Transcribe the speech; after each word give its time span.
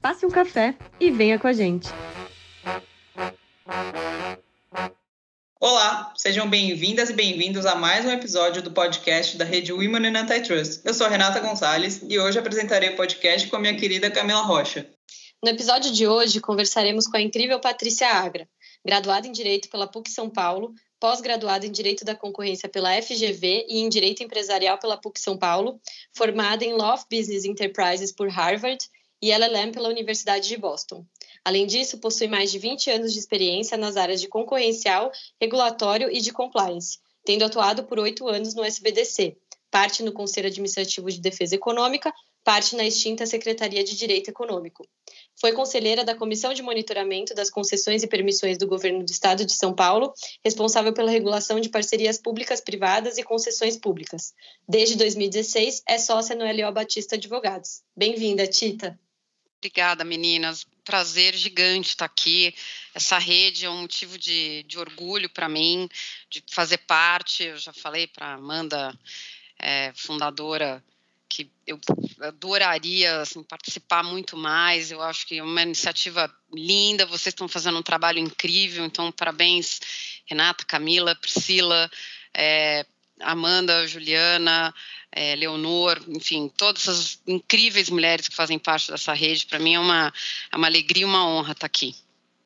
Passe 0.00 0.24
um 0.24 0.30
café 0.30 0.76
e 1.00 1.10
venha 1.10 1.38
com 1.38 1.46
a 1.46 1.52
gente. 1.52 1.88
Olá, 5.60 6.12
sejam 6.16 6.48
bem-vindas 6.48 7.10
e 7.10 7.12
bem-vindos 7.12 7.64
a 7.64 7.74
mais 7.74 8.04
um 8.04 8.10
episódio 8.10 8.62
do 8.62 8.70
podcast 8.70 9.36
da 9.36 9.44
rede 9.44 9.72
Women 9.72 10.10
in 10.10 10.16
Antitrust. 10.16 10.82
Eu 10.84 10.92
sou 10.92 11.06
a 11.06 11.10
Renata 11.10 11.40
Gonçalves 11.40 12.02
e 12.08 12.18
hoje 12.18 12.38
apresentarei 12.38 12.90
o 12.90 12.96
podcast 12.96 13.48
com 13.48 13.56
a 13.56 13.58
minha 13.58 13.76
querida 13.76 14.10
Camila 14.10 14.42
Rocha. 14.42 14.88
No 15.42 15.50
episódio 15.50 15.92
de 15.92 16.06
hoje, 16.06 16.40
conversaremos 16.40 17.06
com 17.06 17.16
a 17.16 17.20
incrível 17.20 17.60
Patrícia 17.60 18.08
Agra, 18.08 18.48
graduada 18.84 19.26
em 19.26 19.32
Direito 19.32 19.68
pela 19.68 19.86
PUC 19.86 20.10
São 20.10 20.28
Paulo, 20.28 20.74
pós-graduada 21.00 21.66
em 21.66 21.72
Direito 21.72 22.04
da 22.04 22.14
Concorrência 22.14 22.68
pela 22.68 23.00
FGV 23.02 23.66
e 23.68 23.80
em 23.80 23.88
Direito 23.88 24.22
Empresarial 24.22 24.78
pela 24.78 24.96
PUC 24.96 25.20
São 25.20 25.36
Paulo, 25.36 25.80
formada 26.16 26.64
em 26.64 26.74
Law 26.74 26.94
of 26.94 27.04
Business 27.10 27.44
Enterprises 27.44 28.12
por 28.12 28.28
Harvard 28.28 28.88
e 29.24 29.32
LLM 29.32 29.72
pela 29.72 29.88
Universidade 29.88 30.46
de 30.46 30.56
Boston. 30.58 31.02
Além 31.42 31.66
disso, 31.66 31.96
possui 31.96 32.28
mais 32.28 32.52
de 32.52 32.58
20 32.58 32.90
anos 32.90 33.10
de 33.10 33.18
experiência 33.18 33.74
nas 33.74 33.96
áreas 33.96 34.20
de 34.20 34.28
concorrencial, 34.28 35.10
regulatório 35.40 36.10
e 36.12 36.20
de 36.20 36.30
compliance, 36.30 36.98
tendo 37.24 37.42
atuado 37.42 37.84
por 37.84 37.98
oito 37.98 38.28
anos 38.28 38.54
no 38.54 38.62
SBDC, 38.62 39.34
parte 39.70 40.02
no 40.02 40.12
Conselho 40.12 40.48
Administrativo 40.48 41.10
de 41.10 41.22
Defesa 41.22 41.54
Econômica, 41.54 42.12
parte 42.44 42.76
na 42.76 42.84
extinta 42.84 43.24
Secretaria 43.24 43.82
de 43.82 43.96
Direito 43.96 44.28
Econômico. 44.28 44.86
Foi 45.40 45.52
conselheira 45.52 46.04
da 46.04 46.14
Comissão 46.14 46.52
de 46.52 46.62
Monitoramento 46.62 47.34
das 47.34 47.48
Concessões 47.48 48.02
e 48.02 48.06
Permissões 48.06 48.58
do 48.58 48.66
Governo 48.66 49.02
do 49.02 49.10
Estado 49.10 49.46
de 49.46 49.56
São 49.56 49.74
Paulo, 49.74 50.12
responsável 50.44 50.92
pela 50.92 51.10
regulação 51.10 51.58
de 51.58 51.70
parcerias 51.70 52.18
públicas 52.18 52.60
privadas 52.60 53.16
e 53.16 53.22
concessões 53.22 53.78
públicas. 53.78 54.34
Desde 54.68 54.96
2016, 54.96 55.82
é 55.88 55.96
sócia 55.96 56.36
no 56.36 56.44
LO 56.44 56.70
Batista 56.74 57.16
Advogados. 57.16 57.80
Bem-vinda, 57.96 58.46
Tita. 58.46 59.00
Obrigada, 59.64 60.04
meninas. 60.04 60.66
Prazer 60.84 61.34
gigante 61.34 61.88
estar 61.88 62.04
aqui. 62.04 62.54
Essa 62.92 63.16
rede 63.16 63.64
é 63.64 63.70
um 63.70 63.80
motivo 63.80 64.18
de, 64.18 64.62
de 64.64 64.78
orgulho 64.78 65.26
para 65.30 65.48
mim, 65.48 65.88
de 66.28 66.44
fazer 66.50 66.76
parte. 66.76 67.44
Eu 67.44 67.56
já 67.56 67.72
falei 67.72 68.06
para 68.06 68.34
Amanda, 68.34 68.94
é, 69.58 69.90
fundadora 69.94 70.84
que 71.30 71.50
eu 71.66 71.80
adoraria 72.20 73.22
assim, 73.22 73.42
participar 73.42 74.02
muito 74.02 74.36
mais. 74.36 74.90
Eu 74.90 75.00
acho 75.00 75.26
que 75.26 75.38
é 75.38 75.42
uma 75.42 75.62
iniciativa 75.62 76.30
linda, 76.52 77.06
vocês 77.06 77.32
estão 77.32 77.48
fazendo 77.48 77.78
um 77.78 77.82
trabalho 77.82 78.18
incrível, 78.18 78.84
então 78.84 79.10
parabéns, 79.10 79.80
Renata, 80.26 80.62
Camila, 80.66 81.16
Priscila, 81.16 81.90
é, 82.34 82.84
Amanda, 83.24 83.86
Juliana, 83.86 84.74
é, 85.10 85.36
Leonor, 85.36 86.00
enfim, 86.08 86.50
todas 86.56 86.88
as 86.88 87.20
incríveis 87.26 87.88
mulheres 87.88 88.28
que 88.28 88.34
fazem 88.34 88.58
parte 88.58 88.90
dessa 88.90 89.12
rede. 89.12 89.46
Para 89.46 89.58
mim 89.58 89.74
é 89.74 89.80
uma, 89.80 90.12
é 90.50 90.56
uma 90.56 90.66
alegria 90.66 91.02
e 91.02 91.04
uma 91.04 91.26
honra 91.26 91.52
estar 91.52 91.66
aqui. 91.66 91.94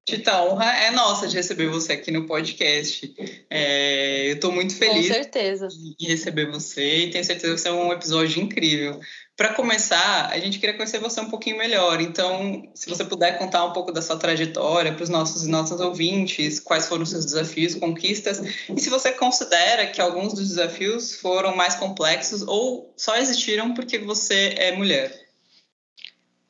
Tita, 0.08 0.32
a 0.32 0.42
honra 0.42 0.74
é 0.84 0.90
nossa 0.90 1.28
de 1.28 1.36
receber 1.36 1.68
você 1.68 1.92
aqui 1.92 2.10
no 2.10 2.26
podcast. 2.26 3.14
É, 3.50 4.30
eu 4.30 4.36
estou 4.36 4.50
muito 4.50 4.74
feliz 4.74 5.06
Com 5.06 5.12
certeza. 5.12 5.68
de 5.68 6.06
receber 6.06 6.50
você 6.50 7.00
e 7.00 7.10
tenho 7.10 7.22
certeza 7.22 7.54
que 7.54 7.60
vai 7.60 7.72
ser 7.72 7.78
um 7.78 7.92
episódio 7.92 8.42
incrível. 8.42 8.98
Para 9.36 9.52
começar, 9.52 10.30
a 10.30 10.38
gente 10.38 10.58
queria 10.58 10.74
conhecer 10.74 10.98
você 10.98 11.20
um 11.20 11.28
pouquinho 11.28 11.58
melhor. 11.58 12.00
Então, 12.00 12.70
se 12.74 12.88
você 12.88 13.04
puder 13.04 13.36
contar 13.36 13.66
um 13.66 13.74
pouco 13.74 13.92
da 13.92 14.00
sua 14.00 14.16
trajetória 14.16 14.94
para 14.94 15.02
os 15.02 15.10
nossos 15.10 15.44
e 15.44 15.50
nossas 15.50 15.78
ouvintes, 15.78 16.58
quais 16.58 16.88
foram 16.88 17.02
os 17.02 17.10
seus 17.10 17.26
desafios, 17.26 17.74
conquistas, 17.74 18.40
e 18.74 18.80
se 18.80 18.88
você 18.88 19.12
considera 19.12 19.88
que 19.88 20.00
alguns 20.00 20.32
dos 20.32 20.48
desafios 20.48 21.16
foram 21.16 21.54
mais 21.54 21.74
complexos 21.74 22.40
ou 22.40 22.94
só 22.96 23.14
existiram 23.18 23.74
porque 23.74 23.98
você 23.98 24.54
é 24.56 24.72
mulher. 24.74 25.28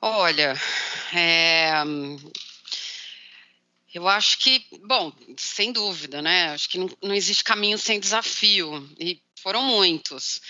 Olha, 0.00 0.54
é, 1.12 1.72
eu 3.94 4.06
acho 4.06 4.38
que, 4.38 4.64
bom, 4.84 5.12
sem 5.36 5.72
dúvida, 5.72 6.20
né? 6.20 6.50
Acho 6.50 6.68
que 6.68 6.78
não, 6.78 6.88
não 7.02 7.14
existe 7.14 7.42
caminho 7.42 7.78
sem 7.78 7.98
desafio, 7.98 8.88
e 8.98 9.20
foram 9.42 9.62
muitos. 9.62 10.40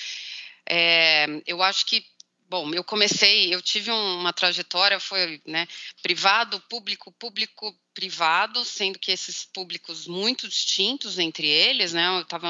É, 0.67 1.27
eu 1.47 1.63
acho 1.63 1.87
que, 1.87 2.05
bom, 2.49 2.75
eu 2.75 2.83
comecei, 2.83 3.55
eu 3.55 3.63
tive 3.63 3.91
uma 3.91 4.33
trajetória, 4.33 4.99
foi 4.99 5.41
né, 5.47 5.69
privado, 6.03 6.61
público, 6.69 7.13
público, 7.13 7.75
privado, 7.95 8.65
sendo 8.65 8.99
que 8.99 9.13
esses 9.13 9.45
públicos 9.45 10.07
muito 10.07 10.49
distintos 10.49 11.19
entre 11.19 11.47
eles, 11.47 11.93
né? 11.93 12.09
Eu 12.09 12.23
estava 12.23 12.49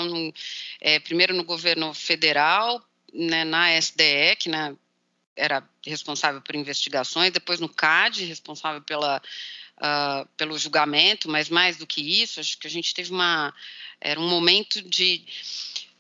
é, 0.81 0.99
primeiro 0.99 1.35
no 1.35 1.45
governo 1.45 1.93
federal, 1.93 2.83
né, 3.13 3.45
na 3.45 3.73
SDE, 3.79 4.37
que 4.39 4.49
né, 4.49 4.75
era 5.37 5.63
responsável 5.87 6.41
por 6.41 6.57
investigações, 6.57 7.33
depois 7.33 7.61
no 7.61 7.69
CAD, 7.69 8.25
responsável 8.25 8.83
pela 8.83 9.23
uh, 9.79 10.29
pelo 10.37 10.59
julgamento, 10.59 11.29
mas 11.29 11.49
mais 11.49 11.77
do 11.77 11.87
que 11.87 12.01
isso, 12.23 12.41
acho 12.41 12.59
que 12.59 12.67
a 12.67 12.71
gente 12.71 12.95
teve 12.95 13.11
uma 13.11 13.53
era 14.01 14.21
um 14.21 14.29
momento 14.29 14.81
de 14.83 15.25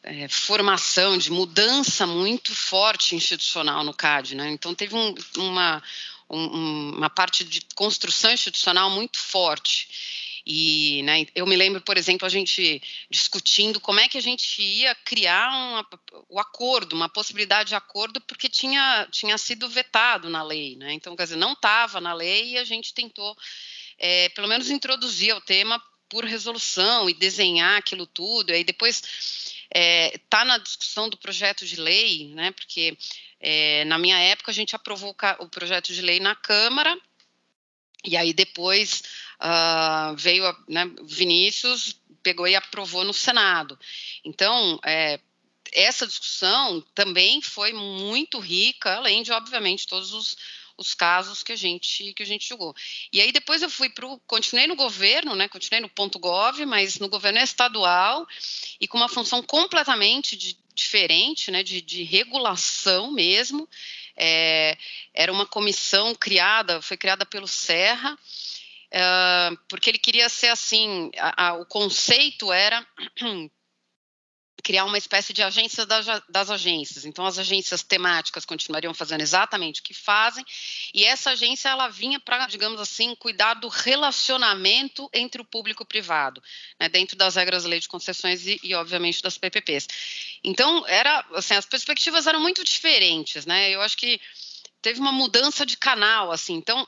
é, 0.04 0.28
formação, 0.28 1.18
de 1.18 1.32
mudança 1.32 2.06
muito 2.06 2.54
forte 2.54 3.16
institucional 3.16 3.82
no 3.82 3.92
CAD, 3.92 4.36
né? 4.36 4.50
Então 4.50 4.72
teve 4.74 4.94
um, 4.94 5.14
uma 5.36 5.82
um, 6.30 6.92
uma 6.96 7.10
parte 7.10 7.42
de 7.42 7.62
construção 7.74 8.30
institucional 8.30 8.90
muito 8.90 9.18
forte. 9.18 9.88
E 10.50 11.02
né, 11.02 11.26
eu 11.34 11.46
me 11.46 11.54
lembro, 11.54 11.78
por 11.82 11.98
exemplo, 11.98 12.24
a 12.24 12.30
gente 12.30 12.80
discutindo 13.10 13.78
como 13.78 14.00
é 14.00 14.08
que 14.08 14.16
a 14.16 14.22
gente 14.22 14.62
ia 14.62 14.94
criar 14.94 15.84
o 16.26 16.40
acordo, 16.40 16.96
uma 16.96 17.06
possibilidade 17.06 17.68
de 17.68 17.74
acordo, 17.74 18.18
porque 18.22 18.48
tinha, 18.48 19.06
tinha 19.12 19.36
sido 19.36 19.68
vetado 19.68 20.30
na 20.30 20.42
lei. 20.42 20.74
Né? 20.76 20.94
Então, 20.94 21.14
quer 21.14 21.24
dizer, 21.24 21.36
não 21.36 21.52
estava 21.52 22.00
na 22.00 22.14
lei 22.14 22.52
e 22.52 22.58
a 22.58 22.64
gente 22.64 22.94
tentou, 22.94 23.36
é, 23.98 24.30
pelo 24.30 24.48
menos, 24.48 24.70
introduzir 24.70 25.36
o 25.36 25.40
tema 25.42 25.78
por 26.08 26.24
resolução 26.24 27.10
e 27.10 27.14
desenhar 27.14 27.76
aquilo 27.76 28.06
tudo. 28.06 28.48
E 28.50 28.54
aí 28.54 28.64
depois 28.64 29.02
está 29.02 29.68
é, 29.70 30.18
tá 30.30 30.46
na 30.46 30.56
discussão 30.56 31.10
do 31.10 31.18
projeto 31.18 31.66
de 31.66 31.76
lei, 31.76 32.28
né? 32.28 32.52
porque 32.52 32.96
é, 33.38 33.84
na 33.84 33.98
minha 33.98 34.18
época 34.18 34.50
a 34.50 34.54
gente 34.54 34.74
aprovou 34.74 35.14
o 35.40 35.48
projeto 35.50 35.92
de 35.92 36.00
lei 36.00 36.20
na 36.20 36.34
Câmara 36.34 36.98
e 38.04 38.16
aí 38.16 38.32
depois 38.32 39.02
uh, 39.40 40.16
veio 40.16 40.44
né, 40.68 40.90
Vinícius, 41.02 41.96
pegou 42.22 42.46
e 42.46 42.54
aprovou 42.54 43.04
no 43.04 43.12
Senado. 43.12 43.78
Então, 44.24 44.78
é, 44.84 45.20
essa 45.72 46.06
discussão 46.06 46.80
também 46.94 47.42
foi 47.42 47.72
muito 47.72 48.38
rica, 48.38 48.96
além 48.96 49.22
de, 49.22 49.32
obviamente, 49.32 49.86
todos 49.86 50.12
os, 50.12 50.36
os 50.76 50.94
casos 50.94 51.42
que 51.42 51.52
a 51.52 51.56
gente 51.56 52.12
que 52.14 52.22
a 52.22 52.26
gente 52.26 52.48
julgou. 52.48 52.74
E 53.12 53.20
aí 53.20 53.32
depois 53.32 53.62
eu 53.62 53.68
fui 53.68 53.90
para 53.90 54.06
continuei 54.26 54.66
no 54.66 54.76
governo, 54.76 55.34
né? 55.34 55.48
Continuei 55.48 55.80
no 55.80 55.88
ponto 55.88 56.18
gov, 56.18 56.64
mas 56.64 56.98
no 56.98 57.08
governo 57.08 57.40
estadual 57.40 58.26
e 58.80 58.86
com 58.86 58.96
uma 58.96 59.08
função 59.08 59.42
completamente 59.42 60.36
de, 60.36 60.56
diferente, 60.74 61.50
né? 61.50 61.62
De, 61.62 61.80
de 61.80 62.04
regulação 62.04 63.10
mesmo. 63.10 63.68
É, 64.18 64.76
era 65.14 65.32
uma 65.32 65.46
comissão 65.46 66.14
criada, 66.14 66.82
foi 66.82 66.96
criada 66.96 67.24
pelo 67.24 67.46
Serra, 67.46 68.14
uh, 68.14 69.56
porque 69.68 69.90
ele 69.90 69.98
queria 69.98 70.28
ser 70.28 70.48
assim, 70.48 71.10
a, 71.16 71.48
a, 71.48 71.54
o 71.54 71.64
conceito 71.66 72.52
era 72.52 72.84
criar 74.62 74.84
uma 74.84 74.98
espécie 74.98 75.32
de 75.32 75.42
agência 75.42 75.86
das, 75.86 76.50
agências. 76.50 77.04
Então, 77.04 77.24
as 77.24 77.38
agências 77.38 77.82
temáticas 77.82 78.44
continuariam 78.44 78.92
fazendo 78.92 79.20
exatamente 79.20 79.80
o 79.80 79.84
que 79.84 79.94
fazem, 79.94 80.44
e 80.92 81.04
essa 81.04 81.30
agência 81.30 81.68
ela 81.68 81.88
vinha 81.88 82.18
para, 82.20 82.46
digamos 82.46 82.80
assim, 82.80 83.14
cuidar 83.14 83.54
do 83.54 83.68
relacionamento 83.68 85.08
entre 85.12 85.40
o 85.40 85.44
público 85.44 85.82
e 85.82 85.84
o 85.84 85.86
privado, 85.86 86.42
né, 86.78 86.88
dentro 86.88 87.16
das 87.16 87.36
regras 87.36 87.62
da 87.62 87.68
lei 87.68 87.80
de 87.80 87.88
concessões 87.88 88.46
e, 88.46 88.58
e, 88.62 88.74
obviamente, 88.74 89.22
das 89.22 89.38
PPPs. 89.38 89.88
Então, 90.42 90.86
era, 90.86 91.24
assim, 91.34 91.54
as 91.54 91.66
perspectivas 91.66 92.26
eram 92.26 92.40
muito 92.40 92.64
diferentes, 92.64 93.46
né? 93.46 93.70
Eu 93.70 93.80
acho 93.80 93.96
que 93.96 94.20
teve 94.82 95.00
uma 95.00 95.12
mudança 95.12 95.64
de 95.64 95.76
canal, 95.76 96.30
assim. 96.30 96.54
Então, 96.54 96.86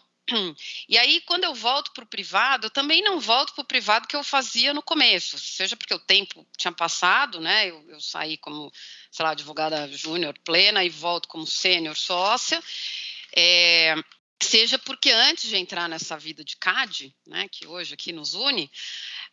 e 0.89 0.99
aí, 0.99 1.21
quando 1.23 1.45
eu 1.45 1.55
volto 1.55 1.93
para 1.93 2.05
o 2.05 2.07
privado, 2.07 2.67
eu 2.67 2.71
também 2.71 3.03
não 3.03 3.21
volto 3.21 3.55
para 3.55 3.63
o 3.63 3.67
privado 3.67 4.09
que 4.09 4.17
eu 4.17 4.23
fazia 4.23 4.73
no 4.73 4.83
começo, 4.83 5.39
seja 5.39 5.77
porque 5.77 5.95
o 5.95 5.99
tempo 5.99 6.47
tinha 6.57 6.73
passado, 6.73 7.41
né? 7.41 7.69
Eu, 7.69 7.85
eu 7.89 8.01
saí 8.01 8.37
como, 8.37 8.73
sei 9.11 9.25
lá, 9.25 9.31
advogada 9.31 9.91
júnior 9.93 10.35
plena 10.45 10.85
e 10.85 10.89
volto 10.89 11.29
como 11.29 11.47
sênior 11.47 11.97
sócia. 11.97 12.63
É, 13.37 13.95
seja 14.43 14.79
porque 14.79 15.11
antes 15.11 15.49
de 15.49 15.57
entrar 15.57 15.89
nessa 15.89 16.17
vida 16.17 16.43
de 16.43 16.57
CAD, 16.57 17.15
né, 17.27 17.47
que 17.49 17.67
hoje 17.67 17.95
aqui 17.95 18.13
nos 18.13 18.35
une, 18.35 18.71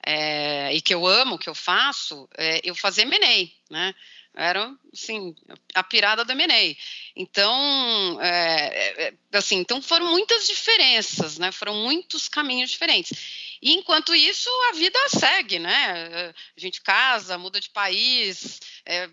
é, 0.06 0.74
e 0.74 0.82
que 0.82 0.94
eu 0.94 1.08
amo, 1.08 1.40
que 1.40 1.50
eu 1.50 1.56
faço, 1.56 2.28
é, 2.38 2.62
eu 2.64 2.76
fazia 2.76 3.04
M&A, 3.04 3.74
né, 3.74 3.96
era 4.34 4.74
assim 4.94 5.36
a 5.74 5.84
pirada 5.84 6.24
do 6.24 6.32
M&A. 6.32 6.76
Então, 7.16 8.20
é, 8.22 9.14
assim, 9.34 9.58
então 9.58 9.82
foram 9.82 10.12
muitas 10.12 10.46
diferenças, 10.48 11.38
né? 11.38 11.52
Foram 11.52 11.76
muitos 11.76 12.28
caminhos 12.28 12.70
diferentes. 12.70 13.58
E 13.62 13.74
enquanto 13.74 14.14
isso, 14.14 14.50
a 14.70 14.74
vida 14.74 15.00
segue, 15.10 15.60
né? 15.60 16.34
A 16.56 16.60
gente 16.60 16.82
casa, 16.82 17.38
muda 17.38 17.60
de 17.60 17.70
país, 17.70 18.60
é, 18.86 19.08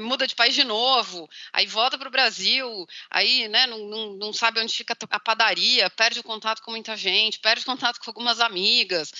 muda 0.00 0.26
de 0.26 0.34
país 0.34 0.54
de 0.54 0.64
novo, 0.64 1.28
aí 1.52 1.66
volta 1.66 1.98
para 1.98 2.08
o 2.08 2.12
Brasil, 2.12 2.86
aí 3.10 3.48
né, 3.48 3.66
não, 3.66 3.78
não, 3.86 4.12
não, 4.14 4.32
sabe 4.32 4.60
onde 4.60 4.72
fica 4.72 4.96
a 5.10 5.20
padaria, 5.20 5.90
perde 5.90 6.20
o 6.20 6.24
contato 6.24 6.62
com 6.62 6.70
muita 6.70 6.96
gente, 6.96 7.40
perde 7.40 7.62
o 7.62 7.66
contato 7.66 7.98
com 7.98 8.08
algumas 8.08 8.40
amigas, 8.40 9.12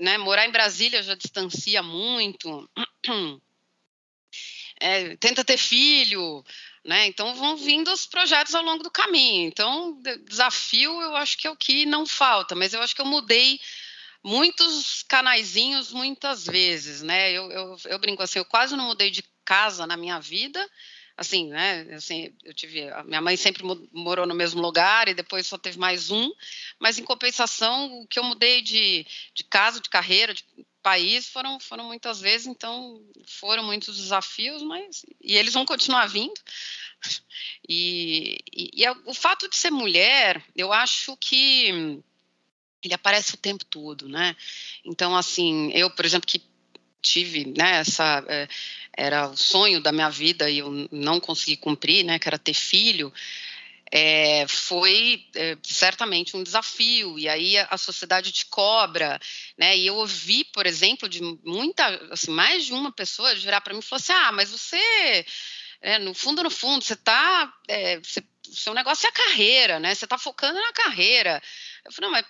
né? 0.00 0.16
Morar 0.18 0.46
em 0.46 0.52
Brasília 0.52 1.02
já 1.02 1.14
distancia 1.14 1.82
muito. 1.82 2.70
É, 4.84 5.16
tenta 5.16 5.42
ter 5.42 5.56
filho, 5.56 6.44
né? 6.84 7.06
Então 7.06 7.34
vão 7.34 7.56
vindo 7.56 7.90
os 7.90 8.04
projetos 8.04 8.54
ao 8.54 8.62
longo 8.62 8.82
do 8.82 8.90
caminho. 8.90 9.48
Então, 9.48 9.98
desafio 10.28 11.00
eu 11.00 11.16
acho 11.16 11.38
que 11.38 11.46
é 11.46 11.50
o 11.50 11.56
que 11.56 11.86
não 11.86 12.04
falta, 12.04 12.54
mas 12.54 12.74
eu 12.74 12.82
acho 12.82 12.94
que 12.94 13.00
eu 13.00 13.06
mudei 13.06 13.58
muitos 14.22 15.02
canaizinhos 15.04 15.90
muitas 15.90 16.44
vezes, 16.44 17.00
né? 17.00 17.32
Eu, 17.32 17.50
eu, 17.50 17.76
eu 17.86 17.98
brinco 17.98 18.22
assim, 18.22 18.38
eu 18.38 18.44
quase 18.44 18.76
não 18.76 18.88
mudei 18.88 19.10
de 19.10 19.24
casa 19.42 19.86
na 19.86 19.96
minha 19.96 20.20
vida, 20.20 20.62
assim, 21.16 21.48
né? 21.48 21.86
Assim, 21.94 22.34
eu 22.44 22.52
tive, 22.52 22.82
minha 23.06 23.22
mãe 23.22 23.38
sempre 23.38 23.62
morou 23.90 24.26
no 24.26 24.34
mesmo 24.34 24.60
lugar 24.60 25.08
e 25.08 25.14
depois 25.14 25.46
só 25.46 25.56
teve 25.56 25.78
mais 25.78 26.10
um, 26.10 26.30
mas 26.78 26.98
em 26.98 27.04
compensação, 27.04 28.00
o 28.00 28.06
que 28.06 28.18
eu 28.18 28.24
mudei 28.24 28.60
de, 28.60 29.06
de 29.32 29.44
casa, 29.44 29.80
de 29.80 29.88
carreira, 29.88 30.34
de 30.34 30.44
país 30.84 31.26
foram 31.26 31.58
foram 31.58 31.84
muitas 31.84 32.20
vezes, 32.20 32.46
então 32.46 33.02
foram 33.26 33.64
muitos 33.64 33.96
desafios, 33.96 34.62
mas 34.62 35.04
e 35.20 35.34
eles 35.36 35.54
vão 35.54 35.64
continuar 35.64 36.06
vindo. 36.06 36.38
E, 37.68 38.38
e, 38.52 38.82
e 38.82 38.88
o 39.06 39.14
fato 39.14 39.48
de 39.48 39.56
ser 39.56 39.70
mulher, 39.70 40.42
eu 40.54 40.72
acho 40.72 41.16
que 41.16 42.02
ele 42.82 42.94
aparece 42.94 43.34
o 43.34 43.38
tempo 43.38 43.64
todo, 43.64 44.08
né? 44.08 44.36
Então, 44.84 45.16
assim, 45.16 45.70
eu, 45.72 45.90
por 45.90 46.04
exemplo, 46.04 46.26
que 46.26 46.42
tive, 47.00 47.46
né, 47.46 47.78
essa 47.80 48.24
é, 48.26 48.48
era 48.96 49.28
o 49.28 49.36
sonho 49.36 49.80
da 49.80 49.92
minha 49.92 50.08
vida 50.08 50.48
e 50.48 50.58
eu 50.58 50.88
não 50.90 51.20
consegui 51.20 51.56
cumprir, 51.56 52.04
né, 52.04 52.18
que 52.18 52.28
era 52.28 52.38
ter 52.38 52.54
filho, 52.54 53.12
é, 53.90 54.46
foi 54.48 55.26
é, 55.34 55.56
certamente 55.62 56.36
um 56.36 56.42
desafio, 56.42 57.18
e 57.18 57.28
aí 57.28 57.58
a, 57.58 57.68
a, 57.70 57.78
sociedade 57.78 58.32
te 58.32 58.46
cobra, 58.46 59.20
né, 59.56 59.76
e 59.76 59.86
eu 59.86 59.96
ouvi, 59.96 60.44
por 60.44 60.66
exemplo, 60.66 61.08
de 61.08 61.20
muita, 61.44 61.86
assim, 62.10 62.30
mais 62.30 62.64
de 62.64 62.72
uma 62.72 62.90
pessoa 62.90 63.34
virar 63.34 63.60
para 63.60 63.74
mim 63.74 63.80
e 63.80 63.82
falar 63.82 64.00
assim, 64.00 64.12
ah, 64.12 64.32
mas 64.32 64.50
você, 64.50 65.26
é, 65.80 65.98
no 65.98 66.14
fundo, 66.14 66.42
no 66.42 66.50
fundo, 66.50 66.84
você 66.84 66.94
está, 66.94 67.52
é, 67.68 67.98
o 67.98 68.54
seu 68.54 68.74
negócio 68.74 69.06
é 69.06 69.10
a 69.10 69.12
carreira, 69.12 69.78
né, 69.78 69.94
você 69.94 70.04
está 70.04 70.18
focando 70.18 70.60
na 70.60 70.72
carreira, 70.72 71.42
eu 71.84 71.92
falei, 71.92 72.10
não, 72.10 72.12
mas 72.12 72.26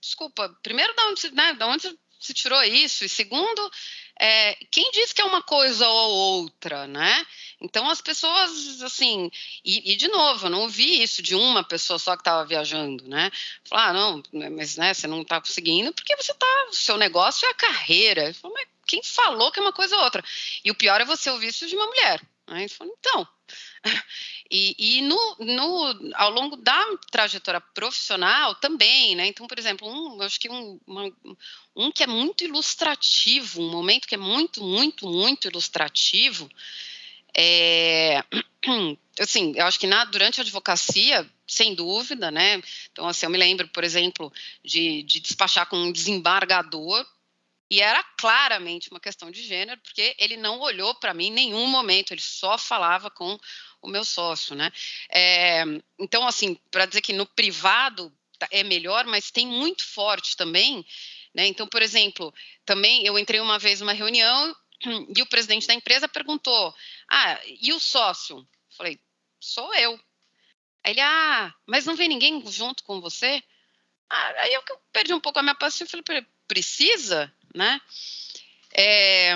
desculpa, 0.00 0.48
primeiro, 0.62 0.94
da 0.94 1.06
onde, 1.06 1.30
né, 1.30 1.54
da 1.54 1.66
onde 1.66 1.96
se 2.22 2.32
tirou 2.32 2.62
isso? 2.62 3.04
E 3.04 3.08
segundo, 3.08 3.70
é, 4.18 4.54
quem 4.70 4.90
diz 4.92 5.12
que 5.12 5.20
é 5.20 5.24
uma 5.24 5.42
coisa 5.42 5.88
ou 5.88 6.10
outra, 6.40 6.86
né? 6.86 7.26
Então 7.62 7.88
as 7.88 8.00
pessoas, 8.00 8.82
assim, 8.82 9.30
e, 9.64 9.92
e, 9.92 9.96
de 9.96 10.08
novo, 10.08 10.46
eu 10.46 10.50
não 10.50 10.62
ouvi 10.62 11.00
isso 11.00 11.22
de 11.22 11.34
uma 11.34 11.62
pessoa 11.62 11.98
só 11.98 12.16
que 12.16 12.22
estava 12.22 12.44
viajando, 12.44 13.08
né? 13.08 13.30
Falar, 13.64 13.90
ah, 13.90 13.92
não, 13.92 14.22
mas 14.50 14.76
né, 14.76 14.92
você 14.92 15.06
não 15.06 15.22
está 15.22 15.40
conseguindo 15.40 15.92
porque 15.92 16.16
você 16.16 16.32
está, 16.32 16.66
o 16.68 16.74
seu 16.74 16.98
negócio 16.98 17.46
é 17.46 17.50
a 17.50 17.54
carreira. 17.54 18.34
Falo, 18.34 18.52
mas 18.54 18.66
quem 18.86 19.00
falou 19.02 19.52
que 19.52 19.60
é 19.60 19.62
uma 19.62 19.72
coisa 19.72 19.96
ou 19.96 20.02
outra? 20.02 20.24
E 20.64 20.70
o 20.70 20.74
pior 20.74 21.00
é 21.00 21.04
você 21.04 21.30
ouvir 21.30 21.48
isso 21.48 21.66
de 21.68 21.76
uma 21.76 21.86
mulher. 21.86 22.20
Aí 22.48 22.68
falou, 22.68 22.94
então. 22.98 23.28
E, 24.54 24.98
e 24.98 25.00
no, 25.00 25.36
no, 25.38 26.12
ao 26.14 26.30
longo 26.30 26.56
da 26.56 26.78
trajetória 27.10 27.58
profissional 27.58 28.54
também, 28.56 29.14
né? 29.14 29.26
Então, 29.26 29.46
por 29.46 29.58
exemplo, 29.58 29.88
um, 29.88 30.20
acho 30.20 30.38
que 30.38 30.50
um, 30.50 30.78
uma, 30.86 31.10
um 31.74 31.90
que 31.90 32.02
é 32.02 32.06
muito 32.06 32.44
ilustrativo, 32.44 33.62
um 33.62 33.70
momento 33.70 34.06
que 34.06 34.14
é 34.14 34.18
muito, 34.18 34.62
muito, 34.62 35.08
muito 35.08 35.48
ilustrativo, 35.48 36.50
é, 37.36 38.22
assim, 39.18 39.52
eu 39.56 39.66
acho 39.66 39.78
que 39.78 39.86
na, 39.86 40.04
durante 40.04 40.40
a 40.40 40.42
advocacia, 40.42 41.28
sem 41.46 41.74
dúvida, 41.74 42.30
né? 42.30 42.62
Então, 42.90 43.06
assim, 43.06 43.26
eu 43.26 43.30
me 43.30 43.38
lembro, 43.38 43.68
por 43.68 43.84
exemplo, 43.84 44.32
de, 44.64 45.02
de 45.02 45.20
despachar 45.20 45.66
com 45.66 45.76
um 45.76 45.92
desembargador 45.92 47.06
e 47.70 47.80
era 47.80 48.02
claramente 48.18 48.90
uma 48.90 49.00
questão 49.00 49.30
de 49.30 49.42
gênero, 49.42 49.80
porque 49.80 50.14
ele 50.18 50.36
não 50.36 50.60
olhou 50.60 50.94
para 50.94 51.14
mim 51.14 51.28
em 51.28 51.32
nenhum 51.32 51.66
momento, 51.66 52.12
ele 52.12 52.20
só 52.20 52.58
falava 52.58 53.10
com 53.10 53.38
o 53.80 53.88
meu 53.88 54.04
sócio, 54.04 54.54
né? 54.54 54.70
É, 55.10 55.64
então, 55.98 56.26
assim, 56.26 56.54
para 56.70 56.84
dizer 56.84 57.00
que 57.00 57.14
no 57.14 57.24
privado 57.24 58.12
tá, 58.38 58.46
é 58.50 58.62
melhor, 58.62 59.06
mas 59.06 59.30
tem 59.30 59.46
muito 59.46 59.84
forte 59.86 60.36
também, 60.36 60.84
né? 61.34 61.46
Então, 61.46 61.66
por 61.66 61.80
exemplo, 61.80 62.32
também 62.64 63.06
eu 63.06 63.18
entrei 63.18 63.40
uma 63.40 63.58
vez 63.58 63.80
numa 63.80 63.94
reunião 63.94 64.54
e 65.16 65.22
o 65.22 65.26
presidente 65.26 65.66
da 65.66 65.74
empresa 65.74 66.06
perguntou: 66.06 66.74
Ah, 67.14 67.38
e 67.44 67.72
o 67.74 67.78
sócio? 67.78 68.46
Falei, 68.76 68.98
sou 69.38 69.74
eu. 69.74 70.00
Aí 70.82 70.92
ele, 70.92 71.00
ah, 71.02 71.54
mas 71.66 71.84
não 71.84 71.94
vem 71.94 72.08
ninguém 72.08 72.42
junto 72.50 72.82
com 72.84 73.00
você? 73.00 73.42
Ah, 74.08 74.34
aí 74.38 74.54
eu 74.54 74.62
perdi 74.90 75.12
um 75.12 75.20
pouco 75.20 75.38
a 75.38 75.42
minha 75.42 75.54
paciência 75.54 75.96
e 75.96 76.02
falei, 76.02 76.26
precisa? 76.48 77.32
né? 77.54 77.80
É, 78.72 79.34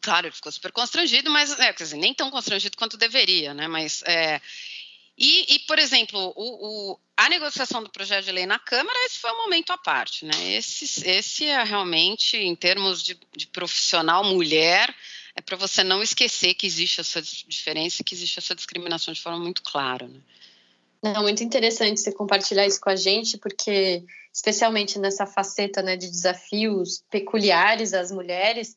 claro, 0.00 0.26
ele 0.26 0.34
ficou 0.34 0.52
super 0.52 0.72
constrangido, 0.72 1.30
mas 1.30 1.58
é, 1.58 1.72
dizer, 1.72 1.96
nem 1.96 2.14
tão 2.14 2.30
constrangido 2.30 2.76
quanto 2.76 2.96
deveria, 2.96 3.54
né? 3.54 3.66
Mas 3.66 4.02
é, 4.02 4.40
e, 5.16 5.54
e, 5.54 5.58
por 5.60 5.78
exemplo, 5.78 6.32
o, 6.36 6.92
o, 6.92 7.00
a 7.16 7.28
negociação 7.28 7.82
do 7.82 7.90
projeto 7.90 8.24
de 8.24 8.32
lei 8.32 8.46
na 8.46 8.58
Câmara, 8.58 9.06
esse 9.06 9.18
foi 9.18 9.30
um 9.32 9.42
momento 9.42 9.72
à 9.72 9.78
parte, 9.78 10.24
né? 10.24 10.54
Esse, 10.54 11.08
esse 11.08 11.46
é 11.46 11.62
realmente, 11.62 12.36
em 12.36 12.54
termos 12.54 13.02
de, 13.02 13.18
de 13.34 13.46
profissional 13.46 14.24
mulher, 14.24 14.94
é 15.36 15.42
para 15.42 15.56
você 15.56 15.82
não 15.82 16.02
esquecer 16.02 16.54
que 16.54 16.66
existe 16.66 17.00
essa 17.00 17.20
diferença, 17.20 18.04
que 18.04 18.14
existe 18.14 18.38
essa 18.38 18.54
discriminação 18.54 19.12
de 19.12 19.20
forma 19.20 19.38
muito 19.38 19.62
clara, 19.62 20.06
né? 20.06 20.20
Não, 21.02 21.22
muito 21.22 21.44
interessante 21.44 22.00
você 22.00 22.12
compartilhar 22.12 22.66
isso 22.66 22.80
com 22.80 22.88
a 22.88 22.96
gente, 22.96 23.36
porque 23.36 24.02
especialmente 24.32 24.98
nessa 24.98 25.26
faceta 25.26 25.82
né, 25.82 25.96
de 25.96 26.08
desafios 26.08 27.04
peculiares 27.10 27.92
às 27.92 28.10
mulheres, 28.10 28.74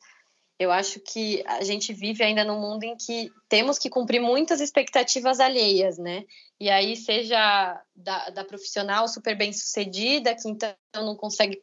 eu 0.58 0.70
acho 0.70 1.00
que 1.00 1.42
a 1.46 1.62
gente 1.62 1.92
vive 1.94 2.22
ainda 2.22 2.44
num 2.44 2.60
mundo 2.60 2.84
em 2.84 2.96
que 2.96 3.32
temos 3.48 3.78
que 3.78 3.88
cumprir 3.88 4.20
muitas 4.20 4.60
expectativas 4.60 5.40
alheias, 5.40 5.96
né? 5.96 6.24
E 6.60 6.68
aí, 6.68 6.96
seja 6.96 7.80
da, 7.94 8.28
da 8.30 8.44
profissional 8.44 9.06
super 9.08 9.36
bem 9.36 9.52
sucedida, 9.52 10.34
que 10.34 10.48
então 10.48 10.74
não 10.96 11.16
consegue 11.16 11.62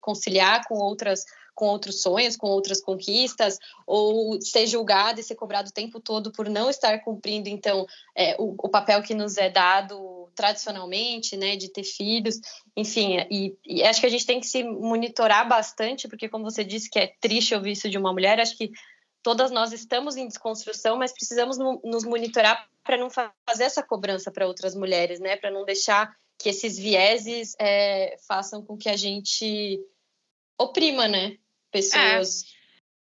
conciliar 0.00 0.66
com 0.66 0.74
outras 0.74 1.24
com 1.54 1.66
outros 1.66 2.00
sonhos, 2.02 2.36
com 2.36 2.46
outras 2.48 2.80
conquistas, 2.80 3.58
ou 3.86 4.40
ser 4.40 4.66
julgado 4.66 5.20
e 5.20 5.22
ser 5.22 5.34
cobrado 5.34 5.68
o 5.68 5.72
tempo 5.72 6.00
todo 6.00 6.32
por 6.32 6.48
não 6.48 6.70
estar 6.70 6.98
cumprindo, 7.00 7.48
então, 7.48 7.86
é, 8.14 8.36
o, 8.38 8.54
o, 8.58 8.68
papel 8.68 9.02
que 9.02 9.14
nos 9.14 9.36
é 9.36 9.50
dado 9.50 10.30
tradicionalmente, 10.34 11.36
né, 11.36 11.56
de 11.56 11.68
ter 11.68 11.84
filhos, 11.84 12.40
enfim, 12.76 13.18
e, 13.30 13.56
e, 13.66 13.82
acho 13.82 14.00
que 14.00 14.06
a 14.06 14.10
gente 14.10 14.26
tem 14.26 14.40
que 14.40 14.46
se 14.46 14.64
monitorar 14.64 15.46
bastante, 15.46 16.08
porque 16.08 16.28
como 16.28 16.44
você 16.44 16.64
disse 16.64 16.88
que 16.88 16.98
é 16.98 17.12
triste 17.20 17.54
ouvir 17.54 17.72
isso 17.72 17.90
de 17.90 17.98
uma 17.98 18.12
mulher, 18.12 18.40
acho 18.40 18.56
que 18.56 18.70
todas 19.22 19.50
nós 19.50 19.72
estamos 19.72 20.16
em 20.16 20.26
desconstrução, 20.26 20.96
mas 20.96 21.12
precisamos 21.12 21.58
no, 21.58 21.80
nos 21.84 22.04
monitorar 22.04 22.66
para 22.82 22.96
não 22.96 23.08
fazer 23.10 23.64
essa 23.64 23.82
cobrança 23.82 24.30
para 24.30 24.46
outras 24.46 24.74
mulheres, 24.74 25.20
né, 25.20 25.36
para 25.36 25.50
não 25.50 25.64
deixar 25.64 26.12
que 26.38 26.48
esses 26.48 26.76
vieses 26.76 27.54
é, 27.58 28.16
façam 28.26 28.64
com 28.64 28.76
que 28.76 28.88
a 28.88 28.96
gente 28.96 29.80
oprima, 30.58 31.06
né? 31.06 31.36
Pessoas. 31.72 32.44
É. 32.44 32.62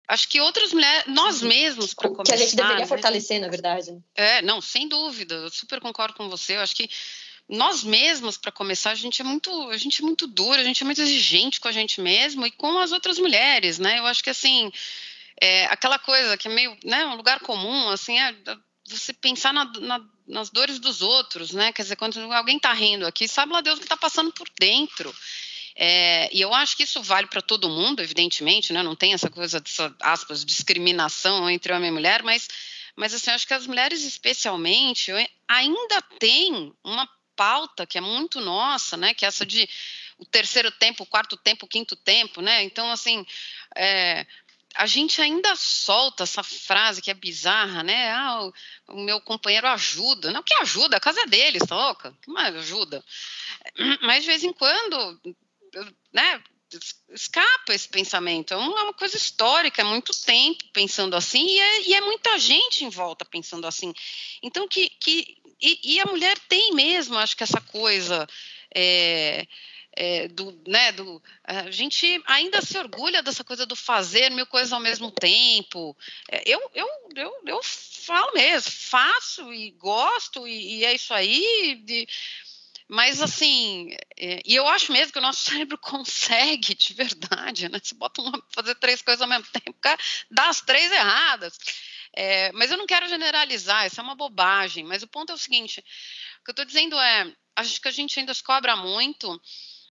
Acho 0.09 0.29
que 0.29 0.41
outras 0.41 0.73
mulheres, 0.73 1.05
nós 1.07 1.43
mesmos, 1.43 1.95
para 1.95 2.09
começar. 2.09 2.25
Que 2.25 2.33
a 2.33 2.45
gente 2.45 2.57
deveria 2.57 2.79
né? 2.79 2.87
fortalecer, 2.87 3.41
na 3.41 3.49
verdade. 3.49 3.93
Né? 3.93 4.01
É, 4.15 4.43
não, 4.43 4.61
sem 4.61 4.89
dúvida. 4.89 5.35
Eu 5.35 5.51
super 5.51 5.81
concordo 5.81 6.15
com 6.15 6.29
você. 6.29 6.57
Eu 6.57 6.61
acho 6.61 6.75
que 6.75 6.91
nós 7.49 7.85
mesmos, 7.85 8.37
para 8.37 8.53
começar, 8.53 8.91
a 8.91 8.95
gente 8.95 9.23
é 9.23 9.25
muito, 9.25 9.51
a 9.71 9.77
gente 9.77 10.03
é 10.03 10.05
muito 10.05 10.27
dura, 10.27 10.61
a 10.61 10.65
gente 10.65 10.83
é 10.83 10.85
muito 10.85 11.01
exigente 11.01 11.61
com 11.61 11.69
a 11.69 11.73
gente 11.73 12.01
mesmo 12.01 12.47
e 12.47 12.51
com 12.51 12.79
as 12.79 12.93
outras 12.93 13.19
mulheres, 13.19 13.79
né? 13.79 13.99
Eu 13.99 14.07
acho 14.07 14.23
que 14.23 14.29
assim, 14.31 14.71
é, 15.41 15.65
aquela 15.67 15.99
coisa 15.99 16.37
que 16.37 16.49
é 16.49 16.51
meio, 16.51 16.77
né, 16.85 17.07
um 17.07 17.15
lugar 17.15 17.41
comum, 17.41 17.89
assim, 17.89 18.19
é 18.19 18.35
você 18.87 19.13
pensar 19.13 19.53
na, 19.53 19.65
na, 19.81 20.05
nas 20.27 20.51
dores 20.51 20.79
dos 20.79 21.01
outros, 21.01 21.53
né? 21.53 21.73
Quer 21.73 21.83
dizer, 21.83 21.97
quando 21.97 22.19
alguém 22.33 22.57
está 22.57 22.73
rindo 22.73 23.07
aqui, 23.07 23.27
sabe 23.27 23.53
lá 23.53 23.61
Deus 23.61 23.77
o 23.77 23.81
que 23.81 23.87
está 23.87 23.97
passando 23.97 24.33
por 24.33 24.49
dentro. 24.59 25.15
É, 25.81 26.29
e 26.35 26.41
eu 26.41 26.53
acho 26.53 26.77
que 26.77 26.83
isso 26.83 27.01
vale 27.01 27.29
para 27.29 27.41
todo 27.41 27.71
mundo, 27.71 28.03
evidentemente, 28.03 28.73
né? 28.73 28.83
não 28.83 28.97
tem 28.97 29.15
essa 29.15 29.31
coisa 29.31 29.61
dessa, 29.61 29.95
aspas, 30.01 30.45
discriminação 30.45 31.49
entre 31.49 31.73
homem 31.73 31.89
e 31.89 31.93
mulher, 31.93 32.21
mas, 32.25 32.49
mas 32.97 33.15
assim, 33.15 33.31
acho 33.31 33.47
que 33.47 33.55
as 33.55 33.65
mulheres 33.65 34.03
especialmente 34.03 35.13
ainda 35.47 36.03
têm 36.19 36.75
uma 36.83 37.09
pauta 37.37 37.87
que 37.87 37.97
é 37.97 38.01
muito 38.01 38.41
nossa, 38.41 38.97
né? 38.97 39.15
Que 39.15 39.25
é 39.25 39.29
essa 39.29 39.47
de 39.47 39.69
o 40.19 40.27
terceiro 40.27 40.73
tempo, 40.73 41.05
o 41.05 41.07
quarto 41.07 41.37
tempo, 41.37 41.65
o 41.65 41.69
quinto 41.69 41.95
tempo, 41.95 42.41
né? 42.41 42.65
Então, 42.65 42.91
assim, 42.91 43.25
é, 43.77 44.27
a 44.75 44.87
gente 44.87 45.23
ainda 45.23 45.55
solta 45.55 46.25
essa 46.25 46.43
frase 46.43 47.01
que 47.01 47.13
é 47.13 47.15
bizarra, 47.15 47.85
né? 47.85 48.11
Ah, 48.11 48.43
o, 48.43 48.53
o 48.95 49.01
meu 49.01 49.21
companheiro 49.21 49.69
ajuda. 49.69 50.33
Não, 50.33 50.43
que 50.43 50.55
ajuda? 50.55 50.97
A 50.97 51.01
casa 51.01 51.21
é 51.21 51.27
dele, 51.27 51.61
tá 51.61 51.77
louca? 51.77 52.13
Que 52.21 52.33
mais 52.33 52.57
ajuda? 52.57 53.05
Mas 54.03 54.25
de 54.25 54.27
vez 54.27 54.43
em 54.43 54.53
quando, 54.53 55.21
né? 56.13 56.43
escapa 57.11 57.73
esse 57.73 57.89
pensamento. 57.89 58.53
É 58.53 58.57
uma 58.57 58.93
coisa 58.93 59.17
histórica, 59.17 59.81
é 59.81 59.85
muito 59.85 60.13
tempo 60.25 60.65
pensando 60.73 61.17
assim, 61.17 61.47
e 61.47 61.59
é, 61.59 61.89
e 61.89 61.95
é 61.95 62.01
muita 62.01 62.39
gente 62.39 62.85
em 62.85 62.91
volta 62.91 63.25
pensando 63.25 63.67
assim. 63.67 63.93
Então, 64.43 64.69
que. 64.69 64.91
que 64.91 65.39
e, 65.61 65.95
e 65.95 66.01
a 66.01 66.07
mulher 66.07 66.39
tem 66.49 66.73
mesmo, 66.73 67.17
acho 67.17 67.37
que 67.37 67.43
essa 67.43 67.61
coisa. 67.61 68.27
É, 68.75 69.47
é, 70.01 70.29
do, 70.29 70.57
né, 70.65 70.93
do, 70.93 71.21
a 71.43 71.73
gente 71.73 72.23
ainda 72.25 72.63
se 72.63 72.79
orgulha 72.79 73.21
dessa 73.21 73.43
coisa 73.43 73.67
do 73.67 73.75
fazer 73.75 74.31
mil 74.31 74.47
coisas 74.47 74.73
ao 74.73 74.79
mesmo 74.79 75.11
tempo. 75.11 75.97
É, 76.31 76.43
eu, 76.47 76.71
eu, 76.73 76.87
eu, 77.17 77.33
eu 77.47 77.61
falo 77.65 78.33
mesmo, 78.33 78.71
faço 78.71 79.53
e 79.53 79.73
gosto, 79.73 80.47
e, 80.47 80.79
e 80.79 80.85
é 80.85 80.95
isso 80.95 81.13
aí. 81.13 81.83
De, 81.85 82.07
mas 82.89 83.21
assim, 83.21 83.95
é, 84.17 84.41
e 84.47 84.55
eu 84.55 84.67
acho 84.67 84.91
mesmo 84.93 85.13
que 85.13 85.19
o 85.19 85.23
nosso 85.23 85.45
cérebro 85.51 85.77
consegue, 85.79 86.75
de 86.75 86.95
verdade, 86.95 87.69
né? 87.69 87.79
Se 87.83 87.95
bota 87.95 88.23
uma, 88.23 88.43
fazer 88.51 88.75
três 88.77 89.03
coisas 89.03 89.21
ao 89.21 89.29
mesmo 89.29 89.47
tempo, 89.53 89.79
cara, 89.81 90.01
dá 90.31 90.49
as 90.49 90.61
três 90.63 90.91
erradas. 90.91 91.59
É, 92.17 92.51
mas 92.53 92.71
eu 92.71 92.79
não 92.79 92.87
quero 92.87 93.07
generalizar, 93.09 93.87
isso 93.87 94.01
é 94.01 94.03
uma 94.03 94.17
bobagem. 94.17 94.85
Mas 94.85 95.03
o 95.03 95.09
ponto 95.09 95.31
é 95.31 95.35
o 95.35 95.39
seguinte: 95.39 95.81
o 96.41 96.45
que 96.45 96.51
eu 96.51 96.53
estou 96.53 96.65
dizendo 96.65 96.99
é, 96.99 97.33
acho 97.55 97.81
que 97.81 97.89
a 97.89 97.93
gente 97.93 98.19
ainda 98.19 98.33
cobra 98.43 98.75
muito, 98.75 99.41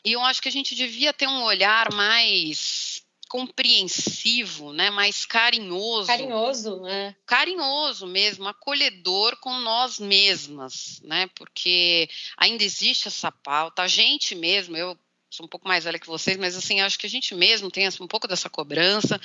e 0.04 0.12
eu 0.12 0.22
acho 0.22 0.42
que 0.42 0.50
a 0.50 0.52
gente 0.52 0.76
devia 0.76 1.14
ter 1.14 1.28
um 1.28 1.44
olhar 1.44 1.94
mais 1.94 3.02
compreensivo, 3.32 4.74
né, 4.74 4.90
mais 4.90 5.24
carinhoso. 5.24 6.08
Carinhoso, 6.08 6.82
né? 6.82 7.16
Carinhoso 7.26 8.06
mesmo, 8.06 8.46
acolhedor 8.46 9.38
com 9.38 9.58
nós 9.62 10.00
mesmas, 10.00 11.00
né? 11.02 11.30
Porque 11.34 12.10
ainda 12.36 12.62
existe 12.62 13.08
essa 13.08 13.32
pauta, 13.32 13.84
a 13.84 13.88
gente 13.88 14.36
mesmo, 14.36 14.76
eu 14.76 15.00
sou 15.30 15.46
um 15.46 15.50
pouco 15.50 15.66
mais 15.66 15.86
velha 15.86 15.98
que 15.98 16.08
vocês, 16.08 16.36
mas 16.36 16.58
assim, 16.58 16.82
acho 16.82 17.00
que 17.00 17.06
a 17.06 17.10
gente 17.10 17.34
mesmo 17.34 17.72
tem 17.72 17.88
um 18.02 18.08
pouco 18.08 18.28
dessa 18.28 18.50
cobrança 18.50 19.18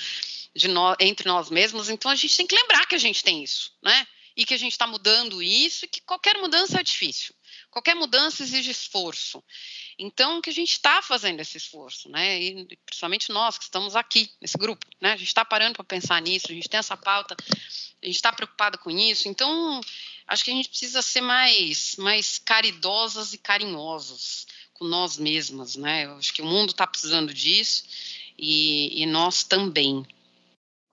de 0.54 0.68
nós, 0.68 0.96
entre 1.00 1.26
nós 1.26 1.50
mesmos, 1.50 1.90
então 1.90 2.08
a 2.08 2.14
gente 2.14 2.36
tem 2.36 2.46
que 2.46 2.54
lembrar 2.54 2.86
que 2.86 2.94
a 2.94 2.98
gente 2.98 3.24
tem 3.24 3.42
isso, 3.42 3.72
né? 3.82 4.06
E 4.36 4.44
que 4.44 4.54
a 4.54 4.58
gente 4.58 4.70
está 4.72 4.86
mudando 4.86 5.42
isso 5.42 5.84
e 5.84 5.88
que 5.88 6.00
qualquer 6.02 6.36
mudança 6.36 6.78
é 6.78 6.82
difícil. 6.84 7.34
Qualquer 7.72 7.96
mudança 7.96 8.44
exige 8.44 8.70
esforço. 8.70 9.42
Então, 9.98 10.42
que 10.42 10.50
a 10.50 10.52
gente 10.52 10.72
está 10.72 11.00
fazendo 11.00 11.40
esse 11.40 11.56
esforço, 11.56 12.10
né? 12.10 12.40
E 12.40 12.66
principalmente 12.84 13.32
nós 13.32 13.56
que 13.56 13.64
estamos 13.64 13.96
aqui 13.96 14.30
nesse 14.40 14.58
grupo, 14.58 14.86
né? 15.00 15.12
A 15.12 15.16
gente 15.16 15.28
está 15.28 15.44
parando 15.44 15.74
para 15.74 15.84
pensar 15.84 16.20
nisso, 16.20 16.48
a 16.50 16.54
gente 16.54 16.68
tem 16.68 16.78
essa 16.78 16.96
pauta, 16.96 17.34
a 18.02 18.06
gente 18.06 18.16
está 18.16 18.30
preocupado 18.32 18.78
com 18.78 18.90
isso. 18.90 19.26
Então, 19.28 19.80
acho 20.26 20.44
que 20.44 20.50
a 20.50 20.54
gente 20.54 20.68
precisa 20.68 21.00
ser 21.00 21.22
mais, 21.22 21.96
mais 21.96 22.38
caridosas 22.38 23.32
e 23.32 23.38
carinhosos 23.38 24.46
com 24.74 24.84
nós 24.84 25.16
mesmas, 25.16 25.76
né? 25.76 26.04
Eu 26.04 26.18
acho 26.18 26.34
que 26.34 26.42
o 26.42 26.46
mundo 26.46 26.70
está 26.70 26.86
precisando 26.86 27.32
disso 27.32 27.84
e, 28.38 29.02
e 29.02 29.06
nós 29.06 29.44
também. 29.44 30.06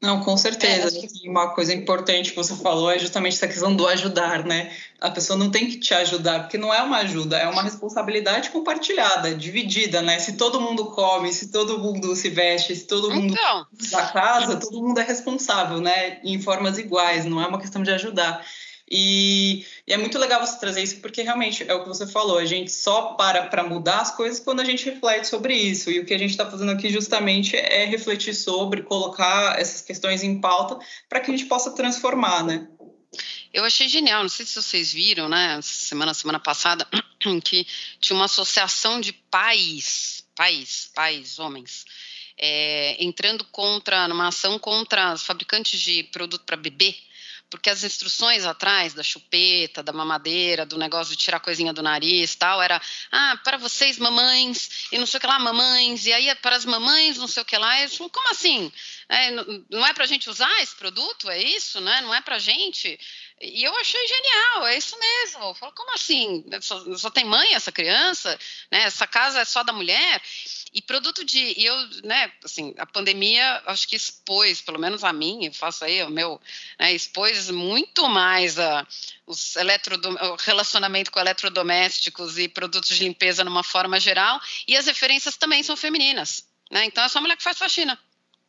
Não, 0.04 0.20
com 0.20 0.36
certeza. 0.36 0.90
É, 0.90 1.08
que... 1.08 1.30
Uma 1.30 1.52
coisa 1.52 1.74
importante 1.74 2.32
que 2.32 2.36
você 2.36 2.54
falou 2.58 2.92
é 2.92 3.00
justamente 3.00 3.38
essa 3.38 3.48
questão 3.48 3.74
do 3.74 3.88
ajudar, 3.88 4.44
né? 4.44 4.70
A 5.00 5.10
pessoa 5.10 5.40
não 5.40 5.50
tem 5.50 5.66
que 5.66 5.78
te 5.78 5.94
ajudar, 5.94 6.42
porque 6.42 6.58
não 6.58 6.74
é 6.74 6.82
uma 6.82 6.98
ajuda, 6.98 7.38
é 7.38 7.48
uma 7.48 7.64
responsabilidade 7.64 8.50
compartilhada, 8.50 9.34
dividida, 9.34 10.02
né? 10.02 10.20
Se 10.20 10.34
todo 10.34 10.60
mundo 10.60 10.88
come, 10.88 11.32
se 11.32 11.48
todo 11.48 11.80
mundo 11.80 12.14
se 12.18 12.28
veste, 12.30 12.76
se 12.76 12.84
todo 12.84 13.10
mundo 13.10 13.34
então... 13.34 13.66
da 13.92 14.08
casa, 14.08 14.58
todo 14.58 14.82
mundo 14.82 15.00
é 15.00 15.04
responsável, 15.04 15.80
né? 15.80 16.20
Em 16.22 16.38
formas 16.38 16.78
iguais, 16.78 17.24
não 17.24 17.42
é 17.42 17.48
uma 17.48 17.60
questão 17.60 17.82
de 17.82 17.92
ajudar. 17.92 18.46
E, 18.96 19.66
e, 19.88 19.92
é 19.92 19.98
muito 19.98 20.20
legal 20.20 20.40
você 20.40 20.60
trazer 20.60 20.84
isso, 20.84 21.02
porque 21.02 21.24
realmente 21.24 21.66
é 21.68 21.74
o 21.74 21.82
que 21.82 21.90
você 21.90 22.06
falou, 22.06 22.38
a 22.38 22.46
gente 22.46 22.72
só 22.72 23.14
para 23.16 23.48
para 23.48 23.64
mudar 23.64 24.02
as 24.02 24.16
coisas 24.16 24.40
quando 24.40 24.60
a 24.60 24.64
gente 24.64 24.86
reflete 24.86 25.28
sobre 25.28 25.56
isso. 25.56 25.90
E 25.90 26.00
o 26.00 26.06
que 26.06 26.14
a 26.14 26.18
gente 26.20 26.30
está 26.30 26.50
fazendo 26.50 26.72
aqui 26.72 26.92
justamente 26.92 27.58
é 27.58 27.86
refletir 27.86 28.36
sobre, 28.36 28.84
colocar 28.84 29.60
essas 29.60 29.82
questões 29.82 30.22
em 30.22 30.40
pauta 30.40 30.78
para 31.10 31.20
que 31.20 31.32
a 31.32 31.36
gente 31.36 31.50
possa 31.50 31.72
transformar, 31.72 32.44
né? 32.44 32.68
Eu 33.52 33.64
achei 33.64 33.90
genial, 33.90 34.22
não 34.22 34.30
sei 34.30 34.46
se 34.46 34.62
vocês 34.62 34.94
viram, 34.94 35.28
né, 35.28 35.60
semana 35.64 36.14
semana 36.14 36.40
passada, 36.40 36.88
que 37.44 37.66
tinha 38.00 38.16
uma 38.16 38.26
associação 38.26 39.02
de 39.02 39.12
pais, 39.12 40.24
pais, 40.36 40.92
pais, 40.94 41.40
homens, 41.40 41.84
é, 42.38 43.04
entrando 43.04 43.44
contra, 43.46 44.08
numa 44.08 44.28
ação 44.28 44.60
contra 44.60 45.14
os 45.14 45.24
fabricantes 45.24 45.80
de 45.80 46.04
produto 46.04 46.44
para 46.46 46.58
bebê, 46.58 46.96
porque 47.54 47.70
as 47.70 47.84
instruções 47.84 48.46
atrás 48.46 48.96
da 48.96 49.04
chupeta, 49.04 49.84
da 49.84 49.94
mamadeira, 49.94 50.66
do 50.66 50.76
negócio 50.76 51.16
de 51.16 51.22
tirar 51.22 51.40
coisinha 51.40 51.72
do 51.72 51.84
nariz 51.84 52.34
tal, 52.34 52.60
era, 52.60 52.82
ah, 53.12 53.40
para 53.44 53.58
vocês 53.58 54.00
mamães, 54.00 54.88
e 54.92 54.98
não 54.98 55.06
sei 55.06 55.20
o 55.20 55.22
que 55.22 55.28
lá, 55.28 55.38
mamães, 55.38 56.08
e 56.08 56.14
aí 56.14 56.30
é 56.30 56.34
para 56.34 56.56
as 56.56 56.66
mamães, 56.66 57.16
não 57.16 57.28
sei 57.28 57.44
o 57.44 57.46
que 57.46 57.56
lá, 57.56 57.80
eu, 57.80 58.10
como 58.10 58.32
assim? 58.32 58.72
É, 59.08 59.30
não 59.70 59.86
é 59.86 59.94
para 59.94 60.04
a 60.04 60.08
gente 60.08 60.32
usar 60.32 60.52
esse 60.64 60.76
produto, 60.76 61.30
é 61.30 61.38
isso, 61.38 61.80
né? 61.80 62.02
Não 62.02 62.12
é 62.12 62.22
para 62.22 62.38
a 62.38 62.40
gente? 62.40 63.00
E 63.40 63.64
eu 63.64 63.78
achei 63.78 64.08
genial, 64.08 64.66
é 64.66 64.78
isso 64.78 64.98
mesmo. 64.98 65.44
Eu 65.44 65.54
falo, 65.54 65.74
como 65.74 65.94
assim? 65.94 66.44
Só, 66.60 66.98
só 66.98 67.12
tem 67.12 67.24
mãe 67.24 67.54
essa 67.54 67.72
criança? 67.72 68.40
Né? 68.72 68.84
Essa 68.84 69.06
casa 69.06 69.42
é 69.42 69.46
só 69.46 69.62
da 69.62 69.74
mulher? 69.74 70.22
E 70.74 70.82
produto 70.82 71.24
de. 71.24 71.54
E 71.60 71.66
eu, 71.66 71.76
né, 72.04 72.32
assim, 72.44 72.74
a 72.78 72.86
pandemia 72.86 73.62
acho 73.68 73.88
que 73.88 73.96
expôs, 73.96 74.60
pelo 74.60 74.80
menos 74.80 75.04
a 75.04 75.14
mim, 75.14 75.46
eu 75.46 75.54
faço 75.54 75.86
aí 75.86 76.02
o 76.02 76.10
meu, 76.10 76.42
né, 76.80 76.92
expôs 76.92 77.52
muito 77.52 78.10
mais 78.10 78.58
a, 78.58 78.86
os 79.28 79.56
o 79.56 80.36
relacionamento 80.40 81.12
com 81.12 81.20
eletrodomésticos 81.20 82.40
e 82.40 82.48
produtos 82.48 82.98
de 82.98 83.04
limpeza 83.04 83.44
numa 83.44 83.64
forma 83.64 84.00
geral, 84.00 84.42
e 84.68 84.76
as 84.76 84.88
referências 84.88 85.38
também 85.38 85.62
são 85.62 85.78
femininas. 85.78 86.48
Né? 86.72 86.86
Então 86.86 87.04
é 87.04 87.10
só 87.10 87.22
mulher 87.22 87.38
que 87.38 87.44
faz 87.44 87.58
faxina. 87.58 88.00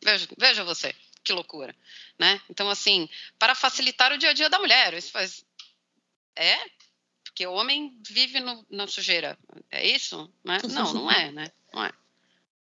Veja, 0.03 0.27
veja 0.35 0.63
você, 0.63 0.95
que 1.23 1.31
loucura. 1.31 1.75
Né? 2.17 2.41
Então, 2.49 2.69
assim, 2.69 3.07
para 3.37 3.53
facilitar 3.53 4.11
o 4.11 4.17
dia 4.17 4.31
a 4.31 4.33
dia 4.33 4.49
da 4.49 4.57
mulher, 4.57 4.95
isso 4.95 5.11
faz. 5.11 5.45
É? 6.35 6.57
Porque 7.23 7.45
o 7.45 7.53
homem 7.53 7.95
vive 8.07 8.39
no, 8.39 8.65
na 8.69 8.87
sujeira. 8.87 9.37
É 9.69 9.85
isso? 9.85 10.31
Né? 10.43 10.57
Não, 10.69 10.93
não 10.93 11.11
é, 11.11 11.31
né? 11.31 11.51
Não 11.71 11.85
é. 11.85 11.91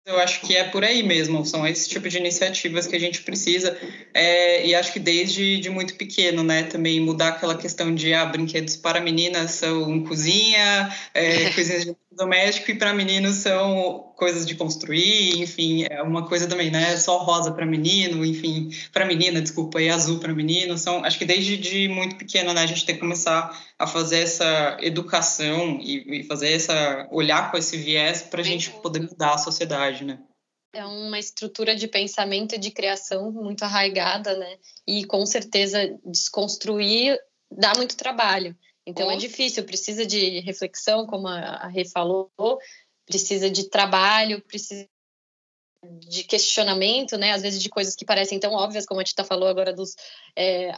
Eu 0.06 0.20
acho 0.20 0.42
que 0.42 0.56
é 0.56 0.64
por 0.64 0.84
aí 0.84 1.02
mesmo, 1.02 1.44
são 1.44 1.66
esse 1.66 1.90
tipo 1.90 2.08
de 2.08 2.20
iniciativas 2.20 2.86
que 2.86 2.96
a 2.96 3.00
gente 3.00 3.24
precisa, 3.24 3.76
é, 4.14 4.64
e 4.66 4.76
acho 4.76 4.94
que 4.94 5.00
desde 5.00 5.58
de 5.58 5.68
muito 5.72 5.96
pequeno, 5.96 6.44
né, 6.44 6.62
também 6.62 7.00
mudar 7.00 7.30
aquela 7.30 7.58
questão 7.58 7.94
de, 7.94 8.14
ah, 8.14 8.24
brinquedos 8.24 8.76
para 8.78 9.02
meninas 9.02 9.52
são 9.52 10.04
cozinha, 10.04 10.96
é, 11.12 11.50
coisinhas 11.50 11.86
de 11.86 11.96
doméstico 12.12 12.70
e 12.70 12.76
para 12.76 12.94
meninos 12.94 13.38
são 13.38 14.14
coisas 14.16 14.46
de 14.46 14.56
construir, 14.56 15.40
enfim, 15.42 15.86
é 15.90 16.02
uma 16.02 16.28
coisa 16.28 16.48
também, 16.48 16.72
né? 16.72 16.98
Só 16.98 17.18
rosa 17.18 17.52
para 17.52 17.66
menino, 17.66 18.26
enfim, 18.26 18.70
para 18.92 19.06
menina, 19.06 19.42
desculpa, 19.42 19.82
e 19.82 19.90
azul 19.90 20.20
para 20.20 20.34
menino. 20.34 20.78
São, 20.78 21.04
acho 21.04 21.18
que 21.18 21.26
desde 21.26 21.58
de 21.58 21.88
muito 21.88 22.16
pequeno, 22.16 22.54
né, 22.54 22.62
a 22.62 22.66
gente 22.66 22.86
tem 22.86 22.96
que 22.96 23.02
começar 23.02 23.58
a 23.78 23.86
fazer 23.86 24.20
essa 24.20 24.78
educação 24.82 25.80
e, 25.82 26.22
e 26.22 26.24
fazer 26.24 26.52
essa 26.52 27.08
olhar 27.12 27.52
com 27.52 27.58
esse 27.58 27.78
viés 27.78 28.22
para 28.22 28.42
a 28.42 28.44
gente 28.44 28.70
poder 28.82 29.02
mudar 29.02 29.36
a 29.36 29.38
sociedade, 29.38 30.04
né? 30.04 30.20
É 30.74 30.86
uma 30.86 31.18
estrutura 31.18 31.76
de 31.76 31.88
pensamento 31.88 32.56
e 32.56 32.60
de 32.60 32.70
criação 32.72 33.32
muito 33.32 33.64
arraigada, 33.64 34.38
né? 34.38 34.58
E 34.86 35.06
com 35.06 35.26
certeza 35.26 35.80
desconstruir 36.06 37.18
dá 37.50 37.74
muito 37.76 37.96
trabalho. 37.96 38.56
Então 38.88 39.10
é 39.10 39.18
difícil, 39.18 39.64
precisa 39.64 40.06
de 40.06 40.42
reflexão, 40.42 41.08
como 41.08 41.28
a 41.28 41.68
Rê 41.68 41.86
falou, 41.86 42.30
precisa 43.06 43.50
de 43.50 43.70
trabalho, 43.70 44.42
precisa 44.42 44.88
de 46.00 46.24
questionamento, 46.24 47.18
né? 47.18 47.32
Às 47.32 47.42
vezes 47.42 47.62
de 47.62 47.70
coisas 47.70 47.96
que 47.96 48.06
parecem 48.06 48.40
tão 48.40 48.54
óbvias, 48.54 48.86
como 48.86 49.00
a 49.00 49.04
Tita 49.04 49.24
falou 49.24 49.48
agora 49.48 49.74
dos 49.74 49.96
é, 50.36 50.72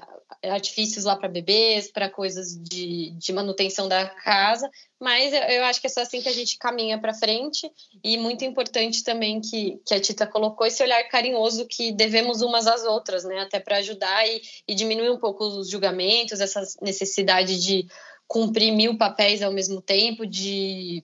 artifícios 0.44 1.06
lá 1.06 1.16
para 1.16 1.30
bebês, 1.30 1.92
para 1.92 2.10
coisas 2.10 2.56
de, 2.62 3.12
de 3.12 3.34
manutenção 3.34 3.88
da 3.88 4.08
casa, 4.08 4.70
mas 5.00 5.34
eu 5.34 5.64
acho 5.66 5.80
que 5.80 5.88
é 5.88 5.90
só 5.90 6.02
assim 6.02 6.22
que 6.22 6.30
a 6.30 6.34
gente 6.34 6.58
caminha 6.58 7.00
para 7.00 7.14
frente 7.14 7.72
e 8.04 8.18
muito 8.18 8.44
importante 8.44 9.04
também 9.04 9.40
que, 9.40 9.80
que 9.86 9.94
a 9.94 10.00
Tita 10.00 10.28
colocou 10.28 10.66
esse 10.66 10.82
olhar 10.84 11.04
carinhoso 11.10 11.68
que 11.68 11.92
devemos 11.92 12.42
umas 12.42 12.68
às 12.68 12.84
outras, 12.84 13.24
né? 13.24 13.40
Até 13.40 13.60
para 13.60 13.78
ajudar 13.78 14.28
e, 14.28 14.42
e 14.68 14.76
diminuir 14.76 15.12
um 15.12 15.20
pouco 15.20 15.46
os 15.46 15.70
julgamentos, 15.70 16.42
essa 16.42 16.62
necessidade 16.82 17.62
de 17.62 17.88
cumprir 18.28 18.72
mil 18.72 18.98
papéis 18.98 19.42
ao 19.42 19.54
mesmo 19.54 19.82
tempo, 19.82 20.26
de 20.26 21.04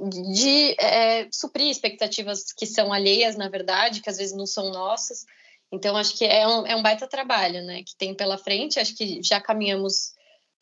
de 0.00 0.74
é, 0.78 1.28
suprir 1.30 1.68
expectativas 1.68 2.52
que 2.52 2.66
são 2.66 2.92
alheias, 2.92 3.36
na 3.36 3.48
verdade, 3.48 4.00
que 4.00 4.10
às 4.10 4.18
vezes 4.18 4.36
não 4.36 4.46
são 4.46 4.70
nossas. 4.70 5.24
Então, 5.72 5.96
acho 5.96 6.16
que 6.16 6.24
é 6.24 6.46
um, 6.46 6.66
é 6.66 6.76
um 6.76 6.82
baita 6.82 7.06
trabalho, 7.06 7.62
né? 7.64 7.82
Que 7.82 7.96
tem 7.96 8.14
pela 8.14 8.36
frente. 8.36 8.78
Acho 8.78 8.94
que 8.94 9.22
já 9.22 9.40
caminhamos 9.40 10.12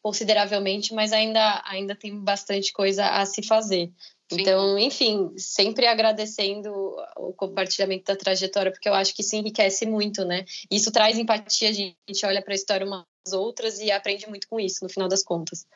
consideravelmente, 0.02 0.94
mas 0.94 1.12
ainda, 1.12 1.62
ainda 1.66 1.94
tem 1.94 2.18
bastante 2.18 2.72
coisa 2.72 3.06
a 3.06 3.26
se 3.26 3.42
fazer. 3.42 3.90
Sim. 4.32 4.40
Então, 4.40 4.78
enfim, 4.78 5.32
sempre 5.36 5.86
agradecendo 5.86 6.72
o 7.16 7.32
compartilhamento 7.32 8.04
da 8.04 8.16
trajetória, 8.16 8.70
porque 8.70 8.88
eu 8.88 8.94
acho 8.94 9.12
que 9.14 9.22
isso 9.22 9.34
enriquece 9.34 9.84
muito, 9.84 10.24
né? 10.24 10.44
Isso 10.70 10.92
traz 10.92 11.18
empatia, 11.18 11.68
a 11.68 11.72
gente 11.72 12.24
olha 12.24 12.40
para 12.40 12.54
a 12.54 12.56
história 12.56 12.86
umas 12.86 13.04
outras 13.32 13.80
e 13.80 13.90
aprende 13.90 14.28
muito 14.28 14.48
com 14.48 14.60
isso, 14.60 14.84
no 14.84 14.88
final 14.88 15.08
das 15.08 15.24
contas. 15.24 15.66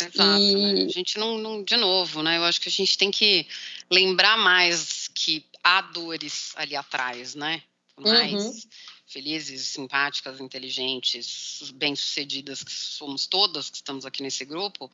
Exato, 0.00 0.40
e... 0.40 0.54
né? 0.56 0.84
a 0.84 0.88
gente 0.88 1.18
não, 1.18 1.38
não, 1.38 1.62
de 1.62 1.76
novo, 1.76 2.22
né? 2.22 2.36
Eu 2.36 2.44
acho 2.44 2.60
que 2.60 2.68
a 2.68 2.72
gente 2.72 2.96
tem 2.96 3.10
que 3.10 3.46
lembrar 3.90 4.36
mais 4.36 5.08
que 5.14 5.44
há 5.62 5.80
dores 5.80 6.52
ali 6.56 6.76
atrás, 6.76 7.34
né? 7.34 7.62
Mais 7.96 8.32
uhum. 8.32 8.60
felizes, 9.06 9.68
simpáticas, 9.68 10.40
inteligentes, 10.40 11.72
bem-sucedidas 11.74 12.62
que 12.62 12.72
somos 12.72 13.26
todas 13.26 13.68
que 13.70 13.76
estamos 13.76 14.06
aqui 14.06 14.22
nesse 14.22 14.44
grupo 14.44 14.90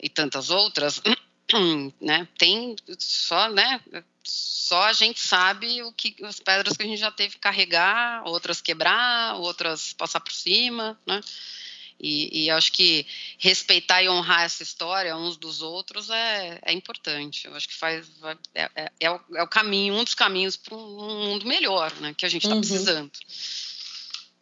e 0.00 0.08
tantas 0.08 0.50
outras, 0.50 1.02
né? 2.00 2.28
Tem 2.38 2.76
só, 2.98 3.50
né? 3.50 3.80
Só 4.22 4.84
a 4.84 4.92
gente 4.92 5.18
sabe 5.18 5.82
o 5.82 5.92
que 5.92 6.14
as 6.24 6.38
pedras 6.38 6.76
que 6.76 6.82
a 6.84 6.86
gente 6.86 7.00
já 7.00 7.10
teve 7.10 7.34
que 7.34 7.40
carregar, 7.40 8.22
outras 8.24 8.60
quebrar, 8.60 9.34
outras 9.36 9.92
passar 9.92 10.20
por 10.20 10.32
cima, 10.32 10.98
né? 11.04 11.20
E, 12.00 12.44
e 12.44 12.50
acho 12.50 12.72
que 12.72 13.06
respeitar 13.38 14.02
e 14.02 14.08
honrar 14.08 14.44
essa 14.44 14.62
história 14.62 15.16
uns 15.16 15.36
dos 15.36 15.60
outros 15.60 16.08
é, 16.08 16.58
é 16.62 16.72
importante. 16.72 17.46
Eu 17.46 17.54
acho 17.54 17.68
que 17.68 17.76
faz 17.76 18.10
é, 18.54 18.70
é, 18.74 18.92
é, 19.00 19.10
o, 19.10 19.20
é 19.34 19.42
o, 19.42 19.48
caminho, 19.48 19.94
um 19.94 20.04
dos 20.04 20.14
caminhos 20.14 20.56
para 20.56 20.74
um 20.74 21.28
mundo 21.28 21.46
melhor, 21.46 21.92
né? 22.00 22.14
Que 22.16 22.24
a 22.24 22.28
gente 22.28 22.44
está 22.44 22.54
uhum. 22.54 22.60
precisando. 22.60 23.10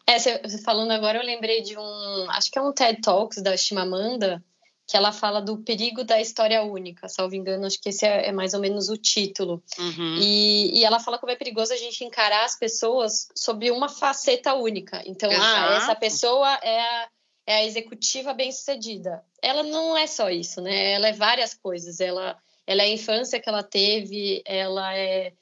É, 0.06 0.18
você 0.18 0.62
falando 0.62 0.92
agora, 0.92 1.18
eu 1.18 1.24
lembrei 1.24 1.60
de 1.60 1.76
um, 1.76 2.30
acho 2.30 2.50
que 2.50 2.58
é 2.58 2.62
um 2.62 2.72
TED 2.72 3.02
Talks 3.02 3.42
da 3.42 3.56
Chimamanda, 3.56 4.42
que 4.88 4.96
ela 4.96 5.12
fala 5.12 5.42
do 5.42 5.58
perigo 5.58 6.02
da 6.02 6.18
história 6.18 6.62
única, 6.62 7.10
salvo 7.10 7.34
engano, 7.34 7.66
acho 7.66 7.78
que 7.78 7.90
esse 7.90 8.06
é, 8.06 8.28
é 8.28 8.32
mais 8.32 8.54
ou 8.54 8.60
menos 8.60 8.88
o 8.88 8.96
título. 8.96 9.62
Uhum. 9.78 10.16
E, 10.18 10.78
e, 10.78 10.84
ela 10.84 10.98
fala 10.98 11.18
como 11.18 11.30
é 11.30 11.36
perigoso 11.36 11.74
a 11.74 11.76
gente 11.76 12.02
encarar 12.04 12.46
as 12.46 12.58
pessoas 12.58 13.28
sobre 13.34 13.70
uma 13.70 13.90
faceta 13.90 14.54
única. 14.54 15.02
Então, 15.04 15.30
ah, 15.30 15.74
essa 15.76 15.94
pessoa 15.94 16.54
é 16.62 16.80
a, 16.80 17.08
é 17.48 17.54
a 17.54 17.64
executiva 17.64 18.34
bem-sucedida. 18.34 19.24
Ela 19.40 19.62
não 19.62 19.96
é 19.96 20.06
só 20.06 20.28
isso, 20.28 20.60
né? 20.60 20.92
Ela 20.92 21.08
é 21.08 21.12
várias 21.14 21.54
coisas. 21.54 21.98
Ela, 21.98 22.36
ela 22.66 22.82
é 22.82 22.84
a 22.84 22.92
infância 22.92 23.40
que 23.40 23.48
ela 23.48 23.62
teve, 23.62 24.42
ela 24.44 24.94
é 24.94 25.32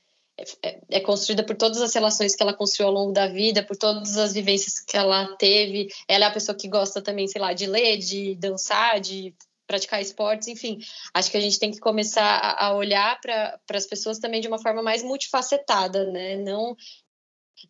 é, 0.62 0.80
é, 0.90 1.00
construída 1.00 1.42
por 1.42 1.56
todas 1.56 1.80
as 1.80 1.94
relações 1.94 2.36
que 2.36 2.42
ela 2.42 2.52
construiu 2.52 2.88
ao 2.88 2.94
longo 2.94 3.12
da 3.12 3.26
vida, 3.26 3.64
por 3.64 3.74
todas 3.74 4.18
as 4.18 4.34
vivências 4.34 4.78
que 4.78 4.96
ela 4.96 5.34
teve. 5.36 5.88
Ela 6.06 6.26
é 6.26 6.28
a 6.28 6.32
pessoa 6.32 6.56
que 6.56 6.68
gosta 6.68 7.02
também, 7.02 7.26
sei 7.26 7.40
lá, 7.40 7.54
de 7.54 7.66
ler, 7.66 7.96
de 7.96 8.36
dançar, 8.36 9.00
de 9.00 9.34
praticar 9.66 10.00
esportes, 10.00 10.46
enfim. 10.46 10.78
Acho 11.12 11.30
que 11.30 11.38
a 11.38 11.40
gente 11.40 11.58
tem 11.58 11.72
que 11.72 11.80
começar 11.80 12.54
a, 12.56 12.74
olhar 12.74 13.18
para 13.20 13.58
as 13.72 13.86
pessoas 13.86 14.18
também 14.18 14.40
de 14.40 14.46
uma 14.46 14.58
forma 14.58 14.82
mais 14.82 15.02
multifacetada, 15.02 16.04
né? 16.12 16.36
Não 16.36 16.76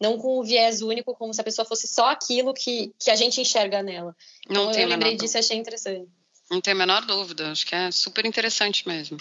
não 0.01 0.19
com 0.19 0.39
o 0.39 0.45
viés 0.45 0.83
único, 0.83 1.15
como 1.15 1.33
se 1.33 1.41
a 1.41 1.45
pessoa 1.45 1.67
fosse 1.67 1.87
só 1.87 2.11
aquilo 2.11 2.53
que, 2.53 2.93
que 2.99 3.11
a 3.11 3.17
gente 3.17 3.41
enxerga 3.41 3.83
nela. 3.83 4.15
Não 4.49 4.71
então, 4.71 4.81
eu 4.81 4.89
lembrei 4.89 5.17
disso 5.17 5.37
e 5.37 5.41
achei 5.41 5.57
interessante. 5.57 6.09
Não 6.51 6.61
tem 6.61 6.73
a 6.73 6.77
menor 6.77 7.05
dúvida, 7.05 7.51
acho 7.51 7.67
que 7.67 7.75
é 7.75 7.91
super 7.91 8.25
interessante 8.25 8.87
mesmo. 8.87 9.19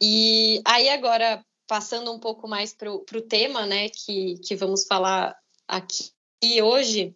E 0.00 0.60
aí 0.64 0.88
agora, 0.88 1.44
passando 1.66 2.12
um 2.12 2.18
pouco 2.18 2.46
mais 2.46 2.72
para 2.72 2.92
o 2.92 3.22
tema, 3.22 3.66
né, 3.66 3.88
que, 3.88 4.38
que 4.38 4.54
vamos 4.54 4.86
falar 4.86 5.36
aqui 5.66 6.12
hoje, 6.62 7.14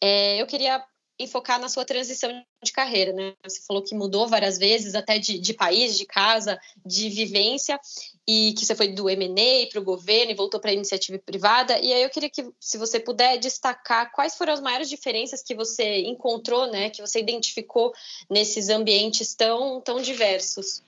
é, 0.00 0.40
eu 0.40 0.46
queria 0.46 0.84
enfocar 1.18 1.60
na 1.60 1.68
sua 1.68 1.84
transição 1.84 2.30
de 2.62 2.72
carreira, 2.72 3.12
né? 3.12 3.34
Você 3.42 3.62
falou 3.66 3.82
que 3.82 3.94
mudou 3.94 4.28
várias 4.28 4.58
vezes, 4.58 4.94
até 4.94 5.18
de, 5.18 5.38
de 5.38 5.54
país, 5.54 5.96
de 5.96 6.04
casa, 6.04 6.60
de 6.84 7.08
vivência, 7.08 7.80
e 8.28 8.54
que 8.56 8.66
você 8.66 8.74
foi 8.74 8.88
do 8.88 9.08
M&A 9.08 9.66
para 9.70 9.80
o 9.80 9.84
governo 9.84 10.32
e 10.32 10.34
voltou 10.34 10.60
para 10.60 10.70
a 10.70 10.74
iniciativa 10.74 11.18
privada. 11.18 11.78
E 11.78 11.92
aí 11.92 12.02
eu 12.02 12.10
queria 12.10 12.28
que, 12.28 12.46
se 12.60 12.76
você 12.76 13.00
puder 13.00 13.38
destacar 13.38 14.12
quais 14.12 14.36
foram 14.36 14.52
as 14.52 14.60
maiores 14.60 14.88
diferenças 14.88 15.42
que 15.42 15.54
você 15.54 16.00
encontrou, 16.02 16.70
né? 16.70 16.90
Que 16.90 17.00
você 17.00 17.18
identificou 17.18 17.92
nesses 18.28 18.68
ambientes 18.68 19.34
tão, 19.34 19.80
tão 19.80 20.00
diversos. 20.00 20.82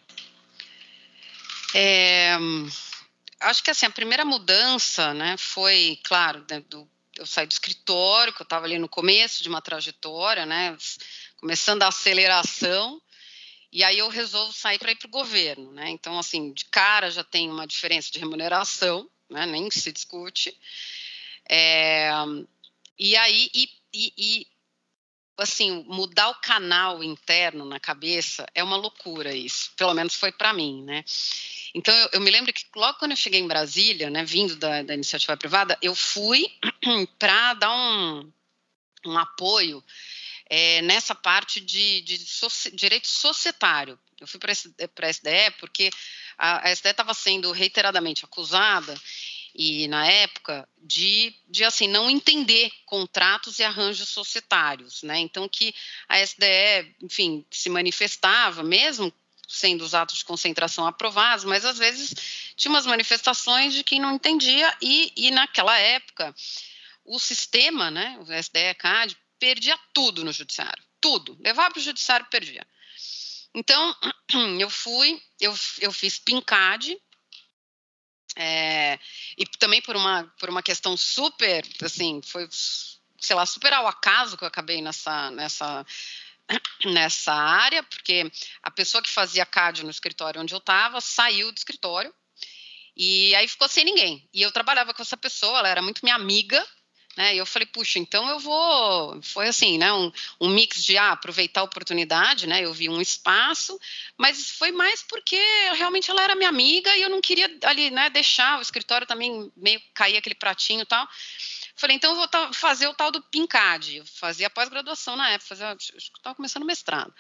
É, 1.75 2.37
acho 3.41 3.63
que 3.63 3.71
assim 3.71 3.87
a 3.87 3.91
primeira 3.91 4.25
mudança, 4.25 5.15
né, 5.15 5.37
foi 5.39 5.99
claro 6.05 6.45
né, 6.51 6.63
do, 6.69 6.87
eu 7.17 7.27
saí 7.27 7.47
do 7.47 7.53
escritório, 7.53 8.33
que 8.33 8.43
eu 8.43 8.45
estava 8.45 8.67
ali 8.67 8.79
no 8.79 8.89
começo 8.89 9.43
de 9.43 9.49
uma 9.49 9.61
trajetória, 9.61 10.47
né, 10.47 10.77
começando 11.43 11.83
a 11.83 11.89
aceleração, 11.89 13.03
e 13.73 13.83
aí 13.83 13.99
eu 13.99 14.09
resolvo 14.09 14.53
sair 14.53 14.79
para 14.79 14.93
ir 14.93 14.97
para 14.97 15.09
o 15.09 15.11
governo, 15.11 15.73
né? 15.73 15.91
Então, 15.91 16.17
assim, 16.17 16.53
de 16.53 16.65
cara 16.67 17.11
já 17.11 17.25
tem 17.25 17.51
uma 17.51 17.67
diferença 17.67 18.13
de 18.13 18.21
remuneração, 18.21 19.11
né? 19.29 19.45
Nem 19.45 19.69
se 19.69 19.91
discute. 19.91 20.57
É, 21.51 22.13
e 22.97 23.17
aí, 23.17 23.51
e, 23.53 23.69
e, 23.93 24.13
e, 24.17 24.47
assim, 25.37 25.85
mudar 25.89 26.29
o 26.29 26.41
canal 26.41 27.03
interno 27.03 27.65
na 27.65 27.81
cabeça 27.81 28.47
é 28.55 28.63
uma 28.63 28.77
loucura 28.77 29.35
isso. 29.35 29.73
Pelo 29.77 29.95
menos 29.95 30.15
foi 30.15 30.31
para 30.31 30.53
mim, 30.53 30.85
né? 30.85 31.05
Então, 31.75 31.93
eu, 31.93 32.11
eu, 32.13 32.21
me 32.21 32.31
lembro 32.31 32.53
que 32.53 32.65
logo 32.77 33.01
quando 33.01 33.13
eu 33.13 33.17
cheguei 33.17 33.41
em 33.41 33.49
Brasília, 33.49 34.09
né, 34.11 34.23
vindo 34.23 34.55
da, 34.55 34.83
da 34.83 34.95
iniciativa 34.95 35.37
privada, 35.37 35.77
eu 35.83 35.95
fui 35.97 36.47
para 37.19 37.55
dar 37.55 37.75
um, 37.75 38.33
um 39.07 39.19
apoio 39.19 39.83
é, 40.55 40.83
nessa 40.83 41.15
parte 41.15 41.63
de, 41.63 42.03
de 42.03 42.19
direito 42.75 43.09
societário. 43.09 43.99
Eu 44.21 44.27
fui 44.27 44.39
para 44.39 44.53
a 44.53 45.11
SDE 45.11 45.51
porque 45.59 45.89
a, 46.37 46.69
a 46.69 46.71
SDE 46.71 46.91
estava 46.91 47.15
sendo 47.15 47.51
reiteradamente 47.53 48.23
acusada 48.27 48.95
e 49.55 49.89
na 49.89 50.07
época 50.07 50.69
de, 50.77 51.35
de 51.49 51.65
assim 51.65 51.89
não 51.89 52.11
entender 52.11 52.71
contratos 52.85 53.61
e 53.61 53.63
arranjos 53.63 54.11
societários, 54.11 55.03
né? 55.03 55.19
Então 55.21 55.49
que 55.49 55.75
a 56.07 56.21
SDE, 56.21 56.97
enfim, 57.01 57.47
se 57.51 57.71
manifestava 57.71 58.63
mesmo 58.63 59.11
sendo 59.49 59.83
os 59.83 59.95
atos 59.95 60.19
de 60.19 60.25
concentração 60.27 60.87
aprovados, 60.87 61.47
mas 61.47 61.65
às 61.65 61.79
vezes 61.79 62.15
tinha 62.57 62.71
umas 62.71 62.85
manifestações 62.85 63.73
de 63.73 63.83
quem 63.83 63.99
não 63.99 64.17
entendia 64.17 64.71
e, 64.83 65.15
e 65.17 65.31
naquela 65.31 65.79
época 65.79 66.35
o 67.05 67.19
sistema, 67.19 67.91
né, 67.91 68.19
o 68.21 68.33
SDE-CAD, 68.33 69.17
perdia 69.43 69.77
tudo 69.93 70.25
no 70.25 70.31
judiciário, 70.31 70.81
tudo, 71.01 71.37
levava 71.41 71.73
para 71.73 71.81
o 71.81 71.83
judiciário 71.83 72.25
perdia. 72.31 72.65
Então 73.53 73.97
eu 74.61 74.71
fui, 74.71 75.21
eu, 75.41 75.53
eu 75.81 75.91
fiz 75.91 76.21
PINCAD, 76.21 76.97
é, 78.37 79.01
e 79.37 79.45
também 79.59 79.83
por 79.83 79.97
uma, 79.97 80.33
por 80.39 80.49
uma 80.49 80.63
questão 80.63 80.97
super, 80.97 81.67
assim, 81.83 82.21
foi, 82.23 82.49
sei 83.19 83.35
lá, 83.35 83.45
super 83.45 83.73
ao 83.73 83.89
acaso 83.89 84.37
que 84.37 84.45
eu 84.45 84.49
acabei 84.49 84.81
nessa, 84.81 85.33
nessa 85.33 85.85
nessa 86.87 87.35
área, 87.35 87.83
porque 87.83 88.31
a 88.63 88.71
pessoa 88.71 89.03
que 89.03 89.11
fazia 89.11 89.45
CAD 89.45 89.83
no 89.83 89.91
escritório 89.91 90.41
onde 90.41 90.55
eu 90.55 90.59
estava 90.59 91.01
saiu 91.01 91.51
do 91.51 91.59
escritório 91.59 92.15
e 92.97 93.35
aí 93.35 93.49
ficou 93.49 93.69
sem 93.69 93.85
ninguém. 93.85 94.29
E 94.33 94.41
eu 94.41 94.53
trabalhava 94.53 94.95
com 94.95 95.03
essa 95.03 95.17
pessoa, 95.17 95.59
ela 95.59 95.69
era 95.69 95.83
muito 95.83 96.03
minha 96.05 96.15
amiga, 96.15 96.65
né? 97.17 97.35
E 97.35 97.39
eu 97.39 97.47
falei, 97.47 97.67
puxa, 97.67 97.99
então 97.99 98.29
eu 98.29 98.39
vou. 98.39 99.21
Foi 99.23 99.49
assim, 99.49 99.79
né? 99.79 99.93
Um, 99.93 100.11
um 100.41 100.49
mix 100.49 100.83
de 100.85 100.97
ah, 100.97 101.13
aproveitar 101.13 101.61
a 101.61 101.65
oportunidade, 101.65 102.47
né? 102.47 102.65
Eu 102.65 102.73
vi 102.73 102.89
um 102.89 103.01
espaço, 103.01 103.79
mas 104.17 104.51
foi 104.51 104.73
mais 104.73 105.03
porque 105.03 105.41
realmente 105.77 106.11
ela 106.11 106.23
era 106.23 106.35
minha 106.35 106.49
amiga 106.49 106.95
e 106.97 107.03
eu 107.03 107.11
não 107.11 107.21
queria 107.21 107.51
ali, 107.65 107.91
né? 107.91 108.09
Deixar 108.11 108.59
o 108.59 108.63
escritório 108.63 109.07
também 109.07 109.53
meio 109.57 109.81
cair 109.95 110.17
aquele 110.17 110.35
pratinho 110.35 110.83
e 110.83 110.87
tal. 110.87 111.07
Falei, 111.75 111.97
então 111.97 112.13
eu 112.13 112.17
vou 112.17 112.53
fazer 112.55 112.87
o 112.87 112.95
tal 112.95 113.11
do 113.11 113.23
PINCAD. 113.23 113.97
Eu 113.97 114.07
fazia 114.07 114.51
pós-graduação 114.51 115.17
na 115.17 115.31
época, 115.31 115.49
fazia, 115.49 115.77
estava 115.79 116.35
começando 116.35 116.63
o 116.63 116.67
mestrado. 116.67 117.13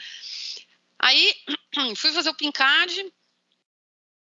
Aí 0.98 1.34
fui 1.96 2.12
fazer 2.12 2.30
o 2.30 2.34
PINCAD 2.34 3.12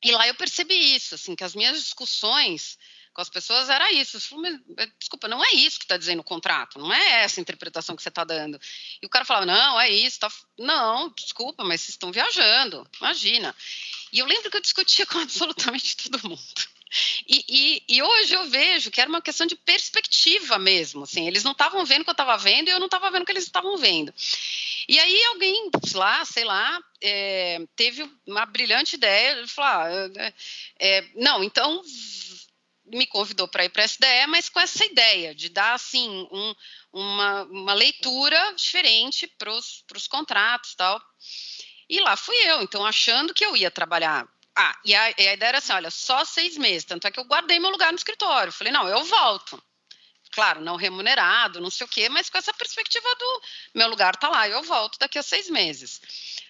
e 0.04 0.12
lá 0.12 0.28
eu 0.28 0.36
percebi 0.36 0.96
isso, 0.96 1.16
assim, 1.16 1.36
que 1.36 1.44
as 1.44 1.56
minhas 1.56 1.80
discussões 1.80 2.78
com 3.18 3.22
as 3.22 3.30
pessoas 3.30 3.68
era 3.68 3.92
isso. 3.92 4.22
Falei, 4.22 4.60
desculpa, 5.00 5.28
não 5.28 5.44
é 5.44 5.52
isso 5.54 5.80
que 5.80 5.86
está 5.86 5.98
dizendo 5.98 6.20
o 6.20 6.24
contrato, 6.24 6.78
não 6.78 6.94
é 6.94 7.24
essa 7.24 7.42
interpretação 7.42 7.96
que 7.96 8.04
você 8.04 8.10
está 8.10 8.24
dando. 8.24 8.62
E 9.02 9.08
o 9.08 9.10
cara 9.10 9.26
falava, 9.26 9.48
não, 9.48 9.82
é 9.82 9.90
isso. 9.90 10.20
Tá... 10.20 10.32
Não, 10.56 11.10
desculpa, 11.10 11.64
mas 11.64 11.82
vocês 11.82 11.96
estão 11.96 12.12
viajando, 12.12 12.88
imagina. 13.02 13.56
E 14.14 14.20
eu 14.20 14.28
lembro 14.28 14.52
que 14.52 14.58
eu 14.58 14.62
discutia 14.62 15.08
com 15.08 15.18
absolutamente 15.18 15.98
todo 15.98 16.30
mundo. 16.30 16.44
E, 17.28 17.44
e, 17.50 17.84
e, 17.90 18.04
hoje 18.04 18.34
eu 18.34 18.46
vejo 18.46 18.92
que 18.92 19.02
era 19.02 19.10
uma 19.10 19.22
questão 19.22 19.48
de 19.48 19.56
perspectiva 19.56 20.60
mesmo. 20.60 21.04
Assim, 21.04 21.28
eles 21.28 21.44
não 21.44 21.54
estavam 21.54 21.84
vendo 21.86 22.02
o 22.02 22.04
que 22.04 22.12
eu 22.12 22.14
estava 22.14 22.38
vendo 22.38 22.68
e 22.68 22.72
eu 22.72 22.80
não 22.80 22.86
estava 22.86 23.10
vendo 23.10 23.24
o 23.24 23.26
que 23.26 23.32
eles 23.32 23.44
estavam 23.44 23.78
vendo. 23.78 24.14
E 24.88 24.98
aí 25.00 25.24
alguém 25.26 25.72
lá, 25.96 26.24
sei 26.24 26.46
lá, 26.46 26.80
é, 27.02 27.60
teve 27.76 28.10
uma 28.26 28.46
brilhante 28.46 28.96
ideia 28.96 29.44
de 29.44 29.52
falar: 29.52 29.92
é, 29.92 30.34
é, 30.80 31.06
não, 31.16 31.44
então 31.44 31.84
me 32.88 33.06
convidou 33.06 33.48
para 33.48 33.66
ir 33.66 33.70
para 33.70 33.84
a 33.84 33.88
SDE, 33.88 34.28
mas 34.28 34.50
com 34.50 34.60
essa 34.60 34.86
ideia 34.86 35.36
de 35.36 35.50
dar 35.50 35.74
assim 35.74 36.10
um, 36.32 36.56
uma, 36.92 37.44
uma 37.44 37.74
leitura 37.74 38.54
diferente 38.56 39.28
para 39.38 39.52
os 39.52 40.08
contratos 40.08 40.76
tal. 40.76 41.02
E 41.90 42.00
lá 42.00 42.18
fui 42.18 42.36
eu, 42.50 42.62
então 42.62 42.86
achando 42.86 43.34
que 43.34 43.46
eu 43.46 43.56
ia 43.56 43.72
trabalhar. 43.72 44.28
Ah, 44.56 44.76
e 44.84 44.96
a, 44.96 45.10
e 45.12 45.28
a 45.28 45.34
ideia 45.34 45.50
era 45.50 45.58
assim: 45.60 45.74
olha, 45.74 45.92
só 45.92 46.26
seis 46.26 46.58
meses. 46.58 46.86
Tanto 46.86 47.08
é 47.08 47.12
que 47.12 47.20
eu 47.20 47.26
guardei 47.26 47.60
meu 47.60 47.70
lugar 47.70 47.92
no 47.92 47.98
escritório. 47.98 48.52
Falei, 48.52 48.74
não, 48.74 48.88
eu 48.88 49.04
volto. 49.04 49.62
Claro, 50.32 50.62
não 50.62 50.76
remunerado, 50.76 51.62
não 51.62 51.70
sei 51.70 51.86
o 51.86 51.90
quê, 51.90 52.10
mas 52.10 52.30
com 52.30 52.38
essa 52.38 52.54
perspectiva 52.54 53.08
do 53.16 53.42
meu 53.76 53.88
lugar 53.88 54.16
tá 54.16 54.30
lá, 54.30 54.48
eu 54.48 54.62
volto 54.62 55.00
daqui 55.00 55.18
a 55.18 55.24
seis 55.24 55.50
meses. 55.50 56.02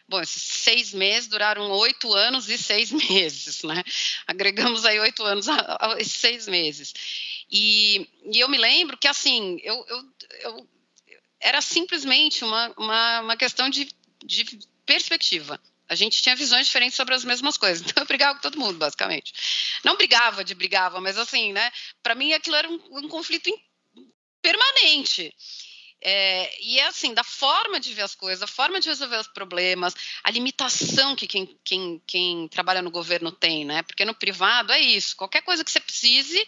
Bom, 0.07 0.21
esses 0.21 0.41
seis 0.41 0.93
meses 0.93 1.27
duraram 1.27 1.69
oito 1.71 2.13
anos 2.13 2.47
e 2.47 2.57
seis 2.57 2.91
meses, 3.09 3.63
né? 3.63 3.83
Agregamos 4.25 4.85
aí 4.85 4.99
oito 4.99 5.23
anos 5.23 5.49
a, 5.49 5.77
a 5.79 5.99
esses 5.99 6.13
seis 6.13 6.47
meses. 6.47 6.93
E, 7.51 8.07
e, 8.31 8.39
eu 8.39 8.47
me 8.47 8.57
lembro 8.57 8.97
que, 8.97 9.07
assim, 9.07 9.59
eu, 9.63 9.85
eu, 9.87 10.05
eu 10.41 10.67
era 11.39 11.61
simplesmente 11.61 12.43
uma, 12.43 12.73
uma, 12.77 13.21
uma 13.21 13.37
questão 13.37 13.69
de, 13.69 13.89
de 14.23 14.45
perspectiva. 14.85 15.59
A 15.89 15.95
gente 15.95 16.21
tinha 16.21 16.35
visões 16.35 16.65
diferentes 16.67 16.95
sobre 16.95 17.13
as 17.13 17.23
mesmas 17.23 17.57
coisas. 17.57 17.85
Então 17.87 18.03
eu 18.03 18.07
brigava 18.07 18.35
com 18.35 18.41
todo 18.41 18.59
mundo, 18.59 18.77
basicamente. 18.77 19.33
Não 19.83 19.97
brigava 19.97 20.43
de 20.43 20.55
brigava, 20.55 21.01
mas 21.01 21.17
assim, 21.17 21.51
né? 21.53 21.71
Para 22.01 22.15
mim 22.15 22.33
aquilo 22.33 22.55
era 22.55 22.69
um, 22.69 22.79
um 22.91 23.07
conflito 23.09 23.49
permanente. 24.41 25.33
É, 26.01 26.63
e 26.63 26.79
é 26.79 26.87
assim, 26.87 27.13
da 27.13 27.23
forma 27.23 27.79
de 27.79 27.93
ver 27.93 28.03
as 28.03 28.13
coisas, 28.13 28.39
da 28.39 28.47
forma 28.47 28.79
de 28.79 28.87
resolver 28.87 29.17
os 29.17 29.27
problemas, 29.27 29.95
a 30.23 30.29
limitação 30.29 31.15
que 31.15 31.25
quem, 31.25 31.59
quem, 31.63 32.01
quem 32.05 32.47
trabalha 32.49 32.81
no 32.81 32.91
governo 32.91 33.31
tem, 33.31 33.65
né? 33.65 33.81
Porque 33.81 34.05
no 34.05 34.13
privado 34.13 34.71
é 34.71 34.79
isso, 34.79 35.15
qualquer 35.15 35.41
coisa 35.41 35.63
que 35.63 35.71
você 35.71 35.79
precise, 35.79 36.47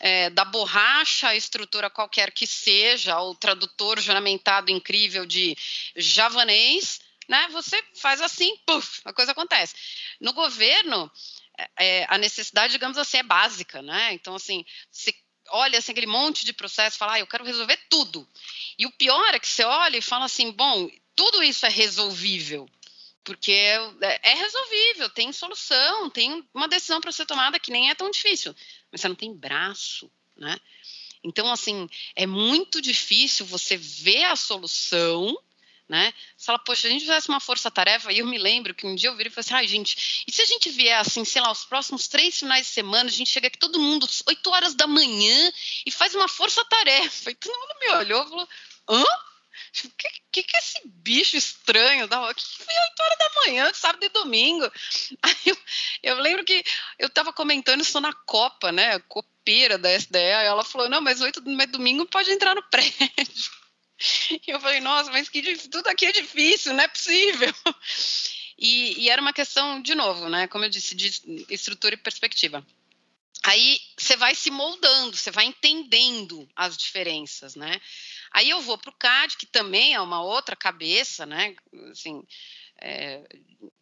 é, 0.00 0.30
da 0.30 0.44
borracha, 0.44 1.28
a 1.28 1.36
estrutura 1.36 1.88
qualquer 1.88 2.32
que 2.32 2.46
seja, 2.46 3.20
o 3.20 3.36
tradutor 3.36 4.00
juramentado 4.00 4.72
incrível 4.72 5.24
de 5.24 5.56
javanês, 5.94 7.00
né? 7.28 7.48
Você 7.52 7.80
faz 7.94 8.20
assim, 8.20 8.56
puf, 8.66 9.00
a 9.04 9.12
coisa 9.12 9.30
acontece. 9.30 9.74
No 10.20 10.32
governo, 10.32 11.10
é, 11.78 12.04
a 12.08 12.18
necessidade, 12.18 12.72
digamos 12.72 12.98
assim, 12.98 13.18
é 13.18 13.22
básica, 13.22 13.80
né? 13.80 14.12
Então, 14.12 14.34
assim, 14.34 14.64
se 14.90 15.14
olha 15.48 15.78
assim, 15.78 15.92
aquele 15.92 16.06
monte 16.06 16.44
de 16.44 16.52
processo 16.52 16.96
e 16.96 16.98
fala, 16.98 17.14
ah, 17.14 17.20
eu 17.20 17.26
quero 17.26 17.44
resolver 17.44 17.78
tudo. 17.88 18.26
E 18.78 18.86
o 18.86 18.92
pior 18.92 19.34
é 19.34 19.38
que 19.38 19.46
você 19.46 19.64
olha 19.64 19.96
e 19.96 20.02
fala 20.02 20.24
assim, 20.24 20.50
bom, 20.50 20.90
tudo 21.14 21.42
isso 21.42 21.66
é 21.66 21.68
resolvível. 21.68 22.68
Porque 23.24 23.52
é, 23.52 24.20
é 24.22 24.34
resolvível, 24.34 25.08
tem 25.10 25.32
solução, 25.32 26.10
tem 26.10 26.44
uma 26.52 26.66
decisão 26.66 27.00
para 27.00 27.12
ser 27.12 27.26
tomada 27.26 27.60
que 27.60 27.70
nem 27.70 27.88
é 27.88 27.94
tão 27.94 28.10
difícil, 28.10 28.54
mas 28.90 29.00
você 29.00 29.08
não 29.08 29.14
tem 29.14 29.32
braço, 29.32 30.10
né? 30.36 30.58
Então, 31.22 31.50
assim, 31.52 31.88
é 32.16 32.26
muito 32.26 32.80
difícil 32.80 33.46
você 33.46 33.76
ver 33.76 34.24
a 34.24 34.34
solução 34.34 35.38
né? 35.92 36.14
Você 36.34 36.46
fala, 36.46 36.58
poxa, 36.58 36.88
a 36.88 36.90
gente 36.90 37.02
fizesse 37.02 37.28
uma 37.28 37.38
força-tarefa, 37.38 38.10
e 38.10 38.20
eu 38.20 38.26
me 38.26 38.38
lembro 38.38 38.74
que 38.74 38.86
um 38.86 38.94
dia 38.94 39.10
eu 39.10 39.14
vi 39.14 39.26
e 39.26 39.28
falei 39.28 39.40
assim, 39.40 39.54
ai, 39.54 39.68
gente, 39.68 40.24
e 40.26 40.32
se 40.32 40.40
a 40.40 40.46
gente 40.46 40.70
vier 40.70 40.98
assim, 40.98 41.22
sei 41.22 41.42
lá, 41.42 41.52
os 41.52 41.66
próximos 41.66 42.08
três 42.08 42.38
finais 42.38 42.66
de 42.66 42.72
semana, 42.72 43.10
a 43.10 43.12
gente 43.12 43.28
chega 43.28 43.48
aqui 43.48 43.58
todo 43.58 43.78
mundo, 43.78 44.08
8 44.26 44.50
horas 44.50 44.74
da 44.74 44.86
manhã, 44.86 45.52
e 45.84 45.90
faz 45.90 46.14
uma 46.14 46.28
força-tarefa. 46.28 47.30
E 47.30 47.34
todo 47.34 47.52
mundo 47.52 47.74
me 47.78 47.88
olhou 47.90 48.24
e 48.24 48.28
falou, 48.30 48.48
hã? 48.88 49.04
O 49.84 49.90
que, 49.98 50.08
que, 50.32 50.42
que 50.44 50.56
é 50.56 50.60
esse 50.60 50.80
bicho 50.86 51.36
estranho? 51.36 52.06
O 52.06 52.34
que, 52.34 52.42
que 52.42 52.64
foi 52.64 52.74
8 52.74 53.02
horas 53.02 53.18
da 53.18 53.40
manhã, 53.42 53.74
sábado 53.74 54.02
e 54.02 54.08
domingo? 54.08 54.64
Aí 55.22 55.36
eu, 55.44 55.58
eu 56.04 56.14
lembro 56.20 56.42
que 56.42 56.64
eu 56.98 57.08
estava 57.08 57.34
comentando 57.34 57.82
isso 57.82 58.00
na 58.00 58.14
Copa, 58.14 58.72
né? 58.72 58.98
Copeira 59.00 59.76
da 59.76 59.92
SDE, 59.92 60.16
aí 60.16 60.46
ela 60.46 60.64
falou: 60.64 60.88
não, 60.88 61.02
mas 61.02 61.20
8 61.20 61.42
mas 61.44 61.70
domingo 61.70 62.06
pode 62.06 62.30
entrar 62.30 62.54
no 62.54 62.62
prédio. 62.70 63.61
E 64.46 64.50
eu 64.50 64.60
falei, 64.60 64.80
nossa, 64.80 65.10
mas 65.10 65.28
que 65.28 65.56
tudo 65.68 65.86
aqui 65.88 66.06
é 66.06 66.12
difícil, 66.12 66.74
não 66.74 66.84
é 66.84 66.88
possível. 66.88 67.54
E, 68.58 69.02
e, 69.02 69.10
era 69.10 69.20
uma 69.20 69.32
questão, 69.32 69.80
de 69.80 69.94
novo, 69.94 70.28
né? 70.28 70.46
Como 70.46 70.64
eu 70.64 70.70
disse, 70.70 70.94
de 70.94 71.46
estrutura 71.48 71.94
e 71.94 71.98
perspectiva. 71.98 72.64
Aí 73.44 73.80
você 73.96 74.16
vai 74.16 74.34
se 74.34 74.50
moldando, 74.50 75.16
você 75.16 75.30
vai 75.30 75.46
entendendo 75.46 76.48
as 76.54 76.76
diferenças, 76.76 77.56
né? 77.56 77.80
Aí 78.30 78.48
eu 78.48 78.60
vou 78.60 78.78
para 78.78 78.90
o 78.90 78.96
CAD, 78.96 79.36
que 79.36 79.46
também 79.46 79.94
é 79.94 80.00
uma 80.00 80.22
outra 80.22 80.54
cabeça, 80.54 81.26
né? 81.26 81.56
Assim, 81.90 82.22
é, 82.80 83.22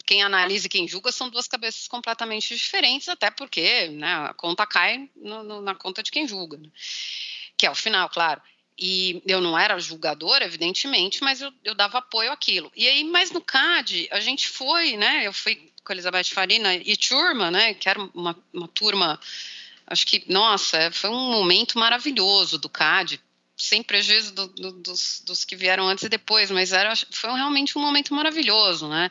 quem 0.07 0.23
analisa 0.23 0.67
e 0.67 0.71
quem 0.71 0.89
julga 0.89 1.13
são 1.13 1.29
duas 1.29 1.47
cabeças 1.47 1.87
completamente 1.87 2.57
diferentes, 2.57 3.09
até 3.09 3.31
porque 3.31 3.89
né, 3.89 4.13
a 4.29 4.35
conta 4.35 4.67
cai 4.67 5.11
no, 5.15 5.43
no, 5.43 5.61
na 5.61 5.75
conta 5.75 6.03
de 6.03 6.11
quem 6.11 6.27
julga, 6.27 6.57
né? 6.57 6.71
que 7.57 7.67
é 7.67 7.71
o 7.71 7.75
final, 7.75 8.09
claro. 8.09 8.41
E 8.83 9.23
eu 9.27 9.43
não 9.43 9.59
era 9.59 9.79
julgadora, 9.79 10.47
evidentemente, 10.47 11.23
mas 11.23 11.43
eu, 11.43 11.53
eu 11.63 11.75
dava 11.75 11.99
apoio 11.99 12.33
àquilo. 12.33 12.73
E 12.75 12.89
aí, 12.89 13.05
mas 13.05 13.31
no 13.31 13.43
CAD, 13.43 14.09
a 14.11 14.21
gente 14.21 14.49
foi, 14.49 14.97
né? 14.97 15.27
Eu 15.27 15.35
fui 15.35 15.71
com 15.85 15.93
a 15.93 15.95
Elizabeth 15.95 16.31
Farina 16.33 16.75
e 16.75 16.97
turma, 16.97 17.51
né? 17.51 17.75
Que 17.75 17.91
era 17.91 18.01
uma, 18.15 18.35
uma 18.51 18.69
turma, 18.69 19.21
acho 19.87 20.07
que, 20.07 20.25
nossa, 20.33 20.91
foi 20.93 21.11
um 21.11 21.31
momento 21.31 21.79
maravilhoso 21.79 22.59
do 22.59 22.71
CAD, 22.71 23.21
sem 23.55 23.83
prejuízo 23.83 24.33
do, 24.33 24.47
do, 24.47 24.73
dos, 24.73 25.23
dos, 25.27 25.45
que 25.45 25.55
vieram 25.55 25.87
antes 25.87 26.05
e 26.05 26.09
depois, 26.09 26.51
mas 26.51 26.73
era, 26.73 26.95
foi 27.11 27.31
realmente 27.33 27.77
um 27.77 27.83
momento 27.83 28.15
maravilhoso, 28.15 28.89
né? 28.89 29.11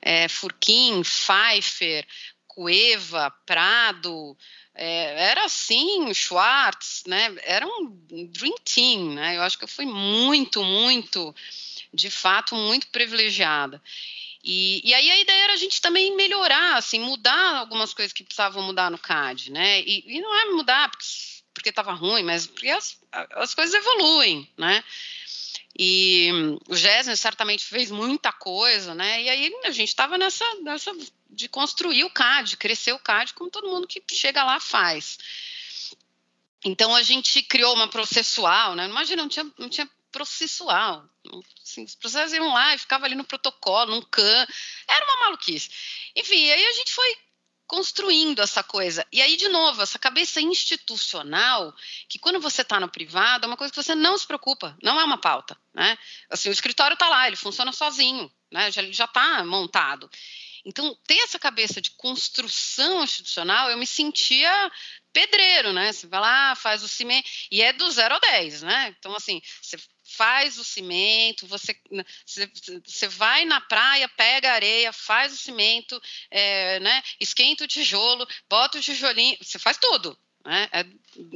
É, 0.00 0.26
Furquim, 0.26 1.02
Pfeiffer, 1.02 2.06
Cueva, 2.46 3.30
Prado, 3.44 4.34
é, 4.76 5.30
era 5.30 5.44
assim, 5.44 6.12
Schwartz, 6.12 7.02
né? 7.06 7.34
Era 7.42 7.66
um 7.66 7.90
dream 8.30 8.54
team, 8.62 9.14
né? 9.14 9.36
Eu 9.36 9.42
acho 9.42 9.56
que 9.56 9.64
eu 9.64 9.68
fui 9.68 9.86
muito, 9.86 10.62
muito, 10.62 11.34
de 11.92 12.10
fato, 12.10 12.54
muito 12.54 12.86
privilegiada. 12.88 13.82
E, 14.44 14.80
e, 14.88 14.94
aí 14.94 15.10
a 15.10 15.18
ideia 15.18 15.44
era 15.44 15.54
a 15.54 15.56
gente 15.56 15.80
também 15.80 16.14
melhorar, 16.14 16.76
assim, 16.76 17.00
mudar 17.00 17.56
algumas 17.56 17.92
coisas 17.92 18.12
que 18.12 18.22
precisavam 18.22 18.62
mudar 18.62 18.90
no 18.90 18.98
CAD, 18.98 19.50
né? 19.50 19.80
E, 19.80 20.04
e 20.06 20.20
não 20.20 20.32
é 20.34 20.44
mudar 20.52 20.90
porque 21.52 21.70
estava 21.70 21.92
ruim, 21.92 22.22
mas 22.22 22.46
porque 22.46 22.68
as, 22.68 23.00
as 23.32 23.54
coisas 23.54 23.74
evoluem, 23.74 24.48
né? 24.56 24.84
E 25.78 26.30
o 26.68 26.74
Gésner 26.74 27.16
certamente 27.16 27.64
fez 27.64 27.90
muita 27.90 28.32
coisa, 28.32 28.94
né? 28.94 29.22
E 29.22 29.28
aí 29.28 29.52
a 29.64 29.70
gente 29.70 29.88
estava 29.88 30.16
nessa, 30.16 30.44
nessa 30.62 30.90
de 31.28 31.48
construir 31.48 32.04
o 32.04 32.10
CAD, 32.10 32.56
crescer 32.56 32.92
o 32.92 32.98
CAD, 32.98 33.34
como 33.34 33.50
todo 33.50 33.68
mundo 33.68 33.86
que 33.86 34.02
chega 34.10 34.42
lá 34.42 34.58
faz. 34.58 35.18
Então 36.64 36.94
a 36.96 37.02
gente 37.02 37.42
criou 37.42 37.74
uma 37.74 37.88
processual, 37.88 38.74
né? 38.74 38.86
Imagina, 38.86 39.22
não 39.22 39.28
tinha, 39.28 39.52
não 39.58 39.68
tinha 39.68 39.88
processual. 40.10 41.04
Assim, 41.62 41.84
os 41.84 41.94
processos 41.94 42.32
iam 42.32 42.52
lá 42.52 42.74
e 42.74 42.78
ficava 42.78 43.04
ali 43.04 43.14
no 43.14 43.24
protocolo, 43.24 43.90
num 43.90 44.02
CAN. 44.02 44.46
Era 44.88 45.04
uma 45.04 45.26
maluquice. 45.26 45.68
Enfim, 46.16 46.50
aí 46.50 46.66
a 46.66 46.72
gente 46.72 46.92
foi 46.92 47.16
construindo 47.66 48.40
essa 48.40 48.62
coisa. 48.62 49.06
E 49.12 49.20
aí, 49.20 49.36
de 49.36 49.48
novo, 49.48 49.82
essa 49.82 49.98
cabeça 49.98 50.40
institucional, 50.40 51.74
que 52.08 52.18
quando 52.18 52.40
você 52.40 52.62
está 52.62 52.78
no 52.78 52.88
privado, 52.88 53.44
é 53.44 53.48
uma 53.48 53.56
coisa 53.56 53.72
que 53.72 53.82
você 53.82 53.94
não 53.94 54.16
se 54.16 54.26
preocupa, 54.26 54.76
não 54.82 55.00
é 55.00 55.04
uma 55.04 55.18
pauta. 55.18 55.56
Né? 55.74 55.98
Assim, 56.30 56.48
o 56.48 56.52
escritório 56.52 56.94
está 56.94 57.08
lá, 57.08 57.26
ele 57.26 57.36
funciona 57.36 57.72
sozinho, 57.72 58.30
né? 58.52 58.70
ele 58.76 58.92
já 58.92 59.04
está 59.04 59.44
montado. 59.44 60.08
Então, 60.64 60.96
ter 61.06 61.18
essa 61.18 61.38
cabeça 61.38 61.80
de 61.80 61.92
construção 61.92 63.04
institucional, 63.04 63.70
eu 63.70 63.78
me 63.78 63.86
sentia 63.86 64.72
pedreiro, 65.12 65.72
né? 65.72 65.92
Você 65.92 66.08
vai 66.08 66.20
lá, 66.20 66.56
faz 66.56 66.82
o 66.82 66.88
cimento, 66.88 67.28
e 67.52 67.62
é 67.62 67.72
do 67.72 67.88
0 67.88 68.14
ao 68.14 68.20
10, 68.20 68.62
né? 68.62 68.94
Então, 68.98 69.14
assim, 69.14 69.40
você 69.62 69.78
faz 70.06 70.58
o 70.58 70.64
cimento, 70.64 71.46
você, 71.46 71.76
você, 72.24 72.50
você 72.84 73.08
vai 73.08 73.44
na 73.44 73.60
praia, 73.60 74.08
pega 74.08 74.50
a 74.50 74.54
areia, 74.54 74.92
faz 74.92 75.32
o 75.32 75.36
cimento, 75.36 76.00
é, 76.30 76.78
né? 76.80 77.02
esquenta 77.20 77.64
o 77.64 77.68
tijolo, 77.68 78.26
bota 78.48 78.78
o 78.78 78.80
tijolinho, 78.80 79.36
você 79.40 79.58
faz 79.58 79.76
tudo. 79.76 80.16
Né? 80.44 80.68
É, 80.72 80.84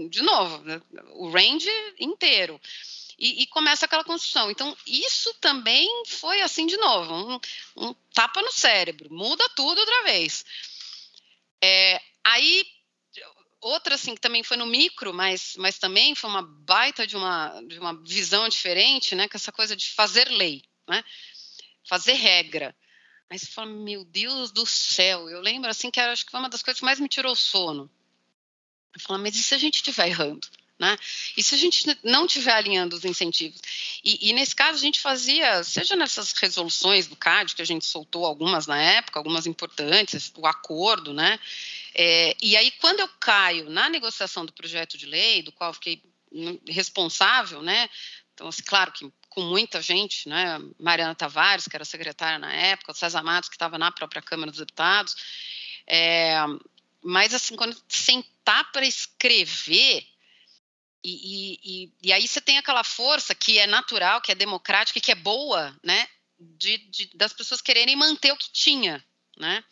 de 0.08 0.22
novo, 0.22 0.62
né? 0.62 0.80
o 1.14 1.28
range 1.30 1.68
inteiro 1.98 2.60
e, 3.18 3.42
e, 3.42 3.46
começa 3.48 3.84
aquela 3.84 4.04
construção. 4.04 4.50
Então, 4.50 4.74
isso 4.86 5.34
também 5.34 5.86
foi 6.06 6.40
assim 6.40 6.64
de 6.64 6.76
novo, 6.78 7.12
um, 7.12 7.88
um 7.88 7.94
tapa 8.14 8.40
no 8.40 8.50
cérebro, 8.50 9.12
muda 9.12 9.46
tudo 9.50 9.78
outra 9.78 10.04
vez. 10.04 10.44
É, 11.62 12.00
aí, 12.24 12.64
outra 13.60 13.94
assim, 13.94 14.14
que 14.14 14.20
também 14.20 14.42
foi 14.42 14.56
no 14.56 14.66
micro, 14.66 15.12
mas, 15.12 15.54
mas 15.58 15.78
também 15.78 16.14
foi 16.14 16.30
uma 16.30 16.42
baita 16.42 17.06
de 17.06 17.16
uma, 17.16 17.60
de 17.62 17.78
uma 17.78 17.94
visão 18.02 18.48
diferente, 18.48 19.14
né? 19.14 19.28
Com 19.28 19.36
essa 19.36 19.52
coisa 19.52 19.76
de 19.76 19.90
fazer 19.90 20.28
lei, 20.28 20.62
né? 20.88 21.04
Fazer 21.88 22.14
regra. 22.14 22.74
Aí 23.28 23.38
você 23.38 23.46
fala, 23.46 23.70
meu 23.70 24.04
Deus 24.04 24.50
do 24.50 24.66
céu, 24.66 25.28
eu 25.28 25.40
lembro 25.40 25.70
assim 25.70 25.90
que 25.90 26.00
acho 26.00 26.24
que 26.24 26.32
foi 26.32 26.40
uma 26.40 26.48
das 26.48 26.62
coisas 26.62 26.80
que 26.80 26.84
mais 26.84 26.98
me 26.98 27.08
tirou 27.08 27.32
o 27.32 27.36
sono. 27.36 27.88
Eu 28.92 29.00
falo, 29.00 29.22
mas 29.22 29.36
e 29.36 29.42
se 29.42 29.54
a 29.54 29.58
gente 29.58 29.76
estiver 29.76 30.08
errando? 30.08 30.48
Né? 30.76 30.96
E 31.36 31.42
se 31.42 31.54
a 31.54 31.58
gente 31.58 31.86
não 32.02 32.24
estiver 32.24 32.52
alinhando 32.52 32.96
os 32.96 33.04
incentivos? 33.04 33.60
E, 34.02 34.30
e, 34.30 34.32
nesse 34.32 34.56
caso 34.56 34.78
a 34.78 34.80
gente 34.80 34.98
fazia, 34.98 35.62
seja 35.62 35.94
nessas 35.94 36.32
resoluções 36.32 37.06
do 37.06 37.14
CAD, 37.14 37.54
que 37.54 37.60
a 37.60 37.66
gente 37.66 37.84
soltou 37.84 38.24
algumas 38.24 38.66
na 38.66 38.80
época, 38.80 39.20
algumas 39.20 39.46
importantes, 39.46 40.32
o 40.34 40.46
acordo, 40.46 41.12
né? 41.12 41.38
É, 41.94 42.36
e 42.40 42.56
aí, 42.56 42.70
quando 42.72 43.00
eu 43.00 43.08
caio 43.20 43.68
na 43.68 43.88
negociação 43.88 44.44
do 44.44 44.52
projeto 44.52 44.96
de 44.96 45.06
lei, 45.06 45.42
do 45.42 45.52
qual 45.52 45.72
fiquei 45.74 46.02
responsável, 46.68 47.62
né? 47.62 47.88
Então, 48.34 48.48
assim, 48.48 48.62
claro 48.62 48.92
que 48.92 49.10
com 49.28 49.42
muita 49.42 49.80
gente, 49.80 50.28
né? 50.28 50.58
Mariana 50.78 51.14
Tavares, 51.14 51.66
que 51.68 51.76
era 51.76 51.84
secretária 51.84 52.38
na 52.38 52.52
época, 52.52 52.92
o 52.92 52.94
César 52.94 53.22
Matos, 53.22 53.48
que 53.48 53.54
estava 53.54 53.78
na 53.78 53.92
própria 53.92 54.22
Câmara 54.22 54.50
dos 54.50 54.60
Deputados. 54.60 55.14
É, 55.86 56.36
mas, 57.02 57.32
assim, 57.34 57.56
quando 57.56 57.76
sentar 57.88 58.70
para 58.72 58.86
escrever, 58.86 60.06
e, 61.02 61.58
e, 61.64 61.92
e, 62.02 62.12
aí 62.12 62.26
você 62.26 62.40
tem 62.40 62.58
aquela 62.58 62.84
força 62.84 63.34
que 63.34 63.58
é 63.58 63.66
natural, 63.66 64.20
que 64.20 64.32
é 64.32 64.34
democrática 64.34 64.98
e 64.98 65.02
que 65.02 65.12
é 65.12 65.14
boa, 65.14 65.74
né? 65.82 66.06
De, 66.38 66.78
de, 66.78 67.10
das 67.14 67.32
pessoas 67.32 67.60
quererem 67.60 67.96
manter 67.96 68.32
o 68.32 68.36
que 68.36 68.50
tinha, 68.52 69.04
né? 69.36 69.64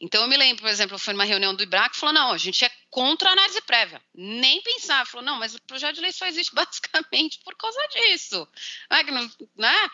Então 0.00 0.22
eu 0.22 0.28
me 0.28 0.36
lembro, 0.36 0.62
por 0.62 0.70
exemplo, 0.70 0.94
eu 0.94 0.98
fui 0.98 1.12
numa 1.12 1.24
reunião 1.24 1.54
do 1.54 1.62
IBRAC 1.62 1.96
e 1.96 1.98
falou: 1.98 2.14
não, 2.14 2.32
a 2.32 2.38
gente 2.38 2.64
é 2.64 2.70
contra 2.90 3.30
a 3.30 3.32
análise 3.32 3.60
prévia. 3.62 4.00
Nem 4.14 4.62
pensar. 4.62 5.06
Falou, 5.06 5.26
não, 5.26 5.36
mas 5.36 5.54
o 5.54 5.62
projeto 5.62 5.96
de 5.96 6.00
lei 6.00 6.12
só 6.12 6.26
existe 6.26 6.54
basicamente 6.54 7.40
por 7.44 7.56
causa 7.56 7.78
disso. 7.88 8.48
Não, 9.08 9.30
né? 9.56 9.90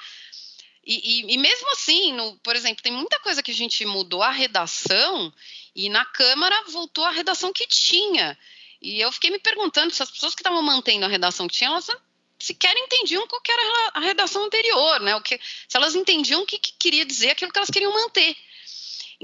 E, 0.86 1.22
e, 1.30 1.34
e, 1.34 1.38
mesmo 1.38 1.70
assim, 1.72 2.12
no, 2.12 2.36
por 2.40 2.54
exemplo, 2.54 2.82
tem 2.82 2.92
muita 2.92 3.18
coisa 3.20 3.42
que 3.42 3.50
a 3.50 3.54
gente 3.54 3.86
mudou 3.86 4.22
a 4.22 4.30
redação 4.30 5.32
e 5.74 5.88
na 5.88 6.04
Câmara 6.04 6.62
voltou 6.68 7.04
a 7.04 7.10
redação 7.10 7.52
que 7.52 7.66
tinha. 7.66 8.38
E 8.82 9.00
eu 9.00 9.10
fiquei 9.10 9.30
me 9.30 9.38
perguntando 9.38 9.94
se 9.94 10.02
as 10.02 10.10
pessoas 10.10 10.34
que 10.34 10.42
estavam 10.42 10.60
mantendo 10.60 11.06
a 11.06 11.08
redação 11.08 11.48
que 11.48 11.54
tinha, 11.54 11.70
elas 11.70 11.88
sequer 12.38 12.76
entendiam 12.76 13.26
qual 13.26 13.40
era 13.48 13.90
a 13.94 14.00
redação 14.00 14.44
anterior, 14.44 15.00
né? 15.00 15.16
O 15.16 15.22
que, 15.22 15.40
se 15.66 15.76
elas 15.76 15.94
entendiam 15.94 16.42
o 16.42 16.46
que, 16.46 16.58
que 16.58 16.72
queria 16.78 17.06
dizer 17.06 17.30
aquilo 17.30 17.50
que 17.50 17.58
elas 17.58 17.70
queriam 17.70 17.92
manter. 17.92 18.36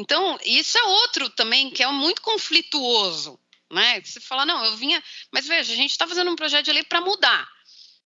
Então, 0.01 0.39
isso 0.47 0.79
é 0.79 0.83
outro 0.83 1.29
também 1.29 1.71
que 1.71 1.83
é 1.83 1.87
muito 1.89 2.23
conflituoso, 2.23 3.39
né? 3.71 4.01
Você 4.01 4.19
fala, 4.19 4.47
não, 4.47 4.65
eu 4.65 4.75
vinha, 4.79 5.03
mas 5.31 5.47
veja, 5.47 5.75
a 5.75 5.77
gente 5.77 5.91
está 5.91 6.07
fazendo 6.07 6.31
um 6.31 6.37
projeto 6.37 6.65
de 6.65 6.73
lei 6.73 6.83
para 6.83 7.03
mudar. 7.03 7.47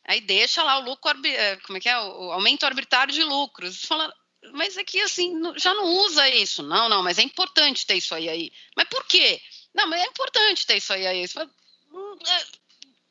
Aí 0.04 0.20
deixa 0.20 0.64
lá 0.64 0.80
o 0.80 0.86
lucro, 0.86 1.22
eh, 1.24 1.56
como 1.58 1.78
é 1.78 1.82
que 1.82 1.88
é, 1.88 2.00
o 2.00 2.32
aumento 2.32 2.66
arbitrário 2.66 3.14
de 3.14 3.24
lucros. 3.24 3.78
Você 3.78 3.86
fala, 3.86 4.12
mas 4.54 4.76
aqui 4.76 5.00
é 5.00 5.04
assim, 5.04 5.40
já 5.56 5.72
não 5.76 5.86
usa 5.86 6.28
isso. 6.30 6.64
Não, 6.64 6.90
não, 6.90 7.04
mas 7.04 7.20
é 7.20 7.22
importante 7.22 7.86
ter 7.86 7.96
isso 7.96 8.16
aí 8.16 8.28
aí. 8.28 8.52
Mas 8.76 8.88
por 8.90 9.06
quê? 9.06 9.40
Não, 9.72 9.88
mas 9.88 10.02
é 10.02 10.06
importante 10.08 10.66
ter 10.66 10.78
isso 10.78 10.92
aí 10.92 11.06
aí. 11.06 11.28
Fala, 11.28 11.48
hum, 11.92 12.18
é, 12.28 12.46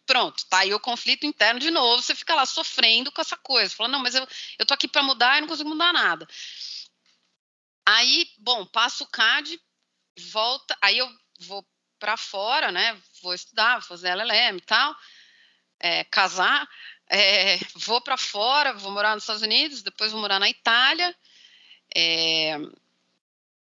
pronto, 0.05 0.45
tá 0.47 0.59
aí 0.59 0.75
o 0.75 0.81
conflito 0.81 1.25
interno 1.25 1.61
de 1.61 1.71
novo, 1.71 2.03
você 2.03 2.17
fica 2.17 2.35
lá 2.35 2.45
sofrendo 2.45 3.13
com 3.13 3.21
essa 3.21 3.37
coisa. 3.37 3.73
Fala, 3.73 3.91
não, 3.91 4.01
mas 4.01 4.17
eu, 4.17 4.27
eu 4.59 4.67
tô 4.67 4.75
aqui 4.75 4.89
para 4.89 5.05
mudar 5.05 5.39
e 5.39 5.41
não 5.41 5.49
consigo 5.49 5.69
mudar 5.69 5.93
nada. 5.93 6.27
Aí, 7.85 8.29
bom, 8.39 8.65
passo 8.67 9.05
o 9.05 9.09
CAD, 9.09 9.61
volta, 10.31 10.77
aí 10.81 10.99
eu 10.99 11.09
vou 11.41 11.67
para 11.99 12.17
fora, 12.17 12.71
né? 12.71 13.01
Vou 13.23 13.35
estudar, 13.35 13.79
vou 13.79 13.89
fazer 13.89 14.09
LLM 14.09 14.59
e 14.59 14.61
tal, 14.61 14.97
é, 15.81 16.05
casar, 16.05 16.69
é, 17.09 17.59
vou 17.77 18.01
para 18.01 18.17
fora, 18.17 18.73
vou 18.73 18.91
morar 18.91 19.15
nos 19.15 19.25
Estados 19.25 19.43
Unidos, 19.43 19.83
depois 19.83 20.13
vou 20.13 20.21
morar 20.21 20.39
na 20.39 20.49
Itália. 20.49 21.15
É, 21.95 22.57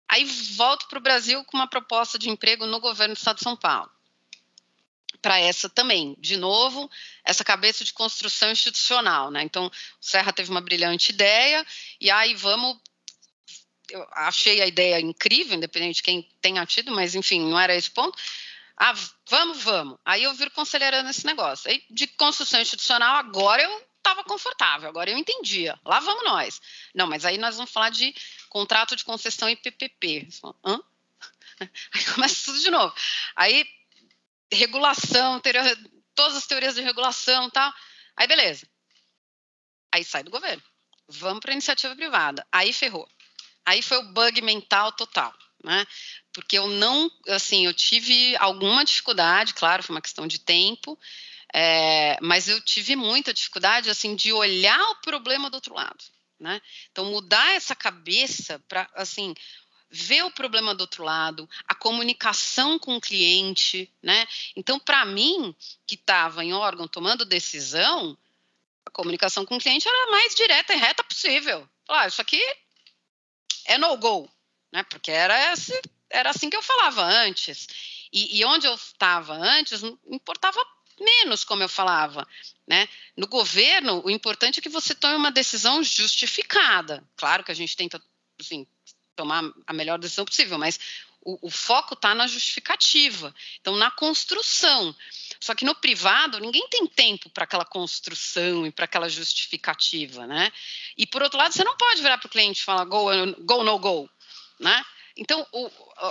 aí 0.09 0.25
volto 0.25 0.89
para 0.89 0.99
o 0.99 1.03
Brasil 1.03 1.45
com 1.45 1.57
uma 1.57 1.69
proposta 1.69 2.19
de 2.19 2.29
emprego 2.29 2.67
no 2.67 2.81
governo 2.81 3.15
do 3.15 3.19
Estado 3.19 3.37
de 3.37 3.45
São 3.45 3.57
Paulo. 3.57 3.91
Para 5.23 5.39
essa 5.39 5.69
também, 5.69 6.17
de 6.19 6.37
novo, 6.37 6.91
essa 7.25 7.45
cabeça 7.45 7.85
de 7.85 7.93
construção 7.93 8.51
institucional, 8.51 9.31
né? 9.31 9.43
Então, 9.43 9.67
o 9.67 9.73
Serra 10.01 10.33
teve 10.33 10.51
uma 10.51 10.63
brilhante 10.63 11.13
ideia, 11.13 11.67
e 12.01 12.11
aí 12.11 12.35
vamos 12.35 12.79
eu 13.91 14.07
achei 14.13 14.61
a 14.61 14.67
ideia 14.67 15.01
incrível, 15.01 15.57
independente 15.57 15.97
de 15.97 16.03
quem 16.03 16.29
tenha 16.41 16.65
tido, 16.67 16.93
mas 16.93 17.15
enfim, 17.15 17.41
não 17.41 17.59
era 17.59 17.75
esse 17.75 17.91
ponto. 17.91 18.19
Ah, 18.77 18.95
vamos, 19.29 19.63
vamos. 19.63 19.99
Aí 20.05 20.23
eu 20.23 20.33
viro 20.35 20.51
conselheira 20.53 21.03
nesse 21.03 21.27
negócio. 21.27 21.71
Aí, 21.71 21.85
de 21.91 22.07
construção 22.07 22.61
institucional, 22.61 23.17
agora 23.17 23.63
eu 23.63 23.87
estava 23.99 24.25
confortável, 24.25 24.89
agora 24.89 25.11
eu 25.11 25.19
entendia. 25.19 25.79
Lá 25.85 26.01
vamos 26.01 26.25
nós. 26.25 26.61
Não, 26.95 27.07
mas 27.07 27.25
aí 27.25 27.37
nós 27.37 27.57
vamos 27.57 27.71
falar 27.71 27.91
de 27.91 28.15
contrato 28.49 28.97
de 28.97 29.05
concessão 29.05 29.49
e 29.51 29.57
PPP. 29.57 30.29
Hã? 30.65 30.81
Aí 31.93 32.05
começa 32.15 32.43
tudo 32.47 32.59
de 32.59 32.71
novo. 32.71 32.95
Aí, 33.37 33.67
regulação, 34.51 35.39
teoria, 35.41 35.77
todas 36.15 36.35
as 36.39 36.47
teorias 36.47 36.75
de 36.75 36.81
regulação 36.81 37.49
e 37.49 37.51
tal. 37.51 37.71
Aí, 38.17 38.27
beleza. 38.27 38.67
Aí 39.93 40.03
sai 40.03 40.23
do 40.23 40.31
governo. 40.31 40.63
Vamos 41.07 41.41
para 41.41 41.51
a 41.51 41.53
iniciativa 41.53 41.95
privada. 41.95 42.47
Aí 42.51 42.73
ferrou. 42.73 43.07
Aí 43.65 43.83
foi 43.83 43.99
o 43.99 44.13
bug 44.13 44.41
mental 44.43 44.93
total, 44.93 45.35
né? 45.63 45.87
Porque 46.33 46.59
eu 46.59 46.67
não, 46.67 47.11
assim, 47.29 47.67
eu 47.67 47.75
tive 47.75 48.37
alguma 48.37 48.85
dificuldade, 48.85 49.55
claro, 49.55 49.83
foi 49.83 49.95
uma 49.95 50.03
questão 50.03 50.27
de 50.27 50.39
tempo, 50.39 50.99
é, 51.53 52.17
mas 52.21 52.49
eu 52.49 52.61
tive 52.61 52.95
muita 52.95 53.35
dificuldade, 53.35 53.91
assim, 53.91 54.15
de 54.15 54.33
olhar 54.33 54.81
o 54.91 54.97
problema 54.97 55.51
do 55.51 55.55
outro 55.55 55.75
lado, 55.75 56.05
né? 56.39 56.61
Então, 56.91 57.07
mudar 57.07 57.55
essa 57.55 57.75
cabeça 57.75 58.59
para, 58.69 58.89
assim, 58.95 59.35
ver 59.91 60.25
o 60.25 60.31
problema 60.31 60.75
do 60.75 60.83
outro 60.83 61.03
lado, 61.03 61.49
a 61.67 61.75
comunicação 61.75 62.79
com 62.79 62.97
o 62.97 63.01
cliente, 63.01 63.93
né? 64.01 64.27
Então, 64.55 64.79
para 64.79 65.05
mim, 65.05 65.55
que 65.87 65.97
estava 65.97 66.45
em 66.45 66.53
órgão 66.53 66.87
tomando 66.87 67.25
decisão, 67.25 68.17
a 68.87 68.91
comunicação 68.91 69.45
com 69.45 69.57
o 69.57 69.61
cliente 69.61 69.89
era 69.89 70.09
a 70.09 70.11
mais 70.13 70.35
direta 70.35 70.73
e 70.73 70.77
reta 70.77 71.03
possível. 71.03 71.69
Falar, 71.85 72.03
ah, 72.03 72.07
isso 72.07 72.23
aqui 72.23 72.41
é 73.71 73.79
no-go, 73.79 74.29
né? 74.73 74.83
Porque 74.83 75.11
era, 75.11 75.53
esse, 75.53 75.81
era 76.11 76.31
assim 76.31 76.51
que 76.51 76.57
eu 76.57 76.63
falava 76.63 77.03
antes. 77.03 77.69
E, 78.13 78.39
e 78.39 78.45
onde 78.45 78.67
eu 78.67 78.75
estava 78.75 79.35
antes, 79.35 79.83
importava 80.09 80.61
menos 81.01 81.45
como 81.45 81.63
eu 81.63 81.69
falava, 81.69 82.27
né? 82.67 82.89
No 83.17 83.29
governo, 83.29 84.03
o 84.05 84.11
importante 84.11 84.59
é 84.59 84.63
que 84.63 84.69
você 84.69 84.93
tome 84.93 85.15
uma 85.15 85.31
decisão 85.31 85.83
justificada. 85.85 87.03
Claro 87.17 87.45
que 87.45 87.53
a 87.53 87.55
gente 87.55 87.77
tenta, 87.77 88.03
assim, 88.39 88.67
tomar 89.15 89.45
a 89.67 89.73
melhor 89.73 89.99
decisão 89.99 90.25
possível, 90.25 90.59
mas 90.59 90.79
o, 91.23 91.47
o 91.47 91.51
foco 91.51 91.95
está 91.95 92.13
na 92.13 92.27
justificativa, 92.27 93.33
então 93.61 93.77
na 93.77 93.91
construção. 93.91 94.95
Só 95.41 95.55
que 95.55 95.65
no 95.65 95.75
privado, 95.75 96.39
ninguém 96.39 96.69
tem 96.69 96.87
tempo 96.87 97.31
para 97.31 97.45
aquela 97.45 97.65
construção 97.65 98.67
e 98.67 98.71
para 98.71 98.85
aquela 98.85 99.09
justificativa, 99.09 100.27
né? 100.27 100.53
E 100.97 101.07
por 101.07 101.23
outro 101.23 101.39
lado, 101.39 101.53
você 101.55 101.65
não 101.65 101.77
pode 101.77 102.03
virar 102.03 102.19
para 102.19 102.27
o 102.27 102.31
cliente 102.31 102.61
e 102.61 102.65
falar 102.65 102.85
go, 102.85 103.07
go, 103.39 103.65
no 103.65 103.79
go, 103.79 104.11
né? 104.59 104.85
Então, 105.17 105.47
o, 105.53 105.71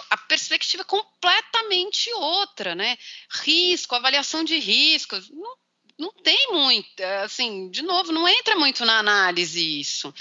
a 0.09 0.17
perspectiva 0.17 0.81
é 0.81 0.85
completamente 0.85 2.11
outra, 2.13 2.73
né? 2.73 2.97
Risco, 3.43 3.95
avaliação 3.95 4.43
de 4.43 4.57
riscos, 4.57 5.29
não, 5.29 5.55
não 5.97 6.11
tem 6.11 6.51
muito, 6.51 6.99
assim, 7.23 7.69
de 7.69 7.83
novo, 7.83 8.11
não 8.11 8.27
entra 8.27 8.55
muito 8.55 8.83
na 8.83 8.97
análise 8.97 9.79
isso. 9.79 10.13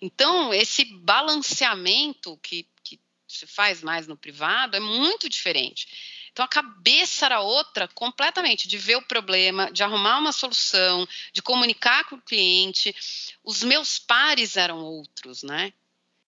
Então, 0.00 0.52
esse 0.54 0.84
balanceamento 0.84 2.38
que, 2.38 2.68
que 2.84 3.00
se 3.26 3.46
faz 3.46 3.82
mais 3.82 4.06
no 4.06 4.16
privado 4.16 4.76
é 4.76 4.80
muito 4.80 5.28
diferente. 5.28 6.15
Então 6.36 6.44
a 6.44 6.48
cabeça 6.48 7.24
era 7.24 7.40
outra 7.40 7.88
completamente, 7.88 8.68
de 8.68 8.76
ver 8.76 8.96
o 8.96 9.02
problema, 9.02 9.72
de 9.72 9.82
arrumar 9.82 10.18
uma 10.18 10.32
solução, 10.32 11.08
de 11.32 11.40
comunicar 11.40 12.04
com 12.04 12.16
o 12.16 12.20
cliente. 12.20 12.94
Os 13.42 13.62
meus 13.62 13.98
pares 13.98 14.54
eram 14.54 14.84
outros, 14.84 15.42
né? 15.42 15.72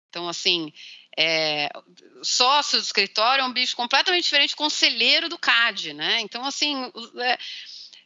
Então, 0.10 0.28
assim, 0.28 0.74
é, 1.18 1.70
sócio 2.22 2.78
do 2.78 2.84
escritório 2.84 3.44
é 3.44 3.46
um 3.46 3.54
bicho 3.54 3.78
completamente 3.78 4.26
diferente, 4.26 4.58
conselheiro 4.58 5.30
do 5.30 5.40
CAD, 5.40 5.94
né? 5.94 6.20
Então, 6.20 6.44
assim, 6.44 6.76
é, 7.22 7.38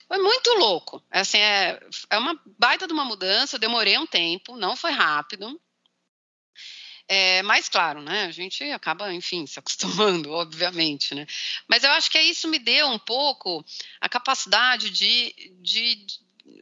foi 0.07 0.19
muito 0.19 0.51
louco. 0.51 1.03
Assim, 1.09 1.39
é, 1.39 1.79
é 2.11 2.17
uma 2.19 2.39
baita 2.59 2.85
de 2.85 2.93
uma 2.93 3.05
mudança, 3.05 3.57
demorei 3.57 3.97
um 3.97 4.05
tempo, 4.05 4.55
não 4.55 4.75
foi 4.75 4.91
rápido, 4.91 5.59
é, 7.07 7.41
mas, 7.43 7.69
claro, 7.69 8.01
né, 8.01 8.25
a 8.25 8.31
gente 8.31 8.63
acaba, 8.71 9.13
enfim, 9.13 9.45
se 9.45 9.57
acostumando, 9.57 10.31
obviamente, 10.33 11.15
né? 11.15 11.25
Mas 11.67 11.83
eu 11.83 11.91
acho 11.91 12.11
que 12.11 12.19
isso 12.19 12.47
me 12.47 12.59
deu 12.59 12.87
um 12.87 12.99
pouco 12.99 13.63
a 14.01 14.09
capacidade 14.09 14.89
de, 14.89 15.33
de, 15.61 16.05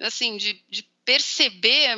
assim, 0.02 0.38
de, 0.38 0.64
de 0.70 0.84
perceber 1.04 1.98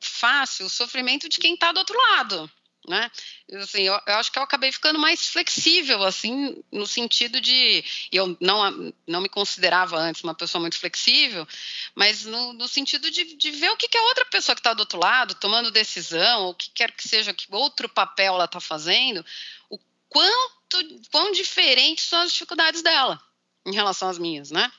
fácil 0.00 0.66
o 0.66 0.70
sofrimento 0.70 1.28
de 1.28 1.38
quem 1.38 1.54
está 1.54 1.72
do 1.72 1.78
outro 1.78 1.98
lado, 2.12 2.50
né? 2.88 3.10
Assim, 3.54 3.82
eu, 3.82 4.00
eu, 4.06 4.14
acho 4.14 4.30
que 4.30 4.38
eu 4.38 4.42
acabei 4.42 4.70
ficando 4.72 4.98
mais 4.98 5.28
flexível, 5.28 6.02
assim, 6.04 6.62
no 6.70 6.86
sentido 6.86 7.40
de 7.40 7.84
eu 8.12 8.36
não, 8.40 8.92
não 9.06 9.20
me 9.20 9.28
considerava 9.28 9.96
antes 9.96 10.22
uma 10.22 10.34
pessoa 10.34 10.60
muito 10.60 10.78
flexível, 10.78 11.46
mas 11.94 12.24
no, 12.24 12.52
no 12.52 12.68
sentido 12.68 13.10
de, 13.10 13.36
de, 13.36 13.50
ver 13.50 13.70
o 13.70 13.76
que, 13.76 13.88
que 13.88 13.98
a 13.98 14.02
outra 14.02 14.24
pessoa 14.26 14.54
que 14.54 14.60
está 14.60 14.74
do 14.74 14.80
outro 14.80 14.98
lado, 14.98 15.34
tomando 15.34 15.70
decisão, 15.70 16.48
o 16.48 16.54
que 16.54 16.70
quer 16.70 16.92
que 16.92 17.06
seja 17.06 17.34
que 17.34 17.46
outro 17.50 17.88
papel 17.88 18.34
ela 18.34 18.44
está 18.44 18.60
fazendo, 18.60 19.24
o 19.68 19.78
quanto, 20.08 21.00
quão 21.10 21.32
diferentes 21.32 22.04
são 22.04 22.20
as 22.20 22.32
dificuldades 22.32 22.82
dela 22.82 23.20
em 23.66 23.74
relação 23.74 24.08
às 24.08 24.18
minhas, 24.18 24.50
né? 24.50 24.70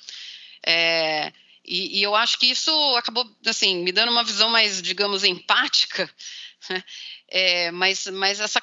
É, 0.66 1.32
e, 1.68 2.00
e 2.00 2.04
eu 2.04 2.16
acho 2.16 2.40
que 2.40 2.46
isso 2.46 2.72
acabou, 2.96 3.30
assim, 3.46 3.84
me 3.84 3.92
dando 3.92 4.12
uma 4.12 4.24
visão 4.24 4.50
mais, 4.50 4.82
digamos, 4.82 5.26
empática? 5.26 6.10
É, 7.30 7.72
mas, 7.72 8.08
mas 8.08 8.40
essa 8.40 8.62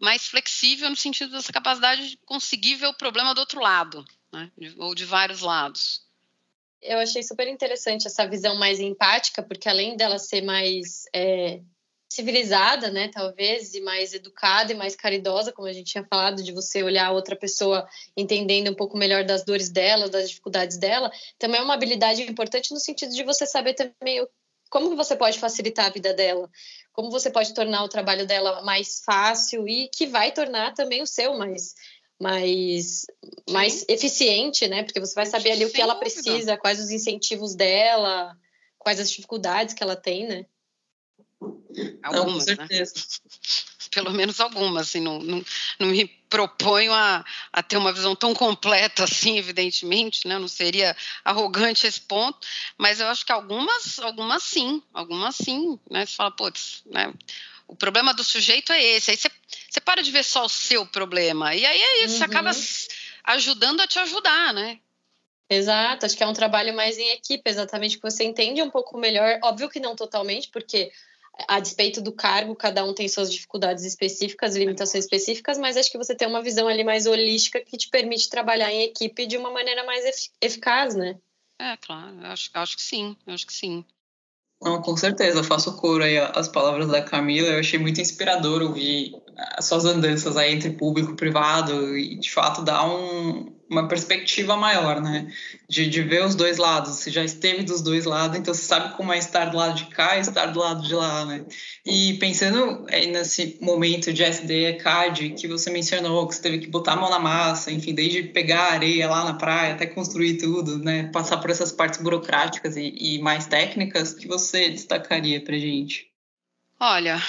mais 0.00 0.26
flexível 0.26 0.90
no 0.90 0.96
sentido 0.96 1.30
dessa 1.30 1.52
capacidade 1.52 2.10
de 2.10 2.16
conseguir 2.18 2.74
ver 2.74 2.88
o 2.88 2.94
problema 2.94 3.34
do 3.34 3.38
outro 3.38 3.60
lado, 3.60 4.04
né? 4.32 4.50
ou 4.76 4.94
de 4.94 5.04
vários 5.04 5.40
lados. 5.40 6.04
Eu 6.82 6.98
achei 6.98 7.22
super 7.22 7.46
interessante 7.46 8.06
essa 8.06 8.26
visão 8.26 8.56
mais 8.56 8.80
empática, 8.80 9.42
porque 9.42 9.68
além 9.68 9.96
dela 9.96 10.18
ser 10.18 10.42
mais 10.42 11.04
é, 11.14 11.60
civilizada, 12.12 12.90
né, 12.90 13.08
talvez, 13.08 13.74
e 13.74 13.80
mais 13.80 14.12
educada 14.12 14.72
e 14.72 14.74
mais 14.74 14.94
caridosa, 14.94 15.52
como 15.52 15.68
a 15.68 15.72
gente 15.72 15.92
tinha 15.92 16.04
falado, 16.04 16.42
de 16.42 16.52
você 16.52 16.82
olhar 16.82 17.12
outra 17.12 17.34
pessoa 17.34 17.88
entendendo 18.16 18.70
um 18.70 18.74
pouco 18.74 18.98
melhor 18.98 19.24
das 19.24 19.44
dores 19.44 19.70
dela, 19.70 20.10
das 20.10 20.28
dificuldades 20.28 20.76
dela, 20.76 21.10
também 21.38 21.60
é 21.60 21.64
uma 21.64 21.74
habilidade 21.74 22.22
importante 22.22 22.74
no 22.74 22.80
sentido 22.80 23.14
de 23.14 23.24
você 23.24 23.46
saber 23.46 23.74
também 23.74 24.26
como 24.72 24.96
você 24.96 25.14
pode 25.14 25.38
facilitar 25.38 25.84
a 25.84 25.90
vida 25.90 26.14
dela, 26.14 26.50
como 26.94 27.10
você 27.10 27.30
pode 27.30 27.52
tornar 27.52 27.84
o 27.84 27.88
trabalho 27.90 28.26
dela 28.26 28.62
mais 28.62 29.02
fácil 29.04 29.68
e 29.68 29.86
que 29.88 30.06
vai 30.06 30.32
tornar 30.32 30.72
também 30.72 31.02
o 31.02 31.06
seu 31.06 31.36
mais 31.36 31.74
mais 32.18 33.04
mais 33.50 33.84
eficiente, 33.86 34.66
né? 34.68 34.82
Porque 34.82 34.98
você 34.98 35.14
vai 35.14 35.26
saber 35.26 35.50
ali 35.50 35.58
Sem 35.58 35.66
o 35.66 35.70
que 35.72 35.82
ela 35.82 35.94
dúvida. 35.94 36.10
precisa, 36.10 36.56
quais 36.56 36.80
os 36.80 36.90
incentivos 36.90 37.54
dela, 37.54 38.34
quais 38.78 38.98
as 38.98 39.10
dificuldades 39.10 39.74
que 39.74 39.82
ela 39.82 39.94
tem, 39.94 40.26
né? 40.26 40.46
Algumas, 42.02 42.46
não, 42.46 42.54
né? 42.54 42.66
Pelo 43.92 44.10
menos 44.10 44.40
algumas, 44.40 44.88
assim, 44.88 45.00
não, 45.00 45.18
não, 45.18 45.44
não 45.78 45.88
me 45.88 46.08
proponho 46.28 46.92
a, 46.94 47.22
a, 47.52 47.62
ter 47.62 47.76
uma 47.76 47.92
visão 47.92 48.16
tão 48.16 48.34
completa 48.34 49.04
assim, 49.04 49.36
evidentemente, 49.36 50.26
né? 50.26 50.38
Não 50.38 50.48
seria 50.48 50.96
arrogante 51.22 51.86
esse 51.86 52.00
ponto, 52.00 52.38
mas 52.78 53.00
eu 53.00 53.06
acho 53.08 53.24
que 53.24 53.30
algumas, 53.30 53.98
algumas 53.98 54.42
sim, 54.42 54.82
algumas 54.94 55.36
sim, 55.36 55.78
né? 55.90 56.06
Você 56.06 56.16
fala, 56.16 56.30
putz, 56.30 56.82
né? 56.86 57.12
O 57.68 57.76
problema 57.76 58.14
do 58.14 58.24
sujeito 58.24 58.72
é 58.72 58.82
esse. 58.82 59.10
Aí 59.10 59.16
você, 59.16 59.30
você 59.70 59.80
para 59.80 60.02
de 60.02 60.10
ver 60.10 60.24
só 60.24 60.46
o 60.46 60.48
seu 60.48 60.86
problema. 60.86 61.54
E 61.54 61.64
aí 61.66 61.80
é 61.80 62.04
isso, 62.04 62.14
uhum. 62.14 62.18
você 62.18 62.24
acaba 62.24 62.50
uhum. 62.50 62.62
ajudando 63.24 63.80
a 63.82 63.86
te 63.86 63.98
ajudar, 63.98 64.54
né? 64.54 64.78
Exato, 65.50 66.06
acho 66.06 66.16
que 66.16 66.22
é 66.22 66.26
um 66.26 66.32
trabalho 66.32 66.74
mais 66.74 66.96
em 66.96 67.10
equipe, 67.10 67.42
exatamente, 67.44 67.96
que 67.96 68.02
você 68.02 68.24
entende 68.24 68.62
um 68.62 68.70
pouco 68.70 68.96
melhor. 68.96 69.38
Óbvio 69.42 69.68
que 69.68 69.78
não 69.78 69.94
totalmente, 69.94 70.48
porque 70.48 70.90
a 71.48 71.60
despeito 71.60 72.00
do 72.00 72.12
cargo, 72.12 72.54
cada 72.54 72.84
um 72.84 72.94
tem 72.94 73.08
suas 73.08 73.32
dificuldades 73.32 73.84
específicas, 73.84 74.54
limitações 74.54 75.04
específicas, 75.04 75.58
mas 75.58 75.76
acho 75.76 75.90
que 75.90 75.98
você 75.98 76.14
tem 76.14 76.28
uma 76.28 76.42
visão 76.42 76.68
ali 76.68 76.84
mais 76.84 77.06
holística 77.06 77.60
que 77.60 77.76
te 77.76 77.88
permite 77.88 78.28
trabalhar 78.28 78.70
em 78.70 78.82
equipe 78.82 79.26
de 79.26 79.36
uma 79.36 79.50
maneira 79.50 79.84
mais 79.84 80.30
eficaz, 80.40 80.94
né? 80.94 81.18
É, 81.58 81.76
claro, 81.76 82.16
acho, 82.26 82.50
acho 82.54 82.76
que 82.76 82.82
sim, 82.82 83.16
acho 83.26 83.46
que 83.46 83.52
sim. 83.52 83.84
Não, 84.60 84.80
com 84.80 84.96
certeza, 84.96 85.40
eu 85.40 85.44
faço 85.44 85.76
coro 85.76 86.04
aí 86.04 86.16
as 86.18 86.46
palavras 86.46 86.86
da 86.88 87.02
Camila, 87.02 87.48
eu 87.48 87.58
achei 87.58 87.78
muito 87.78 88.00
inspirador 88.00 88.62
ouvir 88.62 89.12
as 89.56 89.64
suas 89.64 89.84
andanças 89.84 90.36
aí 90.36 90.54
entre 90.54 90.70
público 90.70 91.12
e 91.12 91.16
privado 91.16 91.98
e 91.98 92.16
de 92.16 92.30
fato 92.30 92.62
dá 92.62 92.86
um, 92.86 93.52
uma 93.72 93.88
perspectiva 93.88 94.54
maior, 94.56 95.00
né? 95.00 95.32
De, 95.68 95.88
de 95.88 96.02
ver 96.02 96.24
os 96.24 96.34
dois 96.34 96.58
lados. 96.58 96.96
Você 96.96 97.10
já 97.10 97.24
esteve 97.24 97.62
dos 97.62 97.80
dois 97.80 98.04
lados, 98.04 98.38
então 98.38 98.52
você 98.52 98.62
sabe 98.62 98.94
como 98.96 99.12
é 99.12 99.18
estar 99.18 99.46
do 99.46 99.56
lado 99.56 99.74
de 99.74 99.86
cá 99.86 100.18
e 100.18 100.20
estar 100.20 100.46
do 100.46 100.60
lado 100.60 100.82
de 100.82 100.94
lá, 100.94 101.24
né? 101.24 101.44
E 101.84 102.14
pensando 102.14 102.86
aí 102.90 103.06
nesse 103.06 103.58
momento 103.60 104.12
de 104.12 104.22
SD 104.22 104.66
ECAD 104.66 105.30
que 105.30 105.48
você 105.48 105.70
mencionou, 105.70 106.28
que 106.28 106.34
você 106.34 106.42
teve 106.42 106.58
que 106.58 106.66
botar 106.66 106.92
a 106.92 106.96
mão 106.96 107.08
na 107.08 107.18
massa, 107.18 107.72
enfim, 107.72 107.94
desde 107.94 108.22
pegar 108.24 108.72
areia 108.72 109.08
lá 109.08 109.24
na 109.24 109.34
praia 109.34 109.72
até 109.72 109.86
construir 109.86 110.36
tudo, 110.36 110.78
né? 110.78 111.04
Passar 111.12 111.38
por 111.38 111.50
essas 111.50 111.72
partes 111.72 112.00
burocráticas 112.00 112.76
e, 112.76 112.94
e 112.96 113.18
mais 113.20 113.46
técnicas, 113.46 114.12
que 114.12 114.28
você 114.28 114.68
destacaria 114.68 115.42
pra 115.42 115.58
gente? 115.58 116.12
Olha, 116.78 117.22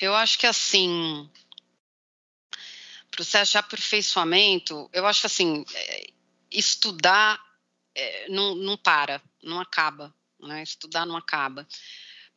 eu 0.00 0.14
acho 0.14 0.38
que 0.38 0.46
assim, 0.46 1.28
processo 3.14 3.52
de 3.52 3.58
aperfeiçoamento, 3.58 4.90
eu 4.92 5.06
acho 5.06 5.26
assim, 5.26 5.64
é, 5.72 6.06
estudar 6.50 7.40
é, 7.94 8.28
não, 8.28 8.54
não 8.54 8.76
para, 8.76 9.22
não 9.42 9.60
acaba, 9.60 10.12
né? 10.40 10.62
Estudar 10.62 11.06
não 11.06 11.16
acaba, 11.16 11.66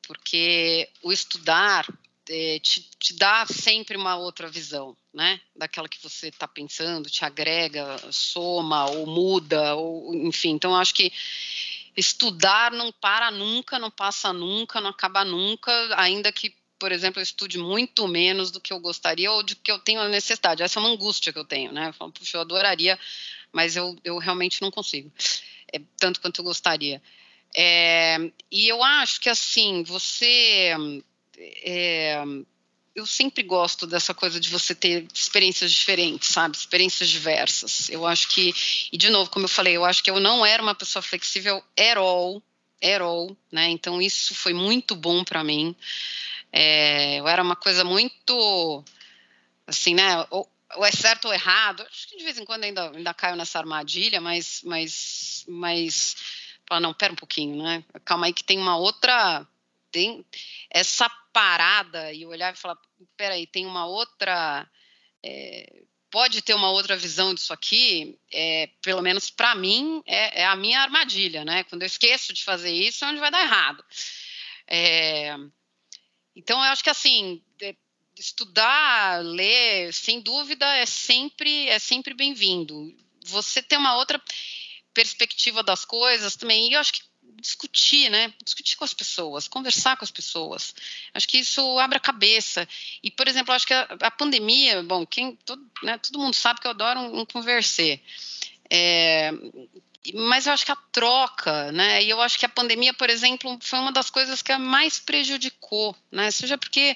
porque 0.03 0.87
o 1.01 1.11
estudar 1.11 1.87
é, 2.29 2.59
te, 2.59 2.81
te, 2.99 3.13
dá 3.15 3.45
sempre 3.45 3.97
uma 3.97 4.15
outra 4.15 4.47
visão, 4.47 4.95
né? 5.13 5.41
Daquela 5.55 5.89
que 5.89 6.01
você 6.01 6.27
está 6.27 6.47
pensando, 6.47 7.09
te 7.09 7.25
agrega, 7.25 7.97
soma 8.11 8.85
ou 8.89 9.07
muda, 9.07 9.75
ou 9.75 10.13
enfim. 10.13 10.51
Então, 10.51 10.75
acho 10.75 10.93
que 10.93 11.11
estudar 11.95 12.71
não 12.71 12.91
para 12.91 13.31
nunca, 13.31 13.79
não 13.79 13.89
passa 13.89 14.31
nunca, 14.31 14.79
não 14.79 14.91
acaba 14.91 15.25
nunca, 15.25 15.71
ainda 15.99 16.31
que 16.31 16.55
por 16.79 16.91
exemplo, 16.91 17.19
eu 17.19 17.23
estude 17.23 17.57
muito 17.57 18.07
menos 18.07 18.51
do 18.51 18.61
que 18.61 18.71
eu 18.71 18.79
gostaria 18.79 19.31
ou 19.31 19.43
do 19.43 19.55
que 19.55 19.71
eu 19.71 19.79
tenho 19.79 19.99
a 19.99 20.09
necessidade. 20.09 20.63
Essa 20.63 20.79
é 20.79 20.81
uma 20.81 20.89
angústia 20.89 21.33
que 21.33 21.39
eu 21.39 21.45
tenho, 21.45 21.71
né? 21.71 21.89
Eu 21.89 21.93
falo, 21.93 22.11
puxa, 22.11 22.37
eu 22.37 22.41
adoraria, 22.41 22.97
mas 23.51 23.75
eu, 23.75 23.95
eu 24.03 24.17
realmente 24.17 24.61
não 24.61 24.71
consigo, 24.71 25.11
é, 25.73 25.81
tanto 25.97 26.21
quanto 26.21 26.41
eu 26.41 26.45
gostaria. 26.45 27.01
É, 27.55 28.17
e 28.51 28.67
eu 28.67 28.83
acho 28.83 29.19
que, 29.19 29.29
assim, 29.29 29.83
você. 29.83 30.73
É, 31.39 32.23
eu 32.95 33.05
sempre 33.05 33.43
gosto 33.43 33.85
dessa 33.85 34.11
coisa 34.11 34.39
de 34.39 34.49
você 34.49 34.73
ter 34.73 35.05
experiências 35.13 35.71
diferentes, 35.71 36.29
sabe? 36.29 36.57
Experiências 36.57 37.07
diversas. 37.07 37.89
Eu 37.89 38.07
acho 38.07 38.27
que, 38.29 38.51
e 38.91 38.97
de 38.97 39.11
novo, 39.11 39.29
como 39.29 39.45
eu 39.45 39.49
falei, 39.49 39.77
eu 39.77 39.85
acho 39.85 40.03
que 40.03 40.09
eu 40.09 40.19
não 40.19 40.43
era 40.43 40.63
uma 40.63 40.73
pessoa 40.73 41.03
flexível 41.03 41.63
at 41.77 41.97
all, 41.97 42.41
at 42.83 42.99
all, 42.99 43.37
né? 43.51 43.69
Então 43.69 44.01
isso 44.01 44.33
foi 44.33 44.51
muito 44.51 44.95
bom 44.95 45.23
para 45.23 45.43
mim. 45.43 45.75
É, 46.51 47.19
eu 47.19 47.27
era 47.27 47.41
uma 47.41 47.55
coisa 47.55 47.83
muito, 47.83 48.83
assim, 49.65 49.93
né? 49.93 50.25
Ou, 50.29 50.49
ou, 50.75 50.86
é 50.86 50.91
certo 50.91 51.25
ou 51.25 51.33
errado. 51.33 51.83
Acho 51.83 52.07
que 52.07 52.17
de 52.17 52.23
vez 52.23 52.38
em 52.38 52.45
quando 52.45 52.63
ainda, 52.63 52.91
ainda 52.91 53.13
caio 53.13 53.36
nessa 53.36 53.60
armadilha, 53.60 54.21
mas, 54.21 54.62
mas, 54.63 55.45
mas, 55.47 56.15
fala, 56.67 56.81
não, 56.81 56.93
pera 56.93 57.13
um 57.13 57.17
pouquinho, 57.17 57.62
né? 57.63 57.83
Calma 58.05 58.27
aí 58.27 58.33
que 58.33 58.43
tem 58.43 58.57
uma 58.57 58.77
outra, 58.77 59.47
tem 59.91 60.25
essa 60.69 61.10
parada 61.31 62.12
e 62.13 62.25
olhar 62.25 62.53
e 62.53 62.57
falar, 62.57 62.77
peraí, 63.15 63.45
tem 63.45 63.65
uma 63.65 63.86
outra, 63.86 64.67
é, 65.23 65.83
pode 66.10 66.41
ter 66.41 66.53
uma 66.53 66.71
outra 66.71 66.95
visão 66.95 67.33
disso 67.33 67.53
aqui, 67.53 68.17
é, 68.31 68.69
pelo 68.81 69.01
menos 69.01 69.29
para 69.29 69.53
mim, 69.55 70.01
é, 70.05 70.41
é, 70.41 70.45
a 70.45 70.55
minha 70.55 70.81
armadilha, 70.81 71.45
né? 71.45 71.63
Quando 71.65 71.83
eu 71.83 71.88
esqueço 71.88 72.33
de 72.33 72.43
fazer 72.43 72.71
isso, 72.71 73.05
é 73.05 73.07
onde 73.10 73.19
vai 73.19 73.31
dar 73.31 73.43
errado. 73.43 73.83
É, 74.67 75.36
então, 76.38 76.63
eu 76.63 76.71
acho 76.71 76.84
que 76.84 76.89
assim, 76.89 77.41
estudar, 78.19 79.23
ler, 79.23 79.91
sem 79.91 80.21
dúvida, 80.21 80.65
é 80.78 80.86
sempre, 80.86 81.67
é 81.67 81.80
sempre 81.80 82.13
bem-vindo. 82.13 82.95
Você 83.26 83.62
ter 83.62 83.78
uma 83.78 83.95
outra 83.97 84.21
perspectiva 84.93 85.63
das 85.63 85.84
coisas 85.84 86.36
também, 86.36 86.69
e 86.69 86.73
eu 86.73 86.80
acho 86.80 86.93
que 86.93 87.02
discutir, 87.41 88.10
né? 88.10 88.34
Discutir 88.43 88.78
com 88.78 88.84
as 88.84 88.93
pessoas, 88.93 89.47
conversar 89.47 89.97
com 89.97 90.04
as 90.04 90.12
pessoas. 90.12 90.73
Acho 91.13 91.28
que 91.28 91.38
isso 91.39 91.80
abre 91.80 91.97
a 91.97 92.02
cabeça. 92.02 92.67
E, 93.04 93.12
por 93.12 93.28
exemplo, 93.28 93.54
acho 93.54 93.67
que 93.67 93.73
a, 93.73 93.88
a 94.02 94.12
pandemia, 94.12 94.82
bom, 94.84 95.06
quem 95.06 95.36
todo, 95.38 95.63
né, 95.84 95.97
todo 95.97 96.19
mundo 96.19 96.34
sabe 96.34 96.62
que 96.62 96.67
eu 96.67 96.71
adoro 96.71 97.00
um, 97.00 97.19
um 97.19 97.26
conversar. 97.26 98.00
É, 98.69 99.32
mas 100.13 100.47
eu 100.47 100.53
acho 100.53 100.65
que 100.65 100.71
a 100.71 100.77
troca, 100.91 101.71
né? 101.71 102.03
E 102.03 102.10
eu 102.10 102.21
acho 102.21 102.39
que 102.39 102.45
a 102.45 102.49
pandemia, 102.49 102.93
por 102.93 103.10
exemplo, 103.10 103.57
foi 103.62 103.79
uma 103.79 103.91
das 103.91 104.10
coisas 104.10 104.41
que 104.41 104.51
a 104.51 104.60
mais 104.60 104.99
prejudicou, 104.99 105.95
né? 106.12 106.31
Seja 106.31 106.57
porque 106.57 106.95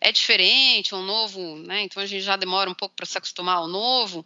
é 0.00 0.12
diferente, 0.12 0.92
é 0.92 0.96
um 0.96 1.04
novo, 1.04 1.56
né? 1.58 1.82
Então 1.82 2.02
a 2.02 2.06
gente 2.06 2.22
já 2.22 2.36
demora 2.36 2.68
um 2.70 2.74
pouco 2.74 2.94
para 2.94 3.06
se 3.06 3.16
acostumar 3.16 3.56
ao 3.56 3.68
novo. 3.68 4.24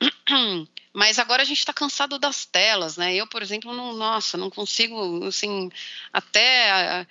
Mas 0.92 1.18
agora 1.18 1.42
a 1.42 1.44
gente 1.44 1.58
está 1.58 1.72
cansado 1.72 2.20
das 2.20 2.44
telas, 2.44 2.96
né? 2.96 3.12
Eu, 3.14 3.26
por 3.26 3.42
exemplo, 3.42 3.74
não, 3.74 3.92
nossa, 3.94 4.36
não 4.36 4.48
consigo, 4.48 5.24
assim, 5.26 5.68
até 6.12 6.70
a, 6.70 7.06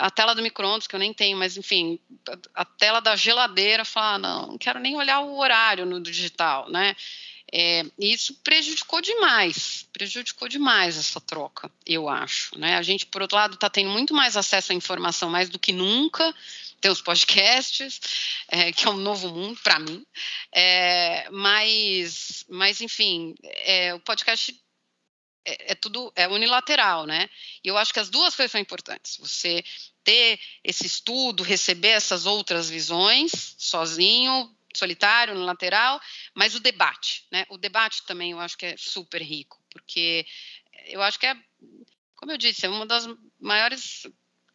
a 0.00 0.10
tela 0.10 0.34
do 0.34 0.42
micro-ondas, 0.42 0.86
que 0.86 0.94
eu 0.94 1.00
nem 1.00 1.12
tenho, 1.12 1.36
mas 1.36 1.58
enfim, 1.58 1.98
a, 2.54 2.62
a 2.62 2.64
tela 2.64 3.00
da 3.00 3.14
geladeira, 3.14 3.84
falar, 3.84 4.18
não, 4.18 4.46
não 4.46 4.58
quero 4.58 4.80
nem 4.80 4.96
olhar 4.96 5.20
o 5.20 5.36
horário 5.38 5.84
no 5.84 6.00
digital, 6.00 6.70
né? 6.70 6.96
É, 7.52 7.84
isso 7.98 8.34
prejudicou 8.42 9.00
demais, 9.00 9.88
prejudicou 9.92 10.48
demais 10.48 10.96
essa 10.96 11.20
troca, 11.20 11.70
eu 11.86 12.08
acho. 12.08 12.58
Né? 12.58 12.76
A 12.76 12.82
gente, 12.82 13.06
por 13.06 13.22
outro 13.22 13.36
lado, 13.36 13.54
está 13.54 13.70
tendo 13.70 13.90
muito 13.90 14.12
mais 14.12 14.36
acesso 14.36 14.72
à 14.72 14.74
informação 14.74 15.30
mais 15.30 15.48
do 15.48 15.58
que 15.58 15.72
nunca. 15.72 16.34
Tem 16.80 16.90
os 16.90 17.00
podcasts, 17.00 18.00
é, 18.48 18.70
que 18.72 18.86
é 18.86 18.90
um 18.90 18.96
novo 18.96 19.28
mundo 19.28 19.58
para 19.62 19.78
mim. 19.78 20.04
É, 20.52 21.28
mas, 21.30 22.44
mas, 22.48 22.80
enfim, 22.80 23.34
é, 23.42 23.94
o 23.94 24.00
podcast 24.00 24.54
é, 25.46 25.72
é, 25.72 25.74
tudo 25.76 26.12
é 26.16 26.26
unilateral, 26.26 27.06
né? 27.06 27.30
E 27.64 27.68
eu 27.68 27.78
acho 27.78 27.92
que 27.92 28.00
as 28.00 28.10
duas 28.10 28.34
coisas 28.34 28.50
são 28.50 28.60
importantes. 28.60 29.16
Você 29.18 29.64
ter 30.02 30.40
esse 30.62 30.86
estudo, 30.86 31.42
receber 31.42 31.90
essas 31.90 32.26
outras 32.26 32.68
visões 32.68 33.54
sozinho, 33.56 34.55
solitário, 34.76 35.34
no 35.34 35.44
lateral, 35.44 36.00
mas 36.34 36.54
o 36.54 36.60
debate, 36.60 37.24
né? 37.30 37.44
O 37.48 37.58
debate 37.58 38.04
também 38.04 38.32
eu 38.32 38.40
acho 38.40 38.56
que 38.56 38.66
é 38.66 38.76
super 38.76 39.22
rico, 39.22 39.60
porque 39.70 40.26
eu 40.86 41.02
acho 41.02 41.18
que 41.18 41.26
é, 41.26 41.36
como 42.14 42.32
eu 42.32 42.38
disse, 42.38 42.66
é 42.66 42.68
uma 42.68 42.86
das 42.86 43.08
maiores 43.40 44.06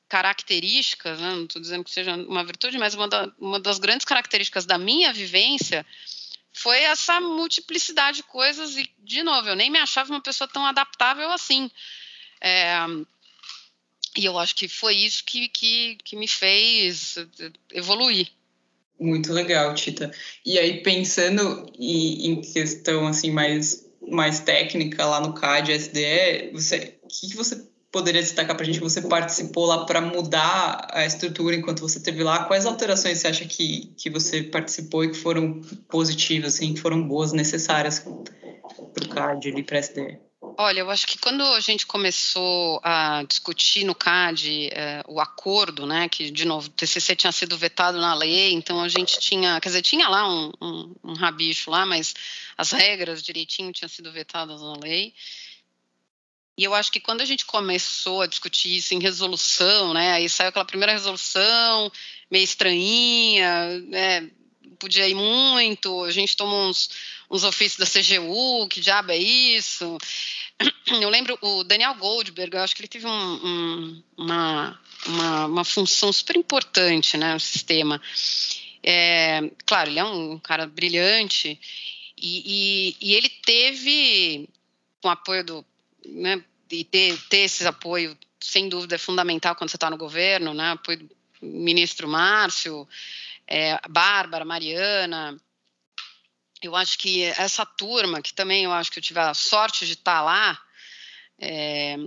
características, 0.08 1.22
né, 1.22 1.30
não 1.30 1.46
estou 1.46 1.62
dizendo 1.62 1.86
que 1.86 1.92
seja 1.92 2.14
uma 2.14 2.44
virtude, 2.44 2.78
mas 2.78 2.94
uma, 2.94 3.08
da, 3.08 3.32
uma 3.40 3.60
das 3.60 3.80
grandes 3.80 4.04
características 4.04 4.66
da 4.66 4.78
minha 4.78 5.14
vivência 5.14 5.86
foi 6.52 6.80
essa 6.80 7.22
multiplicidade 7.22 8.18
de 8.18 8.24
coisas 8.24 8.76
e, 8.78 8.90
de 9.00 9.24
novo, 9.24 9.48
eu 9.48 9.56
nem 9.56 9.70
me 9.70 9.80
achava 9.80 10.12
uma 10.12 10.20
pessoa 10.20 10.50
tão 10.50 10.66
adaptável 10.66 11.32
assim. 11.32 11.72
É, 12.42 12.76
e 14.18 14.26
eu 14.26 14.38
acho 14.38 14.54
que 14.54 14.68
foi 14.68 14.96
isso 14.96 15.24
que, 15.24 15.48
que, 15.48 15.98
que 16.04 16.18
me 16.18 16.28
fez 16.28 17.16
evoluir. 17.72 18.30
Muito 19.02 19.34
legal, 19.34 19.74
Tita. 19.74 20.12
E 20.46 20.60
aí, 20.60 20.84
pensando 20.84 21.66
em, 21.80 22.28
em 22.28 22.42
questão 22.42 23.08
assim 23.08 23.32
mais, 23.32 23.90
mais 24.08 24.40
técnica 24.42 25.04
lá 25.08 25.20
no 25.20 25.34
CAD, 25.34 25.72
SDE, 25.72 26.52
o 26.54 27.08
que, 27.08 27.30
que 27.30 27.36
você 27.36 27.68
poderia 27.92 28.22
destacar 28.22 28.56
para 28.56 28.64
a 28.64 28.66
gente 28.66 28.80
você 28.80 29.02
participou 29.02 29.66
lá 29.66 29.86
para 29.86 30.02
mudar 30.02 30.88
a 30.92 31.04
estrutura 31.04 31.56
enquanto 31.56 31.80
você 31.80 31.98
esteve 31.98 32.24
lá? 32.24 32.46
Quais 32.46 32.68
alterações 32.68 33.18
você 33.18 33.28
acha 33.28 33.46
que, 33.46 33.92
que 33.98 34.08
você 34.08 34.44
participou 34.44 35.04
e 35.04 35.10
que 35.10 35.18
foram 35.18 35.62
positivas, 35.90 36.54
assim, 36.54 36.76
que 36.76 36.80
foram 36.80 37.02
boas, 37.02 37.34
necessárias 37.34 37.98
para 37.98 38.12
o 39.04 39.10
CAD 39.10 39.50
e 39.50 39.64
para 39.64 39.78
a 39.78 39.82
SDE? 39.82 40.31
Olha, 40.64 40.82
eu 40.82 40.92
acho 40.92 41.08
que 41.08 41.18
quando 41.18 41.42
a 41.42 41.60
gente 41.60 41.88
começou 41.88 42.80
a 42.84 43.24
discutir 43.24 43.84
no 43.84 43.96
CAD 43.96 44.70
eh, 44.72 45.02
o 45.08 45.20
acordo, 45.20 45.88
né, 45.88 46.08
que 46.08 46.30
de 46.30 46.46
novo 46.46 46.68
o 46.68 46.70
TCC 46.70 47.16
tinha 47.16 47.32
sido 47.32 47.58
vetado 47.58 48.00
na 48.00 48.14
lei, 48.14 48.54
então 48.54 48.80
a 48.80 48.88
gente 48.88 49.20
tinha, 49.20 49.60
quer 49.60 49.70
dizer, 49.70 49.82
tinha 49.82 50.08
lá 50.08 50.30
um, 50.30 50.52
um, 50.62 50.96
um 51.04 51.14
rabicho 51.14 51.72
lá, 51.72 51.84
mas 51.84 52.14
as 52.56 52.70
regras 52.74 53.24
direitinho 53.24 53.74
tinham 53.74 53.90
sido 53.90 54.12
vetadas 54.12 54.62
na 54.62 54.76
lei. 54.78 55.16
E 56.56 56.64
eu 56.64 56.76
acho 56.76 56.92
que 56.92 57.00
quando 57.00 57.22
a 57.22 57.26
gente 57.26 57.44
começou 57.44 58.22
a 58.22 58.28
discutir 58.28 58.76
isso 58.76 58.94
em 58.94 59.00
resolução, 59.00 59.96
né, 59.96 60.12
aí 60.12 60.30
saiu 60.30 60.50
aquela 60.50 60.64
primeira 60.64 60.94
resolução 60.94 61.92
meio 62.30 62.44
estranhinha, 62.44 63.80
né, 63.88 64.30
podia 64.82 65.08
ir 65.08 65.16
muito, 65.16 66.04
a 66.04 66.12
gente 66.12 66.36
tomou 66.36 66.70
uns, 66.70 66.90
uns 67.32 67.46
ofícios 67.46 67.80
da 67.80 67.86
CGU, 67.86 68.68
que 68.68 68.82
diabo 68.82 69.12
é 69.12 69.18
isso? 69.18 69.98
Eu 71.02 71.10
lembro 71.10 71.38
o 71.42 71.64
Daniel 71.64 71.96
Goldberg, 71.96 72.56
eu 72.56 72.62
acho 72.62 72.76
que 72.76 72.82
ele 72.82 72.90
teve 72.90 73.08
um, 73.08 73.10
um, 73.10 74.04
uma, 74.18 74.80
uma, 75.06 75.46
uma, 75.46 75.64
função 75.64 76.12
super 76.12 76.36
importante 76.36 77.18
né, 77.18 77.34
no 77.34 77.40
sistema. 77.40 78.02
É, 78.84 79.50
claro, 79.66 79.90
ele 79.90 80.00
é 80.00 80.04
um 80.04 80.38
cara 80.38 80.68
brilhante 80.68 81.58
e, 82.18 82.96
e, 83.00 83.10
e 83.10 83.16
ele 83.16 83.30
teve, 83.30 84.50
com 85.02 85.08
o 85.08 85.12
apoio 85.12 85.44
do. 85.44 85.66
Né, 86.06 86.44
e 86.70 86.84
ter, 86.84 87.18
ter 87.30 87.40
esse 87.40 87.66
apoio, 87.66 88.18
sem 88.40 88.70
dúvida, 88.70 88.96
é 88.96 88.98
fundamental 88.98 89.56
quando 89.56 89.70
você 89.70 89.78
está 89.78 89.90
no 89.90 89.98
governo, 89.98 90.54
né, 90.54 90.72
apoio 90.72 91.00
do 91.00 91.10
ministro 91.42 92.08
Márcio, 92.08 92.88
é, 93.48 93.80
Bárbara, 93.90 94.46
Mariana, 94.46 95.38
eu 96.62 96.76
acho 96.76 96.98
que 96.98 97.24
essa 97.24 97.66
turma, 97.66 98.22
que 98.22 98.34
também 98.34 98.66
eu 98.66 98.72
acho 98.72 98.92
que 98.92 99.00
eu 99.00 99.04
tive 99.04 99.20
a 99.20 99.34
sorte 99.34 99.86
de 99.86 99.94
estar 99.94 100.22
lá, 100.22 100.62
é, 101.40 101.98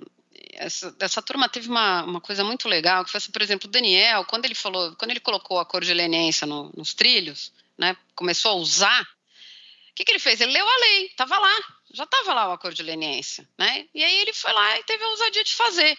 essa, 0.52 0.94
essa, 1.00 1.20
turma 1.20 1.48
teve 1.48 1.68
uma, 1.68 2.04
uma 2.04 2.20
coisa 2.20 2.44
muito 2.44 2.68
legal, 2.68 3.04
que 3.04 3.10
foi 3.10 3.18
assim, 3.18 3.32
por 3.32 3.42
exemplo, 3.42 3.68
o 3.68 3.70
Daniel, 3.70 4.24
quando 4.24 4.44
ele 4.44 4.54
falou, 4.54 4.94
quando 4.96 5.10
ele 5.10 5.20
colocou 5.20 5.58
a 5.58 5.66
cor 5.66 5.84
de 5.84 5.92
leniência 5.92 6.46
no, 6.46 6.70
nos 6.76 6.94
trilhos, 6.94 7.52
né, 7.76 7.96
começou 8.14 8.52
a 8.52 8.54
usar, 8.54 9.02
o 9.02 9.94
que, 9.94 10.04
que 10.04 10.12
ele 10.12 10.18
fez? 10.18 10.40
Ele 10.40 10.52
leu 10.52 10.68
a 10.68 10.76
lei, 10.78 11.06
estava 11.06 11.38
lá, 11.38 11.56
já 11.92 12.04
estava 12.04 12.34
lá 12.34 12.48
o 12.48 12.52
acordo 12.52 12.74
de 12.74 12.82
leniência, 12.82 13.48
né? 13.56 13.86
E 13.94 14.02
aí 14.02 14.16
ele 14.16 14.32
foi 14.32 14.52
lá 14.52 14.78
e 14.78 14.82
teve 14.82 15.02
a 15.04 15.08
ousadia 15.08 15.44
de 15.44 15.54
fazer. 15.54 15.96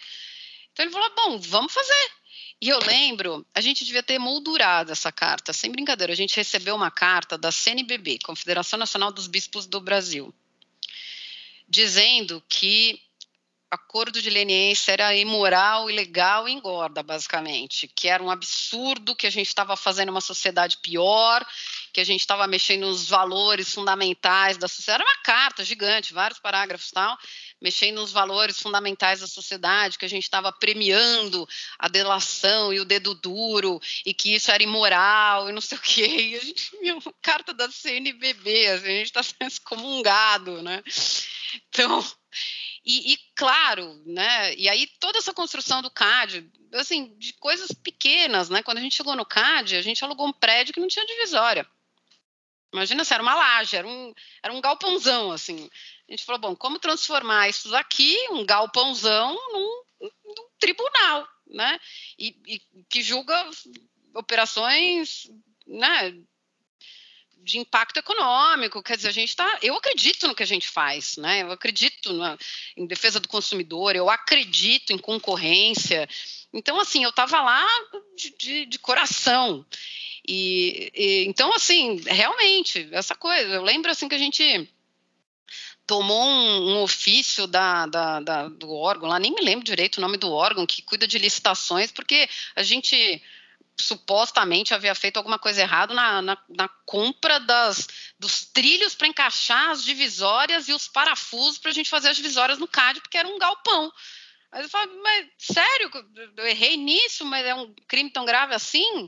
Então 0.70 0.84
ele 0.84 0.92
falou: 0.92 1.10
bom, 1.16 1.38
vamos 1.38 1.72
fazer. 1.72 2.10
E 2.60 2.68
eu 2.70 2.78
lembro, 2.78 3.46
a 3.54 3.60
gente 3.60 3.84
devia 3.84 4.02
ter 4.02 4.18
moldurado 4.18 4.90
essa 4.90 5.12
carta, 5.12 5.52
sem 5.52 5.70
brincadeira. 5.70 6.12
A 6.12 6.16
gente 6.16 6.36
recebeu 6.36 6.74
uma 6.74 6.90
carta 6.90 7.36
da 7.36 7.52
CNBB, 7.52 8.18
Confederação 8.24 8.78
Nacional 8.78 9.12
dos 9.12 9.26
Bispos 9.26 9.66
do 9.66 9.80
Brasil, 9.80 10.34
dizendo 11.68 12.42
que 12.48 13.02
acordo 13.70 14.22
de 14.22 14.30
leniência 14.30 14.92
era 14.92 15.14
imoral, 15.14 15.90
ilegal 15.90 16.48
e 16.48 16.52
engorda, 16.52 17.02
basicamente, 17.02 17.88
que 17.88 18.08
era 18.08 18.22
um 18.22 18.30
absurdo, 18.30 19.14
que 19.14 19.26
a 19.26 19.30
gente 19.30 19.48
estava 19.48 19.76
fazendo 19.76 20.08
uma 20.08 20.20
sociedade 20.20 20.78
pior, 20.78 21.46
que 21.96 22.00
a 22.02 22.04
gente 22.04 22.20
estava 22.20 22.46
mexendo 22.46 22.82
nos 22.82 23.08
valores 23.08 23.72
fundamentais 23.72 24.58
da 24.58 24.68
sociedade. 24.68 25.02
Era 25.02 25.10
uma 25.10 25.22
carta 25.22 25.64
gigante, 25.64 26.12
vários 26.12 26.38
parágrafos 26.38 26.90
e 26.90 26.92
tal, 26.92 27.16
mexendo 27.58 27.94
nos 27.94 28.12
valores 28.12 28.60
fundamentais 28.60 29.20
da 29.20 29.26
sociedade, 29.26 29.96
que 29.96 30.04
a 30.04 30.08
gente 30.08 30.24
estava 30.24 30.52
premiando 30.52 31.48
a 31.78 31.88
delação 31.88 32.70
e 32.70 32.80
o 32.80 32.84
dedo 32.84 33.14
duro, 33.14 33.80
e 34.04 34.12
que 34.12 34.34
isso 34.34 34.50
era 34.50 34.62
imoral 34.62 35.48
e 35.48 35.52
não 35.52 35.60
sei 35.62 35.78
o 35.78 35.80
quê. 35.80 36.06
E 36.26 36.36
a 36.36 36.40
gente 36.40 36.70
viu 36.82 36.98
uma 36.98 37.14
carta 37.22 37.54
da 37.54 37.70
CNBB, 37.70 38.66
assim, 38.66 38.84
a 38.84 38.90
gente 38.90 39.06
está 39.06 39.22
sendo 39.22 39.48
excomungado, 39.48 40.62
né? 40.62 40.82
Então, 41.70 42.04
e, 42.84 43.14
e, 43.14 43.18
claro, 43.34 44.02
né? 44.04 44.54
E 44.54 44.68
aí 44.68 44.86
toda 45.00 45.16
essa 45.16 45.32
construção 45.32 45.80
do 45.80 45.90
CAD, 45.90 46.46
assim, 46.74 47.16
de 47.16 47.32
coisas 47.34 47.72
pequenas, 47.72 48.50
né? 48.50 48.62
Quando 48.62 48.78
a 48.78 48.82
gente 48.82 48.96
chegou 48.96 49.16
no 49.16 49.24
CAD, 49.24 49.76
a 49.76 49.82
gente 49.82 50.04
alugou 50.04 50.26
um 50.28 50.32
prédio 50.32 50.74
que 50.74 50.80
não 50.80 50.88
tinha 50.88 51.06
divisória. 51.06 51.66
Imagina 52.72 53.04
se 53.04 53.14
era 53.14 53.22
uma 53.22 53.34
laje, 53.34 53.76
era 53.76 53.86
um, 53.86 54.12
era 54.42 54.52
um 54.52 54.60
galpãozão, 54.60 55.30
assim. 55.30 55.70
A 56.08 56.12
gente 56.12 56.24
falou, 56.24 56.40
bom, 56.40 56.56
como 56.56 56.78
transformar 56.78 57.48
isso 57.48 57.74
aqui, 57.74 58.16
um 58.30 58.44
galpãozão, 58.44 59.34
num, 59.52 59.82
num 60.00 60.48
tribunal, 60.58 61.26
né? 61.46 61.78
E, 62.18 62.36
e 62.46 62.84
que 62.88 63.02
julga 63.02 63.50
operações, 64.14 65.30
né? 65.66 66.14
de 67.46 67.60
impacto 67.60 67.98
econômico, 67.98 68.82
quer 68.82 68.96
dizer, 68.96 69.08
a 69.08 69.12
gente 69.12 69.28
está, 69.28 69.58
eu 69.62 69.76
acredito 69.76 70.26
no 70.26 70.34
que 70.34 70.42
a 70.42 70.46
gente 70.46 70.68
faz, 70.68 71.16
né? 71.16 71.42
Eu 71.42 71.52
acredito 71.52 72.12
na, 72.12 72.36
em 72.76 72.84
defesa 72.86 73.20
do 73.20 73.28
consumidor, 73.28 73.94
eu 73.94 74.10
acredito 74.10 74.92
em 74.92 74.98
concorrência. 74.98 76.08
Então, 76.52 76.80
assim, 76.80 77.04
eu 77.04 77.10
estava 77.10 77.40
lá 77.40 77.64
de, 78.16 78.36
de, 78.36 78.66
de 78.66 78.78
coração. 78.80 79.64
E, 80.28 80.90
e, 80.94 81.24
então, 81.26 81.54
assim, 81.54 82.00
realmente, 82.04 82.88
essa 82.92 83.14
coisa, 83.14 83.54
eu 83.54 83.62
lembro 83.62 83.90
assim 83.90 84.08
que 84.08 84.14
a 84.14 84.18
gente 84.18 84.68
tomou 85.86 86.26
um, 86.26 86.70
um 86.72 86.82
ofício 86.82 87.46
da, 87.46 87.86
da, 87.86 88.20
da, 88.20 88.48
do 88.48 88.72
órgão, 88.72 89.08
lá 89.08 89.20
nem 89.20 89.32
me 89.32 89.40
lembro 89.40 89.64
direito 89.64 89.98
o 89.98 90.00
nome 90.00 90.16
do 90.16 90.32
órgão 90.32 90.66
que 90.66 90.82
cuida 90.82 91.06
de 91.06 91.16
licitações, 91.16 91.92
porque 91.92 92.28
a 92.56 92.62
gente 92.64 93.22
supostamente 93.78 94.74
havia 94.74 94.94
feito 94.94 95.18
alguma 95.18 95.38
coisa 95.38 95.60
errada 95.60 95.94
na, 95.94 96.22
na, 96.22 96.38
na 96.48 96.68
compra 96.84 97.38
das, 97.38 97.86
dos 98.18 98.46
trilhos 98.46 98.94
para 98.94 99.06
encaixar 99.06 99.70
as 99.70 99.84
divisórias 99.84 100.68
e 100.68 100.72
os 100.72 100.88
parafusos 100.88 101.58
para 101.58 101.70
a 101.70 101.74
gente 101.74 101.90
fazer 101.90 102.08
as 102.08 102.16
divisórias 102.16 102.58
no 102.58 102.66
CAD, 102.66 103.00
porque 103.00 103.18
era 103.18 103.28
um 103.28 103.38
galpão. 103.38 103.92
Mas 104.50 104.64
eu 104.64 104.70
falei, 104.70 104.96
mas 105.02 105.26
sério, 105.38 105.90
eu 106.36 106.46
errei 106.46 106.76
nisso, 106.76 107.24
mas 107.24 107.44
é 107.44 107.54
um 107.54 107.72
crime 107.86 108.10
tão 108.10 108.24
grave 108.24 108.54
assim? 108.54 109.06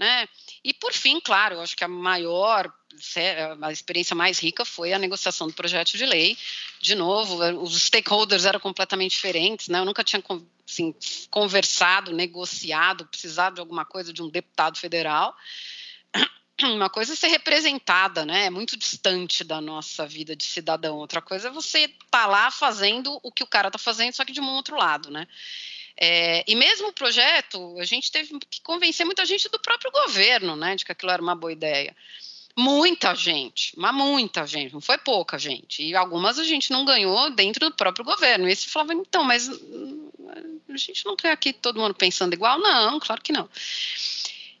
Né? 0.00 0.26
E 0.64 0.72
por 0.72 0.94
fim, 0.94 1.20
claro, 1.20 1.56
eu 1.56 1.60
acho 1.60 1.76
que 1.76 1.84
a 1.84 1.88
maior, 1.88 2.72
a 3.60 3.70
experiência 3.70 4.16
mais 4.16 4.38
rica 4.38 4.64
foi 4.64 4.94
a 4.94 4.98
negociação 4.98 5.46
do 5.46 5.52
projeto 5.52 5.98
de 5.98 6.06
lei. 6.06 6.38
De 6.80 6.94
novo, 6.94 7.44
os 7.62 7.78
stakeholders 7.82 8.46
eram 8.46 8.58
completamente 8.58 9.10
diferentes, 9.10 9.68
né? 9.68 9.78
Eu 9.78 9.84
nunca 9.84 10.02
tinha 10.02 10.22
assim, 10.66 10.94
conversado, 11.30 12.14
negociado, 12.14 13.06
precisado 13.08 13.56
de 13.56 13.60
alguma 13.60 13.84
coisa 13.84 14.10
de 14.10 14.22
um 14.22 14.30
deputado 14.30 14.78
federal. 14.78 15.36
Uma 16.62 16.88
coisa 16.88 17.12
é 17.12 17.16
ser 17.16 17.28
representada, 17.28 18.24
né? 18.24 18.46
É 18.46 18.50
muito 18.50 18.78
distante 18.78 19.44
da 19.44 19.60
nossa 19.60 20.06
vida 20.06 20.34
de 20.34 20.44
cidadão. 20.44 20.96
Outra 20.96 21.20
coisa 21.20 21.48
é 21.48 21.50
você 21.50 21.80
estar 21.80 22.06
tá 22.10 22.26
lá 22.26 22.50
fazendo 22.50 23.20
o 23.22 23.30
que 23.30 23.44
o 23.44 23.46
cara 23.46 23.68
está 23.68 23.78
fazendo, 23.78 24.14
só 24.14 24.24
que 24.24 24.32
de 24.32 24.40
um 24.40 24.48
outro 24.48 24.76
lado, 24.76 25.10
né? 25.10 25.28
É, 25.96 26.44
e 26.46 26.54
mesmo 26.54 26.88
o 26.88 26.92
projeto, 26.92 27.76
a 27.78 27.84
gente 27.84 28.10
teve 28.10 28.38
que 28.50 28.60
convencer 28.62 29.04
muita 29.04 29.24
gente 29.24 29.48
do 29.48 29.58
próprio 29.58 29.90
governo, 29.90 30.56
né, 30.56 30.76
de 30.76 30.84
que 30.84 30.92
aquilo 30.92 31.12
era 31.12 31.22
uma 31.22 31.34
boa 31.34 31.52
ideia. 31.52 31.94
Muita 32.56 33.14
gente, 33.14 33.72
mas 33.78 33.94
muita 33.94 34.46
gente, 34.46 34.72
não 34.72 34.80
foi 34.80 34.98
pouca 34.98 35.38
gente. 35.38 35.82
E 35.82 35.94
algumas 35.94 36.38
a 36.38 36.44
gente 36.44 36.70
não 36.70 36.84
ganhou 36.84 37.30
dentro 37.30 37.70
do 37.70 37.76
próprio 37.76 38.04
governo. 38.04 38.48
E 38.48 38.52
esse 38.52 38.66
falava, 38.66 38.92
então, 38.92 39.22
mas 39.22 39.48
hum, 39.48 40.10
a 40.68 40.76
gente 40.76 41.04
não 41.06 41.16
quer 41.16 41.30
aqui 41.30 41.52
todo 41.52 41.80
mundo 41.80 41.94
pensando 41.94 42.34
igual? 42.34 42.58
Não, 42.58 42.98
claro 42.98 43.22
que 43.22 43.32
não. 43.32 43.48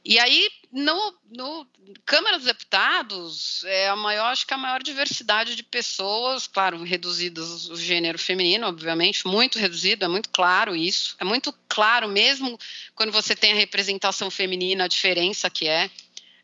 E 0.04 0.18
aí, 0.18 0.48
no, 0.72 1.14
no 1.30 1.66
Câmara 2.06 2.36
dos 2.36 2.46
Deputados, 2.46 3.64
é 3.64 3.88
a 3.88 3.96
maior, 3.96 4.26
acho 4.26 4.46
que 4.46 4.54
a 4.54 4.58
maior 4.58 4.80
diversidade 4.82 5.56
de 5.56 5.62
pessoas, 5.64 6.46
claro, 6.46 6.82
reduzidas 6.82 7.68
o 7.68 7.76
gênero 7.76 8.18
feminino, 8.18 8.68
obviamente, 8.68 9.26
muito 9.26 9.58
reduzido, 9.58 10.04
é 10.04 10.08
muito 10.08 10.30
claro 10.30 10.76
isso. 10.76 11.16
É 11.18 11.24
muito 11.24 11.52
claro 11.68 12.08
mesmo 12.08 12.58
quando 12.94 13.10
você 13.10 13.34
tem 13.34 13.52
a 13.52 13.56
representação 13.56 14.30
feminina, 14.30 14.84
a 14.84 14.88
diferença 14.88 15.50
que 15.50 15.66
é 15.66 15.90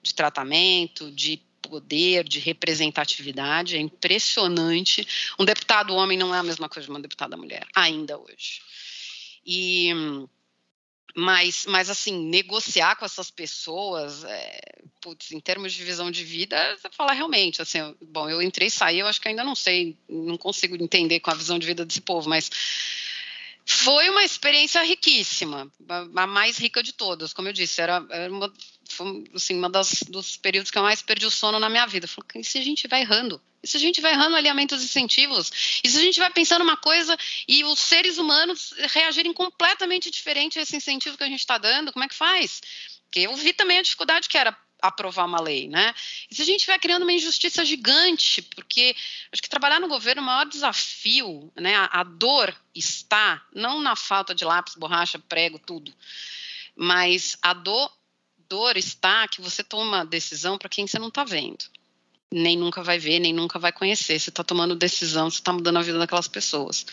de 0.02 0.12
tratamento, 0.12 1.10
de 1.12 1.40
poder, 1.62 2.24
de 2.24 2.38
representatividade, 2.38 3.76
é 3.76 3.80
impressionante. 3.80 5.06
Um 5.38 5.44
deputado 5.44 5.94
homem 5.94 6.18
não 6.18 6.34
é 6.34 6.38
a 6.38 6.42
mesma 6.42 6.68
coisa 6.68 6.86
de 6.86 6.90
uma 6.90 7.00
deputada 7.00 7.36
mulher, 7.36 7.66
ainda 7.74 8.18
hoje. 8.18 8.60
E 9.44 9.90
mas, 11.18 11.64
mas 11.64 11.88
assim, 11.88 12.28
negociar 12.28 12.94
com 12.96 13.06
essas 13.06 13.30
pessoas, 13.30 14.22
é, 14.24 14.60
putz, 15.00 15.32
em 15.32 15.40
termos 15.40 15.72
de 15.72 15.82
visão 15.82 16.10
de 16.10 16.22
vida, 16.22 16.76
você 16.76 16.90
fala 16.90 17.14
realmente, 17.14 17.62
assim, 17.62 17.78
bom, 18.02 18.28
eu 18.28 18.42
entrei 18.42 18.68
e 18.68 18.70
saí, 18.70 18.98
eu 18.98 19.06
acho 19.06 19.18
que 19.18 19.28
ainda 19.28 19.42
não 19.42 19.54
sei, 19.54 19.96
não 20.06 20.36
consigo 20.36 20.76
entender 20.76 21.20
com 21.20 21.30
a 21.30 21.34
visão 21.34 21.58
de 21.58 21.66
vida 21.66 21.86
desse 21.86 22.02
povo, 22.02 22.28
mas 22.28 22.50
foi 23.64 24.10
uma 24.10 24.24
experiência 24.24 24.82
riquíssima, 24.82 25.72
a 25.88 26.26
mais 26.26 26.58
rica 26.58 26.82
de 26.82 26.92
todas, 26.92 27.32
como 27.32 27.48
eu 27.48 27.52
disse, 27.54 27.80
era, 27.80 28.04
era 28.10 28.30
uma, 28.30 28.52
foi, 28.88 29.24
assim, 29.34 29.56
uma 29.56 29.70
das, 29.70 30.02
dos 30.08 30.36
períodos 30.36 30.70
que 30.70 30.78
eu 30.78 30.82
mais 30.82 31.02
perdi 31.02 31.26
o 31.26 31.30
sono 31.30 31.58
na 31.58 31.68
minha 31.68 31.86
vida. 31.86 32.06
Falei, 32.06 32.28
e 32.36 32.44
se 32.44 32.58
a 32.58 32.62
gente 32.62 32.86
vai 32.88 33.00
errando? 33.00 33.40
E 33.62 33.66
se 33.66 33.76
a 33.76 33.80
gente 33.80 34.00
vai 34.00 34.12
errando 34.12 34.36
alinhamentos 34.36 34.82
incentivos? 34.82 35.80
E 35.82 35.88
se 35.88 35.98
a 35.98 36.02
gente 36.02 36.20
vai 36.20 36.30
pensando 36.30 36.62
uma 36.62 36.76
coisa 36.76 37.16
e 37.48 37.64
os 37.64 37.78
seres 37.78 38.18
humanos 38.18 38.74
reagirem 38.92 39.32
completamente 39.32 40.10
diferente 40.10 40.58
a 40.58 40.62
esse 40.62 40.76
incentivo 40.76 41.16
que 41.16 41.24
a 41.24 41.28
gente 41.28 41.40
está 41.40 41.58
dando, 41.58 41.92
como 41.92 42.04
é 42.04 42.08
que 42.08 42.14
faz? 42.14 42.60
Porque 43.04 43.20
eu 43.20 43.34
vi 43.34 43.52
também 43.52 43.78
a 43.78 43.82
dificuldade 43.82 44.28
que 44.28 44.38
era 44.38 44.56
aprovar 44.80 45.24
uma 45.24 45.40
lei, 45.40 45.68
né? 45.68 45.94
E 46.30 46.34
se 46.34 46.42
a 46.42 46.44
gente 46.44 46.66
vai 46.66 46.78
criando 46.78 47.02
uma 47.02 47.12
injustiça 47.12 47.64
gigante, 47.64 48.42
porque 48.42 48.94
acho 49.32 49.42
que 49.42 49.48
trabalhar 49.48 49.80
no 49.80 49.88
governo, 49.88 50.22
o 50.22 50.24
maior 50.24 50.46
desafio, 50.46 51.50
né? 51.56 51.74
A, 51.74 52.00
a 52.00 52.04
dor 52.04 52.54
está 52.74 53.44
não 53.54 53.80
na 53.80 53.96
falta 53.96 54.34
de 54.34 54.44
lápis, 54.44 54.74
borracha, 54.74 55.18
prego, 55.18 55.58
tudo, 55.58 55.92
mas 56.74 57.36
a 57.42 57.52
dor 57.52 57.90
dor 58.48 58.76
está 58.76 59.26
que 59.28 59.40
você 59.40 59.62
toma 59.62 60.04
decisão 60.04 60.58
para 60.58 60.68
quem 60.68 60.86
você 60.86 60.98
não 60.98 61.08
está 61.08 61.24
vendo. 61.24 61.64
Nem 62.30 62.56
nunca 62.56 62.82
vai 62.82 62.98
ver, 62.98 63.20
nem 63.20 63.32
nunca 63.32 63.58
vai 63.58 63.72
conhecer. 63.72 64.18
Você 64.18 64.30
está 64.30 64.42
tomando 64.42 64.74
decisão, 64.74 65.30
você 65.30 65.38
está 65.38 65.52
mudando 65.52 65.76
a 65.76 65.82
vida 65.82 65.98
daquelas 65.98 66.26
pessoas, 66.26 66.84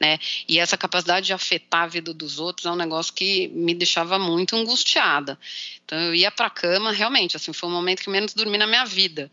né? 0.00 0.18
E 0.48 0.58
essa 0.58 0.76
capacidade 0.76 1.26
de 1.26 1.32
afetar 1.32 1.82
a 1.82 1.86
vida 1.86 2.12
dos 2.12 2.40
outros 2.40 2.66
é 2.66 2.70
um 2.70 2.76
negócio 2.76 3.12
que 3.14 3.48
me 3.48 3.72
deixava 3.72 4.18
muito 4.18 4.56
angustiada. 4.56 5.38
Então 5.84 5.98
eu 5.98 6.14
ia 6.14 6.30
para 6.30 6.48
a 6.48 6.50
cama, 6.50 6.90
realmente, 6.90 7.36
assim, 7.36 7.52
foi 7.52 7.68
o 7.68 7.72
momento 7.72 8.02
que 8.02 8.10
menos 8.10 8.34
dormi 8.34 8.58
na 8.58 8.66
minha 8.66 8.84
vida. 8.84 9.30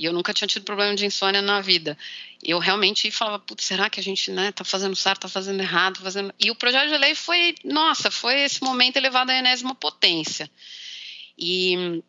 E 0.00 0.06
eu 0.06 0.14
nunca 0.14 0.32
tinha 0.32 0.48
tido 0.48 0.64
problema 0.64 0.94
de 0.94 1.04
insônia 1.04 1.42
na 1.42 1.60
vida. 1.60 1.96
Eu 2.42 2.58
realmente 2.58 3.10
falava, 3.10 3.38
putz, 3.38 3.66
será 3.66 3.90
que 3.90 4.00
a 4.00 4.02
gente 4.02 4.30
né, 4.30 4.50
tá 4.50 4.64
fazendo 4.64 4.96
certo, 4.96 5.20
tá 5.20 5.28
fazendo 5.28 5.60
errado, 5.60 5.98
tá 5.98 6.04
fazendo... 6.04 6.34
E 6.40 6.50
o 6.50 6.54
projeto 6.54 6.88
de 6.88 6.96
lei 6.96 7.14
foi, 7.14 7.54
nossa, 7.64 8.10
foi 8.10 8.40
esse 8.40 8.62
momento 8.62 8.96
elevado 8.96 9.28
à 9.28 9.34
enésima 9.34 9.74
potência. 9.74 10.50
E, 11.40 12.02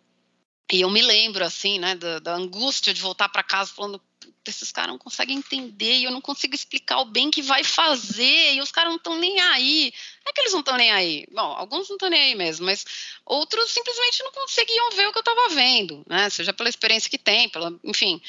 e 0.71 0.81
eu 0.81 0.89
me 0.89 1.01
lembro, 1.01 1.45
assim, 1.45 1.79
né, 1.79 1.95
da, 1.95 2.19
da 2.19 2.35
angústia 2.35 2.93
de 2.93 3.01
voltar 3.01 3.29
para 3.29 3.41
casa 3.41 3.71
falando, 3.73 4.01
esses 4.45 4.71
caras 4.71 4.91
não 4.91 4.97
conseguem 4.97 5.37
entender 5.37 5.97
e 5.97 6.03
eu 6.03 6.11
não 6.11 6.19
consigo 6.19 6.55
explicar 6.55 6.99
o 6.99 7.05
bem 7.05 7.31
que 7.31 7.41
vai 7.41 7.63
fazer 7.63 8.53
e 8.53 8.61
os 8.61 8.71
caras 8.71 8.89
não 8.89 8.97
estão 8.97 9.17
nem 9.17 9.39
aí. 9.39 9.93
Não 10.25 10.29
é 10.29 10.33
que 10.33 10.41
eles 10.41 10.53
não 10.53 10.59
estão 10.59 10.77
nem 10.77 10.91
aí. 10.91 11.25
Bom, 11.31 11.41
alguns 11.41 11.87
não 11.87 11.95
estão 11.95 12.09
nem 12.09 12.21
aí 12.21 12.35
mesmo, 12.35 12.65
mas 12.65 12.85
outros 13.25 13.71
simplesmente 13.71 14.23
não 14.23 14.31
conseguiam 14.31 14.91
ver 14.91 15.07
o 15.07 15.11
que 15.11 15.17
eu 15.19 15.21
estava 15.21 15.49
vendo, 15.49 16.03
né? 16.07 16.29
Seja 16.29 16.51
pela 16.51 16.69
experiência 16.69 17.09
que 17.09 17.17
tem, 17.17 17.49
pela, 17.49 17.73
enfim. 17.83 18.21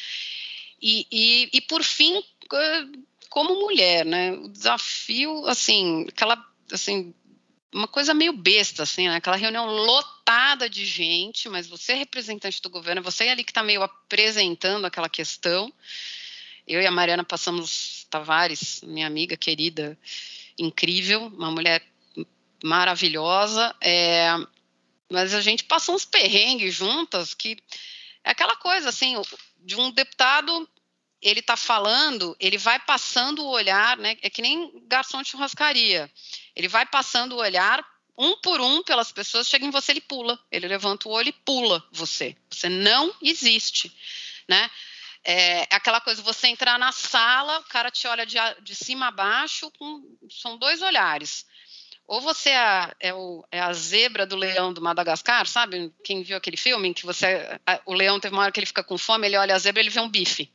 E, 0.81 1.07
e, 1.11 1.49
e 1.53 1.61
por 1.63 1.83
fim, 1.83 2.23
como 3.31 3.61
mulher, 3.61 4.05
né? 4.05 4.33
O 4.33 4.49
desafio, 4.49 5.47
assim, 5.47 6.07
aquela, 6.09 6.45
assim, 6.71 7.15
uma 7.73 7.89
coisa 7.89 8.13
meio 8.13 8.33
besta, 8.33 8.83
assim, 8.83 9.09
né? 9.09 9.17
Aquela 9.17 9.37
reunião 9.37 9.65
lotada 9.65 10.69
de 10.69 10.85
gente, 10.85 11.49
mas 11.49 11.67
você 11.67 11.93
é 11.93 11.97
representante 11.97 12.61
do 12.61 12.69
governo, 12.69 13.03
você 13.03 13.25
é 13.25 13.31
ali 13.31 13.43
que 13.43 13.51
está 13.51 13.63
meio 13.63 13.83
apresentando 13.83 14.85
aquela 14.85 15.09
questão. 15.09 15.73
Eu 16.67 16.81
e 16.81 16.87
a 16.87 16.91
Mariana 16.91 17.25
passamos 17.25 18.07
Tavares, 18.11 18.83
minha 18.83 19.07
amiga 19.07 19.37
querida, 19.37 19.99
incrível, 20.59 21.27
uma 21.27 21.51
mulher 21.51 21.83
maravilhosa, 22.63 23.75
é, 23.81 24.29
mas 25.11 25.35
a 25.35 25.41
gente 25.41 25.65
passou 25.65 25.95
uns 25.95 26.05
perrengues 26.05 26.75
juntas 26.75 27.35
que 27.35 27.57
é 28.23 28.31
aquela 28.31 28.55
coisa, 28.57 28.91
assim, 28.91 29.15
de 29.65 29.75
um 29.75 29.91
deputado 29.91 30.69
ele 31.23 31.39
está 31.41 31.57
falando, 31.57 32.37
ele 32.41 32.59
vai 32.59 32.81
passando 32.81 33.45
o 33.45 33.51
olhar, 33.51 33.97
né? 33.97 34.17
É 34.21 34.29
que 34.29 34.43
nem 34.43 34.73
garçom 34.89 35.23
de 35.23 35.29
churrascaria. 35.29 36.11
Ele 36.57 36.67
vai 36.67 36.85
passando 36.85 37.37
o 37.37 37.39
olhar 37.39 37.87
um 38.19 38.37
por 38.37 38.61
um 38.61 38.83
pelas 38.83 39.13
pessoas, 39.13 39.49
chega 39.49 39.65
em 39.65 39.71
você, 39.71 39.93
ele 39.93 40.01
pula. 40.01 40.39
Ele 40.51 40.67
levanta 40.67 41.09
o 41.09 41.13
olho 41.13 41.29
e 41.29 41.33
pula 41.33 41.83
você. 41.93 42.37
Você 42.51 42.69
não 42.69 43.15
existe, 43.23 43.95
né? 44.49 44.69
É 45.25 45.63
aquela 45.71 46.01
coisa, 46.01 46.21
você 46.21 46.49
entrar 46.49 46.77
na 46.79 46.91
sala, 46.91 47.61
o 47.61 47.65
cara 47.65 47.93
te 47.93 48.09
olha 48.09 48.27
de, 48.27 48.37
de 48.61 48.75
cima 48.75 49.07
a 49.07 49.13
baixo, 49.13 49.71
com, 49.79 50.03
são 50.29 50.59
dois 50.59 50.83
olhares. 50.83 51.47
Ou 52.09 52.21
você 52.21 52.51
é, 52.51 52.93
é, 52.99 53.15
o, 53.15 53.45
é, 53.51 53.61
a 53.61 53.73
zebra 53.73 54.27
do 54.27 54.35
leão 54.35 54.73
do 54.73 54.83
Madagascar, 54.83 55.47
sabe? 55.47 55.93
Quem 56.03 56.25
viu 56.25 56.37
aquele 56.37 56.57
filme 56.57 56.89
em 56.89 56.93
que 56.93 57.07
você, 57.07 57.59
o 57.87 57.95
leão 57.95 58.19
teve 58.19 58.35
uma 58.35 58.43
hora 58.43 58.51
que 58.51 58.59
ele 58.59 58.67
fica 58.67 58.83
com 58.83 58.99
fome, 58.99 59.29
ele 59.29 59.37
olha 59.37 59.55
a 59.55 59.59
zebra, 59.59 59.81
ele 59.81 59.89
vê 59.89 60.01
um 60.01 60.09
bife. 60.09 60.53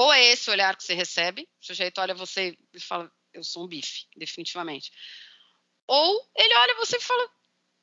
Ou 0.00 0.10
é 0.10 0.24
esse 0.28 0.50
olhar 0.50 0.74
que 0.76 0.82
você 0.82 0.94
recebe, 0.94 1.46
o 1.60 1.66
sujeito 1.66 2.00
olha 2.00 2.14
você 2.14 2.56
e 2.72 2.80
fala, 2.80 3.12
eu 3.34 3.44
sou 3.44 3.64
um 3.64 3.68
bife, 3.68 4.06
definitivamente. 4.16 4.90
Ou 5.86 6.26
ele 6.34 6.54
olha 6.54 6.74
você 6.76 6.96
e 6.96 7.02
fala, 7.02 7.22
o 7.26 7.30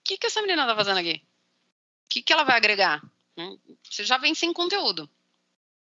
que, 0.04 0.18
que 0.18 0.26
essa 0.26 0.42
menina 0.42 0.64
está 0.64 0.76
fazendo 0.76 0.98
aqui? 0.98 1.22
O 2.06 2.10
que, 2.10 2.24
que 2.24 2.34
ela 2.34 2.44
vai 2.44 2.58
agregar? 2.58 3.04
Hum, 3.38 3.60
você 3.84 4.04
já 4.04 4.18
vem 4.18 4.34
sem 4.34 4.52
conteúdo. 4.52 5.08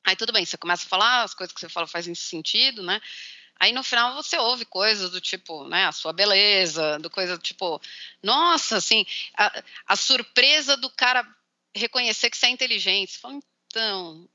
Aí 0.04 0.14
tudo 0.14 0.30
bem, 0.30 0.44
você 0.44 0.58
começa 0.58 0.84
a 0.84 0.90
falar, 0.90 1.22
as 1.22 1.32
coisas 1.32 1.54
que 1.54 1.60
você 1.60 1.70
fala 1.70 1.86
fazem 1.86 2.14
sentido, 2.14 2.82
né? 2.82 3.00
Aí 3.58 3.72
no 3.72 3.82
final 3.82 4.14
você 4.14 4.36
ouve 4.36 4.66
coisas 4.66 5.10
do 5.10 5.22
tipo, 5.22 5.66
né, 5.68 5.86
a 5.86 5.92
sua 5.92 6.12
beleza, 6.12 6.98
do 6.98 7.08
coisa 7.08 7.38
do 7.38 7.42
tipo, 7.42 7.80
nossa, 8.22 8.76
assim, 8.76 9.06
a, 9.38 9.64
a 9.86 9.96
surpresa 9.96 10.76
do 10.76 10.90
cara 10.90 11.26
reconhecer 11.74 12.28
que 12.28 12.36
você 12.36 12.44
é 12.44 12.50
inteligente. 12.50 13.12
Você 13.12 13.18
fala, 13.18 13.40
então, 13.68 14.28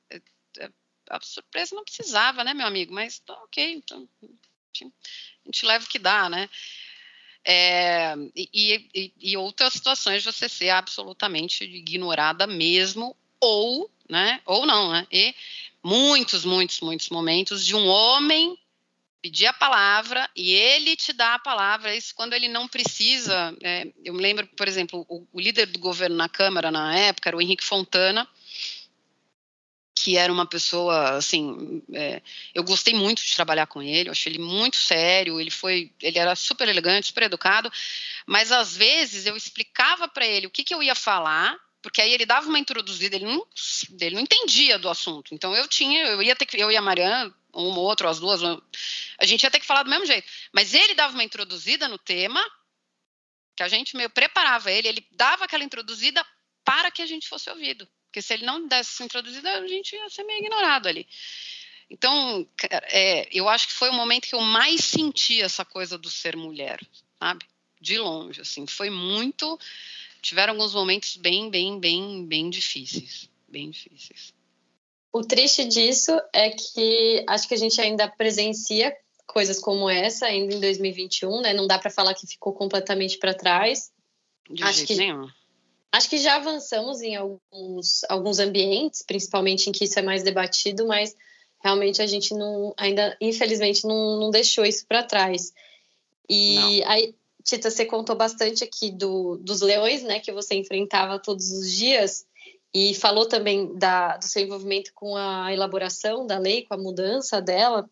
a 1.10 1.20
surpresa 1.22 1.76
não 1.76 1.84
precisava, 1.84 2.44
né, 2.44 2.54
meu 2.54 2.66
amigo? 2.66 2.94
Mas 2.94 3.20
tá 3.20 3.34
ok, 3.44 3.74
então 3.74 4.08
a 4.24 5.46
gente 5.46 5.66
leva 5.66 5.86
o 5.86 5.88
que 5.88 6.00
dá, 6.00 6.30
né? 6.30 6.50
É, 7.48 8.16
e, 8.36 8.90
e, 8.94 9.14
e, 9.20 9.38
outras 9.38 9.74
situações 9.74 10.26
você 10.26 10.50
ser 10.50 10.70
absolutamente 10.70 11.64
ignorada 11.64 12.48
mesmo, 12.48 13.16
ou, 13.40 13.90
né, 14.10 14.42
ou 14.46 14.66
não, 14.66 14.92
né? 14.92 15.06
E 15.12 15.36
muitos, 15.84 16.44
muitos, 16.44 16.80
muitos 16.80 17.10
momentos 17.10 17.64
de 17.64 17.76
um 17.76 17.88
homem 17.88 18.58
pedir 19.22 19.48
a 19.48 19.54
palavra 19.54 20.30
e 20.36 20.54
ele 20.54 20.96
te 20.96 21.12
dá 21.12 21.34
a 21.34 21.40
palavra, 21.40 21.96
isso 21.96 22.14
quando 22.14 22.34
ele 22.34 22.48
não 22.48 22.68
precisa. 22.68 23.56
É, 23.62 23.88
eu 24.04 24.14
me 24.14 24.22
lembro, 24.22 24.48
por 24.48 24.68
exemplo, 24.68 25.06
o, 25.10 25.28
o 25.32 25.40
líder 25.40 25.68
do 25.68 25.80
governo 25.80 26.16
na 26.16 26.30
Câmara 26.30 26.72
na 26.72 26.96
época 26.96 27.30
era 27.30 27.38
o 27.38 27.42
Henrique 27.42 27.64
Fontana, 27.64 28.28
que 30.06 30.20
era 30.20 30.32
uma 30.32 30.46
pessoa, 30.46 31.18
assim, 31.18 31.82
é, 31.92 32.22
eu 32.54 32.64
gostei 32.64 32.94
muito 32.94 33.24
de 33.26 33.34
trabalhar 33.34 33.66
com 33.66 33.82
ele, 33.82 34.08
eu 34.08 34.12
achei 34.12 34.32
ele 34.32 34.38
muito 34.38 34.76
sério, 34.76 35.42
ele 35.42 35.50
foi, 35.50 35.92
ele 36.00 36.20
era 36.20 36.36
super 36.36 36.70
elegante, 36.70 37.08
super 37.08 37.24
educado, 37.24 37.74
mas 38.24 38.52
às 38.52 38.78
vezes 38.78 39.26
eu 39.26 39.36
explicava 39.36 40.08
para 40.08 40.24
ele 40.24 40.46
o 40.46 40.52
que, 40.52 40.64
que 40.64 40.76
eu 40.76 40.84
ia 40.84 40.94
falar, 40.94 41.58
porque 41.82 42.04
aí 42.04 42.14
ele 42.14 42.24
dava 42.24 42.48
uma 42.48 42.60
introduzida, 42.60 43.16
ele 43.16 43.26
não, 43.26 43.48
ele 44.00 44.14
não 44.14 44.22
entendia 44.22 44.78
do 44.78 44.90
assunto, 44.90 45.34
então 45.34 45.56
eu 45.56 45.68
tinha, 45.68 46.06
eu 46.10 46.22
ia 46.22 46.36
ter 46.36 46.46
que, 46.46 46.56
eu 46.56 46.70
e 46.70 46.78
a 46.78 46.82
Mariana, 46.84 47.34
um 47.52 47.64
ou 47.64 47.78
outro, 47.78 48.08
as 48.08 48.20
duas, 48.20 48.44
a 48.44 49.26
gente 49.26 49.42
ia 49.42 49.50
ter 49.50 49.60
que 49.60 49.66
falar 49.66 49.82
do 49.82 49.90
mesmo 49.90 50.06
jeito, 50.06 50.28
mas 50.54 50.76
ele 50.76 50.94
dava 50.94 51.16
uma 51.16 51.24
introduzida 51.24 51.88
no 51.88 51.98
tema, 51.98 52.46
que 53.56 53.64
a 53.64 53.68
gente 53.68 53.98
meio 53.98 54.12
preparava 54.12 54.72
ele, 54.72 54.88
ele 54.88 55.08
dava 55.14 55.46
aquela 55.46 55.64
introduzida 55.64 56.24
para 56.66 56.92
que 56.92 57.02
a 57.02 57.06
gente 57.06 57.30
fosse 57.30 57.50
ouvido. 57.50 57.88
Porque 58.08 58.22
se 58.22 58.34
ele 58.34 58.46
não 58.46 58.68
desse 58.68 58.92
essa 58.92 59.04
introduzida, 59.04 59.60
a 59.60 59.68
gente 59.68 59.96
ia 59.96 60.10
ser 60.10 60.24
meio 60.24 60.40
ignorado 60.40 60.88
ali. 60.88 61.08
Então, 61.90 62.48
é, 62.90 63.28
eu 63.32 63.48
acho 63.48 63.68
que 63.68 63.74
foi 63.74 63.90
o 63.90 63.94
momento 63.94 64.28
que 64.28 64.36
eu 64.36 64.42
mais 64.42 64.84
senti 64.84 65.42
essa 65.42 65.64
coisa 65.64 65.98
do 65.98 66.10
ser 66.10 66.36
mulher, 66.36 66.80
sabe? 67.20 67.46
De 67.80 68.00
longe, 68.00 68.42
assim, 68.42 68.66
foi 68.66 68.90
muito. 68.90 69.60
Tiveram 70.22 70.54
alguns 70.54 70.74
momentos 70.74 71.16
bem, 71.18 71.50
bem, 71.50 71.80
bem, 71.80 72.26
bem 72.26 72.50
difíceis, 72.50 73.30
bem 73.48 73.70
difíceis. 73.70 74.34
O 75.14 75.22
triste 75.22 75.64
disso 75.66 76.12
é 76.34 76.50
que 76.50 77.24
acho 77.28 77.48
que 77.48 77.54
a 77.54 77.58
gente 77.58 77.80
ainda 77.80 78.08
presencia 78.08 78.96
coisas 79.26 79.60
como 79.60 79.90
essa 79.90 80.26
ainda 80.26 80.56
em 80.56 80.60
2021, 80.60 81.42
né? 81.42 81.54
Não 81.54 81.68
dá 81.68 81.78
para 81.78 81.92
falar 81.92 82.14
que 82.14 82.28
ficou 82.28 82.54
completamente 82.54 83.18
para 83.18 83.34
trás. 83.34 83.92
De 84.50 84.64
acho 84.64 84.78
jeito 84.78 84.88
que 84.88 84.96
nenhum. 84.96 85.30
Acho 85.96 86.10
que 86.10 86.18
já 86.18 86.36
avançamos 86.36 87.02
em 87.02 87.16
alguns, 87.16 88.04
alguns 88.10 88.40
ambientes, 88.40 89.02
principalmente 89.02 89.70
em 89.70 89.72
que 89.72 89.86
isso 89.86 89.98
é 89.98 90.02
mais 90.02 90.24
debatido, 90.24 90.86
mas 90.86 91.16
realmente 91.64 92.02
a 92.02 92.06
gente 92.06 92.34
não, 92.34 92.74
ainda, 92.76 93.16
infelizmente, 93.22 93.88
não, 93.88 94.20
não 94.20 94.30
deixou 94.30 94.66
isso 94.66 94.86
para 94.86 95.04
trás. 95.04 95.54
E 96.30 96.82
não. 96.82 96.92
aí, 96.92 97.16
Tita, 97.46 97.72
você 97.72 97.86
contou 97.86 98.14
bastante 98.14 98.62
aqui 98.62 98.92
do, 98.92 99.38
dos 99.38 99.62
leões, 99.62 100.04
né, 100.04 100.20
que 100.20 100.34
você 100.34 100.56
enfrentava 100.56 101.18
todos 101.18 101.50
os 101.50 101.72
dias, 101.72 102.26
e 102.74 102.94
falou 102.94 103.26
também 103.26 103.74
da, 103.78 104.18
do 104.18 104.26
seu 104.26 104.44
envolvimento 104.44 104.92
com 104.94 105.16
a 105.16 105.54
elaboração 105.54 106.28
da 106.28 106.38
lei, 106.38 106.66
com 106.66 106.74
a 106.74 106.78
mudança 106.78 107.42
dela. 107.42 107.90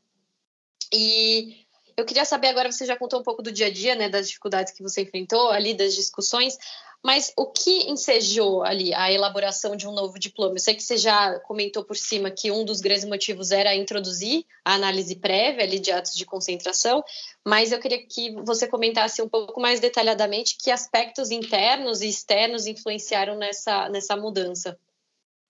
E 0.93 1.65
Eu 1.95 2.03
queria 2.03 2.25
saber 2.25 2.47
agora, 2.47 2.69
você 2.69 2.85
já 2.85 2.97
contou 2.97 3.21
um 3.21 3.23
pouco 3.23 3.41
do 3.41 3.49
dia 3.49 3.67
a 3.67 3.71
dia, 3.71 3.95
né, 3.95 4.09
das 4.09 4.27
dificuldades 4.27 4.73
que 4.73 4.83
você 4.83 5.03
enfrentou 5.03 5.51
ali, 5.51 5.73
das 5.73 5.95
discussões, 5.95 6.57
mas 7.03 7.33
o 7.35 7.45
que 7.47 7.91
ensejou 7.91 8.63
ali 8.63 8.93
a 8.93 9.11
elaboração 9.11 9.75
de 9.75 9.85
um 9.85 9.91
novo 9.91 10.17
diploma? 10.17 10.55
Eu 10.55 10.59
sei 10.59 10.73
que 10.73 10.81
você 10.81 10.95
já 10.95 11.37
comentou 11.41 11.83
por 11.83 11.97
cima 11.97 12.31
que 12.31 12.49
um 12.49 12.63
dos 12.63 12.79
grandes 12.79 13.03
motivos 13.03 13.51
era 13.51 13.75
introduzir 13.75 14.45
a 14.63 14.75
análise 14.75 15.17
prévia 15.17 15.63
ali 15.63 15.79
de 15.79 15.91
atos 15.91 16.15
de 16.15 16.25
concentração, 16.25 17.03
mas 17.45 17.73
eu 17.73 17.79
queria 17.79 18.01
que 18.07 18.31
você 18.43 18.65
comentasse 18.67 19.21
um 19.21 19.27
pouco 19.27 19.59
mais 19.59 19.81
detalhadamente 19.81 20.55
que 20.57 20.71
aspectos 20.71 21.29
internos 21.29 22.01
e 22.01 22.07
externos 22.07 22.65
influenciaram 22.67 23.37
nessa, 23.37 23.89
nessa 23.89 24.15
mudança. 24.15 24.79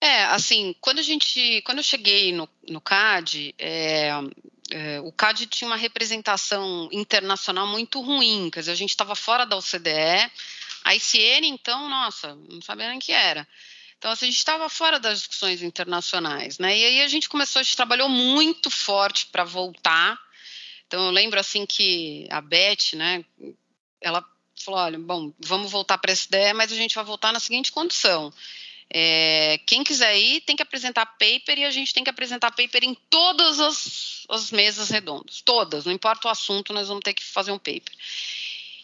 É, 0.02 0.26
assim, 0.26 0.76
quando 0.82 1.00
a 1.00 1.04
gente, 1.04 1.62
quando 1.62 1.78
eu 1.78 1.84
cheguei 1.84 2.34
no, 2.34 2.50
no 2.68 2.82
CAD, 2.82 3.54
é, 3.58 4.10
é, 4.72 5.00
o 5.02 5.12
CAD 5.12 5.46
tinha 5.46 5.70
uma 5.70 5.78
representação 5.78 6.90
internacional 6.92 7.68
muito 7.68 8.02
ruim, 8.02 8.50
quer 8.52 8.62
dizer, 8.62 8.72
a 8.72 8.76
gente 8.76 8.90
estava 8.90 9.16
fora 9.16 9.46
da 9.46 9.56
OCDE, 9.56 10.32
a 10.84 10.96
ICN, 10.96 11.48
então, 11.48 11.90
nossa, 11.90 12.36
não 12.50 12.62
sabia 12.62 12.90
nem 12.90 13.00
que 13.00 13.12
era. 13.12 13.48
Então, 13.98 14.12
assim, 14.12 14.26
a 14.26 14.30
gente 14.30 14.38
estava 14.38 14.68
fora 14.68 15.00
das 15.00 15.20
discussões 15.20 15.62
internacionais, 15.62 16.60
né? 16.60 16.78
E 16.78 16.84
aí 16.84 17.02
a 17.02 17.08
gente 17.08 17.30
começou, 17.30 17.60
a 17.60 17.64
gente 17.64 17.76
trabalhou 17.76 18.10
muito 18.10 18.70
forte 18.70 19.28
para 19.28 19.46
voltar. 19.46 20.20
Então, 20.88 21.06
eu 21.06 21.12
lembro, 21.12 21.40
assim, 21.40 21.66
que 21.66 22.28
a 22.30 22.42
Beth, 22.42 22.96
né, 22.96 23.24
ela 24.02 24.24
falou, 24.64 24.80
olha, 24.80 25.00
bom, 25.00 25.32
vamos 25.40 25.72
voltar 25.72 25.98
para 25.98 26.12
essa 26.12 26.28
ideia, 26.28 26.54
mas 26.54 26.72
a 26.72 26.76
gente 26.76 26.96
vai 26.96 27.04
voltar 27.04 27.32
na 27.32 27.40
seguinte 27.40 27.72
condição. 27.72 28.34
É, 28.90 29.60
quem 29.66 29.84
quiser 29.84 30.18
ir 30.18 30.42
tem 30.42 30.56
que 30.56 30.62
apresentar 30.62 31.06
paper 31.06 31.58
e 31.58 31.66
a 31.66 31.72
gente 31.72 31.94
tem 31.94 32.04
que 32.04 32.10
apresentar 32.10 32.52
paper 32.52 32.84
em 32.84 32.94
todas 33.10 33.60
as, 33.60 34.26
as 34.30 34.52
mesas 34.52 34.90
redondas, 34.90 35.42
todas, 35.42 35.86
não 35.86 35.92
importa 35.92 36.28
o 36.28 36.32
assunto, 36.32 36.74
nós 36.74 36.88
vamos 36.88 37.04
ter 37.04 37.14
que 37.14 37.24
fazer 37.24 37.52
um 37.52 37.58
paper. 37.58 37.94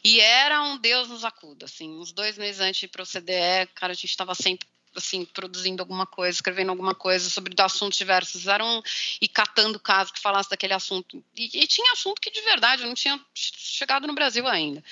E 0.04 0.20
era 0.20 0.62
um 0.64 0.78
Deus 0.78 1.10
nos 1.10 1.24
acuda, 1.26 1.66
assim, 1.66 1.90
uns 1.90 2.12
dois 2.12 2.38
meses 2.38 2.62
antes 2.62 2.80
de 2.80 2.88
CDE, 2.88 3.68
cara, 3.76 3.92
a 3.92 3.96
gente 3.96 4.06
estava 4.06 4.34
sempre 4.36 4.68
assim, 4.96 5.26
produzindo 5.26 5.82
alguma 5.82 6.06
coisa, 6.06 6.36
escrevendo 6.36 6.70
alguma 6.70 6.96
coisa 6.96 7.30
sobre 7.30 7.54
assuntos 7.62 7.98
diversos, 7.98 8.48
eram 8.48 8.84
e 9.22 9.28
catando 9.28 9.80
casos 9.80 10.12
que 10.12 10.20
falasse 10.20 10.50
daquele 10.50 10.74
assunto. 10.74 11.24
E, 11.36 11.62
e, 11.62 11.68
tinha 11.68 11.92
assunto 11.94 12.22
que 12.22 12.32
de 12.32 12.42
verdade 12.42 12.86
não 12.86 12.94
tinha 12.94 13.20
chegado 13.34 14.08
no 14.08 14.14
Brasil 14.14 14.48
ainda. 14.48 14.84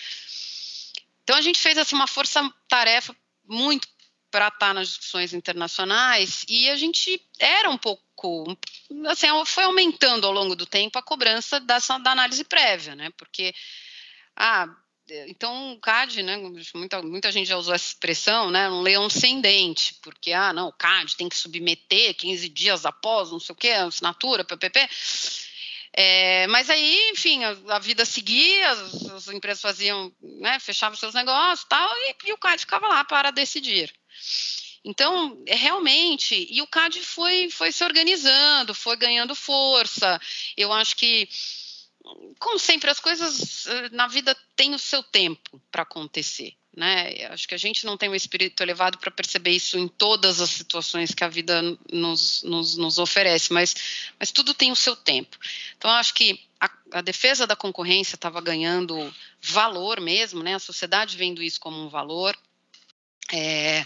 Então 1.23 1.35
a 1.35 1.41
gente 1.41 1.59
fez 1.59 1.77
assim 1.77 1.95
uma 1.95 2.07
força-tarefa 2.07 3.15
muito 3.45 3.87
para 4.31 4.49
estar 4.49 4.73
nas 4.73 4.89
discussões 4.89 5.33
internacionais 5.33 6.45
e 6.47 6.69
a 6.69 6.75
gente 6.75 7.21
era 7.39 7.69
um 7.69 7.77
pouco 7.77 8.57
assim 9.07 9.27
foi 9.45 9.63
aumentando 9.63 10.27
ao 10.27 10.33
longo 10.33 10.55
do 10.55 10.65
tempo 10.65 10.99
a 10.99 11.03
cobrança 11.03 11.59
dessa 11.59 11.97
da 11.97 12.11
análise 12.11 12.43
prévia, 12.43 12.95
né? 12.95 13.09
Porque 13.17 13.53
ah, 14.35 14.69
então, 15.27 15.73
o 15.73 15.79
CAD, 15.79 16.23
né, 16.23 16.37
muita, 16.73 17.01
muita 17.01 17.31
gente 17.31 17.47
já 17.47 17.57
usou 17.57 17.73
essa 17.73 17.87
expressão, 17.87 18.51
né, 18.51 18.69
um 18.69 18.81
leão 18.81 19.09
sem 19.09 19.39
dente, 19.39 19.95
porque, 20.01 20.33
ah, 20.33 20.51
não, 20.51 20.67
o 20.67 20.73
CAD 20.73 21.15
tem 21.15 21.29
que 21.29 21.37
submeter 21.37 22.15
15 22.15 22.49
dias 22.49 22.85
após, 22.85 23.31
não 23.31 23.39
sei 23.39 23.53
o 23.53 23.55
quê, 23.55 23.69
assinatura, 23.69 24.43
PPP. 24.43 24.87
É, 25.93 26.45
mas 26.47 26.69
aí, 26.69 27.09
enfim, 27.11 27.43
a, 27.43 27.57
a 27.69 27.79
vida 27.79 28.05
seguia, 28.05 28.69
as, 28.69 29.05
as, 29.11 29.27
empresas 29.29 29.61
faziam, 29.61 30.13
né, 30.21 30.59
fechavam 30.59 30.97
seus 30.97 31.13
negócios 31.13 31.65
tal, 31.67 31.89
e, 31.97 32.15
e 32.25 32.33
o 32.33 32.37
CAD 32.37 32.59
ficava 32.59 32.87
lá 32.87 33.03
para 33.03 33.31
decidir. 33.31 33.91
Então, 34.83 35.41
é, 35.45 35.55
realmente, 35.55 36.47
e 36.49 36.61
o 36.61 36.67
CAD 36.67 37.01
foi, 37.01 37.49
foi 37.49 37.71
se 37.71 37.83
organizando, 37.83 38.73
foi 38.73 38.95
ganhando 38.95 39.35
força. 39.35 40.19
Eu 40.55 40.71
acho 40.71 40.95
que 40.95 41.27
como 42.39 42.59
sempre, 42.59 42.89
as 42.89 42.99
coisas 42.99 43.65
eh, 43.67 43.89
na 43.91 44.07
vida 44.07 44.35
têm 44.55 44.73
o 44.73 44.79
seu 44.79 45.01
tempo 45.03 45.61
para 45.71 45.83
acontecer. 45.83 46.53
Né? 46.75 47.25
Acho 47.31 47.47
que 47.47 47.55
a 47.55 47.57
gente 47.57 47.85
não 47.87 47.97
tem 47.97 48.07
um 48.07 48.13
espírito 48.13 48.61
elevado 48.61 48.99
para 48.99 49.09
perceber 49.09 49.49
isso 49.49 49.79
em 49.79 49.87
todas 49.87 50.39
as 50.39 50.51
situações 50.51 51.13
que 51.13 51.23
a 51.23 51.27
vida 51.27 51.59
nos, 51.91 52.43
nos, 52.43 52.77
nos 52.77 52.99
oferece, 52.99 53.51
mas, 53.51 53.75
mas 54.19 54.31
tudo 54.31 54.53
tem 54.53 54.71
o 54.71 54.75
seu 54.75 54.95
tempo. 54.95 55.37
Então, 55.75 55.89
acho 55.89 56.13
que 56.13 56.39
a, 56.59 56.69
a 56.91 57.01
defesa 57.01 57.47
da 57.47 57.55
concorrência 57.55 58.15
estava 58.15 58.39
ganhando 58.39 59.11
valor 59.41 59.99
mesmo, 59.99 60.43
né? 60.43 60.53
a 60.53 60.59
sociedade 60.59 61.17
vendo 61.17 61.41
isso 61.41 61.59
como 61.59 61.81
um 61.81 61.89
valor. 61.89 62.37
É, 63.33 63.83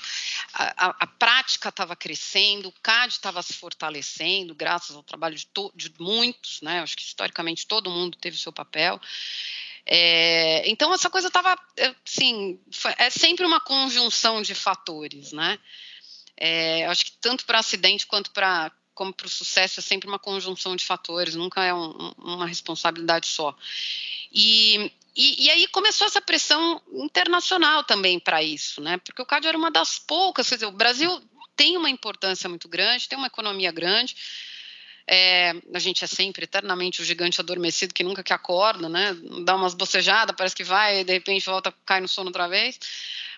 a, 0.53 0.95
a, 0.99 1.07
prática 1.07 1.69
estava 1.69 1.95
crescendo, 1.95 2.69
o 2.69 2.73
CAD 2.83 3.13
estava 3.13 3.41
se 3.41 3.53
fortalecendo, 3.53 4.53
graças 4.55 4.95
ao 4.95 5.03
trabalho 5.03 5.35
de, 5.35 5.45
to, 5.47 5.71
de, 5.75 5.93
muitos, 5.99 6.61
né? 6.61 6.81
Acho 6.81 6.95
que 6.95 7.03
historicamente 7.03 7.67
todo 7.67 7.89
mundo 7.89 8.17
teve 8.17 8.35
o 8.35 8.39
seu 8.39 8.51
papel. 8.51 8.99
É, 9.85 10.69
então 10.69 10.93
essa 10.93 11.09
coisa 11.09 11.27
estava, 11.27 11.57
assim, 12.05 12.59
é 12.97 13.09
sempre 13.09 13.45
uma 13.45 13.59
conjunção 13.59 14.41
de 14.41 14.53
fatores, 14.53 15.31
né? 15.31 15.57
É, 16.37 16.85
acho 16.87 17.05
que 17.05 17.11
tanto 17.13 17.45
para 17.45 17.59
acidente 17.59 18.07
quanto 18.07 18.31
para 18.31 18.71
como 18.93 19.13
para 19.13 19.25
o 19.25 19.29
sucesso 19.29 19.79
é 19.79 19.83
sempre 19.83 20.07
uma 20.07 20.19
conjunção 20.19 20.75
de 20.75 20.85
fatores, 20.85 21.33
nunca 21.33 21.63
é 21.63 21.73
um, 21.73 22.11
uma 22.17 22.45
responsabilidade 22.45 23.25
só. 23.25 23.55
E, 24.31 24.91
e, 25.15 25.45
e, 25.45 25.51
aí 25.51 25.67
começou 25.67 26.07
essa 26.07 26.21
pressão 26.21 26.81
internacional 26.93 27.83
também 27.83 28.19
para 28.19 28.41
isso, 28.41 28.79
né? 28.81 28.97
Porque 28.97 29.21
o 29.21 29.25
CAD 29.25 29.47
era 29.47 29.57
uma 29.57 29.69
das 29.69 29.99
poucas, 29.99 30.47
quer 30.47 30.55
dizer, 30.55 30.67
o 30.67 30.71
Brasil 30.71 31.21
tem 31.55 31.75
uma 31.77 31.89
importância 31.89 32.47
muito 32.47 32.67
grande, 32.69 33.09
tem 33.09 33.17
uma 33.17 33.27
economia 33.27 33.71
grande. 33.71 34.15
É, 35.05 35.53
a 35.73 35.79
gente 35.79 36.03
é 36.03 36.07
sempre 36.07 36.45
eternamente 36.45 37.01
o 37.01 37.05
gigante 37.05 37.41
adormecido 37.41 37.93
que 37.93 38.03
nunca 38.03 38.23
que 38.23 38.31
acorda, 38.31 38.87
né? 38.87 39.15
Dá 39.43 39.55
umas 39.55 39.73
bocejadas, 39.73 40.35
parece 40.35 40.55
que 40.55 40.63
vai, 40.63 41.03
de 41.03 41.11
repente 41.11 41.45
volta, 41.45 41.73
cai 41.85 41.99
no 41.99 42.07
sono 42.07 42.29
outra 42.29 42.47
vez. 42.47 42.79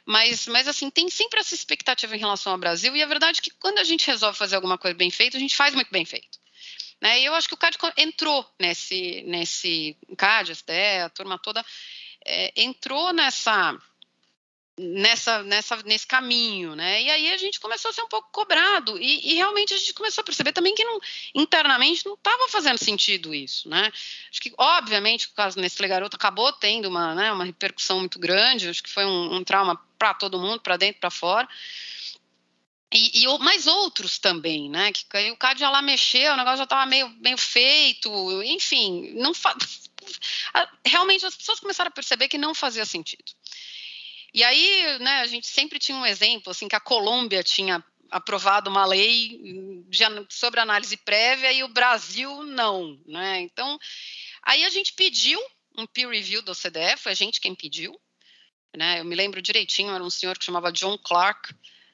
Mas, 0.06 0.48
mas 0.48 0.68
assim, 0.68 0.90
tem 0.90 1.10
sempre 1.10 1.40
essa 1.40 1.56
expectativa 1.56 2.16
em 2.16 2.20
relação 2.20 2.52
ao 2.52 2.58
Brasil, 2.58 2.96
e 2.96 3.02
a 3.02 3.08
verdade 3.08 3.40
é 3.40 3.42
que 3.42 3.52
quando 3.52 3.80
a 3.80 3.84
gente 3.84 4.06
resolve 4.06 4.38
fazer 4.38 4.56
alguma 4.56 4.78
coisa 4.78 4.96
bem 4.96 5.10
feita, 5.10 5.38
a 5.38 5.40
gente 5.40 5.56
faz 5.56 5.74
muito 5.74 5.90
bem 5.92 6.06
feito. 6.06 6.43
Né? 7.04 7.20
E 7.20 7.26
eu 7.26 7.36
acho 7.36 7.50
que 7.50 7.54
o 7.54 7.58
CAD 7.58 7.78
entrou 7.98 8.50
nesse, 8.58 9.24
nesse 9.28 9.98
CAD, 10.16 10.54
até 10.54 11.02
a 11.02 11.10
turma 11.10 11.38
toda 11.38 11.62
é, 12.26 12.54
entrou 12.56 13.12
nessa 13.12 13.78
nessa, 14.76 15.44
nessa, 15.44 15.76
nesse 15.84 16.08
caminho, 16.08 16.76
né? 16.76 17.04
E 17.04 17.12
aí 17.12 17.32
a 17.32 17.38
gente 17.38 17.60
começou 17.60 17.90
a 17.90 17.94
ser 17.94 18.02
um 18.02 18.08
pouco 18.08 18.30
cobrado 18.32 18.98
e, 18.98 19.34
e 19.34 19.36
realmente 19.36 19.74
a 19.74 19.78
gente 19.78 19.94
começou 19.94 20.22
a 20.22 20.26
perceber 20.26 20.54
também 20.54 20.74
que 20.74 20.84
não, 20.84 21.00
internamente 21.36 22.06
não 22.06 22.14
estava 22.16 22.48
fazendo 22.48 22.84
sentido 22.84 23.36
isso, 23.36 23.70
né? 23.70 23.92
Acho 24.32 24.42
que 24.42 24.54
obviamente 24.58 25.28
o 25.28 25.32
caso 25.32 25.60
Nestlé 25.60 25.90
Garoto 25.90 26.16
acabou 26.16 26.52
tendo 26.54 26.88
uma, 26.88 27.14
né, 27.14 27.32
uma 27.34 27.44
repercussão 27.44 28.00
muito 28.00 28.18
grande, 28.18 28.70
acho 28.70 28.82
que 28.82 28.90
foi 28.90 29.06
um, 29.06 29.36
um 29.36 29.44
trauma 29.44 29.80
para 30.00 30.14
todo 30.14 30.40
mundo, 30.40 30.62
para 30.62 30.78
dentro, 30.78 31.02
para 31.02 31.12
fora. 31.12 31.48
E, 32.94 33.24
e, 33.24 33.38
mais 33.40 33.66
outros 33.66 34.20
também, 34.20 34.70
né? 34.70 34.92
Que 34.92 35.32
o 35.32 35.38
CAD 35.38 35.60
já 35.60 35.70
lá 35.70 35.82
mexeu, 35.82 36.34
o 36.34 36.38
negócio 36.38 36.58
já 36.58 36.64
estava 36.64 36.86
meio, 36.86 37.10
meio 37.20 37.38
feito, 37.38 38.44
enfim, 38.44 39.14
não 39.16 39.34
fa... 39.34 39.56
realmente 40.86 41.26
as 41.26 41.36
pessoas 41.36 41.60
começaram 41.60 41.88
a 41.88 41.92
perceber 41.92 42.28
que 42.28 42.38
não 42.38 42.54
fazia 42.54 42.86
sentido. 42.86 43.32
E 44.32 44.44
aí, 44.44 45.00
né, 45.00 45.22
a 45.22 45.28
gente 45.28 45.48
sempre 45.48 45.80
tinha 45.80 45.98
um 45.98 46.06
exemplo, 46.06 46.52
assim, 46.52 46.68
que 46.68 46.76
a 46.76 46.80
Colômbia 46.80 47.44
tinha 47.44 47.84
aprovado 48.12 48.70
uma 48.70 48.86
lei 48.86 49.40
de, 49.88 50.04
sobre 50.30 50.60
análise 50.60 50.96
prévia 50.98 51.52
e 51.52 51.64
o 51.64 51.68
Brasil 51.68 52.44
não, 52.44 53.00
né? 53.08 53.42
Então, 53.42 53.80
aí 54.44 54.64
a 54.66 54.70
gente 54.70 54.94
pediu 54.94 55.40
um 55.76 55.88
peer 55.88 56.10
review 56.10 56.44
do 56.44 56.54
CDF, 56.54 57.04
foi 57.04 57.12
a 57.12 57.16
gente 57.16 57.42
quem 57.42 57.56
pediu, 57.56 58.00
né? 58.76 59.00
Eu 59.00 59.06
me 59.06 59.16
lembro 59.16 59.42
direitinho, 59.42 59.94
era 59.94 60.04
um 60.04 60.12
senhor 60.12 60.38
que 60.38 60.46
chamava 60.46 60.72
John 60.72 60.96
Clark, 60.98 61.54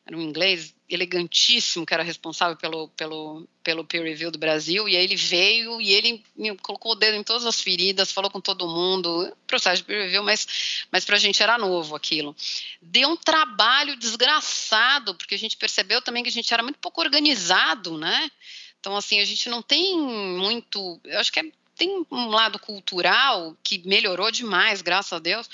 era 0.10 0.18
um 0.18 0.22
inglês 0.22 0.74
elegantíssimo 0.90 1.86
que 1.86 1.94
era 1.94 2.02
responsável 2.02 2.58
pelo, 2.58 2.88
pelo, 2.90 3.48
pelo 3.64 3.86
peer 3.86 4.04
review 4.04 4.32
do 4.32 4.40
Brasil, 4.40 4.90
e 4.90 4.98
aí 4.98 5.04
ele 5.04 5.16
veio 5.16 5.80
e 5.80 5.94
ele 5.94 6.24
colocou 6.64 6.94
o 6.94 6.96
dedo 6.96 7.16
em 7.16 7.22
todas 7.22 7.46
as 7.46 7.62
feridas, 7.62 8.12
falou 8.12 8.32
com 8.32 8.42
todo 8.42 8.68
mundo, 8.68 9.32
processo 9.46 9.78
de 9.78 9.84
peer 9.84 10.06
review, 10.06 10.24
mas, 10.24 10.88
mas 10.92 11.06
para 11.06 11.16
a 11.16 11.20
gente 11.20 11.44
era 11.44 11.60
novo 11.60 11.96
aquilo. 11.96 12.36
Deu 12.82 13.08
um 13.08 13.16
trabalho 13.16 13.96
desgraçado, 13.98 15.14
porque 15.14 15.36
a 15.36 15.38
gente 15.38 15.56
percebeu 15.56 16.02
também 16.02 16.24
que 16.24 16.30
a 16.30 16.34
gente 16.34 16.52
era 16.52 16.64
muito 16.64 16.80
pouco 16.80 17.02
organizado, 17.02 17.96
né? 17.96 18.32
Então, 18.80 18.98
assim, 18.98 19.20
a 19.20 19.26
gente 19.26 19.48
não 19.48 19.62
tem 19.62 19.96
muito. 19.96 21.00
Eu 21.04 21.20
acho 21.20 21.32
que 21.32 21.40
é, 21.40 21.52
tem 21.76 22.04
um 22.10 22.28
lado 22.30 22.58
cultural 22.58 23.56
que 23.64 23.86
melhorou 23.88 24.32
demais, 24.32 24.82
graças 24.82 25.14
a 25.14 25.20
Deus 25.20 25.48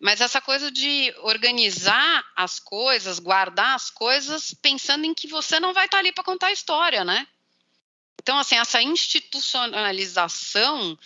mas 0.00 0.20
essa 0.22 0.40
coisa 0.40 0.70
de 0.70 1.14
organizar 1.18 2.24
as 2.34 2.58
coisas, 2.58 3.18
guardar 3.18 3.74
as 3.74 3.90
coisas, 3.90 4.54
pensando 4.54 5.04
em 5.04 5.12
que 5.12 5.28
você 5.28 5.60
não 5.60 5.74
vai 5.74 5.84
estar 5.84 5.98
ali 5.98 6.10
para 6.10 6.24
contar 6.24 6.46
a 6.46 6.52
história, 6.52 7.04
né? 7.04 7.28
Então, 8.22 8.38
assim, 8.38 8.56
essa 8.56 8.80
institucionalização, 8.80 10.98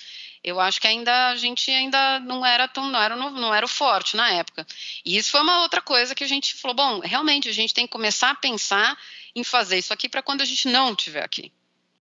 eu 0.44 0.60
acho 0.60 0.80
que 0.80 0.86
ainda 0.86 1.30
a 1.30 1.36
gente 1.36 1.72
ainda 1.72 2.20
não 2.20 2.46
era 2.46 2.68
tão, 2.68 2.88
não 2.88 3.00
era, 3.00 3.16
não 3.16 3.52
era 3.52 3.66
o 3.66 3.68
forte 3.68 4.16
na 4.16 4.30
época. 4.30 4.64
E 5.04 5.16
isso 5.16 5.32
foi 5.32 5.40
uma 5.40 5.62
outra 5.62 5.80
coisa 5.80 6.14
que 6.14 6.22
a 6.22 6.28
gente 6.28 6.54
falou, 6.54 6.76
bom, 6.76 7.00
realmente 7.00 7.48
a 7.48 7.52
gente 7.52 7.74
tem 7.74 7.86
que 7.86 7.92
começar 7.92 8.30
a 8.30 8.36
pensar 8.36 8.96
em 9.34 9.42
fazer 9.42 9.78
isso 9.78 9.92
aqui 9.92 10.08
para 10.08 10.22
quando 10.22 10.42
a 10.42 10.44
gente 10.44 10.68
não 10.68 10.92
estiver 10.92 11.24
aqui. 11.24 11.50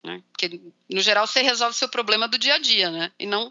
Né? 0.03 0.21
Porque, 0.31 0.59
no 0.89 1.01
geral, 1.01 1.25
você 1.25 1.41
resolve 1.41 1.75
seu 1.75 1.87
problema 1.87 2.27
do 2.27 2.37
dia 2.37 2.55
a 2.55 2.59
dia, 2.59 2.91
né? 2.91 3.11
E 3.17 3.25
não 3.25 3.49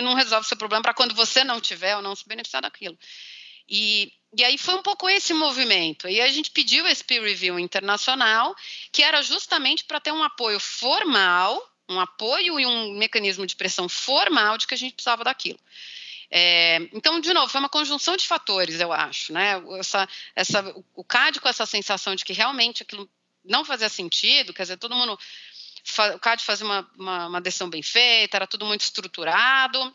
não 0.00 0.14
resolve 0.14 0.46
seu 0.46 0.56
problema 0.56 0.82
para 0.82 0.94
quando 0.94 1.14
você 1.14 1.44
não 1.44 1.60
tiver 1.60 1.96
ou 1.96 2.02
não 2.02 2.14
se 2.14 2.26
beneficiar 2.26 2.62
daquilo. 2.62 2.98
E, 3.68 4.12
e 4.36 4.44
aí 4.44 4.56
foi 4.56 4.74
um 4.74 4.82
pouco 4.82 5.08
esse 5.08 5.34
movimento. 5.34 6.08
E 6.08 6.20
a 6.20 6.28
gente 6.28 6.50
pediu 6.50 6.86
esse 6.86 7.04
peer 7.04 7.22
review 7.22 7.58
internacional, 7.58 8.54
que 8.90 9.02
era 9.02 9.22
justamente 9.22 9.84
para 9.84 10.00
ter 10.00 10.12
um 10.12 10.22
apoio 10.22 10.58
formal, 10.58 11.60
um 11.88 12.00
apoio 12.00 12.58
e 12.58 12.66
um 12.66 12.92
mecanismo 12.94 13.46
de 13.46 13.56
pressão 13.56 13.88
formal 13.88 14.56
de 14.56 14.66
que 14.66 14.74
a 14.74 14.78
gente 14.78 14.94
precisava 14.94 15.24
daquilo. 15.24 15.58
É, 16.30 16.76
então, 16.94 17.20
de 17.20 17.34
novo, 17.34 17.52
foi 17.52 17.60
uma 17.60 17.68
conjunção 17.68 18.16
de 18.16 18.26
fatores, 18.26 18.80
eu 18.80 18.90
acho, 18.90 19.34
né? 19.34 19.62
Essa, 19.78 20.08
essa, 20.34 20.74
o 20.94 21.04
CAD 21.04 21.38
com 21.40 21.48
essa 21.48 21.66
sensação 21.66 22.14
de 22.14 22.24
que 22.24 22.32
realmente 22.32 22.82
aquilo 22.82 23.06
não 23.44 23.64
fazia 23.64 23.88
sentido, 23.88 24.54
quer 24.54 24.62
dizer, 24.62 24.78
todo 24.78 24.96
mundo. 24.96 25.18
O 26.14 26.18
CAD 26.18 26.44
fazia 26.44 26.64
uma, 26.64 26.90
uma, 26.96 27.26
uma 27.26 27.40
decisão 27.40 27.68
bem 27.68 27.82
feita, 27.82 28.36
era 28.36 28.46
tudo 28.46 28.64
muito 28.64 28.82
estruturado, 28.82 29.94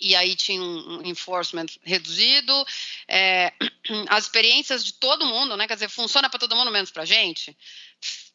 e 0.00 0.14
aí 0.16 0.34
tinha 0.34 0.60
um 0.60 1.02
enforcement 1.04 1.66
reduzido, 1.82 2.66
é, 3.08 3.52
as 4.08 4.24
experiências 4.24 4.84
de 4.84 4.94
todo 4.94 5.26
mundo, 5.26 5.56
né? 5.56 5.66
Quer 5.66 5.74
dizer, 5.74 5.88
funciona 5.88 6.28
para 6.28 6.40
todo 6.40 6.56
mundo 6.56 6.70
menos 6.70 6.90
para 6.90 7.02
a 7.02 7.06
gente. 7.06 7.56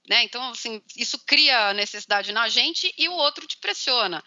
Né? 0.07 0.23
Então, 0.23 0.51
assim, 0.51 0.81
isso 0.95 1.19
cria 1.25 1.73
necessidade 1.73 2.31
na 2.31 2.47
gente 2.47 2.93
e 2.97 3.09
o 3.09 3.13
outro 3.13 3.45
te 3.45 3.57
pressiona. 3.57 4.23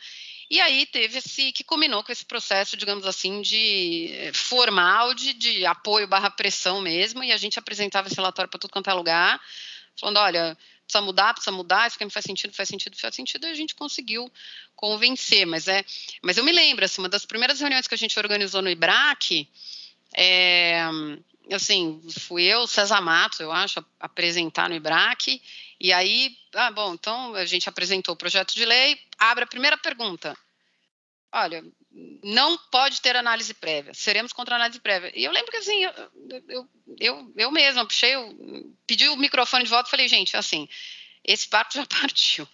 E 0.50 0.60
aí 0.60 0.84
teve 0.84 1.18
esse 1.18 1.52
que 1.52 1.64
culminou 1.64 2.02
com 2.02 2.10
esse 2.12 2.24
processo, 2.24 2.76
digamos 2.76 3.06
assim, 3.06 3.40
de 3.40 4.10
eh, 4.12 4.32
formal, 4.34 5.14
de, 5.14 5.32
de 5.32 5.64
apoio 5.64 6.08
barra 6.08 6.28
pressão 6.28 6.80
mesmo, 6.80 7.22
e 7.22 7.30
a 7.30 7.36
gente 7.36 7.58
apresentava 7.58 8.08
esse 8.08 8.16
relatório 8.16 8.50
para 8.50 8.58
tudo 8.58 8.72
quanto 8.72 8.90
é 8.90 8.92
lugar, 8.92 9.40
falando, 9.98 10.18
olha, 10.18 10.58
precisa 10.90 11.00
mudar, 11.00 11.32
precisa 11.32 11.52
mudar, 11.52 11.86
isso 11.86 11.96
aqui 11.96 12.04
não 12.04 12.10
faz 12.10 12.24
sentido, 12.24 12.52
faz 12.52 12.68
sentido, 12.68 12.96
faz 12.96 13.14
sentido, 13.14 13.46
e 13.46 13.50
a 13.50 13.54
gente 13.54 13.74
conseguiu 13.74 14.30
convencer, 14.74 15.46
mas 15.46 15.68
é, 15.68 15.84
mas 16.20 16.36
eu 16.36 16.44
me 16.44 16.52
lembro, 16.52 16.84
assim, 16.84 17.00
uma 17.00 17.08
das 17.08 17.24
primeiras 17.24 17.60
reuniões 17.60 17.86
que 17.86 17.94
a 17.94 17.98
gente 17.98 18.18
organizou 18.18 18.60
no 18.60 18.68
IBRAC, 18.68 19.48
é, 20.14 20.82
assim, 21.52 22.02
fui 22.18 22.42
eu, 22.44 22.66
César 22.66 23.00
Matos, 23.00 23.38
eu 23.40 23.52
acho, 23.52 23.84
apresentar 24.00 24.68
no 24.68 24.74
IBRAC, 24.74 25.40
e 25.78 25.92
aí, 25.92 26.36
ah, 26.54 26.70
bom, 26.70 26.94
então 26.94 27.34
a 27.34 27.46
gente 27.46 27.68
apresentou 27.68 28.14
o 28.14 28.18
projeto 28.18 28.54
de 28.54 28.64
lei, 28.64 29.00
abre 29.18 29.44
a 29.44 29.46
primeira 29.46 29.78
pergunta. 29.78 30.36
Olha, 31.32 31.64
não 32.22 32.56
pode 32.70 33.00
ter 33.00 33.16
análise 33.16 33.52
prévia, 33.54 33.92
seremos 33.94 34.32
contra 34.32 34.54
a 34.54 34.58
análise 34.58 34.80
prévia. 34.80 35.12
E 35.14 35.24
eu 35.24 35.32
lembro 35.32 35.50
que 35.50 35.56
assim, 35.56 35.84
eu, 35.84 35.92
eu, 36.48 36.68
eu, 36.98 37.32
eu 37.36 37.50
mesma 37.50 37.84
puxei, 37.84 38.14
eu 38.14 38.74
pedi 38.86 39.08
o 39.08 39.16
microfone 39.16 39.64
de 39.64 39.70
volta 39.70 39.88
e 39.88 39.90
falei, 39.90 40.06
gente, 40.06 40.36
assim, 40.36 40.68
esse 41.24 41.48
barco 41.48 41.74
já 41.74 41.84
partiu. 41.86 42.46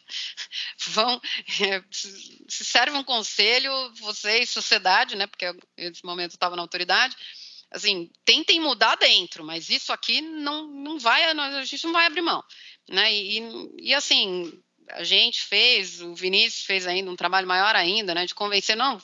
Vão, 0.87 1.20
é, 1.61 1.82
se 1.91 2.64
serve 2.64 2.97
um 2.97 3.05
conselho, 3.05 3.70
vocês, 3.95 4.51
sociedade, 4.51 5.16
né, 5.16 5.26
porque 5.26 5.47
nesse 5.76 6.05
momento 6.05 6.32
estava 6.32 6.57
na 6.57 6.62
autoridade, 6.62 7.16
assim, 7.70 8.11
tentem 8.24 8.61
mudar 8.61 8.97
dentro, 8.97 9.45
mas 9.45 9.68
isso 9.68 9.93
aqui 9.93 10.20
não, 10.20 10.66
não 10.66 10.99
vai, 10.99 11.24
a 11.24 11.64
gente 11.64 11.84
não 11.84 11.93
vai 11.93 12.07
abrir 12.07 12.22
mão. 12.22 12.43
Né? 12.89 13.12
E, 13.12 13.41
e 13.78 13.95
assim, 13.95 14.53
a 14.91 15.05
gente 15.05 15.43
fez, 15.43 16.01
o 16.01 16.14
Vinícius 16.14 16.64
fez 16.64 16.87
ainda 16.87 17.11
um 17.11 17.16
trabalho 17.16 17.47
maior 17.47 17.74
ainda, 17.74 18.14
né, 18.14 18.26
de 18.26 18.34
convencer, 18.34 18.76
não, 18.76 19.01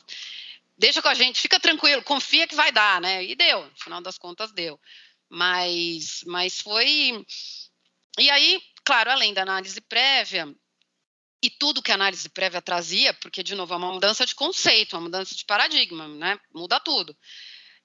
deixa 0.76 1.02
com 1.02 1.08
a 1.08 1.14
gente, 1.14 1.40
fica 1.40 1.58
tranquilo, 1.60 2.02
confia 2.02 2.46
que 2.46 2.54
vai 2.54 2.72
dar, 2.72 3.00
né? 3.00 3.24
E 3.24 3.34
deu, 3.34 3.64
no 3.64 3.78
final 3.78 4.00
das 4.00 4.18
contas 4.18 4.52
deu. 4.52 4.80
Mas, 5.28 6.22
mas 6.26 6.60
foi. 6.60 7.24
E 8.18 8.30
aí, 8.30 8.60
claro, 8.84 9.10
além 9.10 9.32
da 9.32 9.42
análise 9.42 9.80
prévia, 9.80 10.52
e 11.42 11.50
tudo 11.50 11.82
que 11.82 11.90
a 11.90 11.94
análise 11.94 12.28
prévia 12.28 12.62
trazia, 12.62 13.14
porque, 13.14 13.42
de 13.42 13.54
novo, 13.54 13.74
é 13.74 13.76
uma 13.76 13.92
mudança 13.92 14.26
de 14.26 14.34
conceito, 14.34 14.94
uma 14.94 15.02
mudança 15.02 15.34
de 15.34 15.44
paradigma, 15.44 16.06
né? 16.08 16.38
Muda 16.54 16.78
tudo. 16.78 17.16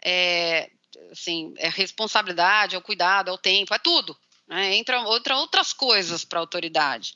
É, 0.03 0.69
assim, 1.11 1.53
é 1.57 1.69
responsabilidade, 1.69 2.75
é 2.75 2.77
o 2.77 2.81
cuidado, 2.81 3.29
é 3.29 3.33
o 3.33 3.37
tempo, 3.37 3.73
é 3.73 3.79
tudo 3.79 4.17
né? 4.47 4.75
entra, 4.75 4.97
entra 5.15 5.37
outras 5.37 5.73
coisas 5.73 6.23
para 6.23 6.39
a 6.39 6.41
autoridade. 6.41 7.15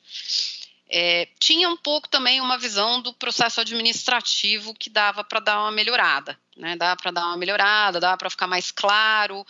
É, 0.94 1.26
tinha 1.40 1.70
um 1.70 1.76
pouco 1.76 2.06
também 2.06 2.38
uma 2.38 2.58
visão 2.58 3.00
do 3.00 3.14
processo 3.14 3.62
administrativo 3.62 4.74
que 4.74 4.90
dava 4.90 5.24
para 5.24 5.40
dar 5.40 5.60
uma 5.60 5.72
melhorada, 5.72 6.38
né? 6.54 6.76
Dava 6.76 7.00
para 7.00 7.10
dar 7.10 7.26
uma 7.28 7.36
melhorada, 7.38 7.98
dava 7.98 8.18
para 8.18 8.28
ficar 8.28 8.46
mais 8.46 8.70
claro. 8.70 9.42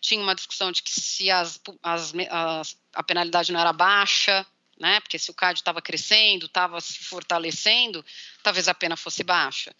Tinha 0.00 0.20
uma 0.20 0.34
discussão 0.34 0.72
de 0.72 0.82
que 0.82 0.90
se 0.90 1.30
as, 1.30 1.60
as, 1.84 2.12
as, 2.28 2.76
a 2.92 3.02
penalidade 3.04 3.52
não 3.52 3.60
era 3.60 3.72
baixa, 3.72 4.44
né? 4.76 4.98
Porque 4.98 5.20
se 5.20 5.30
o 5.30 5.34
CAD 5.34 5.60
estava 5.60 5.80
crescendo, 5.80 6.46
estava 6.46 6.80
se 6.80 6.98
fortalecendo, 7.04 8.04
talvez 8.42 8.66
a 8.66 8.74
pena 8.74 8.96
fosse 8.96 9.22
baixa. 9.22 9.72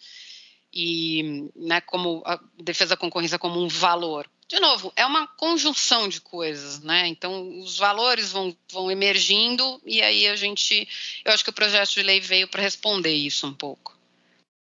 E, 0.73 1.49
né, 1.55 1.81
como 1.81 2.21
a 2.25 2.39
defesa 2.61 2.91
da 2.91 2.97
concorrência 2.97 3.39
como 3.39 3.59
um 3.59 3.67
valor 3.67 4.29
de 4.49 4.59
novo, 4.59 4.91
é 4.95 5.05
uma 5.05 5.27
conjunção 5.27 6.09
de 6.09 6.19
coisas, 6.19 6.79
né? 6.81 7.07
Então, 7.07 7.59
os 7.59 7.77
valores 7.77 8.31
vão, 8.31 8.55
vão 8.71 8.89
emergindo 8.89 9.79
e 9.85 10.01
aí 10.01 10.27
a 10.27 10.35
gente. 10.35 10.87
Eu 11.23 11.31
acho 11.31 11.43
que 11.43 11.51
o 11.51 11.53
projeto 11.53 11.93
de 11.93 12.01
lei 12.01 12.19
veio 12.19 12.47
para 12.47 12.63
responder 12.63 13.13
isso 13.13 13.45
um 13.45 13.53
pouco. 13.53 13.95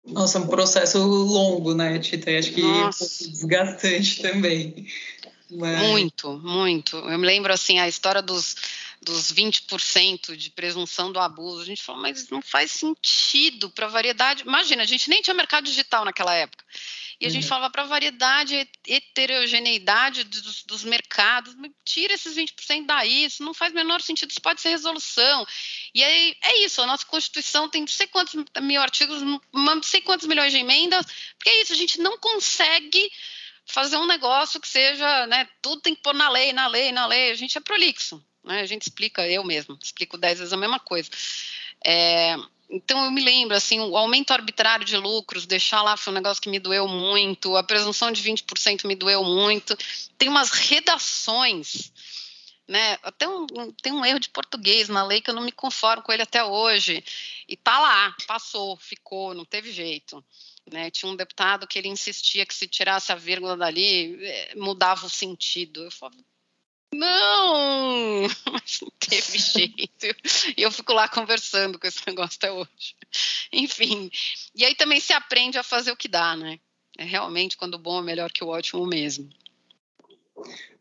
Nossa, 0.07 0.39
é 0.39 0.41
um 0.41 0.47
processo 0.47 0.99
longo, 0.99 1.75
né, 1.75 1.99
Tita? 1.99 2.31
Acho 2.31 2.53
que 2.53 2.63
Nossa. 2.63 3.05
um 3.05 3.31
desgastante 3.31 4.23
também. 4.23 4.87
Mas... 5.51 5.79
Muito, 5.79 6.33
muito. 6.43 6.97
Eu 6.97 7.19
me 7.19 7.27
lembro, 7.27 7.53
assim, 7.53 7.79
a 7.79 7.87
história 7.87 8.23
dos, 8.23 8.57
dos 9.03 9.33
20% 9.33 10.37
de 10.37 10.51
presunção 10.51 11.13
do 11.13 11.19
abuso. 11.19 11.63
A 11.63 11.65
gente 11.65 11.83
falou, 11.83 12.03
mas 12.03 12.29
não 12.29 12.43
faz 12.43 12.73
sentido 12.73 13.71
para 13.71 13.89
variedade. 13.89 14.43
Imagina, 14.43 14.83
a 14.83 14.87
gente 14.87 15.09
nem 15.09 15.23
tinha 15.23 15.35
mercado 15.35 15.65
digital 15.65 16.05
naquela 16.05 16.35
época. 16.35 16.65
E 17.21 17.27
a 17.27 17.31
gente 17.31 17.45
uhum. 17.45 17.49
falava 17.49 17.71
para 17.71 17.83
a 17.83 17.87
variedade, 17.87 18.69
heterogeneidade 18.87 20.25
dos, 20.25 20.65
dos, 20.65 20.85
mercados, 20.85 21.55
tira 21.85 22.15
esses 22.15 22.37
20% 22.37 22.87
daí, 22.87 23.27
isso 23.27 23.43
não 23.43 23.55
faz 23.55 23.73
o 23.73 23.77
menor 23.77 24.03
sentido, 24.03 24.31
isso 24.31 24.43
pode 24.43 24.61
ser 24.61 24.71
resolução. 24.71 25.47
E 25.95 26.03
aí 26.03 26.37
é 26.43 26.65
isso, 26.65 26.83
a 26.83 26.87
nossa 26.87 27.07
Constituição 27.07 27.69
tem 27.69 27.83
não 27.83 27.89
sei 27.89 28.07
quantos 28.09 28.35
mil 28.61 28.83
artigos, 28.83 29.23
não 29.53 29.83
sei 29.83 30.01
quantos 30.01 30.27
milhões 30.27 30.53
de 30.53 30.59
emendas, 30.59 31.07
porque 31.39 31.51
é 31.51 31.63
isso, 31.63 31.73
a 31.73 31.77
gente 31.77 32.01
não 32.01 32.19
consegue 32.19 33.11
fazer 33.67 33.97
um 33.97 34.07
negócio 34.07 34.61
que 34.61 34.69
seja, 34.69 35.27
né, 35.27 35.49
tudo 35.63 35.81
tem 35.81 35.95
que 35.95 36.03
pôr 36.03 36.15
na 36.15 36.29
lei, 36.29 36.53
na 36.53 36.67
lei, 36.67 36.93
na 36.93 37.07
lei, 37.07 37.31
a 37.31 37.35
gente 37.35 37.57
é 37.57 37.61
prolixo, 37.61 38.23
né, 38.45 38.61
a 38.61 38.67
gente 38.67 38.83
explica, 38.83 39.27
eu 39.29 39.43
mesmo, 39.43 39.79
explico 39.83 40.19
dez 40.19 40.39
vezes 40.39 40.53
a 40.53 40.57
mesma 40.57 40.79
coisa. 40.79 41.11
É, 41.85 42.37
então 42.69 43.05
eu 43.05 43.11
me 43.11 43.23
lembro, 43.23 43.57
assim, 43.57 43.81
o 43.81 43.97
aumento 43.97 44.33
arbitrário 44.33 44.85
de 44.85 44.97
lucros, 44.97 45.47
deixar 45.47 45.83
lá 45.83 45.97
foi 45.97 46.13
um 46.13 46.17
negócio 46.17 46.43
que 46.43 46.49
me 46.49 46.59
doeu 46.59 46.89
muito, 46.89 47.57
a 47.57 47.63
presunção 47.63 48.11
de 48.11 48.23
20% 48.23 48.87
me 48.87 48.95
doeu 48.95 49.23
muito. 49.25 49.77
Tem 50.19 50.29
umas 50.29 50.51
redações, 50.51 51.93
né? 52.67 52.99
Até 53.03 53.29
um, 53.29 53.47
tem 53.83 53.93
um 53.93 54.05
erro 54.05 54.19
de 54.19 54.31
português 54.31 54.89
na 54.89 55.05
lei 55.05 55.21
que 55.21 55.31
eu 55.31 55.35
não 55.35 55.45
me 55.45 55.53
conformo 55.53 56.03
com 56.03 56.13
ele 56.13 56.23
até 56.23 56.43
hoje. 56.43 57.05
E 57.49 57.57
tá 57.57 57.79
lá, 57.79 58.17
passou, 58.27 58.77
ficou, 58.77 59.35
não 59.35 59.45
teve 59.45 59.71
jeito. 59.71 60.25
Né, 60.73 60.91
tinha 60.91 61.13
um 61.13 61.17
deputado 61.17 61.67
que 61.67 61.79
ele 61.79 61.89
insistia 61.89 62.47
que 62.47 62.55
se 62.55 62.67
tirasse 62.67 63.13
a 63.13 63.15
vírgula 63.15 63.55
dali, 63.55 64.19
eh, 64.25 64.55
mudava 64.57 65.05
o 65.05 65.11
sentido. 65.11 65.85
Eu 65.85 65.91
falava, 65.91 66.17
não, 66.95 68.23
mas 68.53 68.81
não 68.81 68.93
teve 68.99 69.39
jeito. 69.39 70.07
E 70.57 70.63
eu 70.63 70.71
fico 70.71 70.93
lá 70.93 71.09
conversando 71.09 71.79
com 71.79 71.87
esse 71.87 72.01
negócio 72.07 72.37
até 72.37 72.51
hoje. 72.51 72.97
Enfim, 73.53 74.11
e 74.55 74.65
aí 74.65 74.75
também 74.75 75.01
se 75.01 75.13
aprende 75.13 75.59
a 75.59 75.63
fazer 75.63 75.91
o 75.93 75.97
que 75.97 76.09
dá, 76.09 76.37
né? 76.37 76.59
É 76.97 77.05
realmente 77.05 77.57
quando 77.57 77.75
o 77.75 77.79
bom 77.79 77.99
é 77.99 78.03
melhor 78.03 78.31
que 78.31 78.45
o 78.45 78.49
ótimo 78.49 78.87
mesmo. 78.87 79.29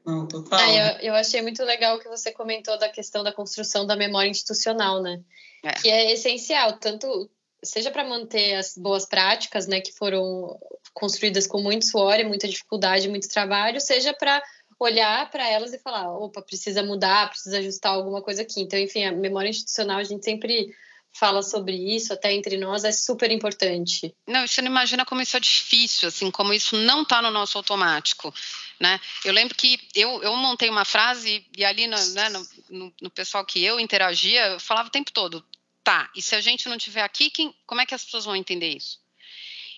Não, 0.05 0.27
total. 0.27 0.59
Ah, 0.59 0.71
eu, 0.71 1.09
eu 1.09 1.15
achei 1.15 1.41
muito 1.41 1.63
legal 1.63 1.99
que 1.99 2.09
você 2.09 2.31
comentou 2.31 2.77
da 2.77 2.89
questão 2.89 3.23
da 3.23 3.31
construção 3.31 3.85
da 3.85 3.95
memória 3.95 4.29
institucional, 4.29 5.01
né? 5.01 5.21
É. 5.63 5.71
Que 5.73 5.89
é 5.89 6.11
essencial, 6.11 6.73
tanto 6.73 7.29
seja 7.63 7.89
para 7.89 8.03
manter 8.03 8.55
as 8.55 8.77
boas 8.77 9.05
práticas, 9.05 9.67
né, 9.67 9.79
que 9.79 9.93
foram 9.93 10.59
construídas 10.93 11.47
com 11.47 11.61
muito 11.61 11.85
suor 11.85 12.19
e 12.19 12.25
muita 12.25 12.47
dificuldade, 12.47 13.07
muito 13.07 13.29
trabalho, 13.29 13.79
seja 13.79 14.13
para 14.13 14.43
olhar 14.79 15.29
para 15.29 15.47
elas 15.47 15.73
e 15.73 15.79
falar, 15.79 16.11
opa, 16.11 16.41
precisa 16.41 16.83
mudar, 16.83 17.29
precisa 17.29 17.59
ajustar 17.59 17.93
alguma 17.93 18.21
coisa 18.21 18.41
aqui. 18.41 18.61
Então, 18.61 18.79
enfim, 18.79 19.05
a 19.05 19.11
memória 19.11 19.49
institucional 19.49 19.97
a 19.97 20.03
gente 20.03 20.23
sempre 20.23 20.73
fala 21.13 21.43
sobre 21.43 21.75
isso, 21.75 22.11
até 22.11 22.33
entre 22.33 22.57
nós, 22.57 22.83
é 22.83 22.91
super 22.91 23.29
importante. 23.29 24.13
Não, 24.27 24.47
você 24.47 24.61
não 24.61 24.71
imagina 24.71 25.05
como 25.05 25.21
isso 25.21 25.37
é 25.37 25.39
difícil, 25.39 26.07
assim, 26.07 26.31
como 26.31 26.53
isso 26.53 26.75
não 26.75 27.03
está 27.03 27.21
no 27.21 27.29
nosso 27.29 27.57
automático, 27.57 28.33
né? 28.79 28.99
Eu 29.23 29.31
lembro 29.31 29.55
que 29.55 29.79
eu, 29.93 30.23
eu 30.23 30.35
montei 30.35 30.69
uma 30.69 30.83
frase 30.83 31.45
e 31.55 31.63
ali 31.63 31.85
no, 31.85 31.97
né, 32.13 32.29
no, 32.69 32.93
no, 32.99 33.09
pessoal 33.11 33.45
que 33.45 33.63
eu 33.63 33.79
interagia, 33.79 34.47
eu 34.47 34.59
falava 34.59 34.87
o 34.87 34.91
tempo 34.91 35.11
todo, 35.11 35.45
tá, 35.83 36.09
e 36.15 36.21
se 36.21 36.35
a 36.35 36.41
gente 36.41 36.67
não 36.67 36.77
tiver 36.77 37.03
aqui, 37.03 37.29
quem, 37.29 37.55
como 37.67 37.81
é 37.81 37.85
que 37.85 37.93
as 37.93 38.03
pessoas 38.03 38.25
vão 38.25 38.35
entender 38.35 38.75
isso? 38.75 39.02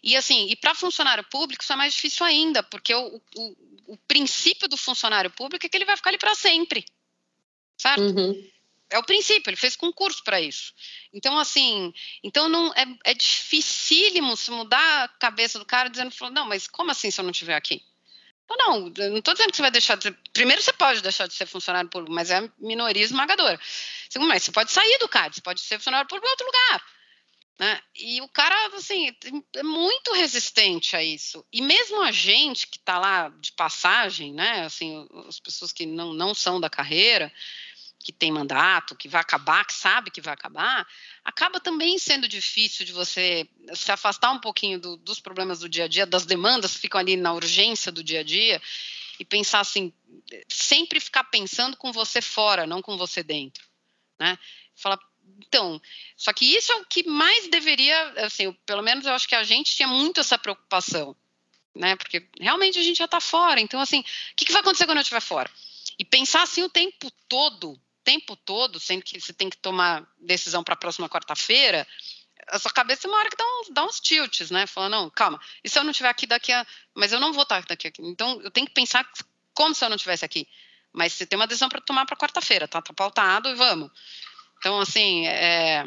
E 0.05 0.15
assim, 0.15 0.47
e 0.51 0.55
para 0.55 0.75
funcionário 0.75 1.23
público 1.23 1.63
isso 1.63 1.73
é 1.73 1.75
mais 1.75 1.95
difícil 1.95 2.23
ainda, 2.23 2.61
porque 2.61 2.93
o, 2.93 3.19
o, 3.35 3.55
o, 3.87 3.97
princípio 4.07 4.67
do 4.67 4.77
funcionário 4.77 5.31
público 5.31 5.65
é 5.65 5.69
que 5.69 5.75
ele 5.75 5.83
vai 5.83 5.97
ficar 5.97 6.11
ali 6.11 6.19
para 6.19 6.35
sempre, 6.35 6.85
certo? 7.75 8.01
Uhum. 8.01 8.49
é 8.91 8.99
o 8.99 9.03
princípio, 9.03 9.49
ele 9.49 9.57
fez 9.57 9.75
concurso 9.75 10.23
para 10.23 10.39
isso. 10.39 10.75
Então, 11.11 11.39
assim, 11.39 11.91
então 12.23 12.47
não 12.47 12.71
é, 12.75 12.85
é 13.03 13.13
dificílimo 13.15 14.37
se 14.37 14.51
mudar 14.51 15.05
a 15.05 15.07
cabeça 15.07 15.57
do 15.57 15.65
cara 15.65 15.89
dizendo, 15.89 16.13
não, 16.31 16.45
mas 16.45 16.67
como 16.67 16.91
assim 16.91 17.09
se 17.09 17.19
eu 17.19 17.23
não 17.23 17.31
estiver 17.31 17.55
aqui? 17.55 17.83
Então, 18.43 18.57
não, 18.57 18.79
não 19.09 19.17
estou 19.17 19.33
dizendo 19.33 19.49
que 19.49 19.55
você 19.55 19.63
vai 19.63 19.71
deixar 19.71 19.97
de 19.97 20.03
ser. 20.03 20.17
Primeiro, 20.31 20.61
você 20.61 20.71
pode 20.71 21.01
deixar 21.01 21.27
de 21.27 21.33
ser 21.33 21.47
funcionário 21.47 21.89
público, 21.89 22.13
mas 22.13 22.29
é 22.29 22.47
minoria 22.59 23.03
esmagadora. 23.03 23.59
Segundo, 24.07 24.29
mas 24.29 24.43
você 24.43 24.51
pode 24.51 24.71
sair 24.71 24.99
do 24.99 25.09
CAD, 25.09 25.37
você 25.37 25.41
pode 25.41 25.61
ser 25.61 25.79
funcionário 25.79 26.07
público 26.07 26.27
em 26.27 26.29
outro 26.29 26.45
lugar. 26.45 26.94
Né? 27.57 27.79
E 27.95 28.21
o 28.21 28.27
cara, 28.27 28.53
assim, 28.75 29.15
é 29.55 29.63
muito 29.63 30.11
resistente 30.13 30.95
a 30.95 31.01
isso. 31.03 31.45
E 31.53 31.61
mesmo 31.61 32.01
a 32.01 32.11
gente 32.11 32.67
que 32.67 32.77
está 32.77 32.99
lá 32.99 33.29
de 33.39 33.53
passagem, 33.53 34.33
né? 34.33 34.65
Assim, 34.65 35.07
as 35.27 35.39
pessoas 35.39 35.71
que 35.71 35.85
não, 35.85 36.13
não 36.13 36.33
são 36.33 36.59
da 36.59 36.69
carreira, 36.69 37.31
que 38.05 38.11
tem 38.11 38.31
mandato, 38.31 38.95
que 38.95 39.07
vai 39.07 39.21
acabar, 39.21 39.65
que 39.65 39.73
sabe 39.73 40.11
que 40.11 40.21
vai 40.21 40.33
acabar, 40.33 40.85
acaba 41.23 41.59
também 41.59 41.97
sendo 41.97 42.27
difícil 42.27 42.85
de 42.85 42.91
você 42.91 43.49
se 43.73 43.91
afastar 43.91 44.31
um 44.31 44.39
pouquinho 44.39 44.79
do, 44.79 44.97
dos 44.97 45.19
problemas 45.19 45.61
do 45.61 45.67
dia 45.67 45.85
a 45.85 45.87
dia, 45.87 46.05
das 46.05 46.23
demandas 46.23 46.75
que 46.75 46.81
ficam 46.81 46.99
ali 46.99 47.17
na 47.17 47.33
urgência 47.33 47.91
do 47.91 48.03
dia 48.03 48.19
a 48.19 48.23
dia, 48.23 48.61
e 49.19 49.25
pensar 49.25 49.61
assim, 49.61 49.91
sempre 50.47 50.99
ficar 50.99 51.23
pensando 51.23 51.77
com 51.77 51.91
você 51.91 52.21
fora, 52.21 52.67
não 52.67 52.81
com 52.81 52.95
você 52.95 53.23
dentro, 53.23 53.65
né? 54.19 54.37
Falar, 54.75 54.99
então, 55.39 55.81
só 56.17 56.33
que 56.33 56.45
isso 56.45 56.71
é 56.71 56.75
o 56.75 56.85
que 56.85 57.07
mais 57.07 57.47
deveria, 57.47 58.25
assim, 58.25 58.51
pelo 58.65 58.81
menos 58.81 59.05
eu 59.05 59.13
acho 59.13 59.27
que 59.27 59.35
a 59.35 59.43
gente 59.43 59.75
tinha 59.75 59.87
muito 59.87 60.19
essa 60.19 60.37
preocupação, 60.37 61.15
né? 61.75 61.95
Porque 61.95 62.27
realmente 62.39 62.79
a 62.79 62.83
gente 62.83 62.97
já 62.97 63.05
está 63.05 63.19
fora, 63.19 63.59
então 63.59 63.79
assim, 63.79 63.99
o 63.99 64.35
que, 64.35 64.45
que 64.45 64.51
vai 64.51 64.61
acontecer 64.61 64.85
quando 64.85 64.97
eu 64.97 65.01
estiver 65.01 65.21
fora? 65.21 65.49
E 65.97 66.03
pensar 66.03 66.41
assim 66.41 66.63
o 66.63 66.69
tempo 66.69 67.09
todo 67.27 67.79
tempo 68.05 68.35
todo, 68.35 68.79
sendo 68.79 69.03
que 69.03 69.19
você 69.19 69.33
tem 69.33 69.49
que 69.49 69.57
tomar 69.57 70.07
decisão 70.19 70.63
para 70.63 70.75
a 70.75 70.77
próxima 70.77 71.09
quarta-feira, 71.09 71.85
a 72.47 72.59
sua 72.59 72.71
cabeça 72.71 73.07
uma 73.07 73.17
hora 73.17 73.29
que 73.29 73.35
dá 73.35 73.43
uns, 73.43 73.69
dá 73.71 73.83
uns 73.83 73.99
tilts, 73.99 74.51
né? 74.51 74.67
Fala, 74.67 74.87
não, 74.87 75.09
calma, 75.09 75.41
e 75.63 75.69
se 75.69 75.77
eu 75.79 75.83
não 75.83 75.89
estiver 75.89 76.09
aqui 76.09 76.27
daqui 76.27 76.51
a. 76.51 76.65
Mas 76.93 77.11
eu 77.11 77.19
não 77.19 77.33
vou 77.33 77.41
estar 77.41 77.65
daqui 77.65 77.87
a. 77.87 77.91
Então 77.99 78.39
eu 78.43 78.51
tenho 78.51 78.67
que 78.67 78.73
pensar 78.73 79.09
como 79.53 79.73
se 79.73 79.83
eu 79.83 79.89
não 79.89 79.95
estivesse 79.95 80.23
aqui. 80.23 80.47
Mas 80.93 81.13
você 81.13 81.25
tem 81.25 81.37
uma 81.37 81.47
decisão 81.47 81.67
para 81.67 81.81
tomar 81.81 82.05
para 82.05 82.15
quarta-feira, 82.15 82.67
tá? 82.67 82.81
Tá 82.81 82.93
pautado 82.93 83.49
e 83.49 83.55
vamos. 83.55 83.89
Então, 84.57 84.79
assim, 84.79 85.27
é. 85.27 85.85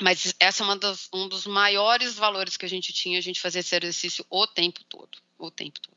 Mas 0.00 0.34
essa 0.38 0.62
é 0.62 0.64
uma 0.64 0.76
das, 0.76 1.08
um 1.12 1.26
dos 1.28 1.46
maiores 1.46 2.16
valores 2.16 2.56
que 2.56 2.66
a 2.66 2.68
gente 2.68 2.92
tinha, 2.92 3.18
a 3.18 3.22
gente 3.22 3.40
fazer 3.40 3.60
esse 3.60 3.74
exercício 3.74 4.26
o 4.28 4.46
tempo 4.46 4.84
todo. 4.84 5.18
O 5.38 5.50
tempo 5.50 5.80
todo. 5.80 5.96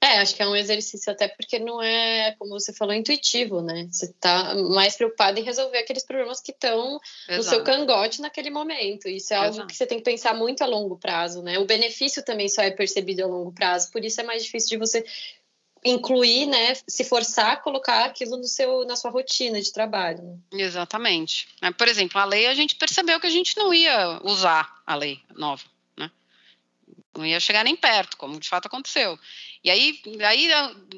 É, 0.00 0.18
acho 0.18 0.36
que 0.36 0.42
é 0.42 0.46
um 0.46 0.54
exercício 0.54 1.10
até 1.10 1.26
porque 1.26 1.58
não 1.58 1.82
é, 1.82 2.32
como 2.38 2.52
você 2.52 2.72
falou, 2.72 2.94
intuitivo, 2.94 3.60
né? 3.60 3.88
Você 3.90 4.06
está 4.06 4.54
mais 4.54 4.94
preocupado 4.94 5.40
em 5.40 5.42
resolver 5.42 5.78
aqueles 5.78 6.04
problemas 6.04 6.40
que 6.40 6.52
estão 6.52 7.00
no 7.28 7.42
seu 7.42 7.64
cangote 7.64 8.20
naquele 8.20 8.48
momento. 8.48 9.08
Isso 9.08 9.34
é 9.34 9.36
algo 9.36 9.56
Exato. 9.56 9.66
que 9.66 9.74
você 9.74 9.86
tem 9.86 9.98
que 9.98 10.04
pensar 10.04 10.34
muito 10.34 10.62
a 10.62 10.66
longo 10.66 10.96
prazo, 10.96 11.42
né? 11.42 11.58
O 11.58 11.64
benefício 11.64 12.24
também 12.24 12.48
só 12.48 12.62
é 12.62 12.70
percebido 12.70 13.24
a 13.24 13.26
longo 13.26 13.50
prazo, 13.50 13.90
por 13.90 14.04
isso 14.04 14.20
é 14.20 14.24
mais 14.24 14.44
difícil 14.44 14.68
de 14.68 14.76
você 14.76 15.04
incluir, 15.84 16.46
né, 16.46 16.74
se 16.86 17.04
forçar 17.04 17.52
a 17.52 17.56
colocar 17.56 18.04
aquilo 18.04 18.36
no 18.36 18.44
seu, 18.44 18.84
na 18.84 18.96
sua 18.96 19.10
rotina 19.10 19.60
de 19.60 19.72
trabalho. 19.72 20.22
Né? 20.22 20.62
Exatamente. 20.62 21.48
É, 21.62 21.70
por 21.70 21.88
exemplo, 21.88 22.20
a 22.20 22.24
lei 22.24 22.46
a 22.46 22.54
gente 22.54 22.76
percebeu 22.76 23.20
que 23.20 23.26
a 23.26 23.30
gente 23.30 23.56
não 23.56 23.72
ia 23.72 24.20
usar 24.22 24.82
a 24.86 24.94
lei 24.94 25.20
nova 25.36 25.62
não 27.18 27.26
ia 27.26 27.40
chegar 27.40 27.64
nem 27.64 27.76
perto, 27.76 28.16
como 28.16 28.38
de 28.38 28.48
fato 28.48 28.66
aconteceu. 28.66 29.18
E 29.62 29.70
aí, 29.70 30.00
aí 30.24 30.48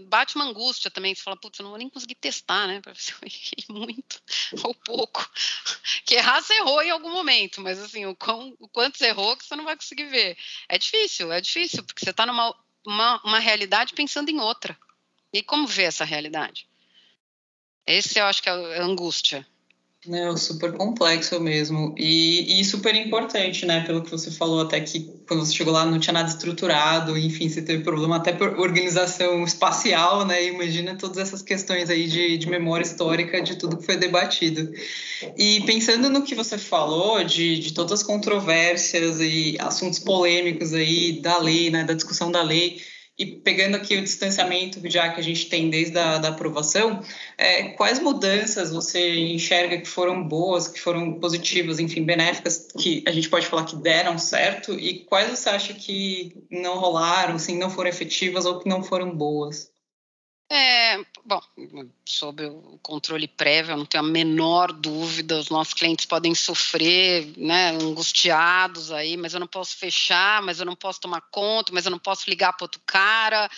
bate 0.06 0.36
uma 0.36 0.44
angústia 0.44 0.90
também, 0.90 1.14
você 1.14 1.22
fala, 1.22 1.36
putz, 1.36 1.58
eu 1.58 1.62
não 1.62 1.70
vou 1.70 1.78
nem 1.78 1.88
conseguir 1.88 2.14
testar, 2.16 2.66
né, 2.66 2.80
para 2.82 2.92
ver 2.92 3.64
muito 3.68 4.22
ou 4.62 4.74
pouco. 4.74 5.28
Que 6.04 6.16
errar, 6.16 6.40
você 6.40 6.54
errou 6.54 6.82
em 6.82 6.90
algum 6.90 7.10
momento, 7.10 7.60
mas 7.60 7.78
assim, 7.78 8.04
o, 8.04 8.16
quão, 8.16 8.54
o 8.58 8.68
quanto 8.68 8.98
você 8.98 9.06
errou 9.06 9.36
que 9.36 9.44
você 9.44 9.54
não 9.54 9.64
vai 9.64 9.76
conseguir 9.76 10.06
ver. 10.06 10.36
É 10.68 10.76
difícil, 10.76 11.32
é 11.32 11.40
difícil, 11.40 11.84
porque 11.84 12.04
você 12.04 12.10
está 12.10 12.26
numa 12.26 12.54
uma, 12.86 13.20
uma 13.22 13.38
realidade 13.38 13.94
pensando 13.94 14.28
em 14.28 14.40
outra. 14.40 14.76
E 15.32 15.42
como 15.42 15.66
ver 15.66 15.84
essa 15.84 16.04
realidade? 16.04 16.68
Esse 17.86 18.18
eu 18.18 18.26
acho 18.26 18.42
que 18.42 18.48
é 18.48 18.52
a 18.52 18.82
angústia. 18.82 19.46
Não, 20.06 20.34
super 20.34 20.72
complexo 20.72 21.38
mesmo. 21.38 21.94
E, 21.98 22.58
e, 22.58 22.64
super 22.64 22.94
importante, 22.94 23.66
né? 23.66 23.84
Pelo 23.84 24.02
que 24.02 24.10
você 24.10 24.30
falou, 24.30 24.62
até 24.62 24.80
que 24.80 25.00
quando 25.28 25.44
você 25.44 25.52
chegou 25.52 25.74
lá 25.74 25.84
não 25.84 25.98
tinha 25.98 26.14
nada 26.14 26.28
estruturado, 26.28 27.18
enfim, 27.18 27.50
você 27.50 27.60
teve 27.60 27.84
problema 27.84 28.16
até 28.16 28.32
por 28.32 28.58
organização 28.58 29.44
espacial, 29.44 30.24
né? 30.26 30.42
Imagina 30.46 30.96
todas 30.96 31.18
essas 31.18 31.42
questões 31.42 31.90
aí 31.90 32.08
de, 32.08 32.38
de 32.38 32.48
memória 32.48 32.82
histórica 32.82 33.42
de 33.42 33.56
tudo 33.56 33.76
que 33.76 33.84
foi 33.84 33.98
debatido. 33.98 34.72
E 35.36 35.60
pensando 35.66 36.08
no 36.08 36.22
que 36.22 36.34
você 36.34 36.56
falou, 36.56 37.22
de, 37.22 37.58
de 37.58 37.74
todas 37.74 38.00
as 38.00 38.02
controvérsias 38.02 39.20
e 39.20 39.56
assuntos 39.60 39.98
polêmicos 39.98 40.72
aí 40.72 41.20
da 41.20 41.36
lei, 41.38 41.68
né? 41.68 41.84
Da 41.84 41.92
discussão 41.92 42.32
da 42.32 42.42
lei 42.42 42.80
e 43.18 43.26
pegando 43.26 43.76
aqui 43.76 43.96
o 43.96 44.02
distanciamento 44.02 44.80
já 44.88 45.10
que 45.10 45.20
a 45.20 45.22
gente 45.22 45.48
tem 45.48 45.68
desde 45.68 45.98
a 45.98 46.18
da 46.18 46.28
aprovação, 46.28 47.02
é, 47.36 47.70
quais 47.70 47.98
mudanças 47.98 48.70
você 48.70 49.14
enxerga 49.18 49.78
que 49.78 49.88
foram 49.88 50.26
boas, 50.26 50.68
que 50.68 50.80
foram 50.80 51.20
positivas, 51.20 51.78
enfim, 51.78 52.02
benéficas, 52.02 52.68
que 52.78 53.04
a 53.06 53.10
gente 53.10 53.28
pode 53.28 53.46
falar 53.46 53.64
que 53.64 53.76
deram 53.76 54.16
certo, 54.18 54.72
e 54.72 55.00
quais 55.04 55.30
você 55.30 55.50
acha 55.50 55.74
que 55.74 56.34
não 56.50 56.78
rolaram, 56.78 57.34
assim, 57.34 57.58
não 57.58 57.68
foram 57.68 57.90
efetivas 57.90 58.46
ou 58.46 58.58
que 58.58 58.68
não 58.68 58.82
foram 58.82 59.14
boas? 59.14 59.70
É, 60.52 60.98
bom, 61.24 61.40
sobre 62.04 62.46
o 62.46 62.76
controle 62.82 63.28
prévio, 63.28 63.70
eu 63.70 63.76
não 63.76 63.86
tenho 63.86 64.02
a 64.02 64.06
menor 64.06 64.72
dúvida, 64.72 65.38
os 65.38 65.48
nossos 65.48 65.72
clientes 65.72 66.04
podem 66.04 66.34
sofrer, 66.34 67.32
né, 67.36 67.70
angustiados 67.70 68.90
aí, 68.90 69.16
mas 69.16 69.32
eu 69.32 69.38
não 69.38 69.46
posso 69.46 69.76
fechar, 69.76 70.42
mas 70.42 70.58
eu 70.58 70.66
não 70.66 70.74
posso 70.74 71.00
tomar 71.00 71.20
conta, 71.30 71.72
mas 71.72 71.84
eu 71.84 71.90
não 71.92 72.00
posso 72.00 72.28
ligar 72.28 72.52
para 72.54 72.64
outro 72.64 72.80
cara, 72.84 73.48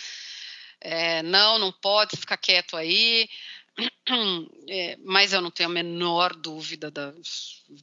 é, 0.79 1.23
não, 1.23 1.57
não 1.57 1.71
pode, 1.71 2.15
ficar 2.15 2.37
quieto 2.37 2.77
aí. 2.77 3.27
É, 4.67 4.97
mas 5.03 5.33
eu 5.33 5.41
não 5.41 5.49
tenho 5.49 5.69
a 5.69 5.73
menor 5.73 6.35
dúvida 6.35 6.91
da, 6.91 7.13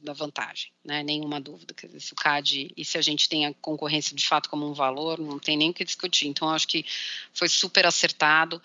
da 0.01 0.13
vantagem, 0.13 0.71
né? 0.83 1.03
nenhuma 1.03 1.39
dúvida. 1.41 1.73
Quer 1.73 1.87
dizer, 1.87 1.99
se 1.99 2.13
o 2.13 2.15
CAD 2.15 2.71
e 2.75 2.85
se 2.85 2.97
a 2.97 3.01
gente 3.01 3.27
tem 3.27 3.45
a 3.45 3.53
concorrência 3.55 4.15
de 4.15 4.25
fato 4.25 4.49
como 4.49 4.69
um 4.69 4.73
valor, 4.73 5.19
não 5.19 5.39
tem 5.39 5.57
nem 5.57 5.71
o 5.71 5.73
que 5.73 5.83
discutir. 5.83 6.27
Então, 6.27 6.49
acho 6.49 6.67
que 6.67 6.85
foi 7.33 7.49
super 7.49 7.85
acertado. 7.85 8.61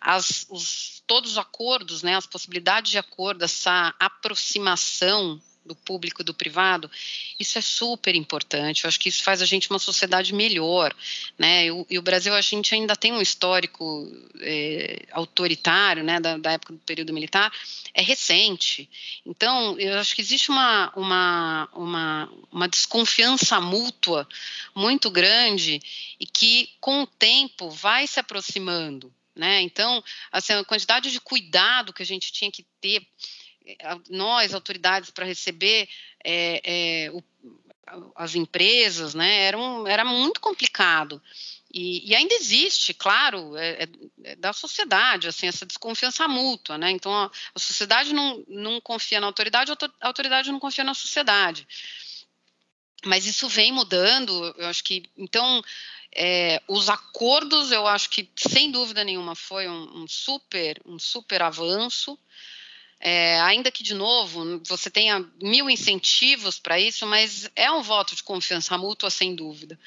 As, 0.00 0.46
os, 0.50 1.02
todos 1.06 1.32
os 1.32 1.38
acordos, 1.38 2.02
né, 2.02 2.16
as 2.16 2.26
possibilidades 2.26 2.90
de 2.90 2.98
acordo, 2.98 3.44
essa 3.44 3.94
aproximação 3.98 5.40
do 5.66 5.74
público 5.74 6.22
do 6.22 6.32
privado, 6.32 6.90
isso 7.38 7.58
é 7.58 7.60
super 7.60 8.14
importante. 8.14 8.84
Eu 8.84 8.88
acho 8.88 8.98
que 9.00 9.08
isso 9.08 9.22
faz 9.22 9.42
a 9.42 9.44
gente 9.44 9.68
uma 9.68 9.78
sociedade 9.78 10.32
melhor, 10.32 10.94
né? 11.38 11.66
E, 11.66 11.86
e 11.90 11.98
o 11.98 12.02
Brasil, 12.02 12.34
a 12.34 12.40
gente 12.40 12.74
ainda 12.74 12.94
tem 12.94 13.12
um 13.12 13.20
histórico 13.20 14.10
é, 14.40 15.06
autoritário, 15.12 16.04
né, 16.04 16.20
da, 16.20 16.36
da, 16.38 16.52
época 16.52 16.72
do 16.72 16.78
período 16.80 17.12
militar, 17.12 17.52
é 17.92 18.02
recente. 18.02 18.88
Então, 19.24 19.78
eu 19.78 19.98
acho 19.98 20.14
que 20.14 20.22
existe 20.22 20.50
uma, 20.50 20.92
uma, 20.96 21.68
uma, 21.74 22.32
uma 22.50 22.68
desconfiança 22.68 23.60
mútua 23.60 24.26
muito 24.74 25.10
grande 25.10 25.80
e 26.18 26.26
que, 26.26 26.70
com 26.80 27.02
o 27.02 27.06
tempo, 27.06 27.70
vai 27.70 28.06
se 28.06 28.20
aproximando. 28.20 29.12
Né? 29.34 29.60
Então, 29.60 30.02
assim, 30.32 30.54
a 30.54 30.64
quantidade 30.64 31.12
de 31.12 31.20
cuidado 31.20 31.92
que 31.92 32.02
a 32.02 32.06
gente 32.06 32.32
tinha 32.32 32.50
que 32.50 32.64
ter 32.80 33.06
nós, 34.10 34.54
autoridades, 34.54 35.10
para 35.10 35.24
receber 35.24 35.88
é, 36.24 36.60
é, 36.64 37.10
o, 37.10 37.22
as 38.14 38.34
empresas, 38.34 39.14
né, 39.14 39.42
era, 39.42 39.58
um, 39.58 39.86
era 39.86 40.04
muito 40.04 40.40
complicado. 40.40 41.22
E, 41.72 42.10
e 42.10 42.14
ainda 42.14 42.34
existe, 42.34 42.94
claro, 42.94 43.56
é, 43.56 43.84
é, 43.84 43.88
é, 44.24 44.36
da 44.36 44.52
sociedade, 44.52 45.28
assim, 45.28 45.46
essa 45.46 45.66
desconfiança 45.66 46.26
mútua, 46.26 46.78
né? 46.78 46.90
Então, 46.90 47.12
a, 47.12 47.30
a 47.54 47.58
sociedade 47.58 48.14
não, 48.14 48.42
não 48.48 48.80
confia 48.80 49.20
na 49.20 49.26
autoridade, 49.26 49.70
a 49.70 50.06
autoridade 50.06 50.50
não 50.50 50.58
confia 50.58 50.84
na 50.84 50.94
sociedade. 50.94 51.66
Mas 53.04 53.26
isso 53.26 53.48
vem 53.48 53.72
mudando, 53.72 54.54
eu 54.56 54.66
acho 54.66 54.82
que, 54.82 55.02
então, 55.16 55.62
é, 56.12 56.62
os 56.66 56.88
acordos, 56.88 57.70
eu 57.70 57.86
acho 57.86 58.08
que, 58.08 58.28
sem 58.34 58.70
dúvida 58.70 59.04
nenhuma, 59.04 59.34
foi 59.34 59.68
um, 59.68 60.02
um 60.02 60.08
super, 60.08 60.80
um 60.86 60.98
super 60.98 61.42
avanço, 61.42 62.18
é, 62.98 63.38
ainda 63.40 63.70
que, 63.70 63.82
de 63.82 63.94
novo, 63.94 64.60
você 64.66 64.90
tenha 64.90 65.24
mil 65.42 65.68
incentivos 65.68 66.58
para 66.58 66.80
isso, 66.80 67.06
mas 67.06 67.50
é 67.54 67.70
um 67.70 67.82
voto 67.82 68.16
de 68.16 68.22
confiança 68.22 68.76
mútua, 68.78 69.10
sem 69.10 69.34
dúvida. 69.34 69.78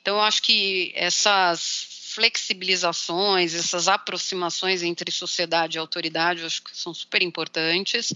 Então, 0.00 0.16
eu 0.16 0.22
acho 0.22 0.42
que 0.42 0.92
essas 0.94 1.86
flexibilizações, 2.14 3.54
essas 3.54 3.88
aproximações 3.88 4.82
entre 4.82 5.10
sociedade 5.10 5.76
e 5.76 5.80
autoridade, 5.80 6.40
eu 6.40 6.46
acho 6.46 6.62
que 6.62 6.76
são 6.76 6.92
super 6.92 7.22
importantes. 7.22 8.12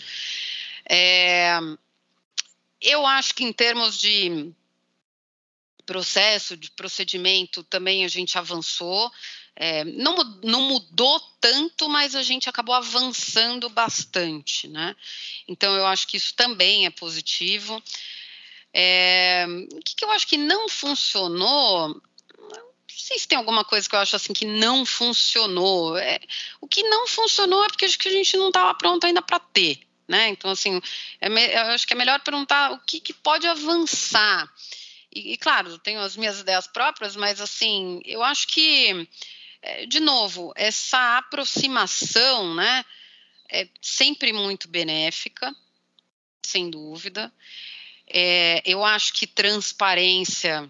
É, 0.89 1.59
eu 2.81 3.07
acho 3.07 3.35
que, 3.35 3.45
em 3.45 3.53
termos 3.53 3.99
de 3.99 4.53
processo, 5.87 6.57
de 6.57 6.71
procedimento, 6.71 7.63
também 7.65 8.05
a 8.05 8.09
gente 8.09 8.37
avançou. 8.37 9.11
É, 9.55 9.85
não, 9.85 10.17
não 10.43 10.63
mudou 10.63 11.21
tanto, 11.41 11.89
mas 11.89 12.15
a 12.15 12.23
gente 12.23 12.49
acabou 12.49 12.75
avançando 12.75 13.69
bastante, 13.69 14.67
né? 14.69 14.97
Então 15.47 15.75
eu 15.77 15.87
acho 15.87 16.07
que 16.07 16.17
isso 16.17 16.35
também 16.35 16.87
é 16.87 16.91
positivo. 16.91 17.83
É, 18.73 19.45
o 19.73 19.81
que, 19.83 19.95
que 19.95 20.05
eu 20.05 20.11
acho 20.11 20.27
que 20.27 20.39
não 20.39 20.69
funcionou? 20.69 21.89
Não 21.89 22.73
sei 22.89 23.19
se 23.19 23.29
tem 23.29 23.37
alguma 23.37 23.65
coisa 23.65 23.89
que 23.89 23.95
eu 23.95 24.01
acho 24.01 24.17
assim 24.17 24.33
que 24.33 24.47
não 24.47 24.87
funcionou. 24.87 25.99
É, 25.99 26.19
o 26.61 26.67
que 26.67 26.83
não 26.85 27.07
funcionou 27.07 27.63
é 27.65 27.69
porque 27.69 27.85
acho 27.85 27.99
que 27.99 28.09
a 28.09 28.13
gente 28.13 28.37
não 28.37 28.49
estava 28.49 28.75
pronto 28.75 29.07
ainda 29.07 29.21
para 29.21 29.39
ter, 29.39 29.81
né? 30.09 30.29
Então 30.29 30.51
assim, 30.51 30.81
é, 31.21 31.29
eu 31.29 31.75
acho 31.75 31.87
que 31.87 31.93
é 31.93 31.97
melhor 31.97 32.21
perguntar 32.21 32.73
o 32.73 32.79
que, 32.81 33.01
que 33.01 33.13
pode 33.13 33.47
avançar. 33.47 34.51
E, 35.15 35.35
e, 35.35 35.37
claro, 35.37 35.79
tenho 35.79 36.01
as 36.01 36.17
minhas 36.17 36.41
ideias 36.41 36.67
próprias, 36.67 37.15
mas 37.15 37.41
assim, 37.41 38.01
eu 38.05 38.23
acho 38.23 38.49
que, 38.49 39.07
de 39.89 40.01
novo, 40.01 40.53
essa 40.57 41.19
aproximação, 41.19 42.55
né, 42.55 42.85
é 43.49 43.69
sempre 43.81 44.33
muito 44.33 44.67
benéfica, 44.69 45.55
sem 46.45 46.71
dúvida. 46.71 47.33
É, 48.07 48.63
eu 48.65 48.85
acho 48.85 49.13
que 49.13 49.27
transparência 49.27 50.69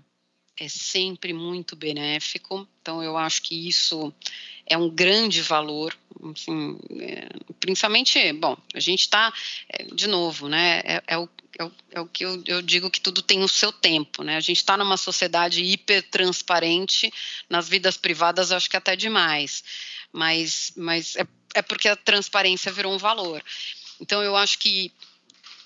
é 0.59 0.68
sempre 0.68 1.32
muito 1.32 1.74
benéfico, 1.74 2.68
então 2.80 3.03
eu 3.03 3.16
acho 3.16 3.43
que 3.43 3.68
isso 3.68 4.12
é 4.66 4.76
um 4.76 4.88
grande 4.88 5.40
valor, 5.40 5.97
assim, 6.30 6.78
é, 7.01 7.28
principalmente, 7.59 8.32
bom, 8.34 8.57
a 8.74 8.80
gente 8.80 9.01
está, 9.01 9.32
é, 9.68 9.84
de 9.84 10.07
novo, 10.07 10.49
né, 10.49 10.82
é, 10.84 11.03
é 11.07 11.18
o 11.18 11.28
é 11.59 11.64
o, 11.64 11.72
é 11.90 12.00
o 12.00 12.07
que 12.07 12.24
eu, 12.24 12.42
eu, 12.46 12.62
digo 12.62 12.90
que 12.90 13.00
tudo 13.00 13.20
tem 13.20 13.42
o 13.42 13.48
seu 13.48 13.72
tempo, 13.72 14.22
né? 14.22 14.36
A 14.36 14.40
gente 14.40 14.59
está 14.59 14.76
numa 14.76 14.96
sociedade 14.96 15.62
hiper 15.62 16.03
transparente, 16.09 17.12
nas 17.48 17.68
vidas 17.68 17.96
privadas 17.96 18.53
acho 18.53 18.70
que 18.70 18.76
até 18.76 18.96
demais, 18.96 19.62
mas, 20.12 20.72
mas 20.76 21.16
é, 21.16 21.26
é 21.55 21.62
porque 21.62 21.88
a 21.88 21.96
transparência 21.96 22.72
virou 22.72 22.94
um 22.94 22.98
valor. 22.98 23.42
Então 24.00 24.22
eu 24.22 24.36
acho 24.36 24.59
que 24.59 24.92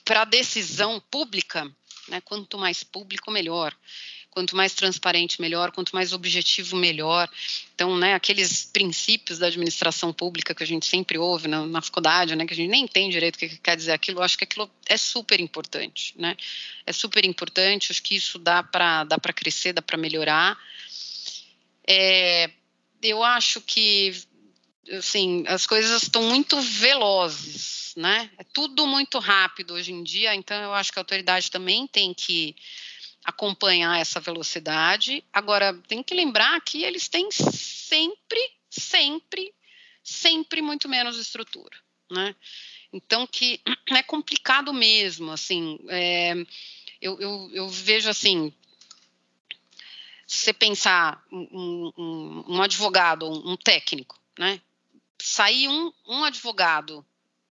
para 0.04 0.24
decisão 0.24 1.00
pública, 1.10 1.70
né, 2.08 2.20
quanto 2.20 2.58
mais 2.58 2.82
público, 2.82 3.30
melhor 3.30 3.74
quanto 4.36 4.54
mais 4.54 4.74
transparente, 4.74 5.40
melhor, 5.40 5.72
quanto 5.72 5.94
mais 5.94 6.12
objetivo, 6.12 6.76
melhor. 6.76 7.26
Então, 7.74 7.96
né, 7.96 8.12
aqueles 8.12 8.66
princípios 8.66 9.38
da 9.38 9.46
administração 9.46 10.12
pública 10.12 10.54
que 10.54 10.62
a 10.62 10.66
gente 10.66 10.84
sempre 10.84 11.16
ouve 11.16 11.48
na, 11.48 11.64
na 11.64 11.80
faculdade, 11.80 12.36
né, 12.36 12.44
que 12.44 12.52
a 12.52 12.56
gente 12.56 12.68
nem 12.68 12.84
entende 12.84 13.12
direito 13.12 13.36
o 13.36 13.38
que 13.38 13.56
quer 13.56 13.74
dizer 13.74 13.92
aquilo, 13.92 14.20
acho 14.20 14.36
que 14.36 14.44
aquilo 14.44 14.70
é 14.86 14.98
super 14.98 15.40
importante, 15.40 16.12
né? 16.18 16.36
É 16.84 16.92
super 16.92 17.24
importante, 17.24 17.90
acho 17.90 18.02
que 18.02 18.14
isso 18.14 18.38
dá 18.38 18.62
para 18.62 19.04
dá 19.04 19.16
para 19.16 19.32
crescer, 19.32 19.72
dá 19.72 19.80
para 19.80 19.96
melhorar. 19.96 20.58
É, 21.88 22.50
eu 23.02 23.24
acho 23.24 23.62
que 23.62 24.12
assim, 24.92 25.44
as 25.46 25.66
coisas 25.66 26.02
estão 26.02 26.22
muito 26.24 26.60
velozes, 26.60 27.94
né? 27.96 28.28
É 28.36 28.44
tudo 28.44 28.86
muito 28.86 29.18
rápido 29.18 29.72
hoje 29.72 29.94
em 29.94 30.02
dia, 30.02 30.34
então 30.34 30.62
eu 30.62 30.74
acho 30.74 30.92
que 30.92 30.98
a 30.98 31.00
autoridade 31.00 31.50
também 31.50 31.86
tem 31.86 32.12
que 32.12 32.54
acompanhar 33.26 33.98
essa 33.98 34.20
velocidade. 34.20 35.24
Agora, 35.32 35.74
tem 35.88 36.00
que 36.00 36.14
lembrar 36.14 36.60
que 36.60 36.84
eles 36.84 37.08
têm 37.08 37.28
sempre, 37.32 38.40
sempre, 38.70 39.52
sempre 40.02 40.62
muito 40.62 40.88
menos 40.88 41.18
estrutura, 41.18 41.76
né? 42.08 42.36
Então, 42.92 43.26
que 43.26 43.60
é 43.90 44.02
complicado 44.04 44.72
mesmo, 44.72 45.32
assim, 45.32 45.80
é, 45.88 46.34
eu, 47.02 47.20
eu, 47.20 47.50
eu, 47.52 47.68
vejo 47.68 48.08
assim, 48.08 48.54
se 50.24 50.38
você 50.38 50.52
pensar 50.52 51.20
um, 51.32 51.92
um, 51.98 52.44
um 52.54 52.62
advogado, 52.62 53.26
um 53.28 53.56
técnico, 53.56 54.20
né? 54.38 54.60
Sair 55.20 55.66
um, 55.66 55.92
um 56.06 56.22
advogado 56.22 57.04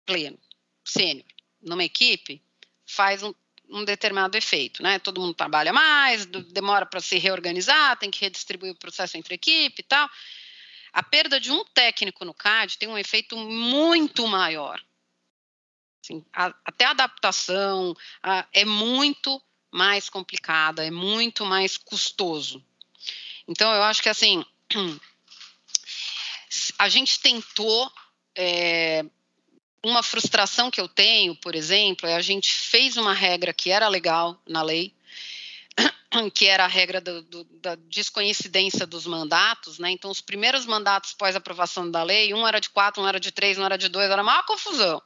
pleno, 0.05 0.37
sênior, 0.85 1.25
numa 1.59 1.83
equipe, 1.83 2.43
faz 2.85 3.23
um, 3.23 3.33
um 3.69 3.83
determinado 3.83 4.37
efeito, 4.37 4.83
né? 4.83 4.99
Todo 4.99 5.21
mundo 5.21 5.33
trabalha 5.33 5.73
mais, 5.73 6.25
demora 6.25 6.85
para 6.85 6.99
se 6.99 7.17
reorganizar, 7.17 7.97
tem 7.97 8.11
que 8.11 8.21
redistribuir 8.21 8.71
o 8.71 8.77
processo 8.77 9.17
entre 9.17 9.35
equipe 9.35 9.81
e 9.81 9.83
tal. 9.83 10.09
A 10.91 11.01
perda 11.01 11.39
de 11.39 11.51
um 11.51 11.65
técnico 11.65 12.23
no 12.23 12.33
CAD 12.33 12.77
tem 12.77 12.87
um 12.87 12.97
efeito 12.97 13.35
muito 13.35 14.27
maior. 14.27 14.79
Assim, 16.03 16.23
a, 16.33 16.53
até 16.65 16.85
a 16.85 16.91
adaptação 16.91 17.95
a, 18.21 18.45
é 18.53 18.65
muito 18.65 19.41
mais 19.71 20.09
complicada, 20.09 20.85
é 20.85 20.91
muito 20.91 21.45
mais 21.45 21.77
custoso. 21.77 22.63
Então, 23.47 23.73
eu 23.73 23.83
acho 23.83 24.03
que 24.03 24.09
assim, 24.09 24.45
a 26.77 26.87
gente 26.89 27.19
tentou 27.19 27.91
é, 28.35 29.03
uma 29.83 30.01
frustração 30.01 30.71
que 30.71 30.79
eu 30.79 30.87
tenho, 30.87 31.35
por 31.35 31.53
exemplo, 31.55 32.07
é 32.07 32.15
a 32.15 32.21
gente 32.21 32.53
fez 32.53 32.95
uma 32.95 33.13
regra 33.13 33.53
que 33.53 33.69
era 33.69 33.87
legal 33.89 34.41
na 34.47 34.61
lei, 34.63 34.93
que 36.33 36.45
era 36.45 36.63
a 36.63 36.67
regra 36.67 37.01
do, 37.01 37.21
do, 37.23 37.43
da 37.43 37.75
desconhecidência 37.75 38.87
dos 38.87 39.05
mandatos, 39.05 39.79
né? 39.79 39.91
Então, 39.91 40.09
os 40.09 40.21
primeiros 40.21 40.65
mandatos 40.65 41.13
pós 41.13 41.35
aprovação 41.35 41.89
da 41.91 42.01
lei, 42.01 42.33
um 42.33 42.47
era 42.47 42.59
de 42.59 42.69
quatro, 42.69 43.03
um 43.03 43.07
era 43.07 43.19
de 43.19 43.31
três, 43.31 43.57
um 43.57 43.65
era 43.65 43.77
de 43.77 43.89
dois, 43.89 44.09
era 44.09 44.21
uma 44.21 44.43
confusão. 44.43 45.01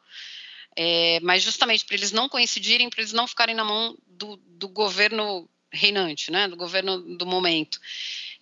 É, 0.75 1.19
mas 1.23 1.41
justamente 1.41 1.83
para 1.83 1.95
eles 1.95 2.11
não 2.11 2.29
coincidirem, 2.29 2.87
para 2.87 3.01
eles 3.01 3.13
não 3.13 3.27
ficarem 3.27 3.55
na 3.55 3.63
mão 3.63 3.97
do, 4.05 4.37
do, 4.45 4.67
governo 4.67 5.49
reinante, 5.71 6.29
né? 6.29 6.47
Do 6.47 6.55
governo 6.55 6.99
do 7.17 7.25
momento. 7.25 7.79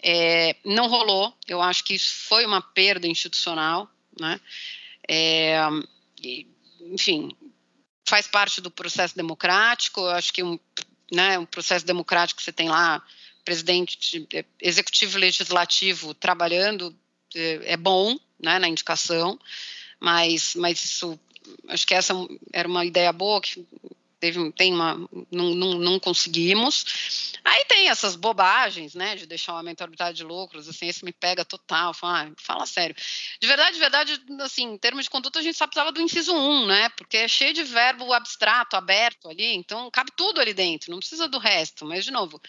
É, 0.03 0.57
não 0.65 0.87
rolou. 0.87 1.33
Eu 1.47 1.61
acho 1.61 1.81
que 1.85 1.93
isso 1.93 2.13
foi 2.27 2.45
uma 2.45 2.61
perda 2.61 3.07
institucional, 3.07 3.89
né? 4.19 4.37
É, 5.07 5.57
enfim, 6.81 7.35
faz 8.07 8.27
parte 8.27 8.61
do 8.61 8.71
processo 8.71 9.15
democrático. 9.15 10.01
Eu 10.01 10.11
acho 10.11 10.31
que 10.33 10.43
um, 10.43 10.59
né, 11.11 11.37
um 11.39 11.45
processo 11.45 11.85
democrático 11.85 12.41
você 12.41 12.51
tem 12.51 12.69
lá 12.69 13.03
presidente 13.43 14.27
é, 14.33 14.43
executivo 14.59 15.17
legislativo 15.17 16.13
trabalhando 16.13 16.95
é, 17.35 17.73
é 17.73 17.77
bom, 17.77 18.17
né, 18.39 18.59
na 18.59 18.67
indicação, 18.67 19.39
mas 19.99 20.55
mas 20.55 20.83
isso 20.83 21.19
acho 21.67 21.85
que 21.85 21.93
essa 21.93 22.13
era 22.51 22.67
uma 22.67 22.83
ideia 22.85 23.13
boa 23.13 23.41
que 23.41 23.65
teve, 24.25 24.51
tem 24.53 24.73
uma, 24.73 24.95
não, 25.31 25.53
não, 25.53 25.73
não, 25.75 25.99
conseguimos. 25.99 27.33
Aí 27.43 27.63
tem 27.65 27.89
essas 27.89 28.15
bobagens, 28.15 28.95
né, 28.95 29.15
de 29.15 29.27
deixar 29.27 29.53
o 29.53 29.57
aumento 29.57 29.81
arbitrário 29.81 30.15
de 30.15 30.23
lucros, 30.23 30.67
assim, 30.67 30.87
esse 30.87 31.05
me 31.05 31.13
pega 31.13 31.45
total, 31.45 31.93
fala, 31.93 32.23
ah, 32.23 32.31
fala 32.37 32.65
sério. 32.65 32.95
De 33.39 33.47
verdade, 33.47 33.73
de 33.73 33.79
verdade, 33.79 34.21
assim, 34.41 34.63
em 34.63 34.77
termos 34.77 35.03
de 35.05 35.11
conduta, 35.11 35.39
a 35.39 35.41
gente 35.43 35.57
só 35.57 35.67
precisava 35.67 35.91
do 35.91 36.01
inciso 36.01 36.33
1, 36.33 36.65
né, 36.65 36.89
porque 36.97 37.17
é 37.17 37.27
cheio 37.27 37.53
de 37.53 37.63
verbo 37.63 38.11
abstrato, 38.13 38.75
aberto 38.75 39.29
ali, 39.29 39.53
então 39.53 39.91
cabe 39.91 40.11
tudo 40.17 40.41
ali 40.41 40.53
dentro, 40.53 40.91
não 40.91 40.99
precisa 40.99 41.27
do 41.27 41.37
resto, 41.37 41.85
mas, 41.85 42.03
de 42.03 42.11
novo, 42.11 42.41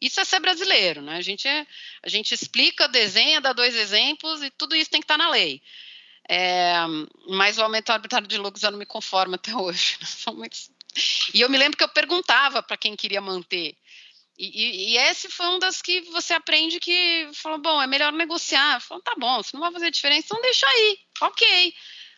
isso 0.00 0.20
é 0.20 0.24
ser 0.24 0.38
brasileiro, 0.38 1.02
né, 1.02 1.16
a 1.16 1.22
gente, 1.22 1.48
é, 1.48 1.66
a 2.02 2.08
gente 2.08 2.32
explica, 2.32 2.86
desenha, 2.86 3.40
dá 3.40 3.52
dois 3.52 3.74
exemplos 3.74 4.42
e 4.42 4.50
tudo 4.50 4.76
isso 4.76 4.90
tem 4.90 5.00
que 5.00 5.04
estar 5.04 5.18
na 5.18 5.30
lei. 5.30 5.60
É, 6.26 6.74
mas 7.28 7.58
o 7.58 7.62
aumento 7.62 7.90
arbitrário 7.90 8.26
de 8.26 8.38
lucros 8.38 8.62
eu 8.62 8.70
não 8.70 8.78
me 8.78 8.86
conformo 8.86 9.34
até 9.34 9.54
hoje. 9.54 9.98
São 10.04 10.34
muitos 10.34 10.70
e 11.32 11.40
eu 11.40 11.48
me 11.48 11.58
lembro 11.58 11.76
que 11.76 11.84
eu 11.84 11.88
perguntava 11.88 12.62
para 12.62 12.76
quem 12.76 12.96
queria 12.96 13.20
manter. 13.20 13.76
E, 14.36 14.46
e, 14.46 14.90
e, 14.90 14.96
esse 14.96 15.28
foi 15.28 15.46
um 15.46 15.58
das 15.58 15.80
que 15.80 16.00
você 16.10 16.34
aprende 16.34 16.80
que 16.80 17.28
falou, 17.34 17.58
bom, 17.58 17.80
é 17.80 17.86
melhor 17.86 18.12
negociar. 18.12 18.80
Falou, 18.80 19.02
tá 19.02 19.14
bom, 19.16 19.42
se 19.42 19.54
não 19.54 19.60
vai 19.60 19.70
fazer 19.72 19.90
diferença, 19.90 20.26
então 20.26 20.42
deixa 20.42 20.66
aí, 20.66 20.98
ok. 21.20 21.74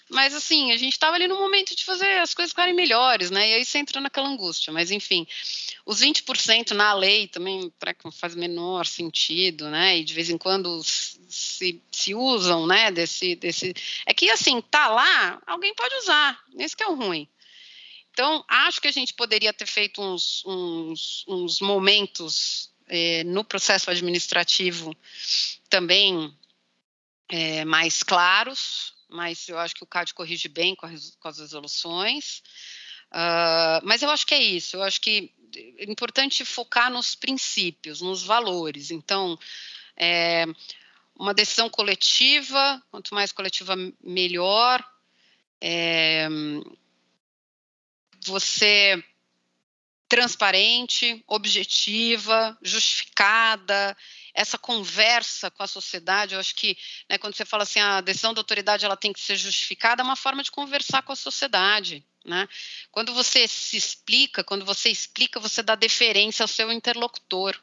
Mas 0.08 0.34
assim, 0.34 0.70
a 0.70 0.76
gente 0.76 0.92
estava 0.92 1.16
ali 1.16 1.26
no 1.26 1.36
momento 1.36 1.74
de 1.74 1.84
fazer 1.84 2.20
as 2.20 2.32
coisas 2.32 2.52
ficarem 2.52 2.72
melhores, 2.72 3.30
né? 3.30 3.50
E 3.50 3.54
aí 3.54 3.64
você 3.64 3.78
entra 3.78 4.00
naquela 4.00 4.28
angústia. 4.28 4.72
Mas 4.72 4.92
enfim, 4.92 5.26
os 5.84 6.00
20% 6.00 6.70
na 6.72 6.94
lei 6.94 7.26
também 7.26 7.72
faz 8.12 8.34
menor 8.36 8.86
sentido, 8.86 9.68
né? 9.68 9.98
E 9.98 10.04
de 10.04 10.14
vez 10.14 10.30
em 10.30 10.38
quando 10.38 10.80
se, 10.84 11.82
se 11.90 12.14
usam, 12.14 12.66
né? 12.66 12.92
Desse, 12.92 13.34
desse. 13.34 13.74
É 14.06 14.14
que 14.14 14.30
assim, 14.30 14.60
tá 14.60 14.86
lá, 14.86 15.42
alguém 15.44 15.74
pode 15.74 15.94
usar. 15.96 16.38
Esse 16.56 16.76
que 16.76 16.84
é 16.84 16.88
o 16.88 16.94
ruim. 16.94 17.28
Então, 18.16 18.42
acho 18.48 18.80
que 18.80 18.88
a 18.88 18.92
gente 18.92 19.12
poderia 19.12 19.52
ter 19.52 19.66
feito 19.66 20.00
uns, 20.00 20.42
uns, 20.46 21.22
uns 21.28 21.60
momentos 21.60 22.70
é, 22.88 23.22
no 23.24 23.44
processo 23.44 23.90
administrativo 23.90 24.96
também 25.68 26.34
é, 27.28 27.62
mais 27.66 28.02
claros, 28.02 28.94
mas 29.10 29.46
eu 29.50 29.58
acho 29.58 29.74
que 29.74 29.84
o 29.84 29.86
CAD 29.86 30.14
corrige 30.14 30.48
bem 30.48 30.74
com, 30.74 30.88
com 31.20 31.28
as 31.28 31.38
resoluções. 31.38 32.42
Uh, 33.12 33.84
mas 33.84 34.00
eu 34.00 34.08
acho 34.08 34.26
que 34.26 34.32
é 34.32 34.42
isso, 34.42 34.76
eu 34.76 34.82
acho 34.82 34.98
que 34.98 35.30
é 35.76 35.84
importante 35.84 36.42
focar 36.42 36.90
nos 36.90 37.14
princípios, 37.14 38.00
nos 38.00 38.22
valores. 38.22 38.90
Então, 38.90 39.38
é, 39.94 40.46
uma 41.14 41.34
decisão 41.34 41.68
coletiva, 41.68 42.82
quanto 42.90 43.14
mais 43.14 43.30
coletiva, 43.30 43.76
melhor. 44.02 44.82
É, 45.60 46.28
você 48.26 49.02
transparente, 50.08 51.22
objetiva, 51.26 52.56
justificada, 52.62 53.96
essa 54.32 54.58
conversa 54.58 55.50
com 55.50 55.62
a 55.62 55.66
sociedade, 55.66 56.34
eu 56.34 56.40
acho 56.40 56.54
que 56.54 56.76
né, 57.08 57.18
quando 57.18 57.34
você 57.34 57.44
fala 57.44 57.62
assim, 57.62 57.80
a 57.80 58.00
decisão 58.00 58.32
da 58.32 58.40
autoridade 58.40 58.84
ela 58.84 58.96
tem 58.96 59.12
que 59.12 59.20
ser 59.20 59.36
justificada, 59.36 60.02
é 60.02 60.04
uma 60.04 60.14
forma 60.14 60.42
de 60.42 60.50
conversar 60.50 61.02
com 61.02 61.12
a 61.12 61.16
sociedade. 61.16 62.04
Né? 62.24 62.48
Quando 62.90 63.14
você 63.14 63.48
se 63.48 63.76
explica, 63.76 64.44
quando 64.44 64.64
você 64.64 64.90
explica, 64.90 65.40
você 65.40 65.62
dá 65.62 65.74
deferência 65.74 66.42
ao 66.42 66.48
seu 66.48 66.70
interlocutor. 66.70 67.58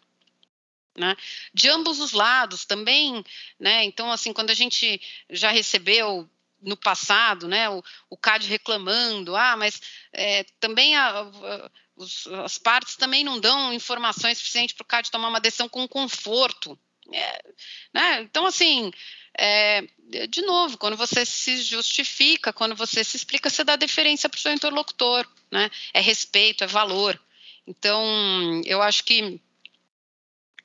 Né? 0.97 1.15
De 1.53 1.69
ambos 1.69 1.99
os 1.99 2.11
lados 2.11 2.65
também, 2.65 3.23
né? 3.59 3.83
Então, 3.83 4.11
assim, 4.11 4.31
quando 4.31 4.51
a 4.51 4.53
gente 4.53 5.01
já 5.27 5.49
recebeu 5.49 6.29
no 6.63 6.77
passado, 6.77 7.47
né, 7.47 7.69
o, 7.69 7.83
o 8.09 8.17
CAD 8.17 8.47
reclamando, 8.47 9.35
ah, 9.35 9.55
mas 9.57 9.81
é, 10.11 10.43
também 10.59 10.95
a, 10.95 11.19
a, 11.19 11.71
os, 11.95 12.27
as 12.27 12.57
partes 12.57 12.95
também 12.95 13.23
não 13.23 13.39
dão 13.39 13.73
informações 13.73 14.37
suficientes 14.37 14.75
para 14.75 14.83
o 14.83 14.87
CAD 14.87 15.11
tomar 15.11 15.29
uma 15.29 15.41
decisão 15.41 15.69
com 15.69 15.87
conforto. 15.87 16.77
É, 17.11 17.43
né? 17.93 18.21
Então, 18.21 18.45
assim, 18.45 18.91
é, 19.37 19.81
de 20.29 20.41
novo, 20.43 20.77
quando 20.77 20.95
você 20.95 21.25
se 21.25 21.61
justifica, 21.61 22.53
quando 22.53 22.75
você 22.75 23.03
se 23.03 23.17
explica, 23.17 23.49
você 23.49 23.63
dá 23.63 23.75
deferência 23.75 24.29
para 24.29 24.37
o 24.37 24.41
seu 24.41 24.53
interlocutor, 24.53 25.27
né? 25.51 25.69
É 25.93 25.99
respeito, 25.99 26.63
é 26.63 26.67
valor. 26.67 27.19
Então, 27.67 28.61
eu 28.65 28.81
acho 28.81 29.03
que 29.03 29.39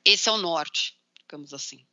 esse 0.05 0.29
é 0.29 0.31
o 0.31 0.37
norte, 0.37 0.95
digamos 1.19 1.53
assim. 1.53 1.85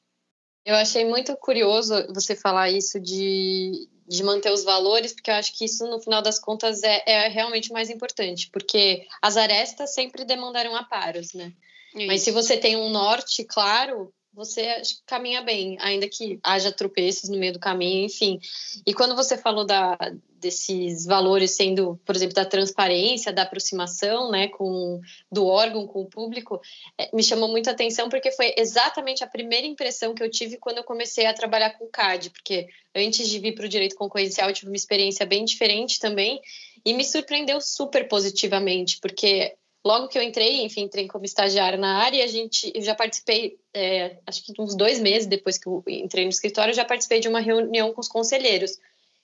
Eu 0.66 0.74
achei 0.74 1.04
muito 1.04 1.36
curioso 1.36 1.94
você 2.12 2.34
falar 2.34 2.68
isso 2.68 2.98
de, 2.98 3.88
de 4.08 4.24
manter 4.24 4.50
os 4.50 4.64
valores, 4.64 5.12
porque 5.12 5.30
eu 5.30 5.36
acho 5.36 5.56
que 5.56 5.64
isso, 5.64 5.86
no 5.86 6.00
final 6.00 6.20
das 6.20 6.40
contas, 6.40 6.82
é, 6.82 7.04
é 7.06 7.28
realmente 7.28 7.72
mais 7.72 7.88
importante, 7.88 8.50
porque 8.52 9.06
as 9.22 9.36
arestas 9.36 9.94
sempre 9.94 10.24
demandaram 10.24 10.74
aparos, 10.74 11.32
né? 11.32 11.52
Isso. 11.94 12.06
Mas 12.08 12.22
se 12.22 12.32
você 12.32 12.56
tem 12.56 12.74
um 12.74 12.90
norte 12.90 13.44
claro, 13.44 14.12
você 14.36 14.82
caminha 15.06 15.40
bem, 15.40 15.78
ainda 15.80 16.06
que 16.06 16.38
haja 16.42 16.70
tropeços 16.70 17.30
no 17.30 17.38
meio 17.38 17.54
do 17.54 17.58
caminho, 17.58 18.04
enfim. 18.04 18.38
E 18.86 18.92
quando 18.92 19.16
você 19.16 19.38
falou 19.38 19.64
da, 19.64 19.96
desses 20.38 21.06
valores 21.06 21.52
sendo, 21.52 21.98
por 22.04 22.14
exemplo, 22.14 22.34
da 22.34 22.44
transparência, 22.44 23.32
da 23.32 23.42
aproximação, 23.42 24.30
né, 24.30 24.48
com 24.48 25.00
do 25.32 25.46
órgão 25.46 25.86
com 25.86 26.02
o 26.02 26.06
público, 26.06 26.60
é, 26.98 27.08
me 27.16 27.22
chamou 27.22 27.48
muita 27.48 27.70
atenção 27.70 28.10
porque 28.10 28.30
foi 28.30 28.52
exatamente 28.58 29.24
a 29.24 29.26
primeira 29.26 29.66
impressão 29.66 30.14
que 30.14 30.22
eu 30.22 30.30
tive 30.30 30.58
quando 30.58 30.76
eu 30.76 30.84
comecei 30.84 31.24
a 31.24 31.32
trabalhar 31.32 31.70
com 31.70 31.88
CAD, 31.88 32.28
porque 32.28 32.68
antes 32.94 33.26
de 33.30 33.38
vir 33.38 33.54
para 33.54 33.64
o 33.64 33.70
direito 33.70 33.96
concorrencial 33.96 34.50
eu 34.50 34.54
tive 34.54 34.70
uma 34.70 34.76
experiência 34.76 35.24
bem 35.24 35.46
diferente 35.46 35.98
também 35.98 36.42
e 36.84 36.92
me 36.92 37.04
surpreendeu 37.04 37.58
super 37.58 38.06
positivamente, 38.06 38.98
porque 39.00 39.56
logo 39.86 40.08
que 40.08 40.18
eu 40.18 40.22
entrei, 40.22 40.62
enfim, 40.62 40.82
entrei 40.82 41.06
como 41.06 41.24
estagiária 41.24 41.78
na 41.78 42.02
área, 42.02 42.24
a 42.24 42.26
gente, 42.26 42.72
eu 42.74 42.82
já 42.82 42.94
participei, 42.94 43.56
é, 43.72 44.18
acho 44.26 44.44
que 44.44 44.52
uns 44.60 44.74
dois 44.74 44.98
meses 44.98 45.28
depois 45.28 45.56
que 45.56 45.68
eu 45.68 45.82
entrei 45.86 46.24
no 46.24 46.30
escritório, 46.30 46.72
eu 46.72 46.76
já 46.76 46.84
participei 46.84 47.20
de 47.20 47.28
uma 47.28 47.40
reunião 47.40 47.92
com 47.92 48.00
os 48.00 48.08
conselheiros. 48.08 48.72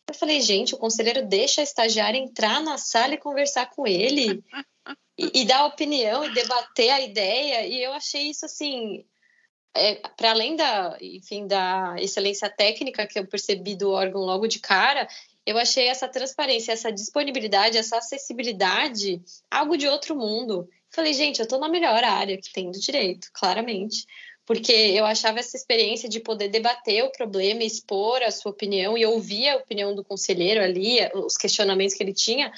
Eu 0.09 0.15
falei, 0.15 0.41
gente, 0.41 0.75
o 0.75 0.79
conselheiro 0.79 1.27
deixa 1.27 1.61
a 1.61 1.65
estagiária 1.65 2.19
entrar 2.19 2.63
na 2.63 2.79
sala 2.79 3.15
e 3.15 3.19
conversar 3.19 3.71
com 3.71 3.87
ele 3.87 4.43
e, 5.19 5.43
e 5.43 5.45
dar 5.45 5.67
opinião 5.67 6.25
e 6.25 6.33
debater 6.33 6.91
a 6.91 7.01
ideia. 7.01 7.67
E 7.67 7.83
eu 7.83 7.93
achei 7.93 8.31
isso 8.31 8.45
assim, 8.45 9.05
é, 9.75 9.97
para 10.17 10.31
além 10.31 10.55
da, 10.55 10.97
enfim, 11.01 11.47
da 11.47 11.97
excelência 11.99 12.49
técnica 12.49 13.07
que 13.07 13.19
eu 13.19 13.27
percebi 13.27 13.75
do 13.75 13.91
órgão 13.91 14.21
logo 14.21 14.47
de 14.47 14.61
cara, 14.61 15.09
eu 15.45 15.59
achei 15.59 15.89
essa 15.89 16.09
transparência, 16.09 16.73
essa 16.73 16.93
disponibilidade, 16.93 17.77
essa 17.77 17.99
acessibilidade 17.99 19.21
algo 19.51 19.77
de 19.77 19.89
outro 19.89 20.17
mundo. 20.17 20.69
Falei, 20.91 21.13
gente, 21.13 21.41
eu 21.41 21.45
estou 21.45 21.59
na 21.59 21.69
melhor 21.69 22.05
área 22.05 22.39
que 22.39 22.53
tem 22.53 22.71
do 22.71 22.79
direito, 22.79 23.29
claramente. 23.33 24.07
Porque 24.45 24.73
eu 24.73 25.05
achava 25.05 25.39
essa 25.39 25.57
experiência 25.57 26.09
de 26.09 26.21
poder 26.21 26.49
debater 26.49 27.05
o 27.05 27.13
problema, 27.13 27.63
expor 27.63 28.23
a 28.23 28.31
sua 28.31 28.51
opinião 28.51 28.99
e 28.99 29.07
ouvir 29.07 29.49
a 29.49 29.57
opinião 29.57 29.95
do 29.95 30.05
conselheiro 30.05 30.61
ali, 30.61 30.99
os 31.15 31.37
questionamentos 31.37 31.95
que 31.95 32.03
ele 32.03 32.13
tinha, 32.13 32.53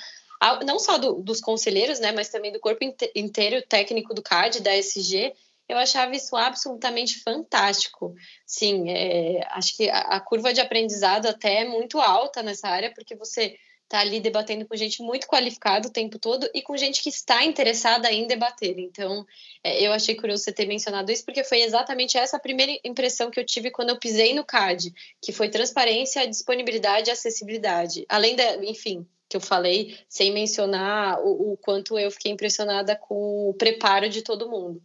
não 0.64 0.78
só 0.78 0.98
do, 0.98 1.14
dos 1.14 1.40
conselheiros, 1.40 2.00
né, 2.00 2.10
mas 2.12 2.30
também 2.30 2.52
do 2.52 2.60
corpo 2.60 2.84
inteiro 3.14 3.62
técnico 3.68 4.14
do 4.14 4.22
CAD, 4.22 4.60
da 4.60 4.74
SG, 4.74 5.32
eu 5.68 5.78
achava 5.78 6.14
isso 6.14 6.36
absolutamente 6.36 7.22
fantástico. 7.22 8.14
Sim, 8.46 8.90
é, 8.90 9.40
acho 9.50 9.76
que 9.76 9.88
a, 9.88 9.98
a, 9.98 10.20
curva 10.20 10.52
de 10.52 10.60
aprendizado 10.60 11.26
até 11.26 11.62
é 11.62 11.64
muito 11.64 12.00
alta 12.00 12.42
nessa 12.42 12.68
área, 12.68 12.92
porque 12.92 13.16
você 13.16 13.56
está 13.84 14.00
ali 14.00 14.18
debatendo 14.18 14.66
com 14.66 14.76
gente 14.76 15.02
muito 15.02 15.26
qualificada 15.26 15.86
o 15.86 15.92
tempo 15.92 16.18
todo 16.18 16.48
e 16.54 16.62
com 16.62 16.76
gente 16.76 17.02
que 17.02 17.08
está 17.08 17.44
interessada 17.44 18.10
em 18.10 18.26
debater. 18.26 18.78
Então, 18.78 19.24
é, 19.62 19.86
eu 19.86 19.92
achei 19.92 20.14
curioso 20.14 20.42
você 20.42 20.52
ter 20.52 20.66
mencionado 20.66 21.12
isso, 21.12 21.24
porque 21.24 21.44
foi 21.44 21.60
exatamente 21.62 22.18
essa 22.18 22.36
a 22.36 22.40
primeira 22.40 22.72
impressão 22.84 23.30
que 23.30 23.38
eu 23.38 23.46
tive 23.46 23.70
quando 23.70 23.90
eu 23.90 23.98
pisei 23.98 24.34
no 24.34 24.44
CAD, 24.44 24.92
que 25.22 25.32
foi 25.32 25.48
transparência, 25.48 26.26
disponibilidade 26.26 27.08
e 27.08 27.12
acessibilidade. 27.12 28.04
Além 28.08 28.34
da, 28.36 28.56
enfim, 28.64 29.06
que 29.28 29.36
eu 29.36 29.40
falei, 29.40 29.96
sem 30.08 30.32
mencionar 30.32 31.20
o, 31.20 31.52
o 31.52 31.56
quanto 31.56 31.98
eu 31.98 32.10
fiquei 32.10 32.32
impressionada 32.32 32.96
com 32.96 33.50
o 33.50 33.54
preparo 33.54 34.08
de 34.08 34.22
todo 34.22 34.50
mundo. 34.50 34.82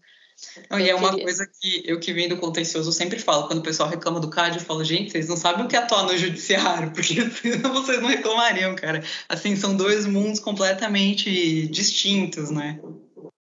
Não, 0.70 0.80
e 0.80 0.90
é 0.90 0.96
uma 0.96 1.12
coisa 1.12 1.46
que 1.60 1.84
eu 1.86 2.00
que 2.00 2.14
vim 2.14 2.28
do 2.28 2.38
contencioso 2.38 2.92
sempre 2.92 3.20
falo, 3.20 3.48
quando 3.48 3.60
o 3.60 3.64
pessoal 3.64 3.90
reclama 3.90 4.20
do 4.20 4.30
CAD, 4.30 4.58
eu 4.58 4.64
falo, 4.64 4.84
gente, 4.84 5.12
vocês 5.12 5.28
não 5.28 5.38
sabem 5.38 5.66
o 5.66 5.68
que 5.68 5.76
é 5.76 5.80
atuar 5.80 6.04
no 6.04 6.18
judiciário, 6.18 6.92
porque 6.94 7.22
vocês 7.24 8.02
não 8.02 8.10
reclamariam, 8.10 8.76
cara. 8.76 9.04
Assim, 9.28 9.56
são 9.56 9.76
dois 9.76 10.06
mundos 10.06 10.40
completamente 10.40 11.68
distintos, 11.68 12.50
né? 12.50 12.80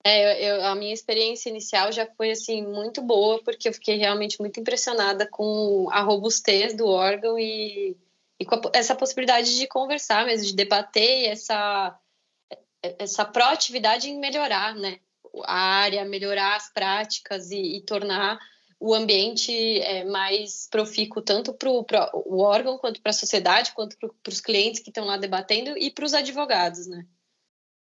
É, 0.05 0.51
eu, 0.51 0.64
a 0.64 0.74
minha 0.74 0.95
experiência 0.95 1.51
inicial 1.51 1.93
já 1.93 2.07
foi 2.16 2.31
assim 2.31 2.66
muito 2.66 3.03
boa, 3.03 3.43
porque 3.43 3.68
eu 3.68 3.72
fiquei 3.72 3.97
realmente 3.97 4.41
muito 4.41 4.59
impressionada 4.59 5.26
com 5.26 5.89
a 5.91 6.01
robustez 6.01 6.74
do 6.74 6.87
órgão 6.87 7.39
e, 7.39 7.97
e 8.39 8.45
com 8.47 8.55
a, 8.55 8.61
essa 8.72 8.95
possibilidade 8.95 9.59
de 9.59 9.66
conversar 9.66 10.24
mesmo, 10.24 10.47
de 10.47 10.55
debater 10.55 11.26
essa 11.26 11.99
essa 12.99 13.26
proatividade 13.26 14.09
em 14.09 14.18
melhorar, 14.18 14.74
né? 14.74 15.01
A 15.45 15.59
área, 15.83 16.05
melhorar 16.05 16.57
as 16.57 16.72
práticas 16.72 17.51
e, 17.51 17.76
e 17.76 17.81
tornar 17.83 18.39
o 18.78 18.95
ambiente 18.95 19.53
é, 19.81 20.05
mais 20.05 20.66
profícuo 20.70 21.20
tanto 21.20 21.53
para 21.53 22.11
o 22.14 22.41
órgão 22.41 22.78
quanto 22.78 23.03
para 23.03 23.11
a 23.11 23.14
sociedade, 23.14 23.72
quanto 23.72 23.97
para 23.99 24.33
os 24.33 24.41
clientes 24.41 24.81
que 24.81 24.89
estão 24.89 25.05
lá 25.05 25.18
debatendo 25.18 25.76
e 25.76 25.91
para 25.91 26.07
os 26.07 26.14
advogados, 26.14 26.87
né? 26.87 27.07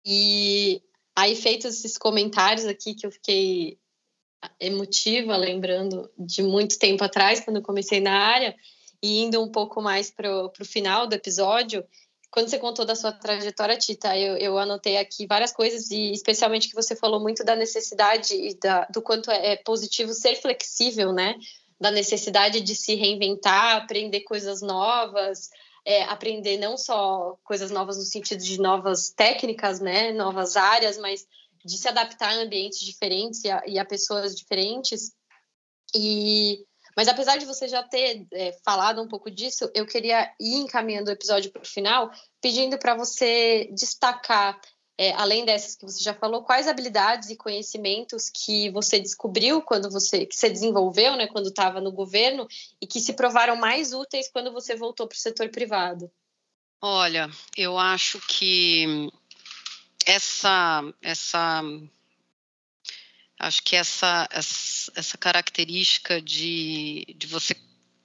E 0.05 0.81
aí, 1.15 1.35
feitos 1.35 1.65
esses 1.65 1.97
comentários 1.97 2.65
aqui 2.65 2.93
que 2.93 3.05
eu 3.05 3.11
fiquei 3.11 3.77
emotiva, 4.59 5.35
lembrando 5.35 6.09
de 6.17 6.43
muito 6.43 6.77
tempo 6.79 7.03
atrás, 7.03 7.39
quando 7.39 7.57
eu 7.57 7.63
comecei 7.63 7.99
na 7.99 8.17
área, 8.17 8.55
e 9.01 9.21
indo 9.21 9.41
um 9.41 9.51
pouco 9.51 9.81
mais 9.81 10.09
para 10.09 10.45
o 10.45 10.65
final 10.65 11.07
do 11.07 11.13
episódio, 11.13 11.85
quando 12.31 12.49
você 12.49 12.59
contou 12.59 12.85
da 12.85 12.95
sua 12.95 13.11
trajetória, 13.11 13.77
Tita, 13.77 14.17
eu, 14.17 14.37
eu, 14.37 14.57
anotei 14.57 14.97
aqui 14.97 15.25
várias 15.25 15.53
coisas 15.53 15.89
e 15.91 16.11
especialmente 16.11 16.67
que 16.67 16.75
você 16.75 16.95
falou 16.95 17.19
muito 17.19 17.43
da 17.43 17.55
necessidade 17.55 18.33
e 18.33 18.57
da, 18.59 18.85
do 18.85 19.01
quanto 19.01 19.31
é, 19.31 19.53
é 19.53 19.55
positivo 19.55 20.13
ser 20.13 20.35
flexível, 20.35 21.13
né? 21.13 21.35
Da 21.79 21.91
necessidade 21.91 22.61
de 22.61 22.75
se 22.75 22.95
reinventar, 22.95 23.77
aprender 23.77 24.21
coisas 24.21 24.61
novas, 24.61 25.49
é, 25.85 26.03
aprender 26.03 26.57
não 26.57 26.77
só 26.77 27.37
coisas 27.43 27.71
novas 27.71 27.97
no 27.97 28.03
sentido 28.03 28.43
de 28.43 28.59
novas 28.59 29.09
técnicas, 29.09 29.79
né? 29.79 30.11
Novas 30.11 30.57
áreas, 30.57 30.97
mas 30.97 31.25
de 31.63 31.77
se 31.77 31.87
adaptar 31.87 32.29
a 32.29 32.41
ambientes 32.41 32.79
diferentes 32.79 33.43
e 33.43 33.49
a, 33.49 33.63
e 33.65 33.79
a 33.79 33.85
pessoas 33.85 34.35
diferentes. 34.35 35.11
E 35.95 36.65
mas 36.95 37.07
apesar 37.07 37.37
de 37.37 37.45
você 37.45 37.67
já 37.67 37.83
ter 37.83 38.25
é, 38.31 38.53
falado 38.63 39.01
um 39.01 39.07
pouco 39.07 39.29
disso, 39.29 39.69
eu 39.73 39.85
queria 39.85 40.31
ir 40.39 40.55
encaminhando 40.55 41.09
o 41.09 41.13
episódio 41.13 41.51
para 41.51 41.61
o 41.61 41.67
final, 41.67 42.09
pedindo 42.41 42.77
para 42.77 42.95
você 42.95 43.69
destacar, 43.73 44.59
é, 44.97 45.11
além 45.13 45.43
dessas 45.43 45.75
que 45.75 45.83
você 45.83 46.01
já 46.01 46.13
falou, 46.13 46.43
quais 46.43 46.69
habilidades 46.69 47.29
e 47.29 47.35
conhecimentos 47.35 48.29
que 48.29 48.69
você 48.69 48.97
descobriu 48.97 49.61
quando 49.61 49.89
você 49.91 50.25
que 50.25 50.35
você 50.35 50.49
desenvolveu, 50.49 51.17
né, 51.17 51.27
quando 51.27 51.49
estava 51.49 51.81
no 51.81 51.91
governo 51.91 52.47
e 52.81 52.87
que 52.87 53.01
se 53.01 53.13
provaram 53.13 53.57
mais 53.57 53.91
úteis 53.91 54.29
quando 54.31 54.53
você 54.53 54.75
voltou 54.75 55.05
para 55.05 55.17
o 55.17 55.19
setor 55.19 55.49
privado. 55.49 56.09
Olha, 56.81 57.29
eu 57.57 57.77
acho 57.77 58.21
que 58.27 59.11
essa 60.05 60.81
essa 61.01 61.61
Acho 63.39 63.61
que 63.63 63.75
essa, 63.75 64.27
essa 64.31 65.17
característica 65.17 66.21
de, 66.21 67.05
de 67.17 67.27
você 67.27 67.55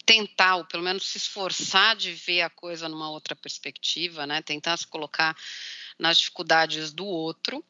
tentar, 0.05 0.57
ou 0.57 0.65
pelo 0.65 0.83
menos 0.83 1.07
se 1.07 1.19
esforçar 1.19 1.95
de 1.95 2.13
ver 2.13 2.43
a 2.43 2.51
coisa 2.51 2.89
numa 2.89 3.11
outra 3.11 3.37
perspectiva, 3.37 4.27
né? 4.27 4.43
Tentar 4.43 4.77
se 4.77 4.87
colocar 4.87 5.37
nas 5.99 6.19
dificuldades 6.19 6.93
do 6.93 7.07
outro, 7.07 7.65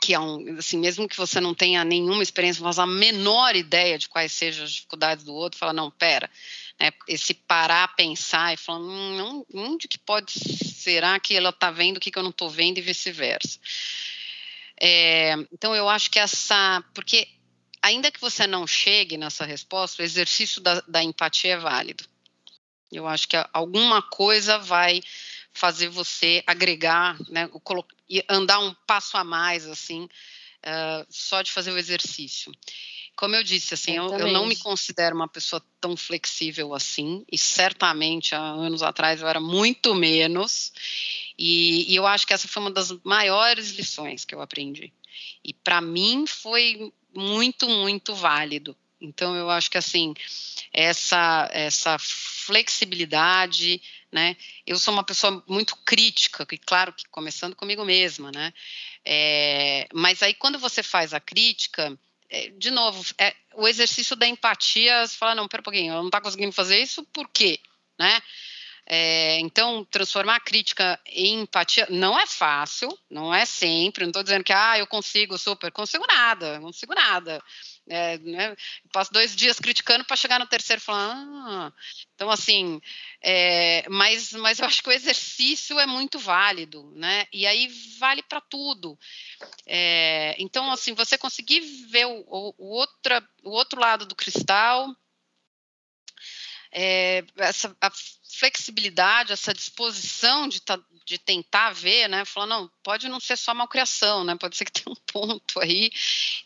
que 0.00 0.14
é 0.14 0.20
um, 0.20 0.58
assim, 0.58 0.78
mesmo 0.78 1.08
que 1.08 1.16
você 1.16 1.40
não 1.40 1.54
tenha 1.54 1.84
nenhuma 1.84 2.22
experiência, 2.22 2.62
mas 2.62 2.78
a 2.78 2.86
menor 2.86 3.56
ideia 3.56 3.98
de 3.98 4.08
quais 4.08 4.32
sejam 4.32 4.64
as 4.64 4.72
dificuldades 4.72 5.24
do 5.24 5.34
outro, 5.34 5.58
fala, 5.58 5.72
não, 5.72 5.90
pera, 5.90 6.30
né, 6.78 6.92
esse 7.08 7.34
parar, 7.34 7.94
pensar 7.96 8.54
e 8.54 8.56
falar, 8.56 8.78
hum, 8.80 9.44
onde 9.52 9.88
que 9.88 9.98
pode, 9.98 10.32
será 10.32 11.18
que 11.18 11.34
ela 11.34 11.50
está 11.50 11.70
vendo 11.70 11.96
o 11.96 12.00
que, 12.00 12.10
que 12.10 12.18
eu 12.18 12.22
não 12.22 12.30
estou 12.30 12.48
vendo 12.48 12.78
e 12.78 12.82
vice-versa. 12.82 13.58
É, 14.80 15.32
então, 15.52 15.74
eu 15.74 15.88
acho 15.88 16.10
que 16.10 16.18
essa. 16.18 16.84
Porque, 16.94 17.28
ainda 17.82 18.10
que 18.10 18.20
você 18.20 18.46
não 18.46 18.66
chegue 18.66 19.16
nessa 19.16 19.44
resposta, 19.44 20.02
o 20.02 20.04
exercício 20.04 20.60
da, 20.60 20.82
da 20.86 21.02
empatia 21.02 21.54
é 21.54 21.58
válido. 21.58 22.04
Eu 22.90 23.06
acho 23.06 23.28
que 23.28 23.36
alguma 23.52 24.00
coisa 24.02 24.58
vai 24.58 25.02
fazer 25.52 25.88
você 25.88 26.42
agregar, 26.46 27.16
né, 27.28 27.48
andar 28.28 28.58
um 28.58 28.74
passo 28.86 29.16
a 29.16 29.24
mais, 29.24 29.66
assim, 29.66 30.04
uh, 30.04 31.06
só 31.08 31.42
de 31.42 31.50
fazer 31.50 31.72
o 31.72 31.78
exercício. 31.78 32.52
Como 33.16 33.34
eu 33.34 33.42
disse, 33.42 33.72
assim, 33.72 33.96
eu, 33.96 34.12
eu, 34.18 34.30
não 34.30 34.44
me 34.44 34.54
considero 34.56 35.16
uma 35.16 35.26
pessoa 35.26 35.62
tão 35.80 35.96
flexível 35.96 36.74
assim, 36.74 37.24
e 37.32 37.38
certamente 37.38 38.34
há 38.34 38.40
anos 38.40 38.82
atrás 38.82 39.22
eu 39.22 39.26
era 39.26 39.40
muito 39.40 39.94
menos, 39.94 40.70
e, 41.38 41.90
e 41.90 41.96
eu 41.96 42.06
acho 42.06 42.26
que 42.26 42.34
essa 42.34 42.46
foi 42.46 42.62
uma 42.62 42.70
das 42.70 42.92
maiores 43.02 43.70
lições 43.70 44.24
que 44.26 44.34
eu 44.34 44.42
aprendi. 44.42 44.92
E 45.42 45.54
para 45.54 45.80
mim 45.80 46.26
foi 46.26 46.92
muito, 47.14 47.66
muito 47.66 48.14
válido. 48.14 48.76
Então 49.00 49.34
eu 49.34 49.48
acho 49.50 49.70
que 49.70 49.78
assim, 49.78 50.14
essa 50.72 51.48
essa 51.52 51.96
flexibilidade, 51.98 53.80
né? 54.12 54.36
Eu 54.66 54.78
sou 54.78 54.92
uma 54.92 55.04
pessoa 55.04 55.42
muito 55.46 55.76
crítica, 55.84 56.46
e 56.50 56.58
claro 56.58 56.92
que 56.92 57.04
começando 57.08 57.56
comigo 57.56 57.84
mesma, 57.84 58.30
né? 58.30 58.52
É, 59.04 59.88
mas 59.92 60.22
aí 60.22 60.34
quando 60.34 60.58
você 60.58 60.82
faz 60.82 61.14
a 61.14 61.20
crítica, 61.20 61.98
de 62.58 62.70
novo, 62.70 63.04
é, 63.18 63.34
o 63.54 63.66
exercício 63.66 64.16
da 64.16 64.26
empatia, 64.26 65.06
você 65.06 65.16
fala, 65.16 65.34
não, 65.34 65.48
pera 65.48 65.60
um 65.60 65.64
pouquinho, 65.64 65.92
eu 65.92 65.98
não 65.98 66.06
está 66.06 66.20
conseguindo 66.20 66.52
fazer 66.52 66.78
isso, 66.78 67.04
por 67.12 67.28
quê? 67.28 67.58
Né? 67.98 68.20
É, 68.88 69.40
então, 69.40 69.84
transformar 69.84 70.36
a 70.36 70.40
crítica 70.40 70.98
em 71.06 71.40
empatia 71.40 71.88
não 71.90 72.18
é 72.18 72.24
fácil, 72.24 72.88
não 73.10 73.34
é 73.34 73.44
sempre. 73.44 74.04
Não 74.04 74.10
estou 74.10 74.22
dizendo 74.22 74.44
que 74.44 74.52
ah, 74.52 74.78
eu 74.78 74.86
consigo 74.86 75.36
super, 75.36 75.72
consigo 75.72 76.04
nada, 76.06 76.60
consigo 76.60 76.94
nada. 76.94 77.42
É, 77.88 78.18
né, 78.18 78.56
passo 78.92 79.12
dois 79.12 79.34
dias 79.34 79.60
criticando 79.60 80.04
para 80.04 80.16
chegar 80.16 80.40
no 80.40 80.46
terceiro 80.46 80.82
e 80.82 80.84
falar, 80.84 81.14
ah. 81.14 81.72
então 82.16 82.28
assim, 82.28 82.80
é, 83.22 83.88
mas, 83.88 84.32
mas 84.32 84.58
eu 84.58 84.66
acho 84.66 84.82
que 84.82 84.88
o 84.88 84.92
exercício 84.92 85.78
é 85.78 85.86
muito 85.86 86.18
válido, 86.18 86.92
né? 86.96 87.26
E 87.32 87.46
aí 87.46 87.68
vale 87.98 88.22
para 88.22 88.40
tudo. 88.40 88.98
É, 89.66 90.34
então, 90.38 90.70
assim, 90.70 90.94
você 90.94 91.18
conseguir 91.18 91.60
ver 91.60 92.06
o, 92.06 92.24
o, 92.26 92.54
outra, 92.76 93.22
o 93.44 93.50
outro 93.50 93.80
lado 93.80 94.06
do 94.06 94.14
cristal, 94.14 94.94
é, 96.72 97.24
essa 97.36 97.76
a 97.80 97.90
flexibilidade, 98.38 99.32
essa 99.32 99.54
disposição 99.54 100.46
de, 100.48 100.60
tá, 100.60 100.78
de 101.06 101.18
tentar 101.18 101.70
ver, 101.72 102.08
né? 102.08 102.24
Falar, 102.24 102.46
não, 102.46 102.70
pode 102.82 103.08
não 103.08 103.18
ser 103.18 103.36
só 103.36 103.54
malcriação, 103.54 104.24
né? 104.24 104.36
Pode 104.36 104.56
ser 104.56 104.66
que 104.66 104.72
tenha 104.82 104.92
um 104.92 105.00
ponto 105.06 105.60
aí. 105.60 105.90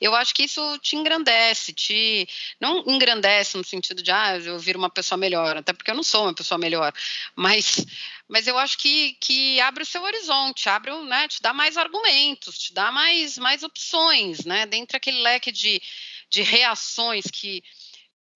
Eu 0.01 0.15
acho 0.15 0.35
que 0.35 0.45
isso 0.45 0.79
te 0.79 0.97
engrandece, 0.97 1.73
te 1.73 2.29
não 2.61 2.85
engrandece 2.87 3.57
no 3.57 3.65
sentido 3.65 4.03
de 4.03 4.11
ah, 4.11 4.37
eu 4.39 4.59
viro 4.59 4.79
uma 4.79 4.91
pessoa 4.91 5.19
melhor, 5.19 5.57
até 5.57 5.73
porque 5.73 5.91
eu 5.91 5.97
não 5.97 6.03
sou 6.03 6.25
uma 6.25 6.35
pessoa 6.35 6.59
melhor, 6.59 6.93
mas 7.35 7.85
mas 8.31 8.47
eu 8.47 8.57
acho 8.57 8.79
que, 8.79 9.15
que 9.15 9.61
abre 9.61 9.83
o 9.83 9.87
seu 9.87 10.03
horizonte, 10.05 10.69
abre, 10.69 10.95
né, 11.03 11.27
te 11.27 11.43
dá 11.43 11.53
mais 11.53 11.77
argumentos, 11.77 12.57
te 12.57 12.73
dá 12.73 12.93
mais, 12.93 13.37
mais 13.37 13.65
opções, 13.65 14.45
né, 14.45 14.67
dentre 14.67 14.97
aquele 14.97 15.21
leque 15.21 15.51
de, 15.51 15.83
de 16.31 16.41
reações 16.41 17.25
que, 17.25 17.61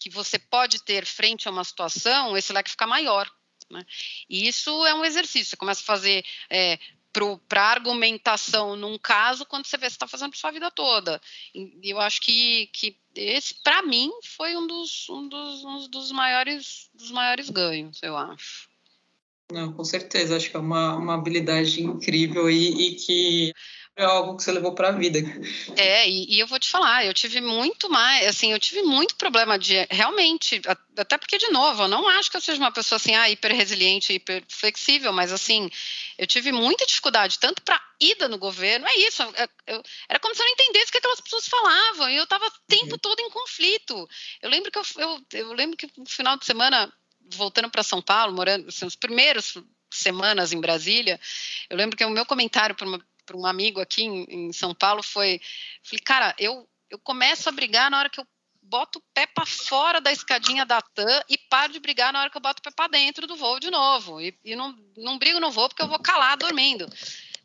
que 0.05 0.11
você 0.11 0.39
pode 0.39 0.85
ter 0.85 1.07
frente 1.07 1.49
a 1.49 1.51
uma 1.51 1.65
situação, 1.65 2.37
esse 2.37 2.53
leque 2.53 2.71
fica 2.71 2.87
maior. 2.87 3.27
Né? 3.71 3.83
E 4.29 4.47
isso 4.47 4.85
é 4.85 4.95
um 4.95 5.03
exercício, 5.03 5.47
você 5.47 5.57
começa 5.57 5.81
a 5.81 5.85
fazer 5.85 6.23
é, 6.51 6.79
para 7.49 7.63
argumentação 7.63 8.77
num 8.77 8.99
caso 8.99 9.47
quando 9.47 9.65
você 9.65 9.79
vê 9.79 9.87
que 9.87 9.93
está 9.93 10.07
fazendo 10.07 10.31
para 10.31 10.39
sua 10.39 10.51
vida 10.51 10.71
toda. 10.71 11.19
E 11.55 11.89
eu 11.89 11.99
acho 12.01 12.21
que, 12.21 12.67
que 12.67 12.99
esse, 13.15 13.55
para 13.63 13.81
mim, 13.81 14.11
foi 14.37 14.55
um 14.55 14.67
dos, 14.67 15.09
um 15.09 15.27
dos, 15.27 15.65
um 15.65 15.89
dos, 15.89 16.13
maiores, 16.13 16.91
dos 16.93 17.11
maiores 17.11 17.49
ganhos, 17.49 17.99
eu 18.03 18.15
acho. 18.15 18.69
Não, 19.51 19.73
com 19.73 19.85
certeza, 19.85 20.37
acho 20.37 20.51
que 20.51 20.57
é 20.57 20.61
uma, 20.61 20.97
uma 20.97 21.15
habilidade 21.15 21.83
incrível 21.83 22.51
e, 22.51 22.89
e 22.89 22.95
que 22.97 23.55
é 23.97 24.05
algo 24.05 24.37
que 24.37 24.43
você 24.43 24.51
levou 24.51 24.75
para 24.75 24.89
a 24.89 24.93
vida. 24.93 25.21
É, 25.77 26.09
e, 26.09 26.35
e, 26.35 26.41
eu 26.41 26.47
vou 26.49 26.59
te 26.59 26.69
falar, 26.69 27.07
eu 27.07 27.15
tive 27.15 27.41
muito 27.41 27.89
mais, 27.89 28.27
assim, 28.27 28.51
eu 28.51 28.59
tive 28.59 28.83
muito 28.83 29.15
problema 29.15 29.57
de, 29.57 29.87
realmente, 29.89 30.61
até 30.97 31.17
porque, 31.17 31.39
de 31.39 31.49
novo, 31.51 31.83
eu 31.83 31.89
não 31.89 32.09
acho 32.09 32.29
que 32.29 32.37
eu 32.37 32.41
seja 32.41 32.59
uma 32.59 32.73
pessoa, 32.73 32.97
assim, 32.97 33.15
ah, 33.15 33.31
hiper 33.31 33.55
resiliente, 33.55 34.13
hiper 34.13 34.43
flexível, 34.49 35.13
mas, 35.13 35.33
assim, 35.33 35.71
eu 36.19 36.27
tive 36.27 36.51
muita 36.51 36.85
dificuldade, 36.85 37.39
tanto 37.39 37.63
para 37.63 37.81
ida 38.01 38.29
no 38.29 38.37
governo, 38.37 38.85
é 38.87 38.97
isso, 38.99 39.23
eu, 39.23 39.49
eu, 39.69 39.83
era 40.09 40.19
como 40.19 40.35
se 40.35 40.43
eu 40.43 40.47
não 40.47 40.53
entendesse 40.55 40.89
o 40.89 40.93
que 40.93 40.99
aquelas 40.99 41.21
pessoas 41.21 41.47
falavam, 41.47 42.11
e 42.11 42.17
eu 42.17 42.25
estava 42.25 42.47
o 42.47 42.53
tempo 42.67 42.93
uhum. 42.93 42.99
todo 42.99 43.21
em 43.21 43.31
conflito. 43.31 44.09
Eu 44.43 44.51
lembro 44.51 44.73
que 44.73 44.79
eu, 44.79 44.83
eu, 44.99 45.21
eu 45.35 45.53
lembro 45.53 45.77
que 45.77 45.89
no 45.97 46.07
final 46.07 46.37
de 46.37 46.45
semana, 46.45 46.93
voltando 47.33 47.71
para 47.71 47.85
São 47.85 48.03
Paulo, 48.03 48.35
morando, 48.35 48.69
assim, 48.69 48.87
os 48.87 48.97
primeiros 48.97 49.57
semanas 49.89 50.53
em 50.53 50.61
Brasília, 50.61 51.21
eu 51.71 51.77
lembro 51.77 51.97
que 51.97 52.05
o 52.05 52.11
meu 52.11 52.27
comentário 52.27 52.75
para 52.75 52.89
uma 52.89 52.99
para 53.25 53.37
um 53.37 53.47
amigo 53.47 53.81
aqui 53.81 54.03
em, 54.03 54.25
em, 54.29 54.53
São 54.53 54.75
Paulo 54.75 55.03
foi, 55.03 55.41
falei, 55.83 56.01
cara, 56.05 56.35
eu, 56.39 56.69
eu 56.91 56.99
começo 56.99 57.49
a 57.49 57.53
brigar 57.53 57.91
na 57.91 57.99
hora 57.99 58.11
que 58.11 58.21
eu 58.21 58.27
boto 58.63 58.99
o 58.99 59.03
pé 59.13 59.27
para 59.27 59.45
fora 59.45 60.01
da 60.01 60.11
escadinha 60.11 60.65
da 60.65 60.81
TAM 60.81 61.23
e 61.29 61.37
paro 61.37 61.73
de 61.73 61.79
brigar 61.79 62.13
na 62.13 62.21
hora 62.21 62.31
que 62.31 62.37
eu 62.37 62.41
boto 62.41 62.61
o 62.61 62.63
pé 62.63 62.71
para 62.71 62.89
dentro 62.89 63.27
do 63.27 63.37
voo 63.37 63.61
de 63.61 63.71
novo. 63.71 64.21
E, 64.21 64.37
e, 64.45 64.57
não, 64.57 64.77
não 64.97 65.19
brigo 65.19 65.39
no 65.39 65.51
voo 65.51 65.69
porque 65.69 65.83
eu 65.83 65.89
vou 65.89 65.99
calar 65.99 66.37
dormindo. 66.37 66.89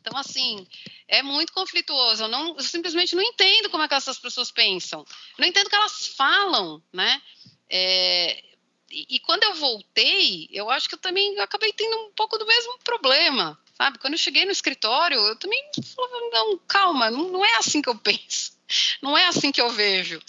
Então, 0.00 0.18
assim, 0.18 0.66
é 1.06 1.22
muito 1.22 1.52
conflituoso. 1.52 2.24
Eu, 2.24 2.28
não, 2.28 2.56
eu 2.56 2.62
simplesmente 2.62 3.14
não 3.14 3.22
entendo 3.22 3.68
como 3.68 3.82
é 3.82 3.88
que 3.88 3.94
essas 3.94 4.18
pessoas 4.18 4.50
pensam. 4.50 5.04
não 5.38 5.46
entendo 5.46 5.66
o 5.66 5.70
que 5.70 5.76
elas 5.76 6.06
falam, 6.08 6.82
né? 6.92 7.20
É, 7.68 8.42
e, 8.90 9.06
e, 9.16 9.20
quando 9.20 9.44
eu 9.44 9.54
voltei, 9.54 10.48
eu 10.50 10.70
acho 10.70 10.88
que 10.88 10.94
eu 10.94 10.98
também 10.98 11.38
acabei 11.38 11.72
tendo 11.72 11.96
um 12.06 12.12
pouco 12.12 12.38
do 12.38 12.46
mesmo 12.46 12.78
problema 12.82 13.58
sabe? 13.80 13.98
Quando 13.98 14.12
eu 14.12 14.18
cheguei 14.18 14.44
no 14.44 14.52
escritório, 14.52 15.18
eu 15.18 15.36
também 15.36 15.58
falava, 15.96 16.20
não, 16.30 16.58
calma, 16.68 17.10
não, 17.10 17.30
não 17.30 17.42
é 17.42 17.56
assim 17.56 17.80
que 17.80 17.88
eu 17.88 17.96
penso, 17.96 18.52
não 19.00 19.16
é 19.16 19.26
assim 19.26 19.50
que 19.50 19.60
eu 19.60 19.70
vejo. 19.70 20.20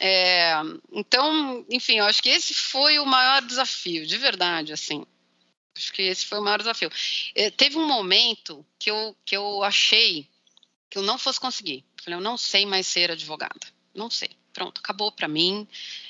É, 0.00 0.54
então, 0.90 1.64
enfim, 1.70 1.98
eu 1.98 2.06
acho 2.06 2.20
que 2.20 2.28
esse 2.28 2.52
foi 2.52 2.98
o 2.98 3.06
maior 3.06 3.40
desafio, 3.42 4.04
de 4.04 4.18
verdade, 4.18 4.72
assim. 4.72 5.06
Acho 5.76 5.92
que 5.92 6.02
esse 6.02 6.26
foi 6.26 6.40
o 6.40 6.42
maior 6.42 6.58
desafio. 6.58 6.90
É, 7.36 7.50
teve 7.50 7.78
um 7.78 7.86
momento 7.86 8.66
que 8.80 8.90
eu, 8.90 9.16
que 9.24 9.36
eu 9.36 9.62
achei 9.62 10.28
que 10.90 10.98
eu 10.98 11.02
não 11.02 11.16
fosse 11.16 11.38
conseguir. 11.38 11.84
falei, 12.02 12.18
eu 12.18 12.22
não 12.22 12.36
sei 12.36 12.66
mais 12.66 12.86
ser 12.86 13.12
advogada. 13.12 13.60
Não 13.94 14.10
sei. 14.10 14.30
Pronto, 14.52 14.80
acabou 14.80 15.12
para 15.12 15.28
mim. 15.28 15.68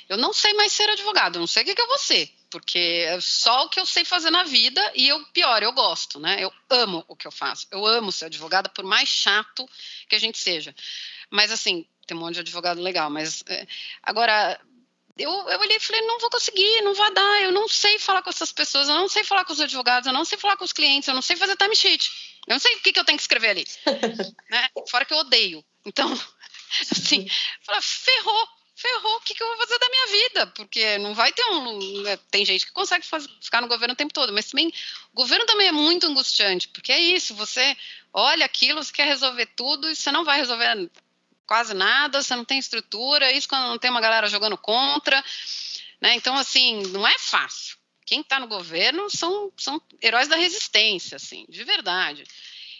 Eu 0.08 0.16
não 0.16 0.32
sei 0.32 0.54
mais 0.54 0.72
ser 0.72 0.88
advogado, 0.88 1.36
eu 1.36 1.40
não 1.40 1.46
sei 1.46 1.62
o 1.62 1.66
que, 1.66 1.74
que 1.74 1.82
eu 1.82 1.86
vou 1.86 1.98
ser 1.98 2.32
porque 2.52 3.06
é 3.08 3.18
só 3.18 3.64
o 3.64 3.68
que 3.70 3.80
eu 3.80 3.86
sei 3.86 4.04
fazer 4.04 4.30
na 4.30 4.44
vida 4.44 4.92
e 4.94 5.08
eu, 5.08 5.24
pior, 5.32 5.62
eu 5.62 5.72
gosto, 5.72 6.20
né? 6.20 6.36
Eu 6.38 6.52
amo 6.68 7.02
o 7.08 7.16
que 7.16 7.26
eu 7.26 7.32
faço. 7.32 7.66
Eu 7.70 7.84
amo 7.86 8.12
ser 8.12 8.26
advogada, 8.26 8.68
por 8.68 8.84
mais 8.84 9.08
chato 9.08 9.66
que 10.06 10.14
a 10.14 10.18
gente 10.18 10.38
seja. 10.38 10.74
Mas, 11.30 11.50
assim, 11.50 11.86
tem 12.06 12.14
um 12.14 12.20
monte 12.20 12.34
de 12.34 12.40
advogado 12.40 12.80
legal, 12.80 13.08
mas. 13.08 13.42
É, 13.48 13.66
agora, 14.02 14.60
eu, 15.16 15.30
eu 15.30 15.60
olhei 15.60 15.78
e 15.78 15.80
falei, 15.80 16.02
não 16.02 16.18
vou 16.20 16.28
conseguir, 16.28 16.82
não 16.82 16.92
vai 16.92 17.10
dar, 17.14 17.42
eu 17.42 17.52
não 17.52 17.66
sei 17.66 17.98
falar 17.98 18.22
com 18.22 18.28
essas 18.28 18.52
pessoas, 18.52 18.86
eu 18.86 18.94
não 18.94 19.08
sei 19.08 19.24
falar 19.24 19.46
com 19.46 19.54
os 19.54 19.60
advogados, 19.60 20.06
eu 20.06 20.12
não 20.12 20.24
sei 20.24 20.36
falar 20.36 20.58
com 20.58 20.64
os 20.64 20.74
clientes, 20.74 21.08
eu 21.08 21.14
não 21.14 21.22
sei 21.22 21.36
fazer 21.36 21.56
timesheet. 21.56 22.10
Eu 22.46 22.52
não 22.52 22.60
sei 22.60 22.76
o 22.76 22.80
que, 22.80 22.92
que 22.92 23.00
eu 23.00 23.04
tenho 23.04 23.16
que 23.16 23.22
escrever 23.22 23.48
ali. 23.48 23.64
né? 24.50 24.68
Fora 24.90 25.06
que 25.06 25.14
eu 25.14 25.18
odeio. 25.18 25.64
Então, 25.86 26.12
assim, 26.92 27.26
fala, 27.62 27.80
ferrou 27.80 28.61
ferrou, 28.82 29.16
o 29.16 29.20
que, 29.20 29.34
que 29.34 29.42
eu 29.42 29.46
vou 29.46 29.56
fazer 29.58 29.78
da 29.78 29.88
minha 29.88 30.06
vida? 30.08 30.46
Porque 30.48 30.98
não 30.98 31.14
vai 31.14 31.32
ter 31.32 31.44
um. 31.44 32.02
Né, 32.02 32.16
tem 32.30 32.44
gente 32.44 32.66
que 32.66 32.72
consegue 32.72 33.06
fazer, 33.06 33.30
ficar 33.40 33.60
no 33.60 33.68
governo 33.68 33.94
o 33.94 33.96
tempo 33.96 34.12
todo, 34.12 34.32
mas 34.32 34.50
também 34.50 34.68
o 35.12 35.16
governo 35.16 35.46
também 35.46 35.68
é 35.68 35.72
muito 35.72 36.06
angustiante, 36.06 36.68
porque 36.68 36.90
é 36.90 36.98
isso, 36.98 37.34
você 37.34 37.76
olha 38.12 38.44
aquilo, 38.44 38.82
você 38.82 38.92
quer 38.92 39.06
resolver 39.06 39.46
tudo 39.54 39.88
e 39.88 39.94
você 39.94 40.10
não 40.10 40.24
vai 40.24 40.38
resolver 40.38 40.90
quase 41.46 41.74
nada, 41.74 42.22
você 42.22 42.34
não 42.34 42.44
tem 42.44 42.58
estrutura, 42.58 43.30
isso 43.30 43.48
quando 43.48 43.68
não 43.68 43.78
tem 43.78 43.90
uma 43.90 44.00
galera 44.00 44.26
jogando 44.26 44.58
contra. 44.58 45.24
Né? 46.00 46.14
Então, 46.16 46.36
assim, 46.36 46.82
não 46.88 47.06
é 47.06 47.16
fácil. 47.18 47.76
Quem 48.04 48.20
está 48.20 48.40
no 48.40 48.48
governo 48.48 49.08
são, 49.08 49.52
são 49.56 49.80
heróis 50.02 50.26
da 50.26 50.36
resistência, 50.36 51.16
assim, 51.16 51.46
de 51.48 51.62
verdade. 51.62 52.24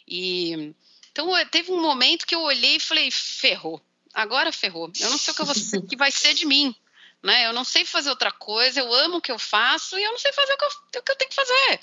E 0.06 0.74
então 1.12 1.30
teve 1.50 1.70
um 1.70 1.80
momento 1.80 2.26
que 2.26 2.34
eu 2.34 2.40
olhei 2.40 2.76
e 2.76 2.80
falei, 2.80 3.10
ferrou 3.10 3.80
agora 4.12 4.52
ferrou. 4.52 4.90
Eu 5.00 5.10
não 5.10 5.18
sei 5.18 5.32
o 5.32 5.36
que, 5.36 5.44
vou, 5.44 5.82
que 5.88 5.96
vai 5.96 6.10
ser 6.10 6.34
de 6.34 6.46
mim. 6.46 6.74
Né? 7.22 7.46
Eu 7.46 7.52
não 7.52 7.64
sei 7.64 7.84
fazer 7.84 8.10
outra 8.10 8.32
coisa, 8.32 8.80
eu 8.80 8.92
amo 8.92 9.18
o 9.18 9.20
que 9.20 9.30
eu 9.30 9.38
faço 9.38 9.96
e 9.98 10.02
eu 10.02 10.10
não 10.10 10.18
sei 10.18 10.32
fazer 10.32 10.52
o 10.52 10.58
que 10.58 10.64
eu, 10.64 10.68
o 10.68 11.02
que 11.02 11.12
eu 11.12 11.16
tenho 11.16 11.30
que 11.30 11.36
fazer. 11.36 11.80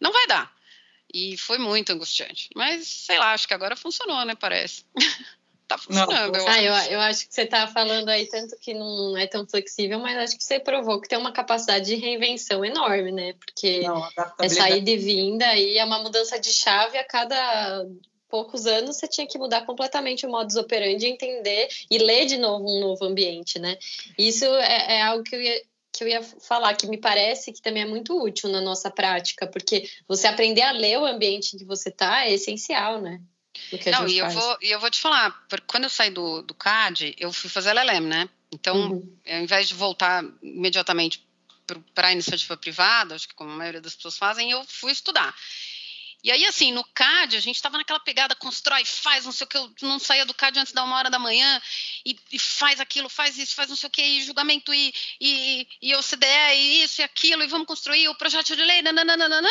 Não 0.00 0.12
vai 0.12 0.26
dar. 0.26 0.50
E 1.12 1.36
foi 1.36 1.58
muito 1.58 1.92
angustiante. 1.92 2.48
Mas, 2.54 2.86
sei 2.86 3.18
lá, 3.18 3.32
acho 3.32 3.46
que 3.46 3.54
agora 3.54 3.76
funcionou, 3.76 4.24
né? 4.24 4.34
Parece. 4.34 4.84
tá 5.68 5.76
funcionando. 5.76 6.32
Não, 6.32 6.40
eu, 6.40 6.48
ah, 6.48 6.62
eu, 6.62 6.92
eu, 6.92 7.00
acho 7.00 7.28
que 7.28 7.34
você 7.34 7.46
tá 7.46 7.66
falando 7.66 8.08
aí 8.08 8.26
tanto 8.26 8.56
que 8.58 8.74
não 8.74 9.16
é 9.16 9.26
tão 9.26 9.46
flexível, 9.46 9.98
mas 9.98 10.18
acho 10.18 10.38
que 10.38 10.44
você 10.44 10.58
provou 10.58 11.00
que 11.00 11.08
tem 11.08 11.18
uma 11.18 11.32
capacidade 11.32 11.86
de 11.86 11.94
reinvenção 11.96 12.64
enorme, 12.64 13.12
né? 13.12 13.34
Porque 13.34 13.82
não, 13.82 14.08
é 14.38 14.48
sair 14.48 14.80
de 14.80 14.96
vinda 14.96 15.54
e 15.56 15.78
é 15.78 15.84
uma 15.84 16.00
mudança 16.00 16.38
de 16.40 16.52
chave 16.52 16.98
a 16.98 17.04
cada 17.04 17.86
poucos 18.30 18.66
anos, 18.66 18.96
você 18.96 19.08
tinha 19.08 19.26
que 19.26 19.36
mudar 19.36 19.66
completamente 19.66 20.24
o 20.24 20.30
modus 20.30 20.56
operandi, 20.56 21.06
entender 21.06 21.68
e 21.90 21.98
ler 21.98 22.26
de 22.26 22.38
novo 22.38 22.64
um 22.64 22.80
novo 22.80 23.04
ambiente, 23.04 23.58
né? 23.58 23.76
Isso 24.16 24.44
é, 24.44 24.98
é 24.98 25.02
algo 25.02 25.24
que 25.24 25.34
eu 25.34 25.42
ia, 25.42 25.62
que 25.92 26.04
eu 26.04 26.08
ia 26.08 26.22
falar, 26.22 26.74
que 26.74 26.86
me 26.86 26.96
parece 26.96 27.52
que 27.52 27.60
também 27.60 27.82
é 27.82 27.86
muito 27.86 28.16
útil 28.22 28.48
na 28.48 28.60
nossa 28.60 28.90
prática, 28.90 29.46
porque 29.46 29.90
você 30.06 30.26
aprender 30.26 30.62
a 30.62 30.72
ler 30.72 30.98
o 30.98 31.04
ambiente 31.04 31.54
em 31.54 31.58
que 31.58 31.64
você 31.64 31.88
está 31.88 32.24
é 32.24 32.32
essencial, 32.32 33.00
né? 33.00 33.20
Não, 33.90 34.08
e 34.08 34.18
eu, 34.18 34.30
vou, 34.30 34.58
e 34.62 34.70
eu 34.70 34.80
vou 34.80 34.90
te 34.90 35.00
falar, 35.00 35.36
quando 35.66 35.84
eu 35.84 35.90
saí 35.90 36.10
do, 36.10 36.42
do 36.42 36.54
CAD, 36.54 37.14
eu 37.18 37.32
fui 37.32 37.50
fazer 37.50 37.70
LLM, 37.70 38.06
né? 38.06 38.28
Então, 38.52 38.92
uhum. 38.92 39.16
ao 39.28 39.38
invés 39.38 39.68
de 39.68 39.74
voltar 39.74 40.24
imediatamente 40.42 41.24
para 41.94 42.08
a 42.08 42.12
iniciativa 42.12 42.56
privada, 42.56 43.14
acho 43.14 43.28
que 43.28 43.34
como 43.34 43.50
a 43.50 43.56
maioria 43.56 43.80
das 43.80 43.94
pessoas 43.94 44.16
fazem, 44.16 44.50
eu 44.50 44.64
fui 44.64 44.92
estudar. 44.92 45.34
E 46.22 46.30
aí, 46.30 46.44
assim, 46.44 46.72
no 46.72 46.84
CAD, 46.84 47.36
a 47.36 47.40
gente 47.40 47.56
estava 47.56 47.78
naquela 47.78 48.00
pegada, 48.00 48.34
constrói, 48.34 48.84
faz, 48.84 49.24
não 49.24 49.32
sei 49.32 49.46
o 49.46 49.48
que, 49.48 49.56
eu 49.56 49.72
não 49.82 49.98
saía 49.98 50.26
do 50.26 50.34
CAD 50.34 50.58
antes 50.58 50.72
da 50.72 50.84
uma 50.84 50.96
hora 50.96 51.08
da 51.08 51.18
manhã, 51.18 51.60
e, 52.04 52.16
e 52.30 52.38
faz 52.38 52.78
aquilo, 52.80 53.08
faz 53.08 53.38
isso, 53.38 53.54
faz 53.54 53.68
não 53.68 53.76
sei 53.76 53.88
o 53.88 53.90
que, 53.90 54.02
e 54.02 54.22
julgamento, 54.22 54.72
e, 54.74 54.92
e, 55.20 55.66
e 55.80 55.94
OCDE, 55.94 56.26
e 56.54 56.82
isso 56.82 57.00
e 57.00 57.04
aquilo, 57.04 57.42
e 57.42 57.46
vamos 57.46 57.66
construir 57.66 58.08
o 58.08 58.14
projeto 58.14 58.54
de 58.54 58.62
lei, 58.62 58.82
nananana. 58.82 59.48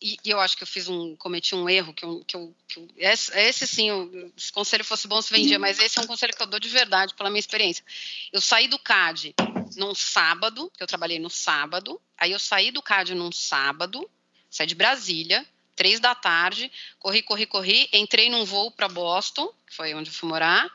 E, 0.00 0.18
e 0.24 0.30
eu 0.30 0.38
acho 0.40 0.56
que 0.56 0.62
eu 0.62 0.66
fiz 0.66 0.88
um, 0.88 1.16
cometi 1.16 1.54
um 1.54 1.68
erro, 1.68 1.94
que 1.94 2.04
eu, 2.04 2.22
que 2.26 2.36
eu, 2.36 2.54
que 2.68 2.78
eu 2.78 2.88
esse, 2.96 3.32
esse, 3.38 3.66
sim, 3.66 3.88
eu, 3.88 4.32
se 4.36 4.50
o 4.50 4.54
conselho 4.54 4.84
fosse 4.84 5.08
bom, 5.08 5.20
se 5.22 5.32
vendia, 5.32 5.58
mas 5.58 5.78
esse 5.78 5.98
é 5.98 6.02
um 6.02 6.06
conselho 6.06 6.34
que 6.36 6.42
eu 6.42 6.46
dou 6.46 6.60
de 6.60 6.68
verdade, 6.68 7.14
pela 7.14 7.30
minha 7.30 7.40
experiência. 7.40 7.84
Eu 8.30 8.40
saí 8.40 8.68
do 8.68 8.78
CAD 8.78 9.34
num 9.76 9.94
sábado, 9.94 10.70
eu 10.78 10.86
trabalhei 10.86 11.18
no 11.18 11.30
sábado, 11.30 12.00
aí 12.16 12.32
eu 12.32 12.38
saí 12.38 12.70
do 12.70 12.82
CAD 12.82 13.14
num 13.14 13.32
sábado, 13.32 14.08
saí 14.56 14.66
de 14.66 14.74
Brasília, 14.74 15.46
três 15.74 16.00
da 16.00 16.14
tarde, 16.14 16.72
corri, 16.98 17.22
corri, 17.22 17.46
corri, 17.46 17.88
entrei 17.92 18.30
num 18.30 18.44
voo 18.44 18.70
para 18.70 18.88
Boston, 18.88 19.52
que 19.66 19.76
foi 19.76 19.94
onde 19.94 20.10
eu 20.10 20.14
fui 20.14 20.28
morar, 20.28 20.68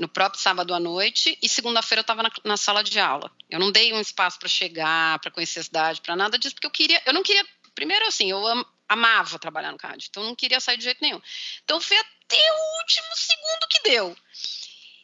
no 0.00 0.08
próprio 0.08 0.40
sábado 0.40 0.72
à 0.72 0.80
noite, 0.80 1.36
e 1.42 1.48
segunda-feira 1.48 2.00
eu 2.00 2.02
estava 2.02 2.22
na, 2.22 2.30
na, 2.44 2.56
sala 2.56 2.82
de 2.82 2.98
aula. 2.98 3.30
Eu 3.50 3.58
não 3.58 3.70
dei 3.70 3.92
um 3.92 4.00
espaço 4.00 4.38
para 4.38 4.48
chegar, 4.48 5.18
para 5.18 5.30
conhecer 5.30 5.60
a 5.60 5.64
cidade, 5.64 6.00
para 6.00 6.16
nada 6.16 6.38
disso, 6.38 6.54
porque 6.54 6.66
eu 6.66 6.70
queria, 6.70 7.02
eu 7.04 7.12
não 7.12 7.22
queria, 7.22 7.44
primeiro 7.74 8.06
assim, 8.06 8.30
eu 8.30 8.46
am, 8.46 8.64
amava 8.88 9.38
trabalhar 9.38 9.72
no 9.72 9.78
CAD, 9.78 10.06
então 10.08 10.22
eu 10.22 10.28
não 10.28 10.36
queria 10.36 10.60
sair 10.60 10.78
de 10.78 10.84
jeito 10.84 11.02
nenhum. 11.02 11.20
Então 11.64 11.80
foi 11.80 11.98
até 11.98 12.52
o 12.52 12.78
último 12.80 13.08
segundo 13.14 13.68
que 13.68 13.82
deu. 13.82 14.16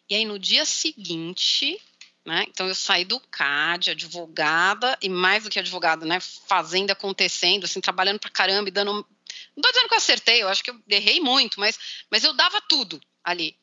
E 0.09 0.15
aí 0.15 0.25
no 0.25 0.39
dia 0.39 0.65
seguinte, 0.65 1.79
né? 2.27 2.45
Então 2.49 2.67
eu 2.67 2.75
saí 2.75 3.05
do 3.05 3.21
CAD, 3.21 3.93
advogada, 3.93 4.99
e 5.01 5.09
mais 5.09 5.45
do 5.45 5.51
que 5.51 5.61
advogada, 5.61 6.05
né? 6.05 6.19
Fazendo, 6.21 6.91
acontecendo, 6.91 7.65
assim, 7.65 7.81
trabalhando 7.81 8.19
pra 8.19 8.29
caramba 8.29 8.69
e 8.69 8.73
dando. 8.73 8.93
Não 8.93 9.63
tô 9.63 9.69
dizendo 9.71 9.89
que 9.89 9.95
eu 9.95 9.99
acertei, 9.99 10.43
eu 10.43 10.49
acho 10.49 10.65
que 10.65 10.71
eu 10.71 10.83
errei 10.89 11.21
muito, 11.21 11.61
mas, 11.61 11.79
mas 12.11 12.25
eu 12.25 12.33
dava 12.33 12.61
tudo 12.61 13.01
ali. 13.23 13.57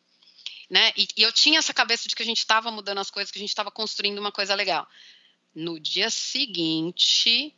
Né? 0.69 0.93
E, 0.95 1.07
e 1.17 1.21
eu 1.21 1.31
tinha 1.33 1.59
essa 1.59 1.73
cabeça 1.73 2.07
de 2.07 2.15
que 2.15 2.23
a 2.23 2.25
gente 2.25 2.39
estava 2.39 2.71
mudando 2.71 2.99
as 2.99 3.11
coisas, 3.11 3.29
que 3.29 3.37
a 3.37 3.41
gente 3.41 3.49
estava 3.49 3.69
construindo 3.69 4.17
uma 4.17 4.31
coisa 4.31 4.55
legal. 4.55 4.87
No 5.53 5.77
dia 5.77 6.09
seguinte, 6.09 7.53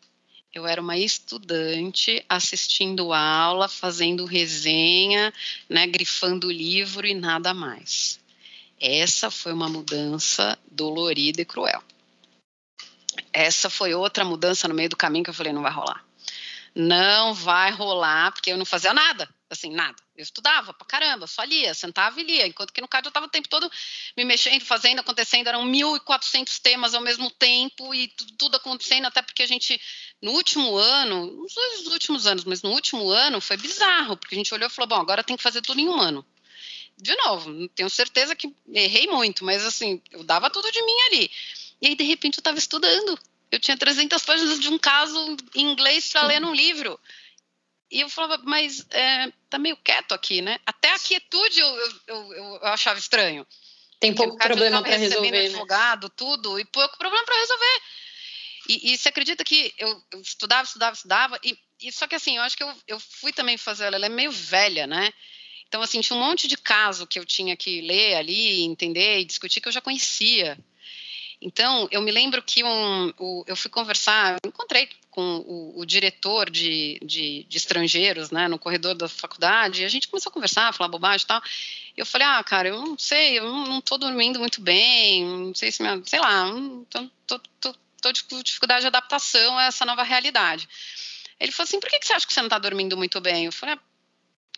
eu 0.51 0.65
era 0.65 0.81
uma 0.81 0.97
estudante 0.97 2.25
assistindo 2.27 3.13
aula, 3.13 3.69
fazendo 3.69 4.25
resenha, 4.25 5.31
né, 5.69 5.85
grifando 5.85 6.47
o 6.47 6.51
livro 6.51 7.05
e 7.05 7.13
nada 7.13 7.53
mais. 7.53 8.19
Essa 8.79 9.31
foi 9.31 9.53
uma 9.53 9.69
mudança 9.69 10.57
dolorida 10.69 11.41
e 11.41 11.45
cruel. 11.45 11.81
Essa 13.31 13.69
foi 13.69 13.93
outra 13.93 14.25
mudança 14.25 14.67
no 14.67 14.73
meio 14.73 14.89
do 14.89 14.97
caminho 14.97 15.23
que 15.23 15.29
eu 15.29 15.33
falei: 15.33 15.53
não 15.53 15.61
vai 15.61 15.71
rolar. 15.71 16.03
Não 16.73 17.33
vai 17.33 17.71
rolar, 17.71 18.33
porque 18.33 18.51
eu 18.51 18.57
não 18.57 18.65
fazia 18.65 18.93
nada, 18.93 19.29
assim, 19.49 19.73
nada. 19.73 19.95
Eu 20.13 20.23
estudava 20.23 20.73
pra 20.73 20.85
caramba, 20.85 21.25
só 21.25 21.41
lia, 21.43 21.73
sentava 21.73 22.19
e 22.19 22.23
lia, 22.23 22.47
enquanto 22.47 22.73
que 22.73 22.81
no 22.81 22.87
CAD 22.87 23.07
eu 23.07 23.09
estava 23.09 23.27
o 23.27 23.29
tempo 23.29 23.47
todo 23.47 23.71
me 24.17 24.25
mexendo, 24.25 24.61
fazendo, 24.61 24.99
acontecendo, 24.99 25.47
eram 25.47 25.65
1.400 25.65 26.59
temas 26.59 26.93
ao 26.93 27.01
mesmo 27.01 27.31
tempo 27.31 27.95
e 27.95 28.09
tudo 28.37 28.57
acontecendo, 28.57 29.05
até 29.05 29.21
porque 29.21 29.43
a 29.43 29.47
gente, 29.47 29.79
no 30.21 30.31
último 30.31 30.75
ano, 30.75 31.31
nos 31.31 31.87
últimos 31.87 32.27
anos, 32.27 32.43
mas 32.43 32.61
no 32.61 32.71
último 32.71 33.09
ano 33.09 33.39
foi 33.39 33.55
bizarro, 33.55 34.17
porque 34.17 34.35
a 34.35 34.37
gente 34.37 34.53
olhou 34.53 34.67
e 34.67 34.71
falou, 34.71 34.89
bom, 34.89 34.99
agora 34.99 35.23
tem 35.23 35.37
que 35.37 35.43
fazer 35.43 35.61
tudo 35.61 35.79
em 35.79 35.87
um 35.87 35.99
ano 35.99 36.25
de 36.97 37.15
novo, 37.17 37.67
tenho 37.69 37.89
certeza 37.89 38.35
que 38.35 38.53
errei 38.73 39.07
muito, 39.07 39.43
mas 39.43 39.65
assim, 39.65 40.01
eu 40.11 40.23
dava 40.23 40.49
tudo 40.49 40.71
de 40.71 40.81
mim 40.81 41.01
ali. 41.07 41.31
E 41.81 41.87
aí, 41.87 41.95
de 41.95 42.03
repente, 42.03 42.37
eu 42.37 42.41
estava 42.41 42.57
estudando. 42.57 43.19
Eu 43.51 43.59
tinha 43.59 43.77
300 43.77 44.23
páginas 44.23 44.59
de 44.59 44.69
um 44.69 44.77
caso 44.77 45.37
em 45.53 45.71
inglês 45.71 46.11
para 46.11 46.25
ler 46.25 46.39
num 46.39 46.53
livro. 46.53 46.99
E 47.91 47.99
eu 47.99 48.09
falava, 48.09 48.41
mas 48.43 48.85
é, 48.91 49.31
tá 49.49 49.57
meio 49.57 49.77
quieto 49.77 50.13
aqui, 50.13 50.41
né? 50.41 50.59
Até 50.65 50.89
a 50.89 50.99
quietude 50.99 51.59
eu, 51.59 51.67
eu, 51.67 52.33
eu, 52.33 52.33
eu 52.33 52.65
achava 52.67 52.97
estranho. 52.97 53.45
Tem 53.99 54.13
pouco 54.13 54.37
problema 54.37 54.81
para 54.81 54.97
resolver. 54.97 55.31
Né? 55.31 55.45
advogado, 55.45 56.09
tudo, 56.09 56.59
e 56.59 56.65
pouco 56.65 56.97
problema 56.97 57.25
para 57.25 57.39
resolver. 57.39 57.81
E, 58.67 58.93
e 58.93 58.97
você 58.97 59.09
acredita 59.09 59.43
que 59.43 59.73
eu, 59.77 60.03
eu, 60.11 60.21
estudava, 60.21 60.63
estudava, 60.63 60.95
estudava, 60.95 61.39
e, 61.43 61.57
e, 61.81 61.91
só 61.91 62.07
que 62.07 62.15
assim, 62.15 62.37
eu 62.37 62.43
acho 62.43 62.57
que 62.57 62.63
eu, 62.63 62.73
eu 62.87 62.99
fui 62.99 63.31
também 63.31 63.57
fazer 63.57 63.85
ela, 63.85 63.95
ela 63.95 64.07
é 64.07 64.09
meio 64.09 64.31
velha, 64.31 64.87
né? 64.87 65.13
Então, 65.75 65.83
assim, 65.83 65.99
tinha 65.99 66.17
um 66.17 66.23
monte 66.23 66.47
de 66.47 66.55
caso 66.55 67.05
que 67.05 67.19
eu 67.19 67.25
tinha 67.25 67.53
que 67.57 67.81
ler 67.81 68.15
ali, 68.15 68.61
entender 68.61 69.19
e 69.19 69.25
discutir 69.25 69.59
que 69.59 69.67
eu 69.67 69.73
já 69.73 69.81
conhecia. 69.81 70.57
Então, 71.41 71.85
eu 71.91 72.01
me 72.01 72.11
lembro 72.11 72.41
que 72.41 72.63
um, 72.63 73.13
eu 73.45 73.57
fui 73.57 73.69
conversar, 73.69 74.37
encontrei 74.45 74.87
com 75.11 75.43
o, 75.45 75.81
o 75.81 75.85
diretor 75.85 76.49
de, 76.49 76.97
de, 77.03 77.43
de, 77.43 77.57
estrangeiros, 77.57 78.31
né, 78.31 78.47
no 78.47 78.57
corredor 78.57 78.95
da 78.95 79.09
faculdade, 79.09 79.81
e 79.81 79.85
a 79.85 79.89
gente 79.89 80.07
começou 80.07 80.29
a 80.29 80.33
conversar, 80.33 80.73
falar 80.73 80.87
bobagem 80.87 81.25
e 81.25 81.27
tal. 81.27 81.43
E 81.97 81.99
eu 81.99 82.05
falei, 82.05 82.25
ah, 82.25 82.41
cara, 82.41 82.69
eu 82.69 82.81
não 82.81 82.97
sei, 82.97 83.37
eu 83.37 83.43
não, 83.43 83.79
estou 83.79 83.97
dormindo 83.97 84.39
muito 84.39 84.61
bem, 84.61 85.25
não 85.25 85.53
sei 85.53 85.73
se, 85.73 85.81
minha, 85.81 86.01
sei 86.05 86.21
lá, 86.21 86.45
tô, 86.89 87.09
tô, 87.27 87.39
tô, 87.59 87.73
tô 88.01 88.09
com 88.29 88.41
dificuldade 88.41 88.83
de 88.83 88.87
adaptação 88.87 89.57
a 89.57 89.65
essa 89.65 89.85
nova 89.85 90.03
realidade. 90.03 90.69
Ele 91.37 91.51
falou 91.51 91.67
assim, 91.67 91.81
por 91.81 91.89
que, 91.89 91.99
que 91.99 92.07
você 92.07 92.13
acha 92.13 92.25
que 92.25 92.33
você 92.33 92.39
não 92.39 92.47
está 92.47 92.59
dormindo 92.59 92.95
muito 92.95 93.19
bem? 93.19 93.47
Eu 93.47 93.51
falei, 93.51 93.75
ah, 93.75 93.94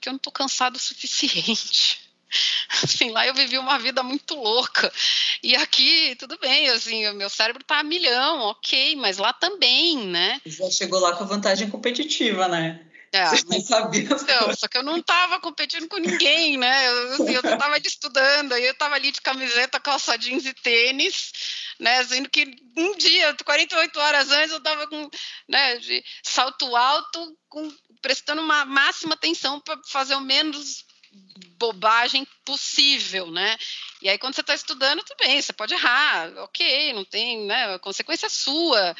porque 0.08 0.10
eu 0.10 0.14
não 0.14 0.18
estou 0.18 0.34
cansado 0.34 0.78
o 0.78 0.80
suficiente. 0.80 2.00
Assim, 2.84 3.10
lá 3.12 3.26
eu 3.26 3.34
vivi 3.34 3.58
uma 3.58 3.80
vida 3.80 4.04
muito 4.04 4.36
louca. 4.36 4.92
E 5.42 5.56
aqui, 5.56 6.16
tudo 6.20 6.38
bem, 6.40 6.70
assim, 6.70 7.08
o 7.08 7.14
meu 7.14 7.30
cérebro 7.30 7.62
está 7.62 7.80
a 7.80 7.84
milhão, 7.84 8.40
ok, 8.42 8.98
mas 8.98 9.18
lá 9.18 9.32
também, 9.32 9.98
né? 10.06 10.42
Já 10.46 10.70
chegou 10.70 11.00
lá 11.00 11.16
com 11.16 11.24
a 11.24 11.28
vantagem 11.28 11.70
competitiva, 11.70 12.50
né? 12.50 12.86
É, 13.14 13.26
Você 13.28 13.46
mas, 13.48 13.66
sabia. 13.66 14.02
Então, 14.02 14.54
só 14.56 14.68
que 14.68 14.78
eu 14.78 14.84
não 14.84 14.98
estava 14.98 15.40
competindo 15.40 15.88
com 15.88 15.98
ninguém, 15.98 16.58
né? 16.58 16.90
Eu, 16.90 17.14
assim, 17.14 17.34
eu 17.34 17.40
estava 17.40 17.78
estudando, 17.78 18.52
aí 18.52 18.66
eu 18.66 18.74
estava 18.74 18.96
ali 18.96 19.12
de 19.12 19.22
camiseta, 19.22 19.80
calça 19.80 20.18
jeans 20.18 20.46
e 20.46 20.54
tênis, 20.54 21.32
né? 21.80 22.04
Sendo 22.04 22.30
que 22.30 22.46
um 22.76 22.96
dia, 22.96 23.36
48 23.46 24.00
horas 24.00 24.32
antes, 24.32 24.52
eu 24.52 24.58
estava 24.58 24.88
com 24.88 25.10
né, 25.48 25.78
de 25.78 26.04
salto 26.24 26.76
alto, 26.76 27.38
com 27.50 27.72
prestando 28.02 28.42
uma 28.42 28.66
máxima 28.66 29.16
atenção 29.16 29.60
para 29.60 29.80
fazer 29.86 30.16
o 30.16 30.22
menos 30.22 30.86
bobagem 31.58 32.28
possível, 32.46 33.32
né? 33.32 33.58
E 34.02 34.10
aí, 34.10 34.18
quando 34.18 34.36
você 34.36 34.42
está 34.42 34.54
estudando, 34.54 35.04
tudo 35.04 35.18
bem, 35.18 35.42
você 35.42 35.52
pode 35.52 35.74
errar, 35.74 36.32
ok, 36.38 36.94
não 36.94 37.04
tem, 37.04 37.46
né? 37.46 37.80
Consequência 37.80 38.30
sua. 38.30 38.96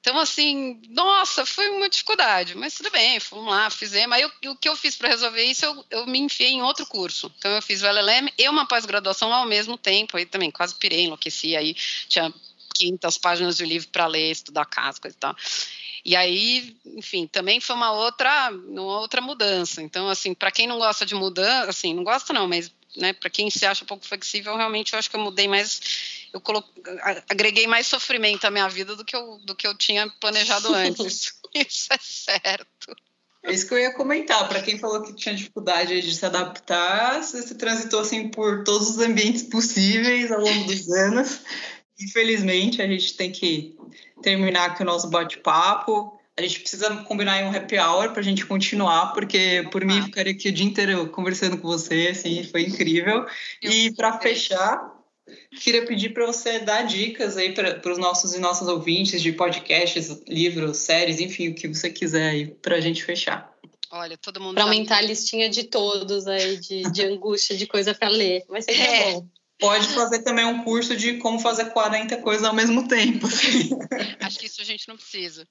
Então, 0.00 0.18
assim, 0.18 0.80
nossa, 0.88 1.44
foi 1.44 1.68
uma 1.68 1.88
dificuldade, 1.88 2.56
mas 2.56 2.74
tudo 2.74 2.90
bem, 2.90 3.20
fomos 3.20 3.50
lá, 3.50 3.68
fizemos. 3.68 4.16
Aí, 4.16 4.24
o 4.24 4.56
que 4.56 4.68
eu 4.68 4.74
fiz 4.74 4.96
para 4.96 5.10
resolver 5.10 5.42
isso, 5.42 5.66
eu, 5.66 5.84
eu, 5.90 6.06
me 6.06 6.18
enfiei 6.18 6.50
em 6.50 6.62
outro 6.62 6.86
curso. 6.86 7.30
Então, 7.38 7.50
eu 7.50 7.60
fiz 7.60 7.82
o 7.82 7.86
LLM 7.86 8.32
e 8.38 8.48
uma 8.48 8.66
pós-graduação 8.66 9.32
ao 9.32 9.46
mesmo 9.46 9.76
tempo, 9.76 10.16
aí 10.16 10.24
também 10.24 10.50
quase 10.50 10.74
pirei, 10.74 11.04
enlouqueci, 11.04 11.54
aí 11.54 11.74
tinha 12.08 12.32
500 12.74 13.18
páginas 13.18 13.56
de 13.58 13.66
livro 13.66 13.88
para 13.88 14.06
ler, 14.06 14.30
estudar 14.30 14.64
casa, 14.64 14.98
coisa 14.98 15.14
e 15.14 15.20
tal. 15.20 15.36
E 16.02 16.16
aí, 16.16 16.74
enfim, 16.86 17.26
também 17.26 17.60
foi 17.60 17.76
uma 17.76 17.92
outra, 17.92 18.50
uma 18.50 19.00
outra 19.00 19.20
mudança. 19.20 19.82
Então, 19.82 20.08
assim, 20.08 20.32
para 20.32 20.50
quem 20.50 20.66
não 20.66 20.78
gosta 20.78 21.04
de 21.04 21.14
mudança, 21.14 21.68
assim, 21.68 21.92
não 21.92 22.04
gosta 22.04 22.32
não, 22.32 22.48
mas 22.48 22.72
né, 22.96 23.12
para 23.12 23.30
quem 23.30 23.50
se 23.50 23.64
acha 23.66 23.84
pouco 23.84 24.04
flexível, 24.04 24.56
realmente 24.56 24.92
eu 24.92 24.98
acho 24.98 25.10
que 25.10 25.16
eu 25.16 25.20
mudei 25.20 25.46
mais, 25.46 26.19
eu 26.32 26.40
colo... 26.40 26.64
agreguei 27.28 27.66
mais 27.66 27.86
sofrimento 27.86 28.44
à 28.44 28.50
minha 28.50 28.68
vida 28.68 28.96
do 28.96 29.04
que 29.04 29.16
eu, 29.16 29.38
do 29.44 29.54
que 29.54 29.66
eu 29.66 29.76
tinha 29.76 30.08
planejado 30.20 30.68
antes. 30.74 31.34
Isso 31.54 31.92
é 31.92 31.98
certo. 32.00 32.96
É 33.42 33.52
isso 33.52 33.66
que 33.66 33.74
eu 33.74 33.78
ia 33.78 33.94
comentar. 33.94 34.48
Para 34.48 34.62
quem 34.62 34.78
falou 34.78 35.02
que 35.02 35.14
tinha 35.14 35.34
dificuldade 35.34 36.00
de 36.00 36.14
se 36.14 36.24
adaptar, 36.26 37.22
você 37.22 37.42
se 37.42 37.54
transitou 37.54 38.00
assim 38.00 38.28
por 38.28 38.64
todos 38.64 38.90
os 38.90 38.98
ambientes 38.98 39.42
possíveis 39.44 40.30
ao 40.30 40.40
longo 40.40 40.64
dos 40.64 40.88
anos. 40.90 41.40
Infelizmente, 41.98 42.82
a 42.82 42.86
gente 42.86 43.16
tem 43.16 43.32
que 43.32 43.76
terminar 44.22 44.66
aqui 44.66 44.82
o 44.82 44.86
nosso 44.86 45.08
bate-papo. 45.08 46.18
A 46.36 46.42
gente 46.42 46.60
precisa 46.60 46.94
combinar 47.04 47.42
um 47.44 47.54
happy 47.54 47.78
hour 47.78 48.10
para 48.12 48.20
a 48.20 48.24
gente 48.24 48.46
continuar, 48.46 49.12
porque 49.12 49.68
por 49.70 49.84
mim 49.84 50.02
ficaria 50.02 50.32
aqui 50.32 50.48
o 50.48 50.52
dia 50.52 50.64
inteiro 50.64 51.08
conversando 51.08 51.58
com 51.58 51.68
você, 51.68 52.08
assim, 52.12 52.44
foi 52.44 52.62
incrível. 52.62 53.26
E 53.62 53.92
para 53.92 54.18
fechar, 54.18 54.89
queria 55.60 55.84
pedir 55.84 56.10
para 56.10 56.26
você 56.26 56.58
dar 56.60 56.82
dicas 56.82 57.36
aí 57.36 57.52
para 57.52 57.92
os 57.92 57.98
nossos 57.98 58.34
e 58.34 58.38
nossas 58.38 58.68
ouvintes 58.68 59.22
de 59.22 59.32
podcasts, 59.32 60.22
livros, 60.26 60.78
séries, 60.78 61.20
enfim, 61.20 61.48
o 61.48 61.54
que 61.54 61.68
você 61.68 61.90
quiser 61.90 62.30
aí 62.30 62.46
para 62.46 62.76
a 62.76 62.80
gente 62.80 63.04
fechar. 63.04 63.52
Olha, 63.90 64.16
todo 64.16 64.40
mundo. 64.40 64.54
Para 64.54 64.64
aumentar 64.64 64.98
a 64.98 65.02
listinha 65.02 65.48
de 65.48 65.64
todos 65.64 66.26
aí, 66.26 66.58
de, 66.58 66.82
de 66.92 67.04
angústia, 67.04 67.56
de 67.56 67.66
coisa 67.66 67.92
para 67.92 68.08
ler. 68.08 68.44
Vai 68.48 68.62
ser 68.62 68.72
é. 68.72 69.12
bom. 69.12 69.28
Pode 69.60 69.88
fazer 69.88 70.22
também 70.22 70.46
um 70.46 70.64
curso 70.64 70.96
de 70.96 71.18
como 71.18 71.38
fazer 71.38 71.66
40 71.66 72.16
coisas 72.22 72.46
ao 72.46 72.54
mesmo 72.54 72.88
tempo. 72.88 73.26
Acho 74.18 74.38
que 74.38 74.46
isso 74.46 74.62
a 74.62 74.64
gente 74.64 74.88
não 74.88 74.96
precisa. 74.96 75.46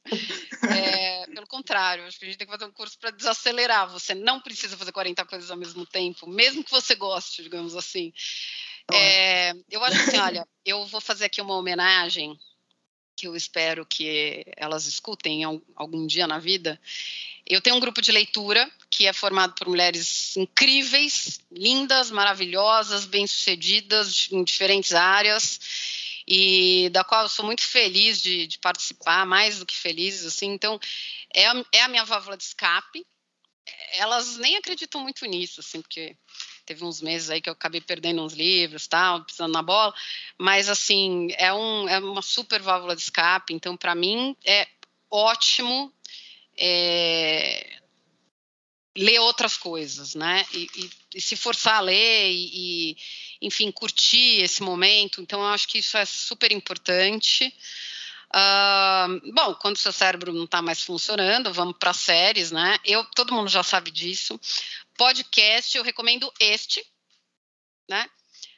É, 0.67 1.27
pelo 1.27 1.45
contrário, 1.45 2.05
acho 2.05 2.17
que 2.17 2.25
a 2.25 2.27
gente 2.27 2.37
tem 2.37 2.47
que 2.47 2.53
fazer 2.53 2.65
um 2.65 2.73
curso 2.73 2.97
para 2.99 3.11
desacelerar. 3.11 3.91
Você 3.91 4.15
não 4.15 4.41
precisa 4.41 4.75
fazer 4.75 4.91
40 4.91 5.23
coisas 5.25 5.51
ao 5.51 5.57
mesmo 5.57 5.85
tempo, 5.85 6.27
mesmo 6.27 6.63
que 6.63 6.71
você 6.71 6.95
goste, 6.95 7.43
digamos 7.43 7.75
assim. 7.75 8.11
É, 8.93 9.53
eu 9.69 9.83
acho 9.83 10.01
assim, 10.01 10.17
olha, 10.17 10.47
eu 10.65 10.85
vou 10.87 11.01
fazer 11.01 11.25
aqui 11.25 11.41
uma 11.41 11.55
homenagem 11.55 12.39
que 13.15 13.27
eu 13.27 13.35
espero 13.35 13.85
que 13.85 14.45
elas 14.55 14.85
escutem 14.85 15.43
algum 15.75 16.07
dia 16.07 16.25
na 16.25 16.39
vida. 16.39 16.79
Eu 17.45 17.59
tenho 17.59 17.75
um 17.75 17.79
grupo 17.79 18.01
de 18.01 18.11
leitura 18.11 18.69
que 18.89 19.07
é 19.07 19.11
formado 19.11 19.53
por 19.55 19.67
mulheres 19.67 20.37
incríveis, 20.37 21.41
lindas, 21.51 22.11
maravilhosas, 22.11 23.05
bem-sucedidas 23.05 24.29
em 24.31 24.43
diferentes 24.43 24.93
áreas 24.93 25.59
e 26.25 26.89
da 26.91 27.03
qual 27.03 27.23
eu 27.23 27.29
sou 27.29 27.43
muito 27.43 27.63
feliz 27.63 28.21
de, 28.21 28.45
de 28.45 28.59
participar, 28.59 29.25
mais 29.25 29.59
do 29.59 29.65
que 29.65 29.75
feliz, 29.75 30.23
assim. 30.23 30.51
Então, 30.53 30.79
é 31.33 31.45
é 31.73 31.81
a 31.81 31.87
minha 31.87 32.05
válvula 32.05 32.37
de 32.37 32.43
escape. 32.43 33.05
Elas 33.93 34.37
nem 34.37 34.55
acreditam 34.55 35.01
muito 35.01 35.25
nisso, 35.25 35.59
assim, 35.59 35.81
porque 35.81 36.15
teve 36.69 36.85
uns 36.85 37.01
meses 37.01 37.31
aí 37.31 37.41
que 37.41 37.49
eu 37.49 37.53
acabei 37.53 37.81
perdendo 37.81 38.23
uns 38.23 38.33
livros, 38.33 38.85
tal, 38.85 39.25
pisando 39.25 39.51
na 39.51 39.63
bola, 39.63 39.91
mas 40.37 40.69
assim, 40.69 41.29
é, 41.31 41.51
um, 41.51 41.89
é 41.89 41.97
uma 41.97 42.21
super 42.21 42.61
válvula 42.61 42.95
de 42.95 43.01
escape, 43.01 43.55
então 43.55 43.75
para 43.75 43.95
mim 43.95 44.37
é 44.45 44.67
ótimo 45.09 45.91
é, 46.55 47.79
ler 48.95 49.17
outras 49.17 49.57
coisas, 49.57 50.13
né, 50.13 50.45
e, 50.53 50.69
e, 50.75 50.89
e 51.15 51.21
se 51.21 51.35
forçar 51.35 51.77
a 51.77 51.81
ler 51.81 52.31
e, 52.31 52.91
e, 52.91 52.97
enfim, 53.41 53.71
curtir 53.71 54.43
esse 54.43 54.61
momento, 54.61 55.21
então 55.21 55.39
eu 55.41 55.47
acho 55.47 55.67
que 55.67 55.79
isso 55.79 55.97
é 55.97 56.05
super 56.05 56.51
importante, 56.51 57.51
Uh, 58.31 59.33
bom, 59.33 59.55
quando 59.55 59.75
o 59.75 59.79
seu 59.79 59.91
cérebro 59.91 60.31
não 60.31 60.43
está 60.43 60.61
mais 60.61 60.83
funcionando, 60.83 61.51
vamos 61.51 61.75
para 61.79 61.93
séries, 61.93 62.51
né? 62.51 62.77
Eu, 62.85 63.03
todo 63.15 63.33
mundo 63.33 63.49
já 63.49 63.63
sabe 63.63 63.89
disso 63.89 64.39
podcast, 64.99 65.77
eu 65.77 65.83
recomendo 65.83 66.29
este, 66.41 66.85
né? 67.89 68.05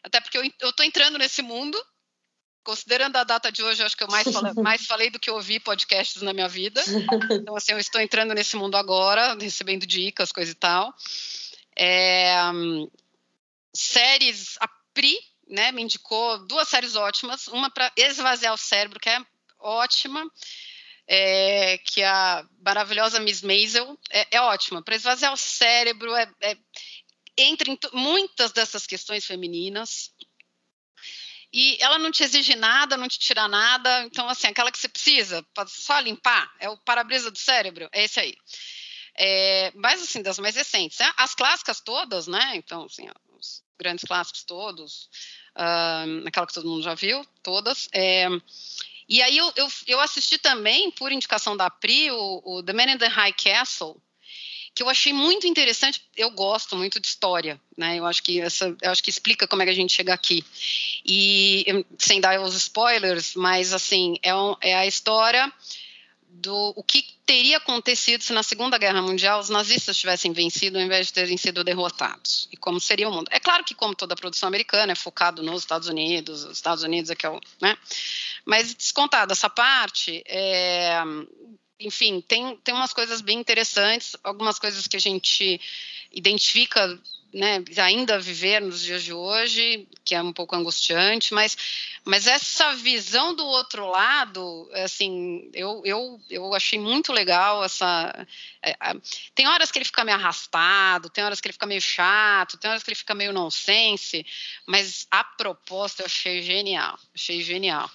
Até 0.01 0.19
porque 0.19 0.39
eu, 0.39 0.43
estou 0.43 0.83
entrando 0.83 1.19
nesse 1.19 1.43
mundo. 1.43 1.79
Considerando 2.63 3.15
a 3.15 3.23
data 3.23 3.51
de 3.51 3.63
hoje, 3.63 3.81
eu 3.81 3.85
acho 3.85 3.95
que 3.95 4.03
eu 4.03 4.07
mais, 4.07 4.27
falei, 4.27 4.53
mais 4.57 4.85
falei 4.87 5.09
do 5.11 5.19
que 5.19 5.29
ouvi 5.29 5.59
podcasts 5.59 6.23
na 6.23 6.33
minha 6.33 6.47
vida. 6.47 6.83
Então, 7.31 7.55
assim, 7.55 7.73
eu 7.73 7.77
estou 7.77 8.01
entrando 8.01 8.33
nesse 8.33 8.55
mundo 8.55 8.75
agora, 8.75 9.35
recebendo 9.35 9.85
dicas, 9.85 10.31
coisa 10.31 10.51
e 10.51 10.55
tal. 10.55 10.91
É, 11.77 12.33
séries, 13.73 14.57
a 14.59 14.67
Pri, 14.93 15.15
né, 15.47 15.71
me 15.71 15.83
indicou 15.83 16.45
duas 16.47 16.67
séries 16.67 16.95
ótimas. 16.95 17.47
Uma 17.49 17.69
para 17.69 17.91
esvaziar 17.95 18.53
o 18.53 18.57
cérebro, 18.57 18.99
que 18.99 19.09
é 19.09 19.19
ótima 19.59 20.27
é, 21.13 21.77
que 21.79 22.01
a 22.03 22.47
maravilhosa 22.65 23.19
Miss 23.19 23.41
Maisel 23.41 23.99
é, 24.09 24.37
é 24.37 24.41
ótima. 24.41 24.81
Para 24.81 24.95
esvaziar 24.95 25.33
o 25.33 25.37
cérebro, 25.37 26.15
é, 26.15 26.25
é, 26.39 26.57
entra 27.35 27.69
em 27.69 27.77
muitas 27.91 28.53
dessas 28.53 28.87
questões 28.87 29.25
femininas. 29.25 30.13
E 31.51 31.75
ela 31.81 31.99
não 31.99 32.11
te 32.11 32.23
exige 32.23 32.55
nada, 32.55 32.95
não 32.95 33.09
te 33.09 33.19
tira 33.19 33.45
nada. 33.49 34.05
Então, 34.05 34.29
assim, 34.29 34.47
aquela 34.47 34.71
que 34.71 34.77
você 34.77 34.87
precisa, 34.87 35.45
só 35.67 35.99
limpar, 35.99 36.49
é 36.61 36.69
o 36.69 36.77
para-brisa 36.77 37.29
do 37.29 37.37
cérebro, 37.37 37.89
é 37.91 38.05
esse 38.05 38.17
aí. 38.17 38.33
É, 39.17 39.69
mas, 39.75 40.01
assim, 40.01 40.21
das 40.21 40.39
mais 40.39 40.55
recentes. 40.55 40.97
Né? 40.97 41.11
As 41.17 41.35
clássicas 41.35 41.81
todas, 41.81 42.25
né? 42.27 42.53
Então, 42.55 42.85
assim, 42.85 43.05
os 43.37 43.61
grandes 43.77 44.05
clássicos 44.05 44.45
todos, 44.45 45.09
uh, 45.57 46.25
aquela 46.25 46.47
que 46.47 46.53
todo 46.53 46.69
mundo 46.69 46.83
já 46.83 46.95
viu, 46.95 47.21
todas. 47.43 47.89
É, 47.91 48.29
e 49.11 49.21
aí 49.21 49.37
eu, 49.37 49.51
eu, 49.57 49.67
eu 49.87 49.99
assisti 49.99 50.37
também, 50.37 50.89
por 50.89 51.11
indicação 51.11 51.57
da 51.57 51.69
Pri, 51.69 52.09
o, 52.11 52.41
o 52.45 52.63
The 52.63 52.71
Man 52.71 52.93
in 52.93 52.97
the 52.97 53.07
High 53.07 53.33
Castle, 53.33 54.01
que 54.73 54.81
eu 54.81 54.87
achei 54.87 55.11
muito 55.11 55.45
interessante. 55.45 56.01
Eu 56.15 56.31
gosto 56.31 56.77
muito 56.77 56.97
de 56.97 57.07
história, 57.07 57.59
né? 57.77 57.99
Eu 57.99 58.05
acho 58.05 58.23
que 58.23 58.39
essa, 58.39 58.73
eu 58.81 58.89
acho 58.89 59.03
que 59.03 59.09
explica 59.09 59.45
como 59.45 59.63
é 59.63 59.65
que 59.65 59.71
a 59.71 59.75
gente 59.75 59.91
chega 59.91 60.13
aqui. 60.13 60.45
E 61.05 61.85
sem 61.99 62.21
dar 62.21 62.39
os 62.39 62.55
spoilers, 62.55 63.35
mas 63.35 63.73
assim 63.73 64.15
é, 64.23 64.33
um, 64.33 64.55
é 64.61 64.75
a 64.75 64.87
história 64.87 65.51
do 66.33 66.73
o 66.75 66.83
que 66.83 67.05
teria 67.25 67.57
acontecido 67.57 68.23
se 68.23 68.31
na 68.31 68.41
Segunda 68.41 68.77
Guerra 68.77 69.01
Mundial 69.01 69.39
os 69.39 69.49
nazistas 69.49 69.97
tivessem 69.97 70.31
vencido 70.31 70.77
ao 70.77 70.83
invés 70.83 71.07
de 71.07 71.13
terem 71.13 71.37
sido 71.37 71.63
derrotados 71.63 72.47
e 72.51 72.57
como 72.57 72.79
seria 72.79 73.09
o 73.09 73.11
mundo. 73.11 73.27
É 73.31 73.39
claro 73.39 73.63
que 73.63 73.75
como 73.75 73.93
toda 73.93 74.15
produção 74.15 74.47
americana 74.47 74.93
é 74.93 74.95
focado 74.95 75.43
nos 75.43 75.61
Estados 75.61 75.87
Unidos, 75.87 76.45
os 76.45 76.57
Estados 76.57 76.83
Unidos 76.83 77.11
é 77.11 77.15
que 77.15 77.25
é 77.25 77.29
o, 77.29 77.39
né? 77.61 77.77
Mas 78.45 78.73
descontado 78.73 79.33
essa 79.33 79.49
parte, 79.49 80.23
é, 80.25 81.01
enfim, 81.79 82.21
tem, 82.21 82.55
tem 82.57 82.73
umas 82.73 82.93
coisas 82.93 83.21
bem 83.21 83.39
interessantes, 83.39 84.15
algumas 84.23 84.57
coisas 84.57 84.87
que 84.87 84.95
a 84.95 85.01
gente 85.01 85.59
identifica 86.11 86.99
né, 87.33 87.63
ainda 87.77 88.19
viver 88.19 88.61
nos 88.61 88.81
dias 88.81 89.03
de 89.03 89.13
hoje, 89.13 89.87
que 90.03 90.13
é 90.13 90.21
um 90.21 90.33
pouco 90.33 90.55
angustiante, 90.55 91.33
mas, 91.33 91.57
mas 92.03 92.27
essa 92.27 92.75
visão 92.75 93.33
do 93.33 93.45
outro 93.45 93.87
lado, 93.87 94.69
assim, 94.73 95.49
eu, 95.53 95.81
eu, 95.85 96.19
eu 96.29 96.53
achei 96.53 96.77
muito 96.77 97.13
legal 97.13 97.63
essa. 97.63 98.27
É, 98.61 98.75
tem 99.33 99.47
horas 99.47 99.71
que 99.71 99.77
ele 99.77 99.85
fica 99.85 100.03
meio 100.03 100.17
arrastado, 100.17 101.09
tem 101.09 101.23
horas 101.23 101.39
que 101.39 101.47
ele 101.47 101.53
fica 101.53 101.65
meio 101.65 101.81
chato, 101.81 102.57
tem 102.57 102.69
horas 102.69 102.83
que 102.83 102.89
ele 102.89 102.97
fica 102.97 103.15
meio 103.15 103.31
nonsense, 103.31 104.25
mas 104.65 105.07
a 105.09 105.23
proposta 105.23 106.01
eu 106.01 106.07
achei 106.07 106.41
genial, 106.41 106.99
achei 107.15 107.41
genial. 107.41 107.89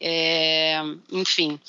É, 0.00 0.80
enfim. 1.12 1.60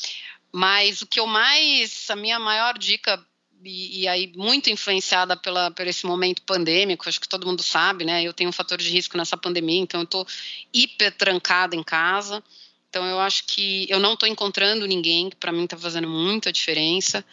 Mas 0.54 1.02
o 1.02 1.08
que 1.08 1.20
eu 1.20 1.28
mais, 1.28 2.10
a 2.10 2.16
minha 2.16 2.40
maior 2.40 2.78
dica 2.78 3.26
e, 3.64 4.02
e, 4.02 4.08
aí 4.08 4.32
muito 4.36 4.70
influenciada 4.70 5.36
pela, 5.38 5.72
por 5.72 5.86
esse 5.86 6.06
momento 6.06 6.42
pandêmico, 6.42 7.08
acho 7.08 7.20
que 7.20 7.28
todo 7.28 7.46
mundo 7.46 7.62
sabe, 7.62 8.04
né? 8.04 8.24
Eu 8.24 8.34
tenho 8.34 8.50
um 8.50 8.54
fator 8.54 8.78
de 8.78 8.90
risco 8.90 9.18
nessa 9.18 9.38
pandemia, 9.38 9.80
então 9.80 10.02
eu 10.02 10.06
estou 10.06 10.28
hiper 10.74 11.16
trancada 11.16 11.76
em 11.76 11.84
casa. 11.84 12.44
Então 12.90 13.06
eu 13.06 13.20
acho 13.20 13.46
que 13.46 13.88
eu 13.90 14.00
não 14.00 14.14
estou 14.14 14.28
encontrando 14.28 14.86
ninguém, 14.86 15.30
que 15.30 15.36
para 15.36 15.52
mim 15.52 15.64
está 15.64 15.78
fazendo 15.78 16.08
muita 16.08 16.52
diferença. 16.52 17.24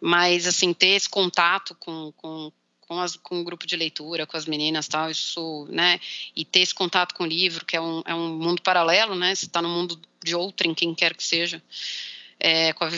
Mas 0.00 0.46
assim 0.46 0.72
ter 0.72 0.88
esse 0.88 1.08
contato 1.08 1.74
com, 1.74 2.12
com, 2.16 2.52
com, 2.80 3.00
as, 3.00 3.16
com 3.16 3.40
o 3.40 3.44
grupo 3.44 3.66
de 3.66 3.76
leitura, 3.76 4.26
com 4.26 4.36
as 4.36 4.46
meninas, 4.46 4.88
tal, 4.88 5.10
isso, 5.10 5.66
né? 5.70 6.00
E 6.34 6.44
ter 6.44 6.60
esse 6.60 6.74
contato 6.74 7.14
com 7.14 7.24
o 7.24 7.26
livro, 7.26 7.64
que 7.64 7.76
é 7.76 7.80
um, 7.80 8.02
é 8.04 8.14
um 8.14 8.36
mundo 8.38 8.62
paralelo, 8.62 9.14
né? 9.14 9.34
Você 9.34 9.46
está 9.46 9.62
no 9.62 9.68
mundo 9.68 10.00
de 10.24 10.34
outrem, 10.34 10.74
quem 10.74 10.94
quer 10.94 11.14
que 11.14 11.22
seja 11.22 11.62
é, 12.40 12.70
a, 12.70 12.90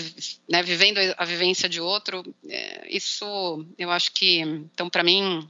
né, 0.49 0.63
vivendo 0.63 0.99
a 1.17 1.25
vivência 1.25 1.69
de 1.69 1.81
outro, 1.81 2.23
é, 2.49 2.87
isso 2.89 3.67
eu 3.77 3.91
acho 3.91 4.13
que, 4.13 4.39
então, 4.39 4.89
para 4.89 5.03
mim, 5.03 5.49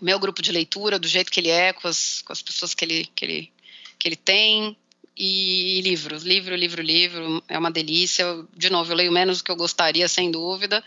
meu 0.00 0.18
grupo 0.18 0.42
de 0.42 0.50
leitura, 0.50 0.98
do 0.98 1.06
jeito 1.06 1.30
que 1.30 1.40
ele 1.40 1.50
é, 1.50 1.72
com 1.72 1.86
as, 1.86 2.20
com 2.22 2.32
as 2.32 2.42
pessoas 2.42 2.74
que 2.74 2.84
ele, 2.84 3.08
que, 3.14 3.24
ele, 3.24 3.52
que 3.98 4.08
ele 4.08 4.16
tem, 4.16 4.76
e 5.16 5.80
livros, 5.80 6.24
livro, 6.24 6.54
livro, 6.54 6.82
livro, 6.82 7.42
é 7.48 7.58
uma 7.58 7.70
delícia. 7.70 8.22
Eu, 8.22 8.48
de 8.54 8.68
novo, 8.68 8.92
eu 8.92 8.96
leio 8.96 9.10
menos 9.10 9.38
do 9.38 9.44
que 9.44 9.50
eu 9.50 9.56
gostaria, 9.56 10.06
sem 10.08 10.30
dúvida. 10.30 10.84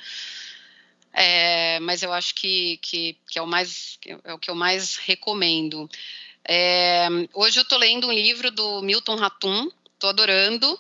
É, 1.12 1.80
mas 1.80 2.04
eu 2.04 2.14
acho 2.14 2.36
que, 2.36 2.78
que, 2.78 3.18
que, 3.28 3.40
é, 3.40 3.42
o 3.42 3.48
mais, 3.48 3.98
é 4.24 4.34
o 4.34 4.38
que 4.38 4.52
eu 4.52 4.56
mais 4.56 4.98
recomendo. 4.98 5.90
É, 6.48 7.08
hoje 7.34 7.60
eu 7.60 7.64
estou 7.64 7.80
lendo 7.80 8.08
um 8.08 8.12
livro 8.12 8.52
do 8.52 8.84
Milton 8.84 9.16
Ratum, 9.16 9.72
estou 9.96 10.12
adorando, 10.12 10.80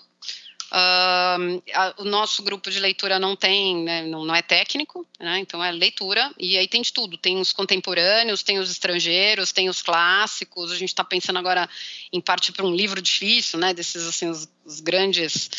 Uh, 0.71 1.63
a, 1.73 1.95
o 1.97 2.03
nosso 2.03 2.43
grupo 2.43 2.69
de 2.69 2.79
leitura 2.79 3.17
não 3.17 3.35
tem, 3.35 3.83
né, 3.83 4.03
não, 4.03 4.23
não, 4.23 4.35
é 4.35 4.41
técnico, 4.43 5.03
né, 5.19 5.39
então 5.39 5.63
é 5.63 5.71
leitura, 5.71 6.31
e 6.37 6.59
aí 6.59 6.67
tem 6.67 6.83
de 6.83 6.93
tudo, 6.93 7.17
tem 7.17 7.39
os 7.39 7.51
contemporâneos, 7.51 8.43
tem 8.43 8.59
os 8.59 8.69
estrangeiros, 8.69 9.51
tem 9.51 9.67
os 9.67 9.81
clássicos, 9.81 10.71
a 10.71 10.75
gente 10.75 10.89
está 10.89 11.03
pensando 11.03 11.39
agora 11.39 11.67
em 12.13 12.21
partir 12.21 12.51
para 12.51 12.65
um 12.65 12.75
livro 12.75 13.01
difícil, 13.01 13.57
né, 13.57 13.73
desses 13.73 14.05
assim, 14.05 14.29
os, 14.29 14.47
os 14.63 14.79
grandes, 14.79 15.49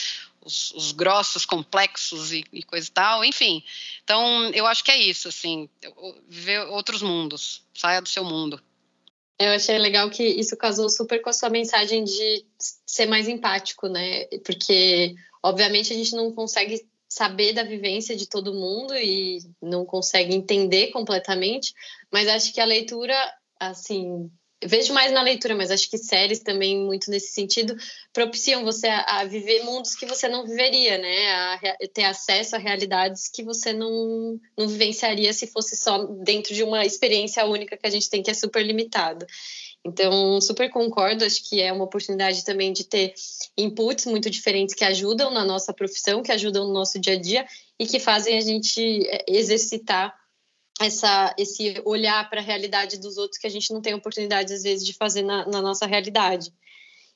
os, 0.45 0.71
os, 0.77 0.93
grossos, 0.93 1.45
complexos 1.45 2.33
e, 2.33 2.45
e 2.53 2.63
coisa 2.63 2.87
e 2.87 2.93
tal, 2.93 3.25
enfim, 3.25 3.65
então 4.05 4.49
eu 4.51 4.65
acho 4.65 4.85
que 4.85 4.93
é 4.93 4.97
isso, 4.97 5.27
assim, 5.27 5.69
viver 6.29 6.61
outros 6.69 7.03
mundos, 7.03 7.63
saia 7.75 8.01
do 8.01 8.09
seu 8.09 8.23
mundo. 8.25 8.63
Eu 9.41 9.53
achei 9.53 9.79
legal 9.79 10.11
que 10.11 10.23
isso 10.23 10.55
casou 10.55 10.91
super 10.91 11.23
com 11.23 11.31
a 11.31 11.33
sua 11.33 11.49
mensagem 11.49 12.05
de 12.05 12.45
ser 12.85 13.07
mais 13.07 13.27
empático, 13.27 13.89
né? 13.89 14.27
Porque, 14.45 15.15
obviamente, 15.43 15.95
a 15.95 15.97
gente 15.97 16.15
não 16.15 16.31
consegue 16.31 16.87
saber 17.09 17.55
da 17.55 17.63
vivência 17.63 18.15
de 18.15 18.29
todo 18.29 18.53
mundo 18.53 18.95
e 18.95 19.39
não 19.63 19.87
consegue 19.87 20.35
entender 20.35 20.89
completamente, 20.89 21.73
mas 22.13 22.29
acho 22.29 22.53
que 22.53 22.61
a 22.61 22.67
leitura, 22.67 23.17
assim, 23.59 24.31
vejo 24.65 24.93
mais 24.93 25.11
na 25.13 25.23
leitura, 25.23 25.55
mas 25.55 25.71
acho 25.71 25.89
que 25.89 25.97
séries 25.97 26.41
também, 26.41 26.79
muito 26.79 27.11
nesse 27.11 27.33
sentido, 27.33 27.77
propiciam 28.13 28.65
você 28.65 28.87
a, 28.87 29.21
a 29.21 29.25
viver 29.25 29.65
mundos 29.65 29.95
que 29.95 30.07
você 30.07 30.29
não 30.29 30.47
viveria, 30.47 30.99
né? 30.99 31.31
A, 31.33 31.55
a, 31.55 31.89
ter 31.93 32.05
acesso 32.05 32.57
a 32.57 32.59
realidades 32.59 33.29
que 33.29 33.43
você 33.43 33.73
não, 33.73 34.39
não 34.57 34.69
vivenciaria 34.69 35.33
se 35.33 35.47
fosse 35.47 35.77
só 35.77 36.05
dentro 36.23 36.55
de 36.55 36.63
uma 36.63 36.85
experiência 36.85 37.45
única 37.47 37.77
que 37.77 37.87
a 37.87 37.91
gente 37.91 38.11
tem, 38.11 38.23
que 38.23 38.31
é 38.31 38.35
super 38.35 38.65
limitada. 38.65 39.27
Então, 39.85 40.41
super 40.43 40.69
concordo, 40.69 41.25
acho 41.25 41.49
que 41.49 41.61
é 41.61 41.73
uma 41.73 41.85
oportunidade 41.85 42.45
também 42.45 42.71
de 42.73 42.85
ter 42.85 43.15
inputs 43.57 44.05
muito 44.05 44.29
diferentes 44.29 44.75
que 44.75 44.85
ajudam 44.85 45.31
na 45.31 45.45
nossa 45.45 45.73
profissão, 45.73 46.23
que 46.23 46.33
ajudam 46.33 46.67
no 46.67 46.73
nosso 46.75 46.99
dia 46.99 47.15
a 47.15 47.19
dia 47.19 47.47
e 47.79 47.87
que 47.87 47.99
fazem 47.99 48.37
a 48.37 48.41
gente 48.43 49.07
é, 49.07 49.25
exercitar 49.27 50.15
essa, 50.81 51.35
esse 51.37 51.81
olhar 51.85 52.29
para 52.31 52.41
a 52.41 52.45
realidade 52.45 52.99
dos 52.99 53.19
outros 53.19 53.39
que 53.39 53.47
a 53.47 53.51
gente 53.51 53.73
não 53.73 53.83
tem 53.83 53.95
oportunidade, 53.95 54.53
às 54.53 54.63
vezes, 54.63 54.85
de 54.85 54.95
fazer 54.95 55.23
na, 55.23 55.47
na 55.47 55.61
nossa 55.61 55.87
realidade. 55.87 56.53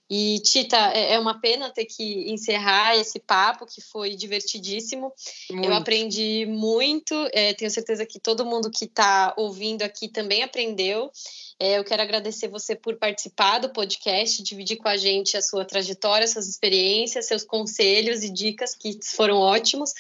E, 0.09 0.39
Tita, 0.41 0.77
é, 0.93 1.15
é 1.15 1.19
uma 1.19 1.41
pena 1.41 1.71
ter 1.71 1.87
que 1.87 2.31
encerrar 2.31 2.95
esse 2.95 3.19
papo, 3.19 3.65
que 3.65 3.81
foi 3.81 4.15
divertidíssimo. 4.15 5.11
Muito. 5.51 5.67
Eu 5.67 5.75
aprendi 5.75 6.45
muito, 6.47 7.15
é, 7.33 7.55
tenho 7.55 7.71
certeza 7.71 8.05
que 8.05 8.21
todo 8.21 8.45
mundo 8.45 8.71
que 8.71 8.85
está 8.85 9.33
ouvindo 9.37 9.83
aqui 9.83 10.09
também 10.09 10.43
aprendeu. 10.43 11.11
É, 11.59 11.79
eu 11.79 11.85
quero 11.85 12.03
agradecer 12.03 12.49
você 12.49 12.77
por 12.77 12.97
participar 12.97 13.59
do 13.59 13.71
podcast, 13.71 14.43
dividir 14.43 14.77
com 14.77 14.89
a 14.89 14.97
gente 14.97 15.39
a 15.39 15.43
sua 15.43 15.65
trajetória, 15.65 16.29
suas 16.29 16.49
experiências, 16.49 17.27
seus 17.27 17.45
conselhos 17.45 18.23
e 18.23 18.31
dicas 18.31 18.75
que 18.75 18.99
foram 19.03 19.39
ótimos. 19.39 19.91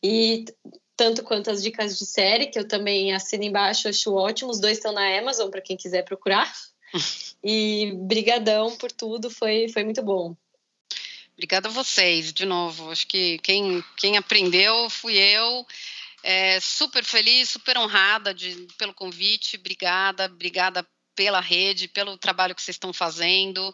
E 0.00 0.44
tanto 0.98 1.22
quanto 1.22 1.48
as 1.48 1.62
dicas 1.62 1.96
de 1.96 2.04
série, 2.04 2.48
que 2.48 2.58
eu 2.58 2.66
também 2.66 3.14
assino 3.14 3.44
embaixo, 3.44 3.88
acho 3.88 4.12
ótimo. 4.12 4.50
Os 4.50 4.58
dois 4.58 4.78
estão 4.78 4.92
na 4.92 5.16
Amazon, 5.16 5.48
para 5.48 5.60
quem 5.60 5.76
quiser 5.76 6.02
procurar. 6.02 6.52
e 7.42 7.92
brigadão 7.94 8.76
por 8.76 8.90
tudo, 8.90 9.30
foi, 9.30 9.68
foi 9.68 9.84
muito 9.84 10.02
bom. 10.02 10.36
Obrigada 11.34 11.68
a 11.68 11.72
vocês, 11.72 12.32
de 12.32 12.44
novo. 12.44 12.90
Acho 12.90 13.06
que 13.06 13.38
quem, 13.38 13.82
quem 13.96 14.16
aprendeu 14.16 14.90
fui 14.90 15.16
eu. 15.16 15.64
É, 16.24 16.58
super 16.58 17.04
feliz, 17.04 17.48
super 17.48 17.78
honrada 17.78 18.34
de, 18.34 18.66
pelo 18.76 18.92
convite. 18.92 19.56
Obrigada, 19.56 20.24
obrigada 20.24 20.84
pela 21.14 21.40
rede, 21.40 21.86
pelo 21.86 22.18
trabalho 22.18 22.56
que 22.56 22.62
vocês 22.62 22.74
estão 22.74 22.92
fazendo. 22.92 23.72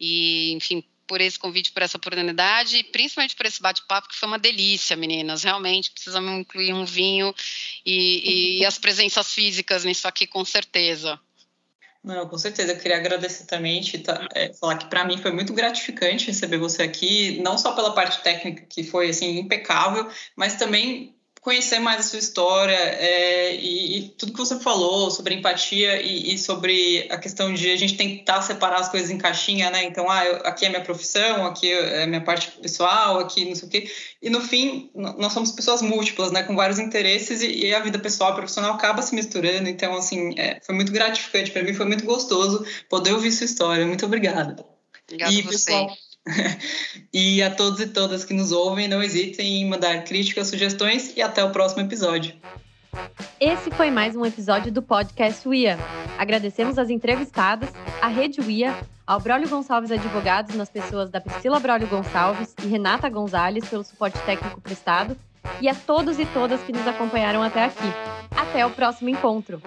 E, 0.00 0.52
enfim, 0.52 0.82
por 1.06 1.20
esse 1.20 1.38
convite, 1.38 1.72
por 1.72 1.82
essa 1.82 1.96
oportunidade 1.96 2.76
e 2.76 2.84
principalmente 2.84 3.36
por 3.36 3.46
esse 3.46 3.60
bate-papo, 3.60 4.08
que 4.08 4.16
foi 4.16 4.28
uma 4.28 4.38
delícia, 4.38 4.96
meninas. 4.96 5.42
Realmente 5.42 5.90
precisamos 5.90 6.30
incluir 6.32 6.72
um 6.72 6.84
vinho 6.84 7.34
e, 7.84 8.60
e 8.60 8.64
as 8.66 8.78
presenças 8.78 9.32
físicas 9.32 9.84
nisso 9.84 10.06
aqui, 10.08 10.26
com 10.26 10.44
certeza. 10.44 11.18
Não, 12.02 12.28
com 12.28 12.36
certeza. 12.36 12.72
Eu 12.72 12.78
queria 12.78 12.96
agradecer 12.96 13.44
também, 13.44 13.80
Tita, 13.80 14.26
é, 14.34 14.52
falar 14.54 14.76
que 14.76 14.86
para 14.86 15.04
mim 15.04 15.18
foi 15.18 15.30
muito 15.30 15.52
gratificante 15.52 16.26
receber 16.26 16.58
você 16.58 16.82
aqui, 16.82 17.40
não 17.40 17.56
só 17.56 17.72
pela 17.72 17.94
parte 17.94 18.20
técnica, 18.22 18.66
que 18.68 18.82
foi 18.82 19.10
assim 19.10 19.38
impecável, 19.38 20.10
mas 20.34 20.56
também 20.56 21.14
conhecer 21.42 21.80
mais 21.80 21.98
a 21.98 22.08
sua 22.08 22.20
história 22.20 22.72
é, 22.72 23.56
e, 23.56 23.98
e, 23.98 24.08
tudo 24.10 24.32
que 24.32 24.38
você 24.38 24.60
falou 24.60 25.10
sobre 25.10 25.34
empatia 25.34 26.00
e, 26.00 26.32
e, 26.32 26.38
sobre 26.38 27.08
a 27.10 27.18
questão 27.18 27.52
de 27.52 27.68
a 27.68 27.76
gente 27.76 27.96
tentar 27.96 28.40
separar 28.42 28.78
as 28.78 28.88
coisas 28.88 29.10
em 29.10 29.18
caixinha, 29.18 29.68
né? 29.68 29.82
Então, 29.82 30.08
ah, 30.08 30.24
eu, 30.24 30.36
aqui 30.46 30.64
é 30.64 30.68
minha 30.68 30.84
profissão, 30.84 31.44
aqui 31.44 31.70
é 31.72 32.06
minha 32.06 32.20
parte 32.20 32.52
pessoal, 32.52 33.18
aqui 33.18 33.44
não 33.44 33.56
sei 33.56 33.66
o 33.66 33.70
quê. 33.70 33.90
E 34.22 34.30
no 34.30 34.40
fim, 34.40 34.88
nós 34.94 35.32
somos 35.32 35.50
pessoas 35.50 35.82
múltiplas, 35.82 36.30
né? 36.30 36.44
Com 36.44 36.54
vários 36.54 36.78
interesses 36.78 37.42
e, 37.42 37.66
e 37.66 37.74
a 37.74 37.80
vida 37.80 37.98
pessoal 37.98 38.30
e 38.30 38.36
profissional 38.36 38.74
acaba 38.74 39.02
se 39.02 39.12
misturando. 39.12 39.68
Então, 39.68 39.96
assim, 39.96 40.38
é, 40.38 40.60
foi 40.62 40.76
muito 40.76 40.92
gratificante 40.92 41.50
para 41.50 41.64
mim, 41.64 41.74
foi 41.74 41.86
muito 41.86 42.04
gostoso 42.04 42.64
poder 42.88 43.14
ouvir 43.14 43.32
sua 43.32 43.46
história. 43.46 43.84
Muito 43.84 44.06
obrigada. 44.06 44.64
Obrigada 45.08 45.32
e, 45.32 45.42
pessoal, 45.42 45.90
e 47.12 47.42
a 47.42 47.50
todos 47.50 47.80
e 47.80 47.86
todas 47.86 48.24
que 48.24 48.34
nos 48.34 48.52
ouvem, 48.52 48.88
não 48.88 49.02
hesitem 49.02 49.62
em 49.62 49.68
mandar 49.68 50.04
críticas, 50.04 50.48
sugestões 50.48 51.16
e 51.16 51.22
até 51.22 51.42
o 51.44 51.50
próximo 51.50 51.82
episódio. 51.82 52.34
Esse 53.40 53.70
foi 53.70 53.90
mais 53.90 54.14
um 54.14 54.24
episódio 54.24 54.70
do 54.70 54.82
podcast 54.82 55.48
UIA. 55.48 55.78
Agradecemos 56.18 56.78
as 56.78 56.90
entrevistadas, 56.90 57.70
a 58.00 58.06
Rede 58.06 58.40
UIA, 58.40 58.76
ao 59.06 59.18
Braulio 59.18 59.48
Gonçalves 59.48 59.90
Advogados 59.90 60.54
nas 60.54 60.70
pessoas 60.70 61.10
da 61.10 61.20
Priscila 61.20 61.58
Braulio 61.58 61.88
Gonçalves 61.88 62.54
e 62.62 62.66
Renata 62.66 63.08
Gonzalez 63.08 63.68
pelo 63.68 63.82
suporte 63.82 64.18
técnico 64.20 64.60
prestado 64.60 65.16
e 65.60 65.68
a 65.68 65.74
todos 65.74 66.18
e 66.18 66.26
todas 66.26 66.62
que 66.62 66.72
nos 66.72 66.86
acompanharam 66.86 67.42
até 67.42 67.64
aqui. 67.64 67.88
Até 68.30 68.64
o 68.64 68.70
próximo 68.70 69.08
encontro! 69.08 69.60